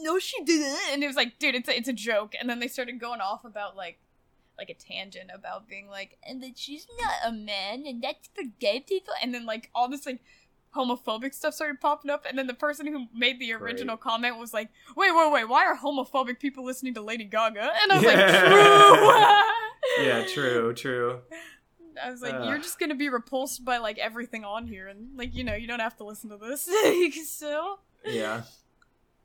no, 0.00 0.18
she 0.18 0.42
didn't. 0.44 0.78
And 0.92 1.02
it 1.02 1.06
was 1.06 1.16
like, 1.16 1.38
dude, 1.38 1.54
it's 1.54 1.68
a, 1.68 1.76
it's 1.76 1.88
a 1.88 1.92
joke. 1.92 2.34
And 2.38 2.48
then 2.48 2.60
they 2.60 2.68
started 2.68 3.00
going 3.00 3.20
off 3.20 3.44
about 3.44 3.76
like, 3.76 3.98
like 4.58 4.70
a 4.70 4.74
tangent 4.74 5.30
about 5.34 5.68
being 5.68 5.88
like, 5.88 6.18
and 6.22 6.42
that 6.42 6.56
she's 6.56 6.86
not 6.98 7.30
a 7.30 7.32
man 7.32 7.84
and 7.86 8.02
that's 8.02 8.28
for 8.34 8.44
gay 8.58 8.80
people. 8.80 9.14
And 9.22 9.34
then 9.34 9.44
like 9.44 9.70
all 9.74 9.88
this 9.88 10.06
like 10.06 10.20
homophobic 10.76 11.34
stuff 11.34 11.54
started 11.54 11.80
popping 11.80 12.10
up. 12.10 12.24
And 12.28 12.38
then 12.38 12.46
the 12.46 12.54
person 12.54 12.86
who 12.86 13.06
made 13.14 13.40
the 13.40 13.52
original 13.54 13.96
comment 13.96 14.38
was 14.38 14.52
like, 14.54 14.68
wait, 14.96 15.10
wait, 15.14 15.32
wait, 15.32 15.48
why 15.48 15.64
are 15.66 15.76
homophobic 15.76 16.38
people 16.38 16.64
listening 16.64 16.94
to 16.94 17.00
Lady 17.00 17.24
Gaga? 17.24 17.72
And 17.82 17.92
I 17.92 17.96
was 17.96 18.04
like, 18.04 19.96
true. 19.96 20.04
yeah, 20.06 20.24
true, 20.26 20.74
true. 20.74 21.20
I 22.04 22.10
was 22.10 22.20
like, 22.20 22.34
Ugh. 22.34 22.46
you're 22.48 22.58
just 22.58 22.78
gonna 22.78 22.94
be 22.94 23.08
repulsed 23.08 23.64
by 23.64 23.78
like 23.78 23.96
everything 23.98 24.44
on 24.44 24.66
here, 24.66 24.86
and 24.86 25.16
like 25.16 25.34
you 25.34 25.44
know, 25.44 25.54
you 25.54 25.66
don't 25.66 25.80
have 25.80 25.96
to 25.96 26.04
listen 26.04 26.28
to 26.28 26.36
this. 26.36 26.68
so 27.30 27.78
Yeah. 28.04 28.42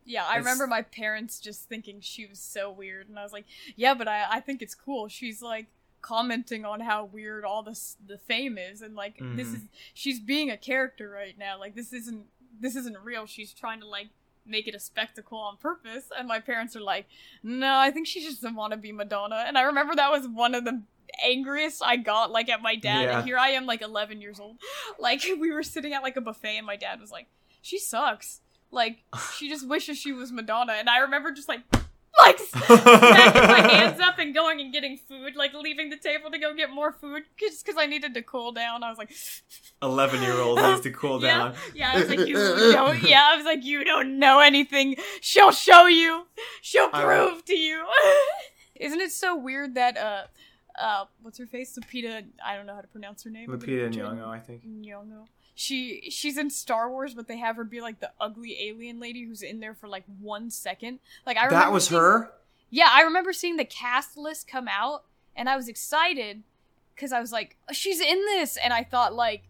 yeah, 0.05 0.23
I 0.23 0.29
It's- 0.37 0.37
remember 0.45 0.67
my 0.67 0.81
parents 0.81 1.39
just 1.41 1.67
thinking 1.67 1.99
she 1.99 2.25
was 2.27 2.39
so 2.39 2.71
weird, 2.71 3.09
and 3.09 3.19
I 3.19 3.23
was 3.23 3.33
like, 3.33 3.43
yeah, 3.75 3.93
but 3.93 4.07
I 4.07 4.25
I 4.31 4.39
think 4.39 4.61
it's 4.61 4.73
cool. 4.73 5.09
She's 5.09 5.41
like 5.41 5.67
commenting 6.01 6.65
on 6.65 6.79
how 6.81 7.05
weird 7.05 7.43
all 7.45 7.63
this 7.63 7.97
the 8.05 8.17
fame 8.17 8.57
is, 8.57 8.81
and 8.81 8.95
like 8.95 9.17
this 9.19 9.47
Mhm. 9.49 9.55
is 9.55 9.61
she's 9.93 10.19
being 10.19 10.49
a 10.49 10.57
character 10.57 11.09
right 11.09 11.37
now. 11.37 11.59
Like 11.59 11.75
this 11.75 11.93
isn't 11.93 12.25
this 12.59 12.75
isn't 12.75 12.97
real. 13.03 13.25
She's 13.25 13.53
trying 13.53 13.79
to 13.81 13.87
like 13.87 14.09
make 14.45 14.67
it 14.67 14.73
a 14.75 14.79
spectacle 14.79 15.37
on 15.37 15.55
purpose 15.57 16.05
and 16.17 16.27
my 16.27 16.39
parents 16.39 16.75
are 16.75 16.81
like 16.81 17.05
no 17.43 17.77
i 17.77 17.91
think 17.91 18.07
she 18.07 18.19
just 18.23 18.41
doesn't 18.41 18.55
want 18.55 18.71
to 18.71 18.77
be 18.77 18.91
madonna 18.91 19.43
and 19.47 19.55
i 19.55 19.61
remember 19.61 19.93
that 19.95 20.09
was 20.11 20.27
one 20.27 20.55
of 20.55 20.65
the 20.65 20.81
angriest 21.23 21.79
i 21.85 21.95
got 21.95 22.31
like 22.31 22.49
at 22.49 22.59
my 22.59 22.75
dad 22.75 23.03
Yeah. 23.03 23.17
and 23.19 23.27
here 23.27 23.37
i 23.37 23.49
am 23.49 23.67
like 23.67 23.83
11 23.83 24.19
years 24.19 24.39
old 24.39 24.57
like 24.99 25.21
we 25.39 25.51
were 25.51 25.61
sitting 25.61 25.93
at 25.93 26.01
like 26.01 26.17
a 26.17 26.21
buffet 26.21 26.57
and 26.57 26.65
my 26.65 26.75
dad 26.75 26.99
was 26.99 27.11
like 27.11 27.27
she 27.61 27.77
sucks 27.77 28.41
like 28.71 29.03
she 29.37 29.47
just 29.47 29.67
wishes 29.67 29.99
she 29.99 30.11
was 30.11 30.31
madonna 30.31 30.73
and 30.73 30.89
i 30.89 30.97
remember 30.97 31.31
just 31.31 31.47
like 31.47 31.61
like 32.25 32.39
smacking 32.39 33.41
my 33.47 33.61
hands 33.71 33.99
up 33.99 34.19
and 34.19 34.33
going 34.33 34.59
and 34.61 34.71
getting 34.71 34.97
food 34.97 35.35
like 35.35 35.53
leaving 35.53 35.89
the 35.89 35.97
table 35.97 36.31
to 36.31 36.37
go 36.37 36.53
get 36.53 36.69
more 36.69 36.91
food 36.91 37.23
just 37.37 37.65
because 37.65 37.79
i 37.81 37.85
needed 37.85 38.13
to 38.13 38.21
cool 38.21 38.51
down 38.51 38.83
i 38.83 38.89
was 38.89 38.97
like 38.97 39.11
11 39.83 40.21
year 40.21 40.33
old 40.39 40.59
needs 40.61 40.81
to 40.81 40.91
cool 40.91 41.21
yeah, 41.21 41.37
down. 41.37 41.55
Yeah, 41.73 41.91
I 41.93 41.99
was 41.99 42.09
like, 42.09 42.27
you 42.27 42.35
don't. 42.35 43.01
Yeah, 43.01 43.27
I 43.31 43.35
was 43.35 43.45
like, 43.45 43.63
you 43.63 43.83
don't 43.83 44.19
know 44.19 44.39
anything. 44.39 44.95
She'll 45.21 45.51
show 45.51 45.87
you. 45.87 46.27
She'll 46.61 46.89
I- 46.93 47.03
prove 47.03 47.43
to 47.45 47.57
you. 47.57 47.83
Isn't 48.75 49.01
it 49.01 49.11
so 49.11 49.35
weird 49.35 49.73
that 49.75 49.97
uh, 49.97 50.23
uh, 50.79 51.05
what's 51.23 51.39
her 51.39 51.47
face? 51.47 51.77
Lupita. 51.79 52.23
I 52.45 52.55
don't 52.55 52.67
know 52.67 52.75
how 52.75 52.81
to 52.81 52.87
pronounce 52.87 53.23
her 53.23 53.31
name. 53.31 53.49
Lupita 53.49 53.91
Jen- 53.91 54.05
Nyong'o, 54.05 54.27
I 54.27 54.39
think. 54.39 54.63
Nyong'o. 54.65 55.25
She 55.53 56.09
she's 56.09 56.37
in 56.37 56.49
Star 56.49 56.89
Wars, 56.89 57.13
but 57.13 57.27
they 57.27 57.37
have 57.37 57.55
her 57.57 57.63
be 57.63 57.81
like 57.81 57.99
the 57.99 58.11
ugly 58.19 58.57
alien 58.61 58.99
lady 58.99 59.25
who's 59.25 59.41
in 59.41 59.59
there 59.59 59.73
for 59.75 59.87
like 59.87 60.03
one 60.19 60.49
second. 60.49 60.99
Like 61.25 61.37
I 61.37 61.49
That 61.49 61.71
was 61.71 61.87
seeing- 61.87 61.99
her? 62.01 62.31
yeah, 62.69 62.89
I 62.91 63.01
remember 63.01 63.33
seeing 63.33 63.57
the 63.57 63.65
cast 63.65 64.17
list 64.17 64.47
come 64.47 64.67
out, 64.69 65.03
and 65.35 65.49
I 65.49 65.55
was 65.57 65.67
excited 65.67 66.43
because 66.95 67.11
I 67.11 67.19
was 67.19 67.31
like, 67.31 67.57
she's 67.71 67.99
in 67.99 68.17
this, 68.27 68.57
and 68.57 68.71
I 68.73 68.83
thought 68.83 69.13
like 69.13 69.43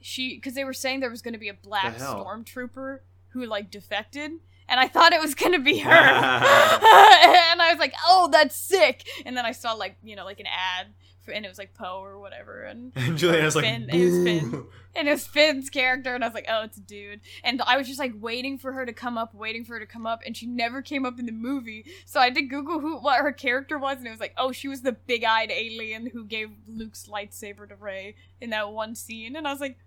she 0.00 0.36
because 0.36 0.54
they 0.54 0.64
were 0.64 0.72
saying 0.72 1.00
there 1.00 1.10
was 1.10 1.22
going 1.22 1.34
to 1.34 1.38
be 1.40 1.48
a 1.48 1.54
black 1.54 1.96
stormtrooper 1.96 3.00
who 3.30 3.44
like 3.44 3.70
defected. 3.70 4.32
And 4.70 4.78
I 4.78 4.86
thought 4.86 5.14
it 5.14 5.20
was 5.22 5.34
gonna 5.34 5.58
be 5.60 5.78
her, 5.78 5.90
and 5.90 7.62
I 7.62 7.68
was 7.70 7.78
like, 7.78 7.94
"Oh, 8.06 8.28
that's 8.30 8.54
sick!" 8.54 9.02
And 9.24 9.34
then 9.34 9.46
I 9.46 9.52
saw 9.52 9.72
like 9.72 9.96
you 10.04 10.14
know 10.14 10.26
like 10.26 10.40
an 10.40 10.46
ad, 10.46 10.88
and 11.32 11.44
it 11.44 11.48
was 11.48 11.58
like 11.58 11.74
Poe 11.74 12.00
or 12.02 12.18
whatever, 12.18 12.62
and 12.62 12.92
And 12.96 13.16
Juliana's 13.16 13.56
like, 13.56 13.64
Finn, 13.64 13.88
it 13.90 14.04
was 14.04 14.24
Finn. 14.24 14.66
And 14.96 15.08
it 15.08 15.12
was 15.12 15.26
Finn's 15.26 15.70
character, 15.70 16.14
and 16.14 16.24
I 16.24 16.26
was 16.26 16.34
like, 16.34 16.46
oh, 16.48 16.62
it's 16.62 16.76
a 16.76 16.80
dude. 16.80 17.20
And 17.44 17.62
I 17.62 17.76
was 17.76 17.86
just 17.86 17.98
like 17.98 18.12
waiting 18.18 18.58
for 18.58 18.72
her 18.72 18.84
to 18.84 18.92
come 18.92 19.16
up, 19.16 19.34
waiting 19.34 19.64
for 19.64 19.74
her 19.74 19.80
to 19.80 19.86
come 19.86 20.06
up, 20.06 20.22
and 20.26 20.36
she 20.36 20.46
never 20.46 20.82
came 20.82 21.04
up 21.04 21.18
in 21.18 21.26
the 21.26 21.32
movie. 21.32 21.84
So 22.04 22.20
I 22.20 22.30
did 22.30 22.50
Google 22.50 22.80
who 22.80 22.96
what 22.98 23.20
her 23.20 23.32
character 23.32 23.78
was, 23.78 23.98
and 23.98 24.06
it 24.06 24.10
was 24.10 24.20
like, 24.20 24.34
oh, 24.36 24.52
she 24.52 24.68
was 24.68 24.82
the 24.82 24.92
big-eyed 24.92 25.50
alien 25.50 26.06
who 26.06 26.24
gave 26.24 26.50
Luke's 26.66 27.06
lightsaber 27.06 27.68
to 27.68 27.76
Rey 27.76 28.16
in 28.40 28.50
that 28.50 28.72
one 28.72 28.94
scene. 28.94 29.36
And 29.36 29.46
I 29.46 29.52
was 29.52 29.60
like, 29.60 29.78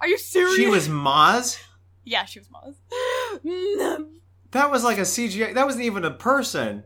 are 0.00 0.08
you 0.08 0.18
serious? 0.18 0.56
She 0.56 0.66
was 0.66 0.88
Maz? 0.88 1.58
yeah, 2.04 2.24
she 2.24 2.40
was 2.40 2.48
Maz. 2.48 4.06
That 4.52 4.72
was 4.72 4.82
like 4.82 4.98
a 4.98 5.02
CGI. 5.02 5.54
That 5.54 5.64
wasn't 5.64 5.84
even 5.84 6.04
a 6.04 6.10
person. 6.10 6.82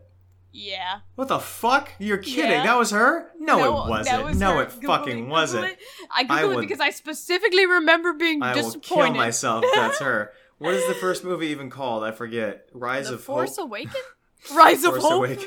Yeah. 0.57 0.99
What 1.15 1.27
the 1.27 1.39
fuck? 1.39 1.91
You're 1.99 2.17
kidding. 2.17 2.49
Yeah. 2.51 2.63
That 2.63 2.77
was 2.77 2.91
her? 2.91 3.31
No, 3.39 3.63
it 3.85 3.89
wasn't. 3.89 4.23
was 4.23 4.39
no, 4.39 4.55
her. 4.55 4.63
it 4.63 4.69
Google 4.73 4.87
fucking 4.95 5.15
Google 5.17 5.31
wasn't. 5.31 5.65
it. 5.65 5.79
I 6.09 6.21
I 6.21 6.23
googled 6.25 6.43
it 6.43 6.55
would- 6.55 6.61
because 6.61 6.79
I 6.79 6.89
specifically 6.91 7.65
remember 7.65 8.13
being 8.13 8.41
I 8.41 8.55
will 8.55 8.63
disappointed. 8.63 9.05
kill 9.05 9.13
myself 9.15 9.65
that's 9.75 9.99
her. 9.99 10.31
What 10.57 10.73
is 10.73 10.87
the 10.87 10.93
first 10.93 11.25
movie 11.25 11.47
even 11.47 11.69
called? 11.69 12.05
I 12.05 12.11
forget. 12.11 12.67
Rise 12.73 13.09
The 13.09 13.15
of 13.15 13.23
Force 13.23 13.57
Hope. 13.57 13.65
Awaken? 13.67 14.01
Rise 14.55 14.85
of 14.85 14.91
Force 14.91 15.03
Hope? 15.03 15.25
Awake. 15.25 15.45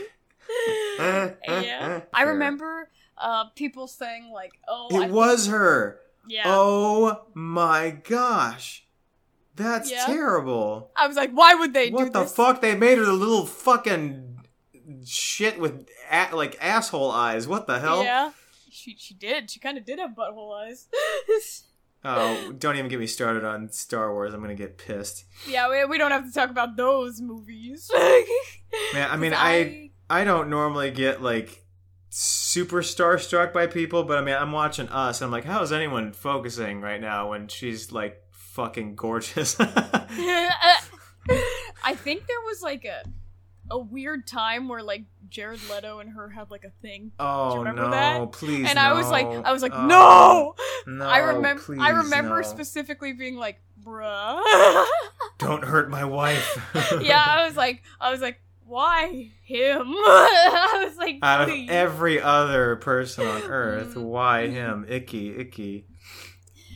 yeah. 0.99 2.01
I 2.13 2.23
remember 2.25 2.91
uh, 3.17 3.45
people 3.55 3.87
saying 3.89 4.31
like, 4.33 4.53
"Oh, 4.69 4.89
It 4.91 5.05
I 5.05 5.11
was 5.11 5.47
her. 5.47 6.01
yeah." 6.29 6.43
Oh 6.47 7.23
my 7.35 7.91
gosh. 8.05 8.85
That's 9.57 9.91
Yeah. 9.91 10.05
terrible. 10.07 10.91
I 10.95 11.07
was 11.07 11.17
like, 11.17 11.31
"Why 11.33 11.55
would 11.55 11.73
they 11.73 11.89
do 11.89 11.95
What 11.97 12.13
the 12.13 12.25
this?" 12.25 12.35
fuck? 12.35 12.61
They 12.61 12.77
made 12.77 12.99
her 12.99 13.05
the 13.05 13.13
little 13.13 13.47
fucking 13.47 14.28
shit 15.05 15.59
with 15.59 15.89
a- 16.11 16.35
like 16.35 16.57
asshole 16.61 17.11
eyes. 17.11 17.47
What 17.49 17.67
the 17.67 17.79
hell? 17.79 18.03
Yeah, 18.05 18.33
she 18.71 18.97
she 18.99 19.15
did. 19.15 19.51
She 19.51 19.61
kind 19.61 19.77
of 19.79 19.85
did 19.85 19.99
have 19.99 20.11
butthole 20.13 20.55
eyes. 20.67 20.87
Oh, 22.05 22.53
don't 22.57 22.77
even 22.77 22.89
get 22.89 23.01
me 23.01 23.09
started 23.09 23.43
on 23.45 23.73
Star 23.73 24.13
Wars. 24.15 24.33
I'm 24.33 24.41
gonna 24.41 24.55
get 24.55 24.79
pissed. 24.79 25.25
yeah, 25.49 25.69
we, 25.69 25.85
we 25.85 25.99
don't 25.99 26.13
have 26.13 26.25
to 26.25 26.33
talk 26.33 26.49
about 26.49 26.77
those 26.77 27.21
movies. 27.21 27.91
Man, 28.95 29.11
I 29.11 29.17
mean, 29.17 29.33
'Cause 29.33 29.41
I 29.43 29.91
I 30.09 30.23
don't 30.23 30.49
normally 30.49 30.93
get 30.93 31.21
like 31.23 31.65
super 32.09 32.83
starstruck 32.83 33.53
by 33.53 33.67
people, 33.67 34.05
but 34.05 34.17
I 34.17 34.21
mean, 34.23 34.37
I'm 34.37 34.53
watching 34.53 34.89
Us, 34.91 35.21
and 35.21 35.27
I'm 35.27 35.33
like, 35.33 35.45
how 35.45 35.61
is 35.63 35.73
anyone 35.73 36.13
focusing 36.13 36.81
right 36.81 37.01
now 37.01 37.31
when 37.31 37.49
she's 37.49 37.91
like 37.91 38.23
fucking 38.31 38.95
gorgeous? 38.95 39.57
I 39.61 40.79
think 41.97 42.29
there 42.29 42.41
was 42.47 42.63
like 42.63 42.85
a 42.85 43.03
a 43.71 43.79
weird 43.79 44.27
time 44.27 44.69
where 44.69 44.83
like 44.83 45.05
Jared 45.29 45.61
Leto 45.71 45.99
and 46.01 46.11
her 46.11 46.29
had 46.29 46.51
like 46.51 46.65
a 46.65 46.71
thing. 46.83 47.13
oh 47.21 47.59
remember 47.59 47.83
no, 47.83 47.91
that? 47.91 48.33
please! 48.33 48.69
and 48.69 48.79
I 48.79 48.93
was 48.95 49.09
like. 49.11 49.27
I 49.27 49.53
was 49.53 49.63
like, 49.63 49.73
Oh, 49.75 49.87
"No!" 49.87 50.55
no, 50.87 51.05
I 51.07 51.19
remember 51.19 51.63
please, 51.63 51.81
I 51.81 51.91
remember 51.91 52.37
no. 52.41 52.43
specifically 52.49 53.13
being 53.13 53.37
like, 53.37 53.61
"Bruh." 53.85 54.43
Don't 55.39 55.65
hurt 55.65 55.91
my 55.91 56.05
wife. 56.05 56.59
yeah, 57.03 57.23
I 57.27 57.47
was 57.47 57.57
like, 57.57 57.83
I 58.01 58.11
was 58.11 58.21
like, 58.21 58.41
why 58.67 59.31
him? 59.45 59.83
I 59.87 60.85
was 60.87 60.97
like, 60.99 61.19
Out 61.23 61.49
of 61.49 61.55
every 61.69 62.21
other 62.21 62.77
person 62.77 63.27
on 63.27 63.43
earth, 63.45 63.95
Mm. 63.95 64.03
why 64.03 64.49
him? 64.49 64.85
Icky, 64.89 65.37
icky. 65.37 65.87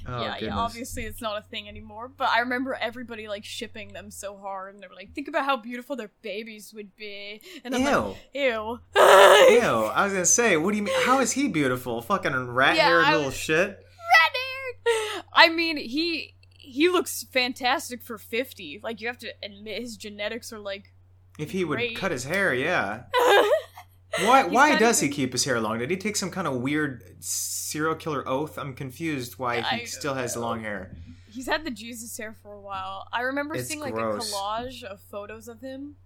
Oh, 0.06 0.20
yeah, 0.22 0.36
yeah. 0.40 0.56
Obviously, 0.56 1.04
it's 1.04 1.20
not 1.22 1.38
a 1.38 1.42
thing 1.42 1.68
anymore. 1.68 2.08
But 2.08 2.28
I 2.30 2.40
remember 2.40 2.74
everybody 2.80 3.28
like 3.28 3.44
shipping 3.44 3.92
them 3.92 4.10
so 4.10 4.36
hard, 4.36 4.74
and 4.74 4.82
they 4.82 4.86
were 4.88 4.94
like, 4.94 5.14
"Think 5.14 5.28
about 5.28 5.44
how 5.44 5.56
beautiful 5.56 5.96
their 5.96 6.10
babies 6.22 6.72
would 6.74 6.96
be." 6.96 7.40
And 7.64 7.74
I'm 7.74 7.82
Ew. 7.82 7.88
like, 7.88 8.16
"Ew, 8.34 8.80
Ew, 8.96 9.60
I 9.94 10.04
was 10.04 10.12
gonna 10.12 10.24
say, 10.24 10.56
what 10.56 10.70
do 10.72 10.76
you 10.76 10.82
mean? 10.82 10.94
How 11.04 11.20
is 11.20 11.32
he 11.32 11.48
beautiful? 11.48 12.02
Fucking 12.02 12.50
rat 12.50 12.76
haired 12.76 13.04
Yeah, 13.04 13.10
little 13.12 13.26
was- 13.26 13.36
shit. 13.36 13.68
Rat 13.70 14.36
haired! 14.86 15.24
I 15.32 15.48
mean, 15.48 15.76
he 15.76 16.34
he 16.58 16.88
looks 16.88 17.24
fantastic 17.32 18.02
for 18.02 18.18
fifty. 18.18 18.80
Like 18.82 19.00
you 19.00 19.06
have 19.08 19.18
to 19.18 19.32
admit, 19.42 19.80
his 19.82 19.96
genetics 19.96 20.52
are 20.52 20.58
like. 20.58 20.92
If 21.38 21.50
he 21.52 21.64
would 21.64 21.96
cut 21.96 22.10
his 22.12 22.24
hair, 22.24 22.52
yeah. 22.54 23.04
Why? 24.20 24.42
He's 24.44 24.52
Why 24.52 24.76
does 24.78 25.00
he 25.00 25.08
keep 25.08 25.32
his 25.32 25.44
hair 25.44 25.60
long? 25.60 25.78
Did 25.78 25.90
he 25.90 25.96
take 25.96 26.16
some 26.16 26.30
kind 26.30 26.46
of 26.46 26.56
weird 26.56 27.02
serial 27.24 27.94
killer 27.94 28.26
oath? 28.28 28.58
I'm 28.58 28.74
confused. 28.74 29.38
Why 29.38 29.56
I 29.56 29.60
he 29.62 29.76
don't 29.78 29.88
still 29.88 30.14
has 30.14 30.36
long 30.36 30.60
hair? 30.60 30.96
He's 31.30 31.46
had 31.46 31.64
the 31.64 31.70
Jesus 31.70 32.16
hair 32.18 32.34
for 32.42 32.52
a 32.52 32.60
while. 32.60 33.08
I 33.12 33.22
remember 33.22 33.54
It's 33.54 33.68
seeing 33.68 33.80
like 33.80 33.94
gross. 33.94 34.30
a 34.30 34.34
collage 34.34 34.82
of 34.82 35.00
photos 35.00 35.48
of 35.48 35.60
him 35.62 35.96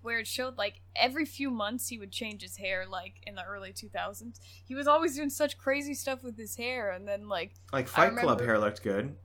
where 0.00 0.18
it 0.18 0.26
showed 0.26 0.56
like 0.56 0.80
every 0.96 1.26
few 1.26 1.50
months 1.50 1.88
he 1.88 1.98
would 1.98 2.10
change 2.10 2.40
his 2.40 2.56
hair 2.56 2.86
like 2.86 3.16
in 3.26 3.34
the 3.34 3.44
early 3.44 3.72
2000s. 3.74 4.40
He 4.64 4.74
was 4.74 4.86
always 4.86 5.14
doing 5.14 5.28
such 5.28 5.58
crazy 5.58 5.92
stuff 5.92 6.22
with 6.22 6.38
his 6.38 6.56
hair 6.56 6.90
and 6.90 7.06
then 7.06 7.28
like 7.28 7.52
Like 7.72 7.88
Fight 7.88 8.16
Club 8.16 8.40
hair 8.40 8.58
looked 8.58 8.82
good. 8.82 9.16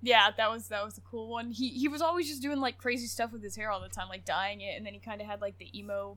yeah, 0.00 0.30
that 0.36 0.48
was 0.52 0.68
that 0.68 0.84
was 0.84 0.96
a 0.98 1.00
cool 1.00 1.28
one. 1.28 1.50
He 1.50 1.70
he 1.70 1.88
was 1.88 2.00
always 2.00 2.28
just 2.28 2.40
doing 2.42 2.60
like 2.60 2.78
crazy 2.78 3.08
stuff 3.08 3.32
with 3.32 3.42
his 3.42 3.56
hair 3.56 3.72
all 3.72 3.80
the 3.80 3.88
time 3.88 4.08
like 4.08 4.24
dyeing 4.24 4.60
it 4.60 4.76
and 4.76 4.86
then 4.86 4.92
he 4.94 5.00
kind 5.00 5.20
of 5.20 5.26
had 5.26 5.40
like 5.40 5.58
the 5.58 5.76
emo 5.76 6.16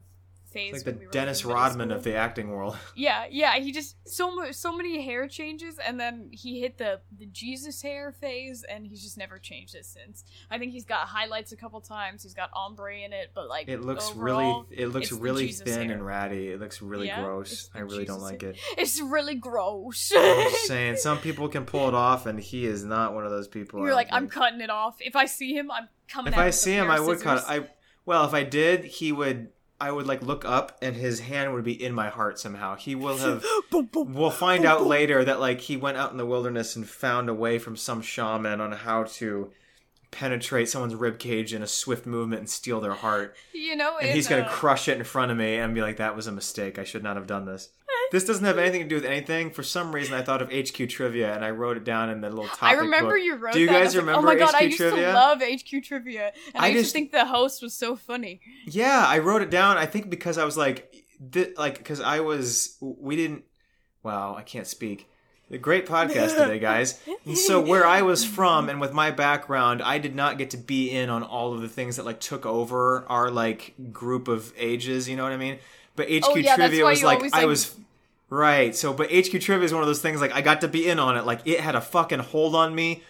phase. 0.55 0.75
It's 0.75 0.85
like 0.85 0.95
the 0.99 1.05
we 1.05 1.11
Dennis 1.11 1.43
Rodman 1.45 1.89
school. 1.89 1.97
of 1.97 2.03
the 2.03 2.15
acting 2.15 2.49
world. 2.49 2.77
Yeah, 2.95 3.25
yeah. 3.29 3.55
He 3.59 3.71
just 3.71 3.97
so 4.07 4.51
so 4.51 4.75
many 4.75 5.03
hair 5.03 5.27
changes, 5.27 5.77
and 5.85 5.99
then 5.99 6.29
he 6.31 6.61
hit 6.61 6.77
the 6.77 7.01
the 7.17 7.25
Jesus 7.27 7.81
hair 7.81 8.13
phase, 8.13 8.63
and 8.67 8.87
he's 8.87 9.03
just 9.03 9.17
never 9.17 9.37
changed 9.37 9.75
it 9.75 9.85
since. 9.85 10.23
I 10.49 10.57
think 10.57 10.71
he's 10.71 10.85
got 10.85 11.07
highlights 11.07 11.51
a 11.51 11.57
couple 11.57 11.81
times. 11.81 12.23
He's 12.23 12.33
got 12.33 12.49
ombre 12.53 12.97
in 12.99 13.11
it, 13.11 13.31
but 13.35 13.49
like 13.49 13.67
It 13.67 13.81
looks 13.81 14.09
overall, 14.11 14.65
really, 14.69 14.81
it 14.81 14.87
looks 14.87 15.11
really 15.11 15.51
thin 15.51 15.89
hair. 15.89 15.97
and 15.97 16.05
ratty. 16.05 16.49
It 16.53 16.59
looks 16.59 16.81
really 16.81 17.07
Yeah, 17.07 17.21
gross. 17.21 17.69
I 17.75 17.79
really 17.79 18.05
don't 18.05 18.21
like 18.21 18.41
hair. 18.41 18.51
it. 18.51 18.57
It's 18.77 19.01
really 19.01 19.35
gross. 19.35 20.11
I'm 20.15 20.51
just 20.51 20.67
saying, 20.73 20.97
some 20.97 21.17
people 21.19 21.49
can 21.49 21.65
pull 21.65 21.87
it 21.89 21.93
off, 21.93 22.25
and 22.25 22.39
he 22.39 22.65
is 22.65 22.85
not 22.85 23.13
one 23.13 23.25
of 23.25 23.31
those 23.31 23.47
people. 23.47 23.79
You're 23.79 23.89
don't 23.89 23.95
like, 23.97 24.07
I'm 24.11 24.27
cutting 24.29 24.61
it 24.61 24.69
off. 24.69 24.95
If 25.01 25.15
I 25.15 25.25
see 25.25 25.53
him, 25.53 25.69
I'm 25.69 25.89
coming. 26.07 26.33
If 26.33 26.39
I 26.39 26.49
see 26.51 26.73
him, 26.73 26.89
I 26.89 26.99
would 26.99 27.19
cut. 27.19 27.43
I 27.47 27.67
well, 28.05 28.25
if 28.25 28.33
I 28.33 28.43
did, 28.43 28.85
he 28.85 29.11
would. 29.11 29.49
I 29.79 29.91
would 29.91 30.07
like 30.07 30.21
look 30.21 30.45
up, 30.45 30.77
and 30.81 30.95
his 30.95 31.19
hand 31.21 31.53
would 31.53 31.63
be 31.63 31.83
in 31.83 31.93
my 31.93 32.09
heart 32.09 32.39
somehow. 32.39 32.75
He 32.75 32.95
will 32.95 33.17
have. 33.19 33.45
Boom, 33.69 33.85
boom. 33.91 34.13
We'll 34.13 34.31
find 34.31 34.65
out 34.65 34.85
later 34.85 35.23
that 35.25 35.39
like 35.39 35.61
he 35.61 35.77
went 35.77 35.97
out 35.97 36.11
in 36.11 36.17
the 36.17 36.25
wilderness 36.25 36.75
and 36.75 36.87
found 36.87 37.29
a 37.29 37.33
way 37.33 37.59
from 37.59 37.75
some 37.75 38.01
shaman 38.01 38.61
on 38.61 38.71
how 38.71 39.03
to 39.03 39.51
penetrate 40.11 40.69
someone's 40.69 40.95
rib 40.95 41.19
cage 41.19 41.53
in 41.53 41.61
a 41.61 41.67
swift 41.67 42.05
movement 42.05 42.39
and 42.39 42.49
steal 42.49 42.79
their 42.79 42.93
heart. 42.93 43.35
You 43.53 43.75
know, 43.75 43.97
And 43.97 44.11
he's 44.11 44.27
gonna 44.27 44.43
uh, 44.43 44.49
crush 44.49 44.87
it 44.87 44.97
in 44.97 45.03
front 45.03 45.31
of 45.31 45.37
me 45.37 45.55
and 45.55 45.75
be 45.75 45.81
like, 45.81 45.97
"That 45.97 46.15
was 46.15 46.27
a 46.27 46.31
mistake. 46.31 46.79
I 46.79 46.83
should 46.85 47.03
not 47.03 47.17
have 47.17 47.27
done 47.27 47.45
this." 47.45 47.69
This 48.11 48.23
doesn't 48.25 48.45
have 48.45 48.57
anything 48.57 48.81
to 48.83 48.87
do 48.87 48.95
with 48.95 49.05
anything. 49.05 49.51
For 49.51 49.63
some 49.63 49.93
reason, 49.93 50.13
I 50.13 50.21
thought 50.21 50.41
of 50.41 50.51
HQ 50.51 50.89
trivia 50.89 51.33
and 51.35 51.43
I 51.43 51.49
wrote 51.51 51.77
it 51.77 51.83
down 51.83 52.09
in 52.09 52.21
the 52.21 52.29
little 52.29 52.45
topic 52.47 52.63
I 52.63 52.73
remember 52.73 53.11
book. 53.15 53.23
you 53.23 53.35
wrote 53.35 53.53
Do 53.53 53.59
you 53.59 53.67
that. 53.67 53.73
Guys 53.73 53.85
was 53.87 53.95
like, 53.95 54.01
remember 54.05 54.19
Oh 54.19 54.33
my 54.33 54.35
god, 54.39 54.49
HQ 54.53 54.55
I 54.55 54.63
used 54.65 54.77
trivia? 54.77 55.07
to 55.07 55.13
love 55.13 55.41
HQ 55.41 55.83
trivia, 55.83 56.31
and 56.53 56.63
I, 56.63 56.67
I 56.67 56.69
used 56.69 56.83
just- 56.83 56.93
to 56.93 56.99
think 56.99 57.11
the 57.11 57.25
host 57.25 57.61
was 57.61 57.73
so 57.73 57.95
funny. 57.95 58.41
Yeah, 58.65 59.03
I 59.07 59.19
wrote 59.19 59.41
it 59.41 59.49
down. 59.49 59.77
I 59.77 59.85
think 59.85 60.09
because 60.09 60.37
I 60.37 60.45
was 60.45 60.55
like, 60.57 60.93
th- 61.31 61.57
like 61.57 61.77
because 61.79 61.99
I 62.01 62.19
was 62.21 62.77
we 62.81 63.15
didn't. 63.15 63.43
Wow, 64.03 64.35
I 64.37 64.43
can't 64.43 64.67
speak. 64.67 65.09
A 65.51 65.57
great 65.59 65.85
podcast 65.85 66.35
today, 66.37 66.57
guys. 66.57 66.99
And 67.25 67.37
so 67.37 67.61
where 67.61 67.85
I 67.85 68.01
was 68.01 68.25
from 68.25 68.67
and 68.67 68.81
with 68.81 68.93
my 68.93 69.11
background, 69.11 69.81
I 69.83 69.99
did 69.99 70.15
not 70.15 70.39
get 70.39 70.49
to 70.51 70.57
be 70.57 70.89
in 70.89 71.09
on 71.11 71.21
all 71.21 71.53
of 71.53 71.61
the 71.61 71.69
things 71.69 71.97
that 71.97 72.05
like 72.05 72.19
took 72.19 72.47
over 72.47 73.05
our 73.07 73.29
like 73.29 73.75
group 73.91 74.27
of 74.27 74.51
ages. 74.57 75.07
You 75.07 75.15
know 75.15 75.23
what 75.23 75.31
I 75.33 75.37
mean? 75.37 75.59
But 75.95 76.07
HQ 76.09 76.23
Oh, 76.25 76.35
yeah, 76.35 76.55
trivia 76.55 76.83
was 76.85 77.03
like 77.03 77.19
I 77.33 77.39
like- 77.41 77.47
was. 77.47 77.75
Right. 78.29 78.75
So, 78.75 78.91
but 78.93 79.09
HQ 79.11 79.39
Trivia 79.41 79.65
is 79.65 79.73
one 79.73 79.81
of 79.83 79.87
those 79.87 80.01
things 80.01 80.19
like 80.21 80.33
I 80.33 80.41
got 80.41 80.61
to 80.61 80.67
be 80.67 80.87
in 80.89 80.99
on 80.99 81.15
it. 81.17 81.25
Like 81.25 81.41
it 81.45 81.59
had 81.59 81.75
a 81.75 81.81
fucking 81.81 82.19
hold 82.19 82.55
on 82.55 82.73
me. 82.73 83.03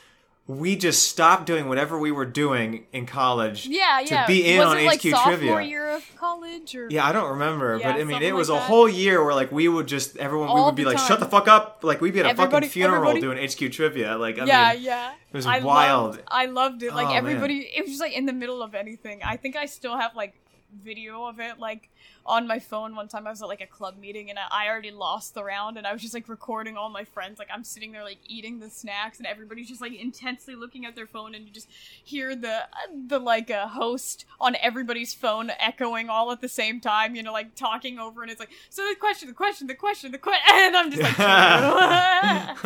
We 0.48 0.76
just 0.76 1.08
stopped 1.08 1.48
doing 1.48 1.68
whatever 1.70 1.98
we 1.98 2.12
were 2.12 2.26
doing 2.26 2.86
in 2.94 3.08
college. 3.08 3.66
Yeah, 3.66 4.02
To 4.06 4.14
yeah. 4.14 4.28
be 4.28 4.46
in 4.48 4.60
was 4.60 4.68
on 4.68 4.78
it 4.78 4.86
like 4.86 5.00
HQ 5.02 5.10
sophomore 5.10 5.38
trivia. 5.38 5.62
year 5.62 5.90
of 5.90 6.04
college 6.18 6.76
or 6.76 6.88
Yeah, 6.92 7.04
I 7.04 7.14
don't 7.14 7.32
remember, 7.32 7.78
Yeah, 7.80 7.94
but 7.94 8.00
I 8.00 8.04
mean, 8.04 8.22
it 8.22 8.36
was 8.36 8.48
like 8.50 8.58
a 8.58 8.62
that. 8.62 8.68
whole 8.68 8.88
year 8.88 9.24
where 9.26 9.34
like 9.34 9.52
we 9.52 9.68
would 9.68 9.88
just 9.88 10.18
everyone 10.18 10.54
we 10.54 10.62
would 10.62 10.76
be 10.76 10.86
like, 10.86 10.98
time. 10.98 11.08
"Shut 11.08 11.20
the 11.20 11.26
fuck 11.26 11.48
up!" 11.48 11.80
Like 11.84 12.00
we'd 12.00 12.14
be 12.14 12.20
at 12.20 12.28
a 12.28 12.30
Everybody- 12.30 12.52
fucking 12.68 12.70
funeral 12.70 13.10
everybody- 13.10 13.22
doing 13.22 13.38
HQ 13.50 13.72
trivia. 13.74 14.18
Like, 14.20 14.38
I 14.38 14.46
yeah, 14.46 14.74
mean, 14.74 14.84
yeah. 14.84 15.14
it 15.14 15.36
was 15.36 15.48
I 15.48 15.62
wild. 15.62 16.12
Loved, 16.18 16.24
I 16.28 16.46
loved 16.46 16.84
it. 16.84 16.94
Like 16.94 17.08
Oh, 17.08 17.10
man. 17.10 17.18
everybody, 17.18 17.62
it 17.76 17.82
was 17.82 17.90
just 17.90 18.02
like 18.02 18.14
in 18.14 18.28
the 18.28 18.34
middle 18.34 18.62
of 18.62 18.76
anything. 18.76 19.22
I 19.24 19.38
think 19.38 19.56
I 19.56 19.66
still 19.66 19.98
have 19.98 20.16
like 20.16 20.36
video 20.80 21.26
of 21.26 21.40
it, 21.40 21.58
like 21.58 21.90
on 22.26 22.48
my 22.48 22.60
phone. 22.60 22.96
One 22.96 23.08
time 23.08 23.28
I 23.28 23.30
was 23.30 23.42
at 23.42 23.48
like 23.48 23.62
a 23.62 23.68
club 23.68 23.98
meeting 23.98 24.30
and 24.30 24.40
I, 24.40 24.66
I 24.66 24.68
already 24.68 24.92
lost 24.92 25.34
the 25.34 25.44
round, 25.44 25.78
and 25.78 25.86
I 25.86 25.94
was 25.94 26.02
just 26.02 26.14
like 26.14 26.28
recording 26.28 26.76
all 26.76 26.90
my 26.90 27.04
friends. 27.04 27.40
Like 27.40 27.50
I'm 27.54 27.64
sitting 27.64 27.92
there 27.92 28.04
like 28.04 28.18
eating 28.28 28.60
the 28.60 28.70
snacks, 28.70 29.18
and 29.18 29.28
everybody's 29.28 29.68
just 29.68 29.82
like 29.82 29.94
intensely 29.94 30.56
looking 30.56 30.86
at 30.86 30.96
their 30.96 31.08
phone, 31.08 31.36
and 31.36 31.46
you 31.46 31.52
just 31.52 31.70
hear 32.04 32.36
the 32.36 32.68
the 33.08 33.20
like 33.20 33.52
uh, 33.52 33.68
host 33.68 34.26
on 34.40 34.56
everybody's 34.62 35.14
phone 35.14 35.52
echoing 35.60 36.10
all 36.10 36.32
at 36.32 36.42
the 36.42 36.50
same 36.50 36.80
time. 36.80 37.16
You 37.16 37.24
know, 37.24 37.34
like 37.34 37.56
talking 37.56 38.00
over, 38.00 38.22
and 38.22 38.32
it's 38.32 38.40
like, 38.40 38.52
so 38.70 38.88
the 38.88 38.96
question, 38.96 39.28
the 39.28 39.34
question, 39.34 39.68
the 39.68 39.76
question, 39.76 40.12
the 40.12 40.18
question, 40.18 40.44
and 40.52 40.76
I'm 40.76 40.92
just 40.92 41.04
like. 41.04 41.16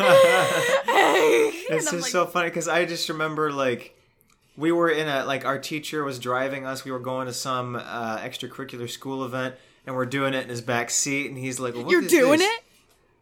it's 0.88 1.68
And 1.70 1.78
I'm 1.78 1.80
just 1.80 1.92
like, 1.92 2.12
so 2.12 2.26
funny 2.26 2.48
because 2.48 2.68
I 2.68 2.84
just 2.84 3.08
remember 3.08 3.52
like 3.52 3.96
we 4.60 4.70
were 4.72 4.90
in 4.90 5.08
a 5.08 5.24
like 5.24 5.44
our 5.44 5.58
teacher 5.58 6.04
was 6.04 6.18
driving 6.18 6.66
us. 6.66 6.84
We 6.84 6.92
were 6.92 7.00
going 7.00 7.26
to 7.26 7.32
some 7.32 7.76
uh, 7.76 8.18
extracurricular 8.18 8.88
school 8.88 9.24
event, 9.24 9.56
and 9.86 9.96
we're 9.96 10.06
doing 10.06 10.34
it 10.34 10.44
in 10.44 10.48
his 10.50 10.60
back 10.60 10.90
seat, 10.90 11.28
and 11.28 11.38
he's 11.38 11.58
like, 11.58 11.74
what 11.74 11.88
You're 11.88 12.02
doing 12.02 12.38
this?" 12.38 12.58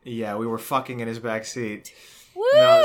it? 0.05 0.11
Yeah, 0.11 0.37
we 0.37 0.47
were 0.47 0.59
fucking 0.59 1.01
in 1.01 1.09
his 1.09 1.19
back 1.19 1.45
seat. 1.45 1.95
Woo! 2.35 2.45
No, 2.55 2.85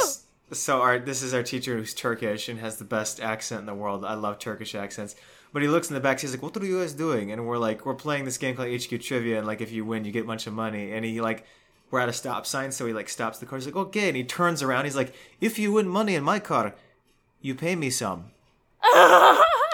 so 0.52 0.82
our 0.82 1.00
this 1.00 1.24
is 1.24 1.34
our 1.34 1.44
teacher 1.44 1.76
who's 1.76 1.94
Turkish 1.94 2.48
and 2.48 2.60
has 2.60 2.78
the 2.78 2.86
best 2.86 3.20
accent 3.20 3.62
in 3.62 3.66
the 3.66 3.76
world. 3.76 4.06
I 4.06 4.14
love 4.14 4.40
Turkish 4.40 4.76
accents. 4.76 5.16
But 5.52 5.62
he 5.62 5.68
looks 5.68 5.90
in 5.90 5.94
the 5.94 6.00
back. 6.00 6.20
He's 6.20 6.32
like, 6.32 6.42
"What 6.42 6.58
are 6.58 6.66
you 6.66 6.80
guys 6.80 6.94
doing?" 6.94 7.32
And 7.32 7.46
we're 7.46 7.60
like, 7.60 7.86
"We're 7.86 7.94
playing 7.94 8.26
this 8.26 8.40
game 8.40 8.56
called 8.56 8.70
HQ 8.70 9.00
Trivia, 9.02 9.38
and 9.38 9.48
like 9.48 9.62
if 9.62 9.72
you 9.72 9.86
win, 9.86 10.04
you 10.04 10.12
get 10.12 10.24
a 10.24 10.28
bunch 10.28 10.48
of 10.48 10.54
money." 10.54 10.94
And 10.94 11.06
he 11.06 11.22
like, 11.22 11.46
we're 11.92 12.00
at 12.00 12.10
a 12.10 12.14
stop 12.14 12.48
sign, 12.48 12.72
so 12.72 12.88
he 12.88 12.94
like 12.94 13.08
stops 13.08 13.38
the 13.38 13.46
car. 13.46 13.60
He's 13.60 13.68
like, 13.68 13.76
"Okay," 13.76 14.08
and 14.08 14.18
he 14.18 14.24
turns 14.24 14.64
around. 14.64 14.86
He's 14.86 14.96
like, 14.96 15.14
"If 15.40 15.60
you 15.60 15.74
win 15.74 15.88
money 15.88 16.16
in 16.16 16.24
my 16.24 16.40
car, 16.40 16.74
you 17.40 17.54
pay 17.54 17.76
me 17.76 17.92
some." 17.92 18.33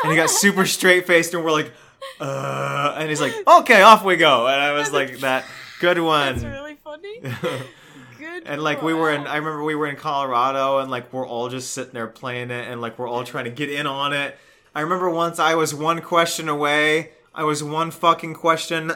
And 0.03 0.11
he 0.11 0.15
got 0.15 0.29
super 0.29 0.65
straight 0.65 1.05
faced, 1.07 1.33
and 1.33 1.43
we're 1.43 1.51
like, 1.51 1.71
"Uh," 2.19 2.95
and 2.97 3.09
he's 3.09 3.21
like, 3.21 3.33
"Okay, 3.47 3.81
off 3.81 4.03
we 4.05 4.15
go." 4.15 4.47
And 4.47 4.59
I 4.61 4.71
was 4.73 4.91
like, 4.91 5.19
"That 5.19 5.45
good 5.79 5.99
one." 5.99 6.33
That's 6.39 6.45
really 6.45 6.75
funny. 6.75 7.21
Good. 8.19 8.43
And 8.45 8.61
like 8.61 8.81
we 8.81 8.93
were 8.93 9.11
in, 9.13 9.25
I 9.27 9.37
remember 9.37 9.63
we 9.63 9.75
were 9.75 9.87
in 9.87 9.95
Colorado, 9.95 10.79
and 10.79 10.91
like 10.91 11.11
we're 11.13 11.25
all 11.27 11.47
just 11.47 11.71
sitting 11.71 11.93
there 11.93 12.07
playing 12.07 12.51
it, 12.51 12.67
and 12.69 12.81
like 12.81 12.99
we're 12.99 13.07
all 13.07 13.23
trying 13.23 13.45
to 13.45 13.49
get 13.51 13.69
in 13.71 13.87
on 13.87 14.11
it. 14.13 14.37
I 14.75 14.81
remember 14.81 15.09
once 15.09 15.39
I 15.39 15.55
was 15.55 15.73
one 15.73 16.01
question 16.01 16.49
away. 16.49 17.11
I 17.33 17.43
was 17.43 17.63
one 17.63 17.91
fucking 17.91 18.33
question 18.33 18.91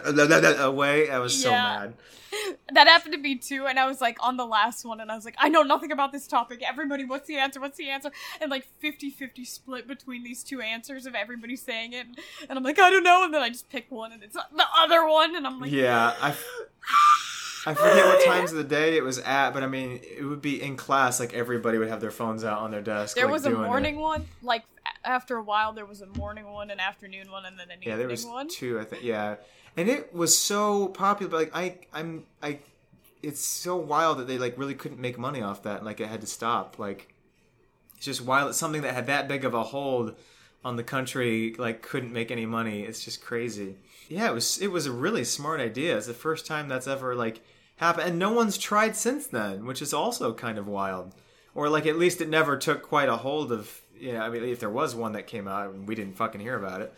away. 0.59 1.09
I 1.09 1.19
was 1.19 1.41
so 1.41 1.51
Yeah. 1.51 1.63
mad. 1.63 1.93
That 2.73 2.87
happened 2.87 3.13
to 3.13 3.19
me 3.19 3.35
too, 3.35 3.65
and 3.67 3.79
I 3.79 3.85
was 3.85 4.01
like 4.01 4.17
on 4.19 4.37
the 4.37 4.45
last 4.45 4.85
one, 4.85 4.99
and 4.99 5.11
I 5.11 5.15
was 5.15 5.25
like, 5.25 5.35
I 5.37 5.49
know 5.49 5.61
nothing 5.63 5.91
about 5.91 6.11
this 6.11 6.27
topic. 6.27 6.61
Everybody, 6.67 7.05
what's 7.05 7.27
the 7.27 7.37
answer? 7.37 7.59
What's 7.59 7.77
the 7.77 7.89
answer? 7.89 8.11
And 8.41 8.49
like 8.51 8.65
50-50 8.83 9.45
split 9.45 9.87
between 9.87 10.23
these 10.23 10.43
two 10.43 10.61
answers 10.61 11.05
of 11.05 11.15
everybody 11.15 11.55
saying 11.55 11.93
it, 11.93 12.07
and 12.49 12.57
I'm 12.57 12.63
like, 12.63 12.79
I 12.79 12.89
don't 12.89 13.03
know, 13.03 13.23
and 13.23 13.33
then 13.33 13.41
I 13.41 13.49
just 13.49 13.69
pick 13.69 13.89
one, 13.91 14.11
and 14.11 14.23
it's 14.23 14.35
the 14.35 14.65
other 14.77 15.07
one, 15.07 15.35
and 15.35 15.45
I'm 15.47 15.59
like, 15.59 15.71
Yeah, 15.71 16.13
I, 16.21 16.29
f- 16.29 16.47
I 17.65 17.73
forget 17.73 18.05
what 18.05 18.19
times 18.21 18.51
of 18.51 18.57
the 18.57 18.63
day 18.63 18.97
it 18.97 19.03
was 19.03 19.19
at, 19.19 19.51
but 19.51 19.63
I 19.63 19.67
mean, 19.67 20.01
it 20.03 20.23
would 20.23 20.41
be 20.41 20.61
in 20.61 20.75
class. 20.75 21.19
Like 21.19 21.33
everybody 21.33 21.77
would 21.77 21.87
have 21.87 22.01
their 22.01 22.11
phones 22.11 22.43
out 22.43 22.59
on 22.59 22.71
their 22.71 22.81
desk. 22.81 23.15
There 23.15 23.25
like, 23.25 23.33
was 23.33 23.45
a 23.45 23.49
doing 23.49 23.63
it. 23.63 23.67
morning 23.67 23.95
one, 23.99 24.25
like 24.41 24.63
after 25.05 25.37
a 25.37 25.43
while, 25.43 25.71
there 25.71 25.85
was 25.85 26.01
a 26.01 26.07
morning 26.17 26.45
one, 26.51 26.69
an 26.71 26.79
afternoon 26.81 27.31
one, 27.31 27.45
and 27.45 27.57
then 27.57 27.69
an 27.71 27.77
Yeah, 27.81 27.93
evening 27.93 27.99
there 27.99 28.07
was 28.09 28.25
one. 28.25 28.49
two. 28.49 28.79
I 28.79 28.83
think. 28.83 29.03
Yeah, 29.03 29.35
and 29.75 29.89
it 29.89 30.13
was 30.13 30.37
so 30.37 30.87
popular. 30.87 31.29
But 31.29 31.37
like 31.37 31.55
I, 31.55 31.99
I'm, 31.99 32.25
I, 32.41 32.59
it's 33.21 33.43
so 33.43 33.75
wild 33.75 34.19
that 34.19 34.27
they 34.27 34.37
like 34.37 34.57
really 34.57 34.75
couldn't 34.75 34.99
make 34.99 35.17
money 35.17 35.41
off 35.41 35.63
that. 35.63 35.83
Like 35.83 35.99
it 35.99 36.07
had 36.07 36.21
to 36.21 36.27
stop. 36.27 36.77
Like 36.77 37.13
it's 37.95 38.05
just 38.05 38.21
wild. 38.21 38.49
that 38.49 38.53
Something 38.53 38.81
that 38.81 38.93
had 38.93 39.07
that 39.07 39.27
big 39.27 39.45
of 39.45 39.53
a 39.53 39.63
hold 39.63 40.15
on 40.65 40.75
the 40.75 40.83
country 40.83 41.55
like 41.57 41.81
couldn't 41.81 42.13
make 42.13 42.31
any 42.31 42.45
money. 42.45 42.83
It's 42.83 43.03
just 43.03 43.23
crazy. 43.23 43.75
Yeah, 44.09 44.29
it 44.29 44.33
was. 44.33 44.61
It 44.61 44.71
was 44.71 44.85
a 44.85 44.91
really 44.91 45.23
smart 45.23 45.59
idea. 45.59 45.97
It's 45.97 46.07
the 46.07 46.13
first 46.13 46.45
time 46.45 46.67
that's 46.67 46.87
ever 46.87 47.15
like 47.15 47.41
happened, 47.77 48.09
and 48.09 48.19
no 48.19 48.31
one's 48.31 48.57
tried 48.57 48.95
since 48.95 49.27
then, 49.27 49.65
which 49.65 49.81
is 49.81 49.93
also 49.93 50.33
kind 50.33 50.57
of 50.57 50.67
wild. 50.67 51.13
Or 51.55 51.69
like 51.69 51.85
at 51.85 51.97
least 51.97 52.21
it 52.21 52.29
never 52.29 52.57
took 52.57 52.81
quite 52.81 53.09
a 53.09 53.17
hold 53.17 53.51
of. 53.51 53.81
Yeah, 53.99 54.23
I 54.23 54.29
mean, 54.29 54.43
if 54.43 54.59
there 54.59 54.69
was 54.69 54.95
one 54.95 55.13
that 55.13 55.27
came 55.27 55.47
out, 55.47 55.73
we 55.73 55.95
didn't 55.95 56.17
fucking 56.17 56.41
hear 56.41 56.57
about 56.57 56.81
it. 56.81 56.93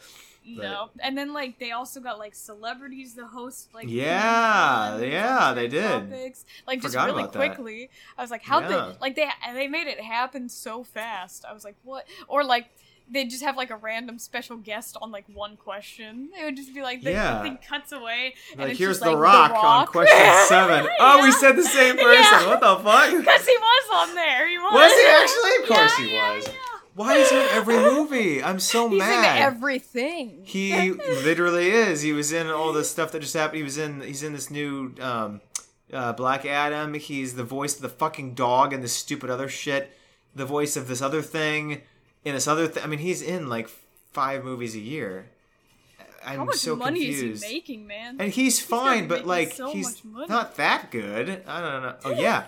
No, 0.48 0.90
and 1.00 1.18
then 1.18 1.34
like 1.34 1.58
they 1.60 1.72
also 1.72 2.00
got 2.00 2.20
like 2.20 2.36
celebrities 2.36 3.16
to 3.16 3.26
host 3.26 3.70
like 3.74 3.86
Yeah, 3.88 4.98
yeah, 5.00 5.54
they 5.54 5.68
did. 5.68 5.90
topics. 5.90 6.46
like 6.68 6.82
just 6.82 6.94
Forgot 6.94 7.08
really 7.08 7.24
about 7.24 7.34
that. 7.34 7.40
quickly. 7.56 7.90
I 8.18 8.22
was 8.22 8.32
like, 8.32 8.44
how 8.44 8.60
Yeah. 8.62 8.68
they 8.68 8.98
like 9.02 9.16
they 9.16 9.28
they 9.54 9.68
made 9.68 9.88
it 9.88 10.00
happen 10.00 10.48
so 10.50 10.84
fast. 10.84 11.46
I 11.50 11.54
was 11.54 11.64
like, 11.64 11.76
what? 11.84 12.06
Or 12.28 12.44
like 12.44 12.68
they 13.10 13.24
just 13.26 13.44
have 13.44 13.56
like 13.56 13.70
a 13.70 13.76
random 13.76 14.18
special 14.18 14.58
guest 14.58 14.98
on 15.00 15.12
like 15.12 15.26
one 15.32 15.58
question. 15.58 16.30
It 16.40 16.44
would 16.46 16.56
just 16.56 16.74
be 16.74 16.82
like 16.82 17.04
the, 17.04 17.12
Yeah. 17.12 17.42
thing 17.44 17.60
cuts 17.68 17.92
away 17.92 18.34
and 18.54 18.62
Like 18.62 18.78
here's 18.78 19.00
the, 19.00 19.12
like, 19.12 19.18
rock 19.18 19.52
on 19.52 19.64
Rock. 19.64 19.92
question 19.92 20.18
seven. 20.48 20.88
Oh, 21.00 21.24
we 21.24 21.32
said 21.32 21.56
the 21.56 21.64
same 21.64 21.98
person. 21.98 22.14
Yeah. 22.24 22.48
What 22.48 22.60
the 22.62 22.76
fuck? 22.84 23.10
Because 23.20 23.46
he 23.46 23.56
was 23.58 24.10
on 24.10 24.16
there. 24.16 24.48
He 24.50 24.58
was. 24.58 24.74
Was 24.74 24.94
he 24.94 25.06
actually? 25.06 25.64
Of 25.64 25.70
course 25.70 25.96
he 25.98 26.14
was. 26.18 26.50
Why 26.96 27.16
is 27.18 27.30
he 27.30 27.36
in 27.36 27.48
every 27.52 27.76
movie? 27.76 28.42
I'm 28.42 28.60
so 28.60 28.88
He's 28.90 29.00
mad. 29.00 29.36
in 29.38 29.44
everything. 29.44 30.42
he 30.46 30.92
literally 30.92 31.70
is. 31.70 32.02
He 32.02 32.14
was 32.14 32.32
in 32.32 32.48
all 32.48 32.72
the 32.72 32.84
stuff 32.86 33.12
that 33.12 33.20
just 33.20 33.34
happened. 33.34 33.58
He 33.58 33.64
was 33.64 33.78
in. 33.78 34.02
He's 34.02 34.24
in 34.24 34.32
this 34.34 34.50
new 34.50 34.94
um, 35.02 35.42
uh, 35.92 36.14
Black 36.14 36.46
Adam. 36.46 36.94
He's 36.94 37.36
the 37.36 37.44
voice 37.44 37.76
of 37.76 37.82
the 37.82 37.90
fucking 37.90 38.34
dog 38.34 38.72
and 38.72 38.82
this 38.82 38.94
stupid 38.94 39.30
other 39.30 39.50
shit. 39.50 39.92
The 40.34 40.46
voice 40.46 40.78
of 40.78 40.88
this 40.88 41.02
other 41.02 41.22
thing. 41.22 41.82
In 42.24 42.34
this 42.34 42.48
other 42.48 42.68
thing. 42.68 42.84
I 42.84 42.88
mean, 42.88 43.00
he's 43.00 43.22
in 43.22 43.50
like 43.50 43.68
five 44.14 44.44
movies 44.46 44.74
a 44.76 44.80
year. 44.80 45.26
I'm 46.26 46.40
How 46.40 46.46
much 46.46 46.56
so 46.56 46.76
money 46.76 47.06
confused. 47.06 47.44
is 47.44 47.44
he 47.44 47.54
making, 47.56 47.88
man? 47.88 48.18
And 48.20 48.32
he's 48.32 48.60
fine, 48.60 49.04
be 49.04 49.10
but 49.10 49.28
like 49.28 49.52
so 49.54 49.72
he's 49.72 50.02
not 50.06 50.56
that 50.56 50.90
good. 50.90 51.44
I 51.46 51.62
don't 51.62 51.84
know. 51.84 51.96
Oh 52.06 52.10
yeah, 52.12 52.46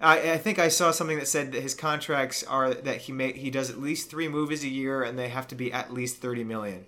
I, 0.00 0.32
I 0.32 0.38
think 0.38 0.58
I 0.58 0.68
saw 0.68 0.90
something 0.90 1.18
that 1.18 1.28
said 1.28 1.52
that 1.52 1.62
his 1.62 1.74
contracts 1.74 2.42
are 2.44 2.72
that 2.72 3.02
he 3.02 3.12
may 3.12 3.32
he 3.32 3.50
does 3.50 3.70
at 3.70 3.80
least 3.80 4.10
three 4.10 4.28
movies 4.28 4.64
a 4.64 4.68
year, 4.68 5.02
and 5.02 5.18
they 5.18 5.28
have 5.28 5.48
to 5.48 5.54
be 5.54 5.72
at 5.72 5.92
least 5.92 6.18
thirty 6.18 6.44
million. 6.44 6.86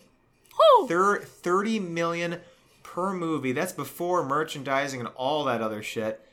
Whew. 0.57 0.87
Thir- 0.89 1.21
thirty 1.23 1.79
million 1.79 2.41
per 2.83 3.13
movie. 3.13 3.53
That's 3.53 3.73
before 3.73 4.25
merchandising 4.25 5.01
and 5.01 5.09
all 5.17 5.45
that 5.45 5.63
other 5.63 5.83
shit. 5.83 6.27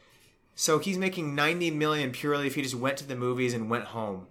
So 0.55 0.77
he's 0.77 0.97
making 0.97 1.35
90 1.35 1.71
million 1.71 2.11
purely 2.11 2.47
if 2.47 2.55
he 2.55 2.61
just 2.61 2.75
went 2.75 2.97
to 2.97 3.07
the 3.07 3.15
movies 3.15 3.53
and 3.53 3.69
went 3.69 3.85
home. 3.85 4.27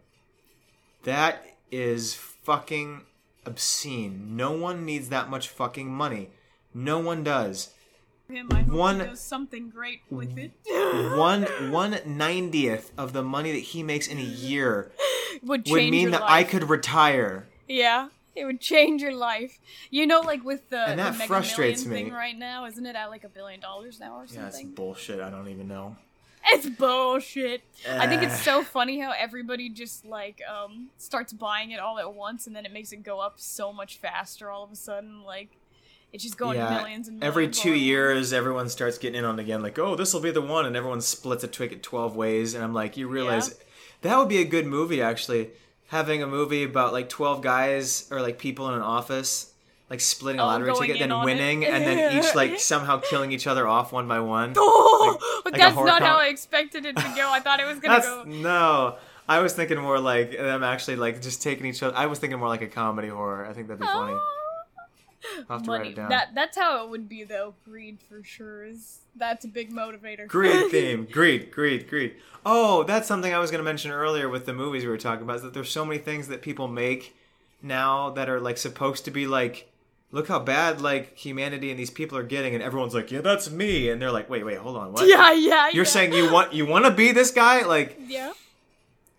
That 1.05 1.43
is 1.70 2.12
fucking 2.15 3.07
obscene. 3.47 4.37
No 4.37 4.53
one 4.53 4.85
needs 4.85 5.09
that 5.09 5.31
much 5.31 5.49
fucking 5.49 5.91
money. 5.91 6.29
No 6.75 6.99
one 6.99 7.25
does. 7.25 7.70
Him, 8.31 8.49
I 8.53 8.61
hope 8.61 8.69
One- 8.75 9.01
he 9.01 9.07
does 9.07 9.21
something 9.21 9.71
great 9.71 10.03
with 10.11 10.37
it. 10.37 10.53
One 11.17 11.45
one 11.73 11.99
ninetieth 12.05 12.93
of 12.99 13.15
the 13.15 13.23
money 13.23 13.53
that 13.53 13.59
he 13.59 13.83
makes 13.83 14.07
in 14.07 14.19
a 14.19 14.23
year 14.23 14.93
would 15.43 15.65
change 15.65 15.73
would 15.73 15.91
mean 15.91 16.11
that 16.11 16.21
life. 16.21 16.31
I 16.31 16.45
could 16.45 16.69
retire. 16.69 17.47
Yeah, 17.67 18.09
it 18.37 18.45
would 18.45 18.61
change 18.61 19.01
your 19.01 19.15
life. 19.15 19.59
You 19.91 20.07
know, 20.07 20.21
like 20.21 20.45
with 20.45 20.69
the, 20.69 20.79
And 20.91 20.99
that 20.99 21.13
the 21.13 21.19
Mega 21.21 21.27
frustrates 21.29 21.87
Million 21.87 22.05
me. 22.05 22.11
thing 22.11 22.19
right 22.19 22.37
now, 22.39 22.67
isn't 22.67 22.85
it 22.85 22.95
at 22.97 23.07
like 23.09 23.25
a 23.25 23.31
billion 23.31 23.61
dollars 23.61 23.99
now 23.99 24.17
or 24.17 24.27
something? 24.27 24.43
Yeah, 24.43 24.49
it's 24.49 24.63
bullshit. 24.63 25.21
I 25.21 25.31
don't 25.31 25.49
even 25.49 25.67
know. 25.67 25.97
It's 26.51 26.69
bullshit. 26.69 27.63
I 27.89 28.07
think 28.07 28.23
it's 28.23 28.43
so 28.43 28.63
funny 28.63 29.01
how 29.01 29.13
everybody 29.13 29.71
just 29.71 30.05
like 30.05 30.43
um 30.47 30.89
starts 30.99 31.33
buying 31.33 31.71
it 31.71 31.81
all 31.81 31.99
at 31.99 32.13
once, 32.13 32.47
and 32.47 32.55
then 32.55 32.67
it 32.67 32.73
makes 32.75 32.93
it 32.93 33.03
go 33.03 33.21
up 33.21 33.35
so 33.41 33.73
much 33.73 33.97
faster 33.97 34.51
all 34.51 34.65
of 34.65 34.71
a 34.71 34.77
sudden. 34.77 35.25
Like 35.25 35.57
it's 36.13 36.25
just 36.25 36.39
going 36.39 36.57
yeah, 36.59 36.71
millions 36.71 37.09
and 37.09 37.19
millions. 37.19 37.31
every 37.31 37.49
two 37.49 37.75
years, 37.75 38.33
everyone 38.33 38.69
starts 38.69 38.99
getting 38.99 39.19
in 39.19 39.25
on 39.25 39.39
it 39.39 39.43
again. 39.43 39.63
Like, 39.63 39.79
oh, 39.79 39.95
this 39.95 40.13
will 40.15 40.21
be 40.21 40.31
the 40.31 40.41
one, 40.43 40.67
and 40.67 40.77
everyone 40.77 41.01
splits 41.01 41.45
a 41.45 41.49
ticket 41.49 41.83
twelve 41.83 42.17
ways. 42.17 42.55
And 42.55 42.65
I'm 42.65 42.75
like, 42.75 42.97
you 42.97 43.09
realize 43.09 43.49
Yeah. 43.49 43.55
that 44.03 44.19
would 44.19 44.29
be 44.29 44.39
a 44.39 44.45
good 44.45 44.67
movie 44.67 45.03
actually. 45.03 45.51
Having 45.89 46.23
a 46.23 46.27
movie 46.27 46.65
about 46.65 46.93
like 46.93 47.09
twelve 47.09 47.43
guys 47.43 48.09
or 48.11 48.21
like 48.21 48.39
people 48.39 48.69
in 48.69 48.75
an 48.75 48.83
office. 48.83 49.53
Like 49.91 50.01
splitting 50.01 50.39
a 50.39 50.43
Oh, 50.43 50.47
lottery 50.49 50.71
going 50.71 50.91
ticket, 50.91 51.09
then 51.09 51.25
winning, 51.25 51.65
and 51.65 51.83
then 51.83 52.19
each 52.19 52.35
like 52.35 52.61
somehow 52.61 52.99
killing 53.01 53.33
each 53.33 53.47
other 53.47 53.67
off 53.67 53.91
one 53.91 54.07
by 54.07 54.21
one. 54.21 54.53
Oh, 54.59 55.41
like 55.47 55.55
a 55.55 55.59
that's 55.59 55.77
not 55.77 56.03
how 56.03 56.17
I 56.21 56.27
expected 56.27 56.85
it 56.85 56.95
to 56.95 57.13
go. 57.17 57.31
I 57.31 57.41
thought 57.41 57.59
it 57.59 57.67
was 57.67 57.79
gonna 57.81 58.01
go. 58.01 58.25
no. 58.27 58.97
I 59.31 59.39
was 59.41 59.55
thinking 59.55 59.79
more 59.79 59.99
like 59.99 60.33
them 60.33 60.63
actually 60.63 60.97
like 60.97 61.23
just 61.23 61.43
taking 61.43 61.65
each 61.67 61.83
other. 61.83 61.97
I 61.97 62.05
was 62.05 62.19
thinking 62.19 62.39
more 62.39 62.49
like 62.49 62.61
a 62.61 62.67
comedy 62.67 63.09
horror. 63.09 63.47
I 63.47 63.55
think 63.55 63.69
that'd 63.69 63.81
be 63.81 63.87
oh, 63.89 63.93
funny. 63.93 64.13
I'll 64.13 64.19
have 64.19 64.19
to 64.19 64.77
write 64.79 65.07
Money. 65.49 65.90
it 65.90 65.97
down. 65.97 66.09
That 66.11 66.35
that's 66.35 66.57
how 66.57 66.85
it 66.85 66.90
would 66.90 67.09
be 67.09 67.24
though. 67.24 67.55
Greed 67.65 67.99
for 68.09 68.23
sure 68.23 68.65
is 68.65 69.01
that's 69.16 69.45
a 69.45 69.49
big 69.49 69.73
motivator. 69.73 70.27
Greed 70.27 70.66
theme. 70.70 71.07
Greed, 71.11 71.51
greed, 71.51 71.89
greed. 71.89 72.15
Oh, 72.47 72.85
that's 72.85 73.09
something 73.09 73.32
I 73.35 73.39
was 73.39 73.51
going 73.51 73.59
to 73.59 73.65
mention 73.65 73.90
earlier 73.90 74.28
with 74.28 74.47
the 74.47 74.55
movies 74.55 74.85
we 74.85 74.89
were 74.90 74.97
talking 74.99 75.23
about. 75.23 75.36
Is 75.36 75.43
that 75.43 75.55
there's 75.55 75.70
so 75.70 75.85
many 75.85 75.99
things 75.99 76.28
that 76.28 76.43
people 76.43 76.69
make 76.69 77.16
now 77.62 78.11
that 78.11 78.28
are 78.28 78.40
like 78.40 78.59
supposed 78.59 79.05
to 79.07 79.11
be 79.11 79.27
like, 79.27 79.70
look 80.12 80.28
how 80.28 80.39
bad 80.39 80.81
like 80.81 81.16
humanity 81.16 81.70
and 81.70 81.78
these 81.78 81.90
people 81.90 82.16
are 82.16 82.23
getting, 82.23 82.55
and 82.55 82.62
everyone's 82.62 82.95
like, 82.95 83.11
yeah, 83.11 83.20
that's 83.20 83.51
me, 83.51 83.90
and 83.90 84.01
they're 84.01 84.12
like, 84.12 84.31
wait, 84.31 84.45
wait, 84.45 84.59
hold 84.59 84.77
on, 84.77 84.93
what? 84.93 85.07
yeah, 85.09 85.32
yeah. 85.32 85.69
You're 85.69 85.85
yeah. 85.85 85.90
saying 85.90 86.12
you 86.12 86.32
want 86.32 86.53
you 86.53 86.66
want 86.66 86.85
to 86.85 86.90
be 86.90 87.12
this 87.12 87.31
guy? 87.31 87.62
Like, 87.62 87.99
Yeah. 88.07 88.32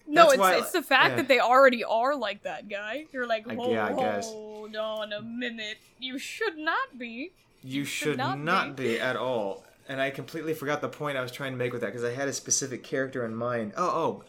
No, 0.09 0.23
That's 0.23 0.33
it's 0.33 0.39
why- 0.39 0.57
it's 0.57 0.71
the 0.71 0.81
fact 0.81 1.11
yeah. 1.11 1.15
that 1.17 1.27
they 1.27 1.39
already 1.39 1.83
are 1.83 2.15
like 2.15 2.43
that 2.43 2.67
guy. 2.67 3.05
You're 3.13 3.27
like, 3.27 3.45
hold, 3.47 3.71
yeah, 3.71 3.93
hold 4.21 4.75
on 4.75 5.13
a 5.13 5.21
minute. 5.21 5.77
You 5.99 6.17
should 6.17 6.57
not 6.57 6.97
be. 6.97 7.31
you 7.63 7.85
should 7.85 8.17
not 8.17 8.39
not, 8.39 8.75
be. 8.75 8.95
be. 8.95 8.99
at 8.99 9.15
all. 9.15 9.63
And 9.87 10.01
I 10.01 10.09
completely 10.09 10.53
forgot 10.53 10.81
the 10.81 10.89
point 10.89 11.17
I 11.17 11.21
was 11.21 11.31
trying 11.31 11.51
to 11.51 11.57
make 11.57 11.71
with 11.71 11.81
that 11.81 11.87
because 11.87 12.03
I 12.03 12.11
had 12.13 12.27
a 12.27 12.33
specific 12.33 12.83
character 12.83 13.23
in 13.25 13.35
mind. 13.35 13.73
Oh, 13.77 13.87
oh, 13.87 14.23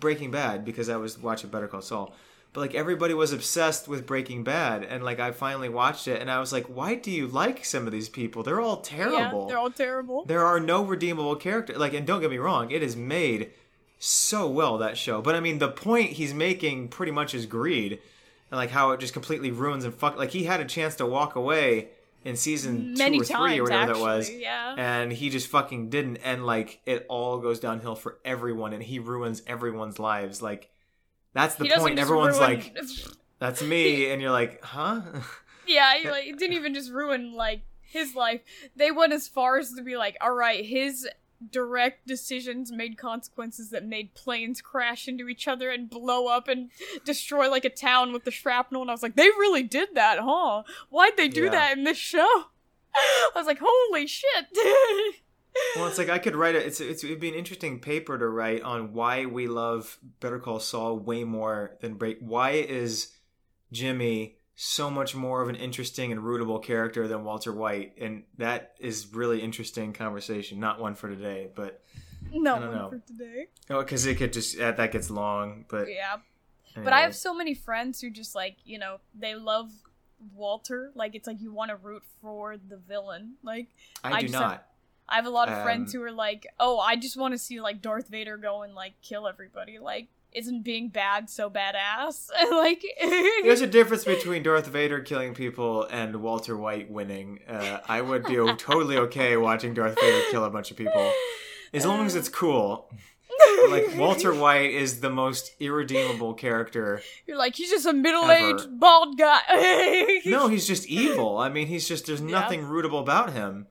Breaking 0.00 0.30
Bad 0.30 0.64
because 0.64 0.88
I 0.88 0.96
was 0.96 1.18
watching 1.18 1.50
Better 1.50 1.68
Call 1.68 1.82
Saul. 1.82 2.14
But 2.52 2.60
like 2.60 2.74
everybody 2.76 3.14
was 3.14 3.32
obsessed 3.32 3.88
with 3.88 4.06
Breaking 4.06 4.44
Bad, 4.44 4.84
and 4.84 5.02
like 5.02 5.18
I 5.18 5.32
finally 5.32 5.68
watched 5.68 6.06
it, 6.06 6.20
and 6.20 6.30
I 6.30 6.38
was 6.38 6.52
like, 6.52 6.66
why 6.66 6.94
do 6.94 7.10
you 7.10 7.26
like 7.26 7.64
some 7.64 7.86
of 7.86 7.92
these 7.92 8.08
people? 8.08 8.44
They're 8.44 8.60
all 8.60 8.76
terrible. 8.76 9.42
Yeah, 9.42 9.48
they're 9.48 9.58
all 9.58 9.70
terrible. 9.70 10.24
there 10.26 10.44
are 10.44 10.60
no 10.60 10.84
redeemable 10.84 11.34
characters. 11.36 11.76
Like, 11.78 11.94
and 11.94 12.06
don't 12.06 12.20
get 12.20 12.30
me 12.30 12.38
wrong, 12.38 12.70
it 12.70 12.82
is 12.82 12.94
made 12.96 13.50
so 14.04 14.48
well 14.48 14.78
that 14.78 14.96
show. 14.98 15.20
But 15.22 15.34
I 15.34 15.40
mean, 15.40 15.58
the 15.58 15.68
point 15.68 16.10
he's 16.12 16.34
making 16.34 16.88
pretty 16.88 17.12
much 17.12 17.34
is 17.34 17.46
greed, 17.46 18.00
and 18.50 18.58
like 18.58 18.70
how 18.70 18.90
it 18.92 19.00
just 19.00 19.12
completely 19.12 19.50
ruins 19.50 19.84
and 19.84 19.94
fuck. 19.94 20.16
Like 20.18 20.30
he 20.30 20.44
had 20.44 20.60
a 20.60 20.64
chance 20.64 20.96
to 20.96 21.06
walk 21.06 21.36
away 21.36 21.88
in 22.24 22.36
season 22.36 22.94
Many 22.96 23.18
two 23.20 23.34
or 23.34 23.48
three 23.48 23.58
or 23.60 23.64
whatever 23.64 23.92
actually. 23.92 24.00
that 24.00 24.16
was, 24.16 24.30
Yeah. 24.30 24.74
and 24.78 25.12
he 25.12 25.28
just 25.30 25.48
fucking 25.48 25.90
didn't. 25.90 26.16
And 26.24 26.46
like 26.46 26.80
it 26.86 27.04
all 27.08 27.38
goes 27.38 27.60
downhill 27.60 27.94
for 27.96 28.18
everyone, 28.24 28.72
and 28.72 28.82
he 28.82 28.98
ruins 28.98 29.42
everyone's 29.46 29.98
lives. 29.98 30.40
Like 30.42 30.70
that's 31.32 31.54
the 31.56 31.64
He 31.64 31.74
point. 31.74 31.98
Everyone's 31.98 32.38
ruin- 32.38 32.50
like, 32.60 32.76
"That's 33.38 33.62
me," 33.62 34.10
and 34.10 34.22
you're 34.22 34.30
like, 34.30 34.62
"Huh." 34.62 35.00
yeah, 35.66 35.94
he, 35.98 36.08
like, 36.10 36.26
it 36.26 36.38
didn't 36.38 36.56
even 36.56 36.74
just 36.74 36.90
ruin 36.92 37.34
like 37.34 37.62
his 37.80 38.14
life. 38.14 38.40
They 38.76 38.90
went 38.90 39.12
as 39.12 39.28
far 39.28 39.58
as 39.58 39.72
to 39.74 39.82
be 39.82 39.96
like, 39.96 40.16
all 40.20 40.34
right, 40.34 40.64
his 40.64 41.08
direct 41.50 42.06
decisions 42.06 42.70
made 42.72 42.96
consequences 42.98 43.70
that 43.70 43.84
made 43.84 44.14
planes 44.14 44.60
crash 44.60 45.08
into 45.08 45.28
each 45.28 45.46
other 45.48 45.70
and 45.70 45.88
blow 45.90 46.26
up 46.26 46.48
and 46.48 46.70
destroy 47.04 47.50
like 47.50 47.64
a 47.64 47.70
town 47.70 48.12
with 48.12 48.24
the 48.24 48.30
shrapnel. 48.30 48.82
And 48.82 48.90
I 48.90 48.94
was 48.94 49.02
like, 49.02 49.16
they 49.16 49.28
really 49.28 49.62
did 49.62 49.94
that, 49.94 50.18
huh? 50.20 50.62
Why'd 50.90 51.16
they 51.16 51.28
do 51.28 51.44
Yeah. 51.44 51.50
that 51.50 51.76
in 51.78 51.84
this 51.84 51.98
show? 51.98 52.20
I 52.94 53.30
was 53.34 53.46
like, 53.46 53.60
holy 53.62 54.06
shit. 54.06 54.46
Well, 55.76 55.86
it's 55.86 55.98
like 55.98 56.08
I 56.10 56.18
could 56.18 56.34
write 56.34 56.56
it. 56.56 56.66
It's, 56.66 56.80
it's 56.80 57.04
it'd 57.04 57.20
be 57.20 57.28
an 57.28 57.36
interesting 57.36 57.78
paper 57.78 58.18
to 58.18 58.26
write 58.26 58.62
on 58.62 58.92
why 58.92 59.26
we 59.26 59.46
love 59.46 59.98
Better 60.18 60.40
Call 60.40 60.58
Saul 60.58 60.98
way 60.98 61.22
more 61.22 61.76
than 61.80 61.94
Break. 61.94 62.18
Why 62.18 62.50
is 62.50 63.12
Jimmy 63.70 64.38
so 64.56 64.90
much 64.90 65.14
more 65.14 65.42
of 65.42 65.48
an 65.48 65.56
interesting 65.56 66.12
and 66.12 66.20
rootable 66.20 66.62
character 66.62 67.08
than 67.08 67.24
Walter 67.24 67.52
White? 67.52 67.94
And 68.00 68.24
that 68.38 68.74
is 68.78 69.12
really 69.12 69.40
interesting 69.40 69.92
conversation. 69.92 70.60
Not 70.60 70.80
one 70.80 70.94
for 70.94 71.08
today, 71.08 71.48
but 71.54 71.82
no 72.32 72.56
I 72.56 72.58
don't 72.60 72.68
one 72.68 72.76
know. 72.78 72.88
for 72.90 72.98
today. 72.98 73.46
oh, 73.70 73.80
because 73.80 74.06
it 74.06 74.16
could 74.16 74.32
just 74.32 74.56
that 74.58 74.76
that 74.76 74.92
gets 74.92 75.10
long. 75.10 75.64
But 75.68 75.88
Yeah. 75.88 76.16
But 76.76 76.92
I 76.92 77.02
have 77.02 77.14
so 77.14 77.32
many 77.32 77.54
friends 77.54 78.00
who 78.00 78.10
just 78.10 78.34
like, 78.34 78.56
you 78.64 78.78
know, 78.80 78.98
they 79.14 79.36
love 79.36 79.70
Walter. 80.34 80.90
Like 80.94 81.14
it's 81.14 81.26
like 81.26 81.40
you 81.40 81.52
want 81.52 81.70
to 81.70 81.76
root 81.76 82.02
for 82.20 82.56
the 82.56 82.76
villain. 82.76 83.34
Like 83.42 83.68
I 84.02 84.12
I 84.12 84.20
do 84.20 84.26
just 84.26 84.34
have- 84.34 84.42
not. 84.50 84.66
I 85.06 85.16
have 85.16 85.26
a 85.26 85.30
lot 85.30 85.50
of 85.50 85.62
friends 85.62 85.94
Um, 85.94 86.00
who 86.00 86.06
are 86.06 86.12
like, 86.12 86.46
"Oh, 86.58 86.78
I 86.78 86.96
just 86.96 87.18
want 87.18 87.32
to 87.34 87.38
see 87.38 87.60
like 87.60 87.82
Darth 87.82 88.08
Vader 88.08 88.38
go 88.38 88.62
and 88.62 88.74
like 88.74 88.94
kill 89.02 89.28
everybody." 89.28 89.78
Like 89.78 90.08
isn't 90.34 90.62
being 90.62 90.88
bad 90.88 91.30
so 91.30 91.48
badass? 91.48 92.28
like 92.50 92.84
There's 93.42 93.60
a 93.60 93.66
difference 93.66 94.04
between 94.04 94.42
Darth 94.42 94.66
Vader 94.66 95.00
killing 95.00 95.34
people 95.34 95.84
and 95.84 96.16
Walter 96.16 96.56
White 96.56 96.90
winning. 96.90 97.40
Uh, 97.48 97.78
I 97.86 98.00
would 98.00 98.24
be 98.24 98.34
totally 98.58 98.96
okay 98.98 99.36
watching 99.36 99.74
Darth 99.74 99.98
Vader 100.00 100.22
kill 100.30 100.44
a 100.44 100.50
bunch 100.50 100.70
of 100.70 100.76
people, 100.76 101.12
as 101.72 101.86
long 101.86 102.06
as 102.06 102.14
it's 102.16 102.28
cool. 102.28 102.90
Like 103.68 103.96
Walter 103.96 104.32
White 104.34 104.70
is 104.72 105.00
the 105.00 105.10
most 105.10 105.54
irredeemable 105.58 106.34
character. 106.34 107.00
You're 107.26 107.38
like, 107.38 107.56
he's 107.56 107.70
just 107.70 107.86
a 107.86 107.92
middle-aged 107.92 108.78
bald 108.78 109.16
guy. 109.18 110.20
No, 110.26 110.48
he's 110.48 110.66
just 110.66 110.86
evil. 110.86 111.38
I 111.38 111.48
mean, 111.48 111.66
he's 111.66 111.88
just 111.88 112.06
there's 112.06 112.20
Yeah. 112.20 112.26
nothing 112.28 112.60
rootable 112.62 113.00
about 113.00 113.32
him. 113.32 113.66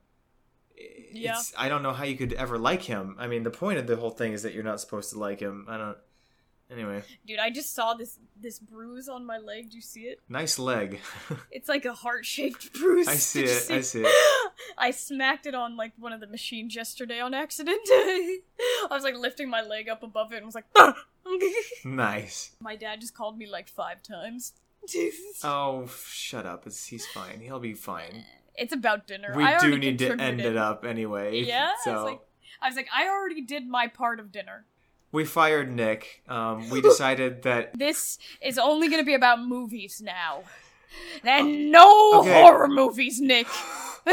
Yeah. 1.13 1.37
It's, 1.37 1.53
I 1.57 1.69
don't 1.69 1.83
know 1.83 1.93
how 1.93 2.03
you 2.05 2.17
could 2.17 2.33
ever 2.33 2.57
like 2.57 2.81
him. 2.81 3.15
I 3.19 3.27
mean, 3.27 3.43
the 3.43 3.51
point 3.51 3.77
of 3.77 3.85
the 3.87 3.95
whole 3.95 4.09
thing 4.09 4.33
is 4.33 4.41
that 4.43 4.53
you're 4.53 4.63
not 4.63 4.81
supposed 4.81 5.11
to 5.11 5.19
like 5.19 5.39
him. 5.39 5.65
I 5.69 5.77
don't. 5.77 5.97
Anyway, 6.71 7.03
Dude, 7.27 7.39
I 7.39 7.49
just 7.51 7.73
saw 7.75 7.93
this 7.93 8.17
this 8.39 8.57
bruise 8.59 9.07
on 9.07 9.25
my 9.25 9.37
leg. 9.37 9.69
Do 9.69 9.75
you 9.75 9.81
see 9.81 10.01
it? 10.01 10.19
nice 10.27 10.57
leg. 10.57 10.99
It's 11.51 11.69
like 11.69 11.85
a 11.85 11.93
heart-shaped 11.93 12.73
bruise. 12.73 13.07
I 13.07 13.15
see 13.15 13.43
it. 13.43 13.69
I 13.69 13.81
see 13.81 14.01
it. 14.05 14.51
I 14.77 14.91
smacked 14.91 15.45
it 15.45 15.53
on 15.55 15.77
like 15.77 15.91
one 15.99 16.13
of 16.13 16.19
the 16.19 16.27
machines 16.27 16.75
yesterday 16.75 17.19
on 17.19 17.33
accident. 17.33 17.81
I 17.87 18.39
was 18.89 19.03
like 19.03 19.15
lifting 19.15 19.49
my 19.49 19.61
leg 19.61 19.87
up 19.87 20.01
above 20.03 20.33
it 20.33 20.37
and 20.37 20.45
was 20.45 20.55
like! 20.55 20.65
Nice. 21.85 22.51
my 22.59 22.75
dad 22.75 23.01
just 23.01 23.13
called 23.15 23.37
me 23.37 23.45
like 23.47 23.67
five 23.69 24.01
times. 24.03 24.53
Oh, 25.43 25.89
shut 26.09 26.45
up. 26.45 26.65
It's, 26.67 26.87
he's 26.87 27.05
fine. 27.07 27.39
He'll 27.39 27.59
be 27.59 27.73
fine. 27.73 28.25
it's 28.55 28.73
about 28.73 29.07
dinner. 29.07 29.33
We 29.35 29.43
I 29.43 29.59
do 29.59 29.77
need 29.77 29.99
to 29.99 30.11
end 30.19 30.41
it 30.41 30.57
up 30.57 30.85
anyway. 30.85 31.41
Yeah, 31.41 31.71
So 31.83 31.91
I 31.91 31.95
was 31.95 32.03
like, 32.03 32.19
I 32.61 32.67
was 32.67 32.75
like, 32.75 32.87
I 32.95 33.07
already 33.07 33.41
did 33.41 33.67
my 33.67 33.87
part 33.87 34.19
of 34.19 34.31
dinner. 34.31 34.65
We 35.13 35.23
fired 35.23 35.71
Nick. 35.71 36.21
Um, 36.27 36.69
we 36.69 36.81
decided 36.91 37.43
that 37.43 37.77
This 37.79 38.17
is 38.41 38.57
only 38.57 38.89
going 38.89 39.01
to 39.01 39.05
be 39.05 39.13
about 39.13 39.41
movies 39.41 40.01
now, 40.03 40.43
and 41.23 41.71
no 41.71 42.19
Okay. 42.19 42.33
horror 42.41 42.67
movies, 42.67 43.21
Nick. 43.21 43.47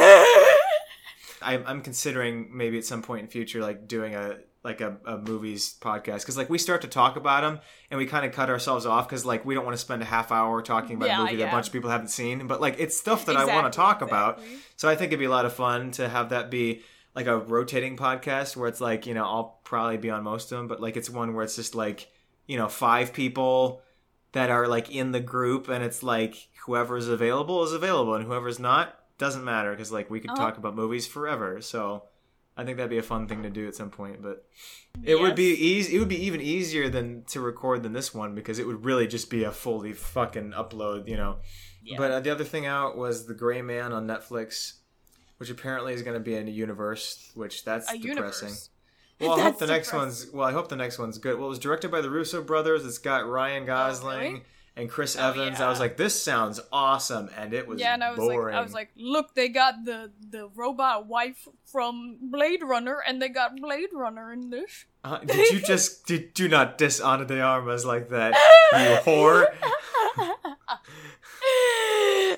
I'm, 1.42 1.64
I'm 1.66 1.80
considering 1.82 2.50
maybe 2.56 2.78
at 2.78 2.84
some 2.84 3.02
point 3.02 3.22
in 3.22 3.28
future 3.28 3.60
like 3.60 3.88
doing 3.88 4.14
a 4.14 4.38
like 4.62 4.82
a, 4.82 4.98
a 5.06 5.16
movies 5.16 5.74
podcast 5.80 6.20
because 6.20 6.36
like 6.36 6.50
we 6.50 6.58
start 6.58 6.82
to 6.82 6.88
talk 6.88 7.16
about 7.16 7.40
them 7.40 7.60
and 7.90 7.96
we 7.96 8.04
kind 8.04 8.26
of 8.26 8.32
cut 8.32 8.50
ourselves 8.50 8.84
off 8.84 9.08
because 9.08 9.24
like 9.24 9.42
we 9.46 9.54
don't 9.54 9.64
want 9.64 9.74
to 9.74 9.80
spend 9.80 10.02
a 10.02 10.04
half 10.04 10.30
hour 10.30 10.60
talking 10.60 10.96
about 10.96 11.06
Yeah, 11.08 11.20
a 11.20 11.24
movie 11.24 11.36
that 11.36 11.48
a 11.48 11.50
bunch 11.50 11.68
of 11.68 11.72
people 11.72 11.88
haven't 11.88 12.08
seen 12.08 12.46
but 12.46 12.60
like 12.60 12.76
it's 12.78 12.94
stuff 12.94 13.24
that 13.24 13.36
I 13.36 13.46
want 13.46 13.72
to 13.72 13.74
talk 13.76 14.02
about 14.02 14.38
so 14.76 14.86
I 14.86 14.96
think 14.96 15.08
it'd 15.12 15.18
be 15.18 15.24
a 15.24 15.30
lot 15.30 15.46
of 15.46 15.54
fun 15.54 15.92
to 15.92 16.10
have 16.10 16.28
that 16.28 16.50
be 16.50 16.82
like 17.14 17.26
a 17.26 17.38
rotating 17.38 17.96
podcast 17.96 18.56
where 18.56 18.68
it's 18.68 18.80
like 18.80 19.06
you 19.06 19.14
know 19.14 19.24
I'll 19.24 19.60
probably 19.64 19.96
be 19.96 20.10
on 20.10 20.22
most 20.22 20.50
of 20.52 20.58
them 20.58 20.68
but 20.68 20.80
like 20.80 20.96
it's 20.96 21.10
one 21.10 21.34
where 21.34 21.44
it's 21.44 21.56
just 21.56 21.74
like 21.74 22.08
you 22.46 22.56
know 22.56 22.68
five 22.68 23.12
people 23.12 23.82
that 24.32 24.50
are 24.50 24.68
like 24.68 24.90
in 24.94 25.12
the 25.12 25.20
group 25.20 25.68
and 25.68 25.82
it's 25.84 26.02
like 26.02 26.48
whoever's 26.66 27.08
available 27.08 27.62
is 27.64 27.72
available 27.72 28.14
and 28.14 28.24
whoever's 28.24 28.58
not 28.60 28.96
doesn't 29.18 29.44
matter 29.44 29.70
because 29.72 29.90
like 29.92 30.08
we 30.08 30.20
could 30.20 30.30
Uh-huh. 30.30 30.40
talk 30.46 30.56
about 30.58 30.74
movies 30.76 31.06
forever. 31.06 31.60
So 31.60 32.04
I 32.56 32.64
think 32.64 32.76
that'd 32.76 32.90
be 32.90 32.98
a 32.98 33.02
fun 33.02 33.26
thing 33.26 33.42
to 33.42 33.50
do 33.50 33.66
at 33.68 33.74
some 33.74 33.90
point. 33.90 34.22
But 34.22 34.44
it 35.02 35.18
would 35.20 35.34
be 35.34 35.52
easy. 35.54 35.96
It 35.96 35.98
would 35.98 36.08
be 36.08 36.24
even 36.26 36.40
easier 36.40 36.88
than 36.88 37.24
to 37.28 37.40
record 37.40 37.82
than 37.82 37.92
this 37.92 38.14
one 38.14 38.34
because 38.34 38.58
it 38.58 38.66
would 38.66 38.84
really 38.84 39.06
just 39.06 39.30
be 39.30 39.44
a 39.44 39.50
fully 39.52 39.92
fucking 39.92 40.52
upload. 40.52 41.08
You 41.08 41.16
know. 41.16 41.36
Yeah. 41.82 41.96
But 41.98 42.10
uh, 42.12 42.20
the 42.20 42.30
other 42.30 42.44
thing 42.44 42.66
out 42.66 42.96
was 42.96 43.26
the 43.26 43.34
Gray 43.34 43.62
Man 43.62 43.92
on 43.92 44.06
Netflix, 44.06 44.74
which 45.40 45.48
apparently 45.50 45.94
is 45.94 46.02
going 46.02 46.14
to 46.14 46.20
be 46.20 46.34
in 46.34 46.46
a 46.46 46.50
universe. 46.50 47.30
Which 47.34 47.64
that's 47.64 47.90
a 47.90 47.96
depressing. 47.98 48.48
universe. 48.50 48.68
Well, 49.18 49.32
I 49.38 49.42
hope 49.42 49.58
the 49.58 49.66
That's 49.66 49.88
next 49.88 49.92
one's. 49.92 50.26
Well, 50.32 50.46
I 50.46 50.52
hope 50.52 50.68
the 50.68 50.76
next 50.76 50.98
one's 50.98 51.16
good. 51.18 51.36
Well, 51.38 51.46
it 51.46 51.50
was 51.50 51.58
directed 51.58 51.90
by 51.90 52.00
the 52.02 52.08
Russo 52.10 52.42
brothers. 52.42 52.84
It's 52.86 52.98
got 52.98 53.28
Ryan 53.28 53.66
Gosling 53.66 54.16
Oh, 54.18 54.20
really? 54.30 54.42
and 54.76 54.88
Chris 54.88 55.14
Oh, 55.16 55.28
Evans. 55.30 55.60
I 55.60 55.68
was 55.68 55.78
like, 55.80 55.96
this 55.98 56.22
sounds 56.22 56.58
awesome, 56.72 57.28
and 57.36 57.52
it 57.52 57.66
was 57.66 57.80
Yeah, 57.80 57.92
and 57.94 58.02
I 58.04 58.10
was 58.12 58.18
boring. 58.18 58.54
like, 58.54 58.60
I 58.60 58.62
was 58.62 58.72
like, 58.72 58.88
look, 58.96 59.34
they 59.34 59.48
got 59.50 59.84
the 59.84 60.10
the 60.30 60.48
robot 60.54 61.06
wife 61.06 61.46
from 61.66 62.16
Blade 62.22 62.62
Runner, 62.62 63.02
and 63.06 63.20
they 63.20 63.28
got 63.28 63.56
Blade 63.56 63.90
Runner 63.92 64.32
in 64.32 64.48
this. 64.50 64.86
Uh, 65.04 65.18
did 65.18 65.50
you 65.50 65.60
just 65.60 66.06
did, 66.06 66.32
do 66.34 66.48
not 66.48 66.78
dishonor 66.78 67.24
de 67.26 67.40
Armas 67.42 67.84
like 67.84 68.08
that, 68.10 68.32
you 68.72 68.78
whore? 69.12 69.48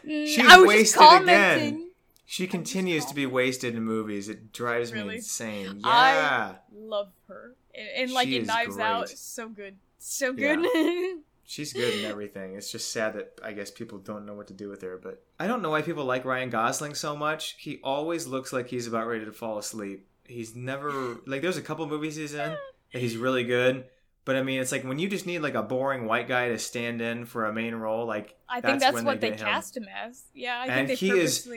She's 0.04 0.34
She's 0.34 0.46
I 0.46 0.56
was 0.58 0.66
wasted 0.68 0.84
just 0.84 0.96
commenting. 0.96 1.74
again. 1.74 1.90
She 2.32 2.46
continues 2.46 3.04
to 3.04 3.14
be 3.14 3.26
wasted 3.26 3.74
in 3.74 3.82
movies. 3.82 4.30
It 4.30 4.54
drives 4.54 4.90
me 4.90 5.00
Really? 5.00 5.16
insane. 5.16 5.82
I- 5.84 6.14
Yeah, 6.14 6.54
Love 6.74 7.12
her, 7.28 7.54
and, 7.74 7.88
and 7.94 8.10
like 8.10 8.26
She 8.26 8.38
is 8.38 8.46
Knives 8.46 8.78
Out, 8.78 9.10
so 9.10 9.50
good, 9.50 9.76
so 9.98 10.32
Yeah. 10.34 10.54
good. 10.56 11.18
she's 11.44 11.74
good 11.74 11.92
in 11.92 12.06
everything. 12.06 12.54
It's 12.54 12.72
just 12.72 12.90
sad 12.90 13.12
that 13.16 13.38
I 13.44 13.52
guess 13.52 13.70
people 13.70 13.98
don't 13.98 14.24
know 14.24 14.32
what 14.32 14.46
to 14.46 14.54
do 14.54 14.70
with 14.70 14.80
her. 14.80 14.96
But 14.96 15.22
I 15.38 15.46
don't 15.46 15.60
know 15.60 15.68
why 15.68 15.82
people 15.82 16.06
like 16.06 16.24
Ryan 16.24 16.48
Gosling 16.48 16.94
so 16.94 17.14
much. 17.14 17.56
He 17.58 17.80
always 17.84 18.26
looks 18.26 18.50
like 18.50 18.68
he's 18.68 18.86
about 18.86 19.06
ready 19.08 19.26
to 19.26 19.32
fall 19.32 19.58
asleep. 19.58 20.06
He's 20.24 20.56
never 20.56 21.18
like. 21.26 21.42
There's 21.42 21.58
a 21.58 21.62
couple 21.62 21.86
movies 21.86 22.16
he's 22.16 22.32
in 22.32 22.56
that 22.94 22.98
he's 23.02 23.18
really 23.18 23.44
good. 23.44 23.84
But 24.24 24.36
I 24.36 24.42
mean, 24.42 24.60
it's 24.60 24.70
like 24.70 24.84
when 24.84 24.98
you 25.00 25.08
just 25.08 25.26
need 25.26 25.40
like 25.40 25.54
a 25.54 25.62
boring 25.62 26.04
white 26.06 26.28
guy 26.28 26.48
to 26.48 26.58
stand 26.58 27.00
in 27.00 27.24
for 27.24 27.44
a 27.46 27.52
main 27.52 27.74
role, 27.74 28.06
like 28.06 28.36
I 28.48 28.60
think 28.60 28.78
That's 28.80 28.94
when 28.94 29.04
what 29.04 29.20
they 29.20 29.30
they, 29.30 29.36
get 29.36 29.40
him. 29.40 29.46
cast 29.46 29.76
him 29.76 29.86
as. 30.04 30.22
Yeah, 30.32 30.58
I 30.60 30.66
And 30.66 30.86
think 30.88 31.00
they 31.00 31.06
he 31.06 31.12
is- 31.18 31.48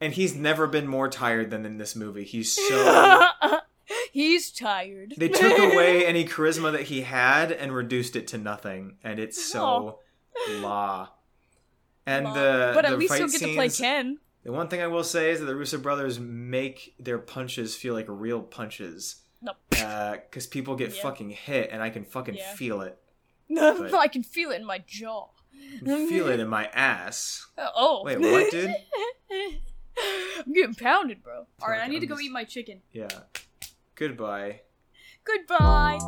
and 0.00 0.12
he's 0.12 0.34
never 0.34 0.66
been 0.66 0.86
more 0.86 1.08
tired 1.08 1.50
than 1.50 1.64
in 1.66 1.76
this 1.78 1.94
movie. 1.94 2.24
He's 2.24 2.50
so 2.68 3.58
He's 4.12 4.50
tired. 4.50 5.14
they 5.18 5.28
took 5.28 5.58
away 5.58 6.06
any 6.06 6.24
charisma 6.24 6.72
that 6.72 6.82
he 6.84 7.02
had 7.02 7.52
and 7.52 7.74
reduced 7.74 8.16
it 8.16 8.26
to 8.28 8.38
nothing, 8.38 8.96
and 9.04 9.18
it's 9.18 9.42
so 9.44 9.98
la. 10.60 11.08
And 12.06 12.26
the 12.26 12.72
but 12.74 12.82
the 12.82 12.88
at 12.88 12.98
least 12.98 13.14
he'll 13.14 13.28
get 13.28 13.40
to 13.40 13.54
play 13.54 13.68
Ken. 13.68 14.18
The 14.44 14.52
one 14.52 14.68
thing 14.68 14.80
I 14.82 14.86
will 14.86 15.04
say 15.04 15.30
is 15.30 15.40
that 15.40 15.46
the 15.46 15.56
Russo 15.56 15.78
brothers 15.78 16.18
make 16.20 16.94
their 16.98 17.18
punches 17.18 17.74
feel 17.76 17.94
like 17.94 18.06
real 18.08 18.40
punches. 18.42 19.16
No, 19.44 19.52
Because 20.12 20.46
people 20.46 20.74
get 20.76 20.94
Yeah. 20.96 21.02
fucking 21.02 21.30
hit, 21.30 21.70
and 21.70 21.82
I 21.82 21.90
can 21.90 22.04
fucking 22.04 22.34
Yeah. 22.36 22.54
feel 22.54 22.80
it. 22.80 22.98
no, 23.48 23.88
I 23.98 24.08
can 24.08 24.22
feel 24.22 24.50
it 24.50 24.56
in 24.56 24.64
my 24.66 24.78
jaw. 24.78 25.28
Feel 25.84 26.28
it 26.28 26.40
in 26.40 26.48
my 26.48 26.66
ass. 26.68 27.46
Uh, 27.56 27.68
oh, 27.76 28.02
Wait, 28.04 28.18
what, 28.18 28.50
dude? 28.50 28.74
I'm 30.46 30.52
getting 30.52 30.74
pounded, 30.74 31.22
bro. 31.22 31.46
All 31.62 31.68
right, 31.68 31.80
I 31.82 31.86
need 31.88 32.00
to 32.00 32.06
go 32.06 32.14
just- 32.14 32.24
eat 32.24 32.32
my 32.32 32.44
chicken. 32.44 32.80
Yeah. 32.92 33.08
Goodbye. 33.94 34.62
Goodbye. 35.24 35.98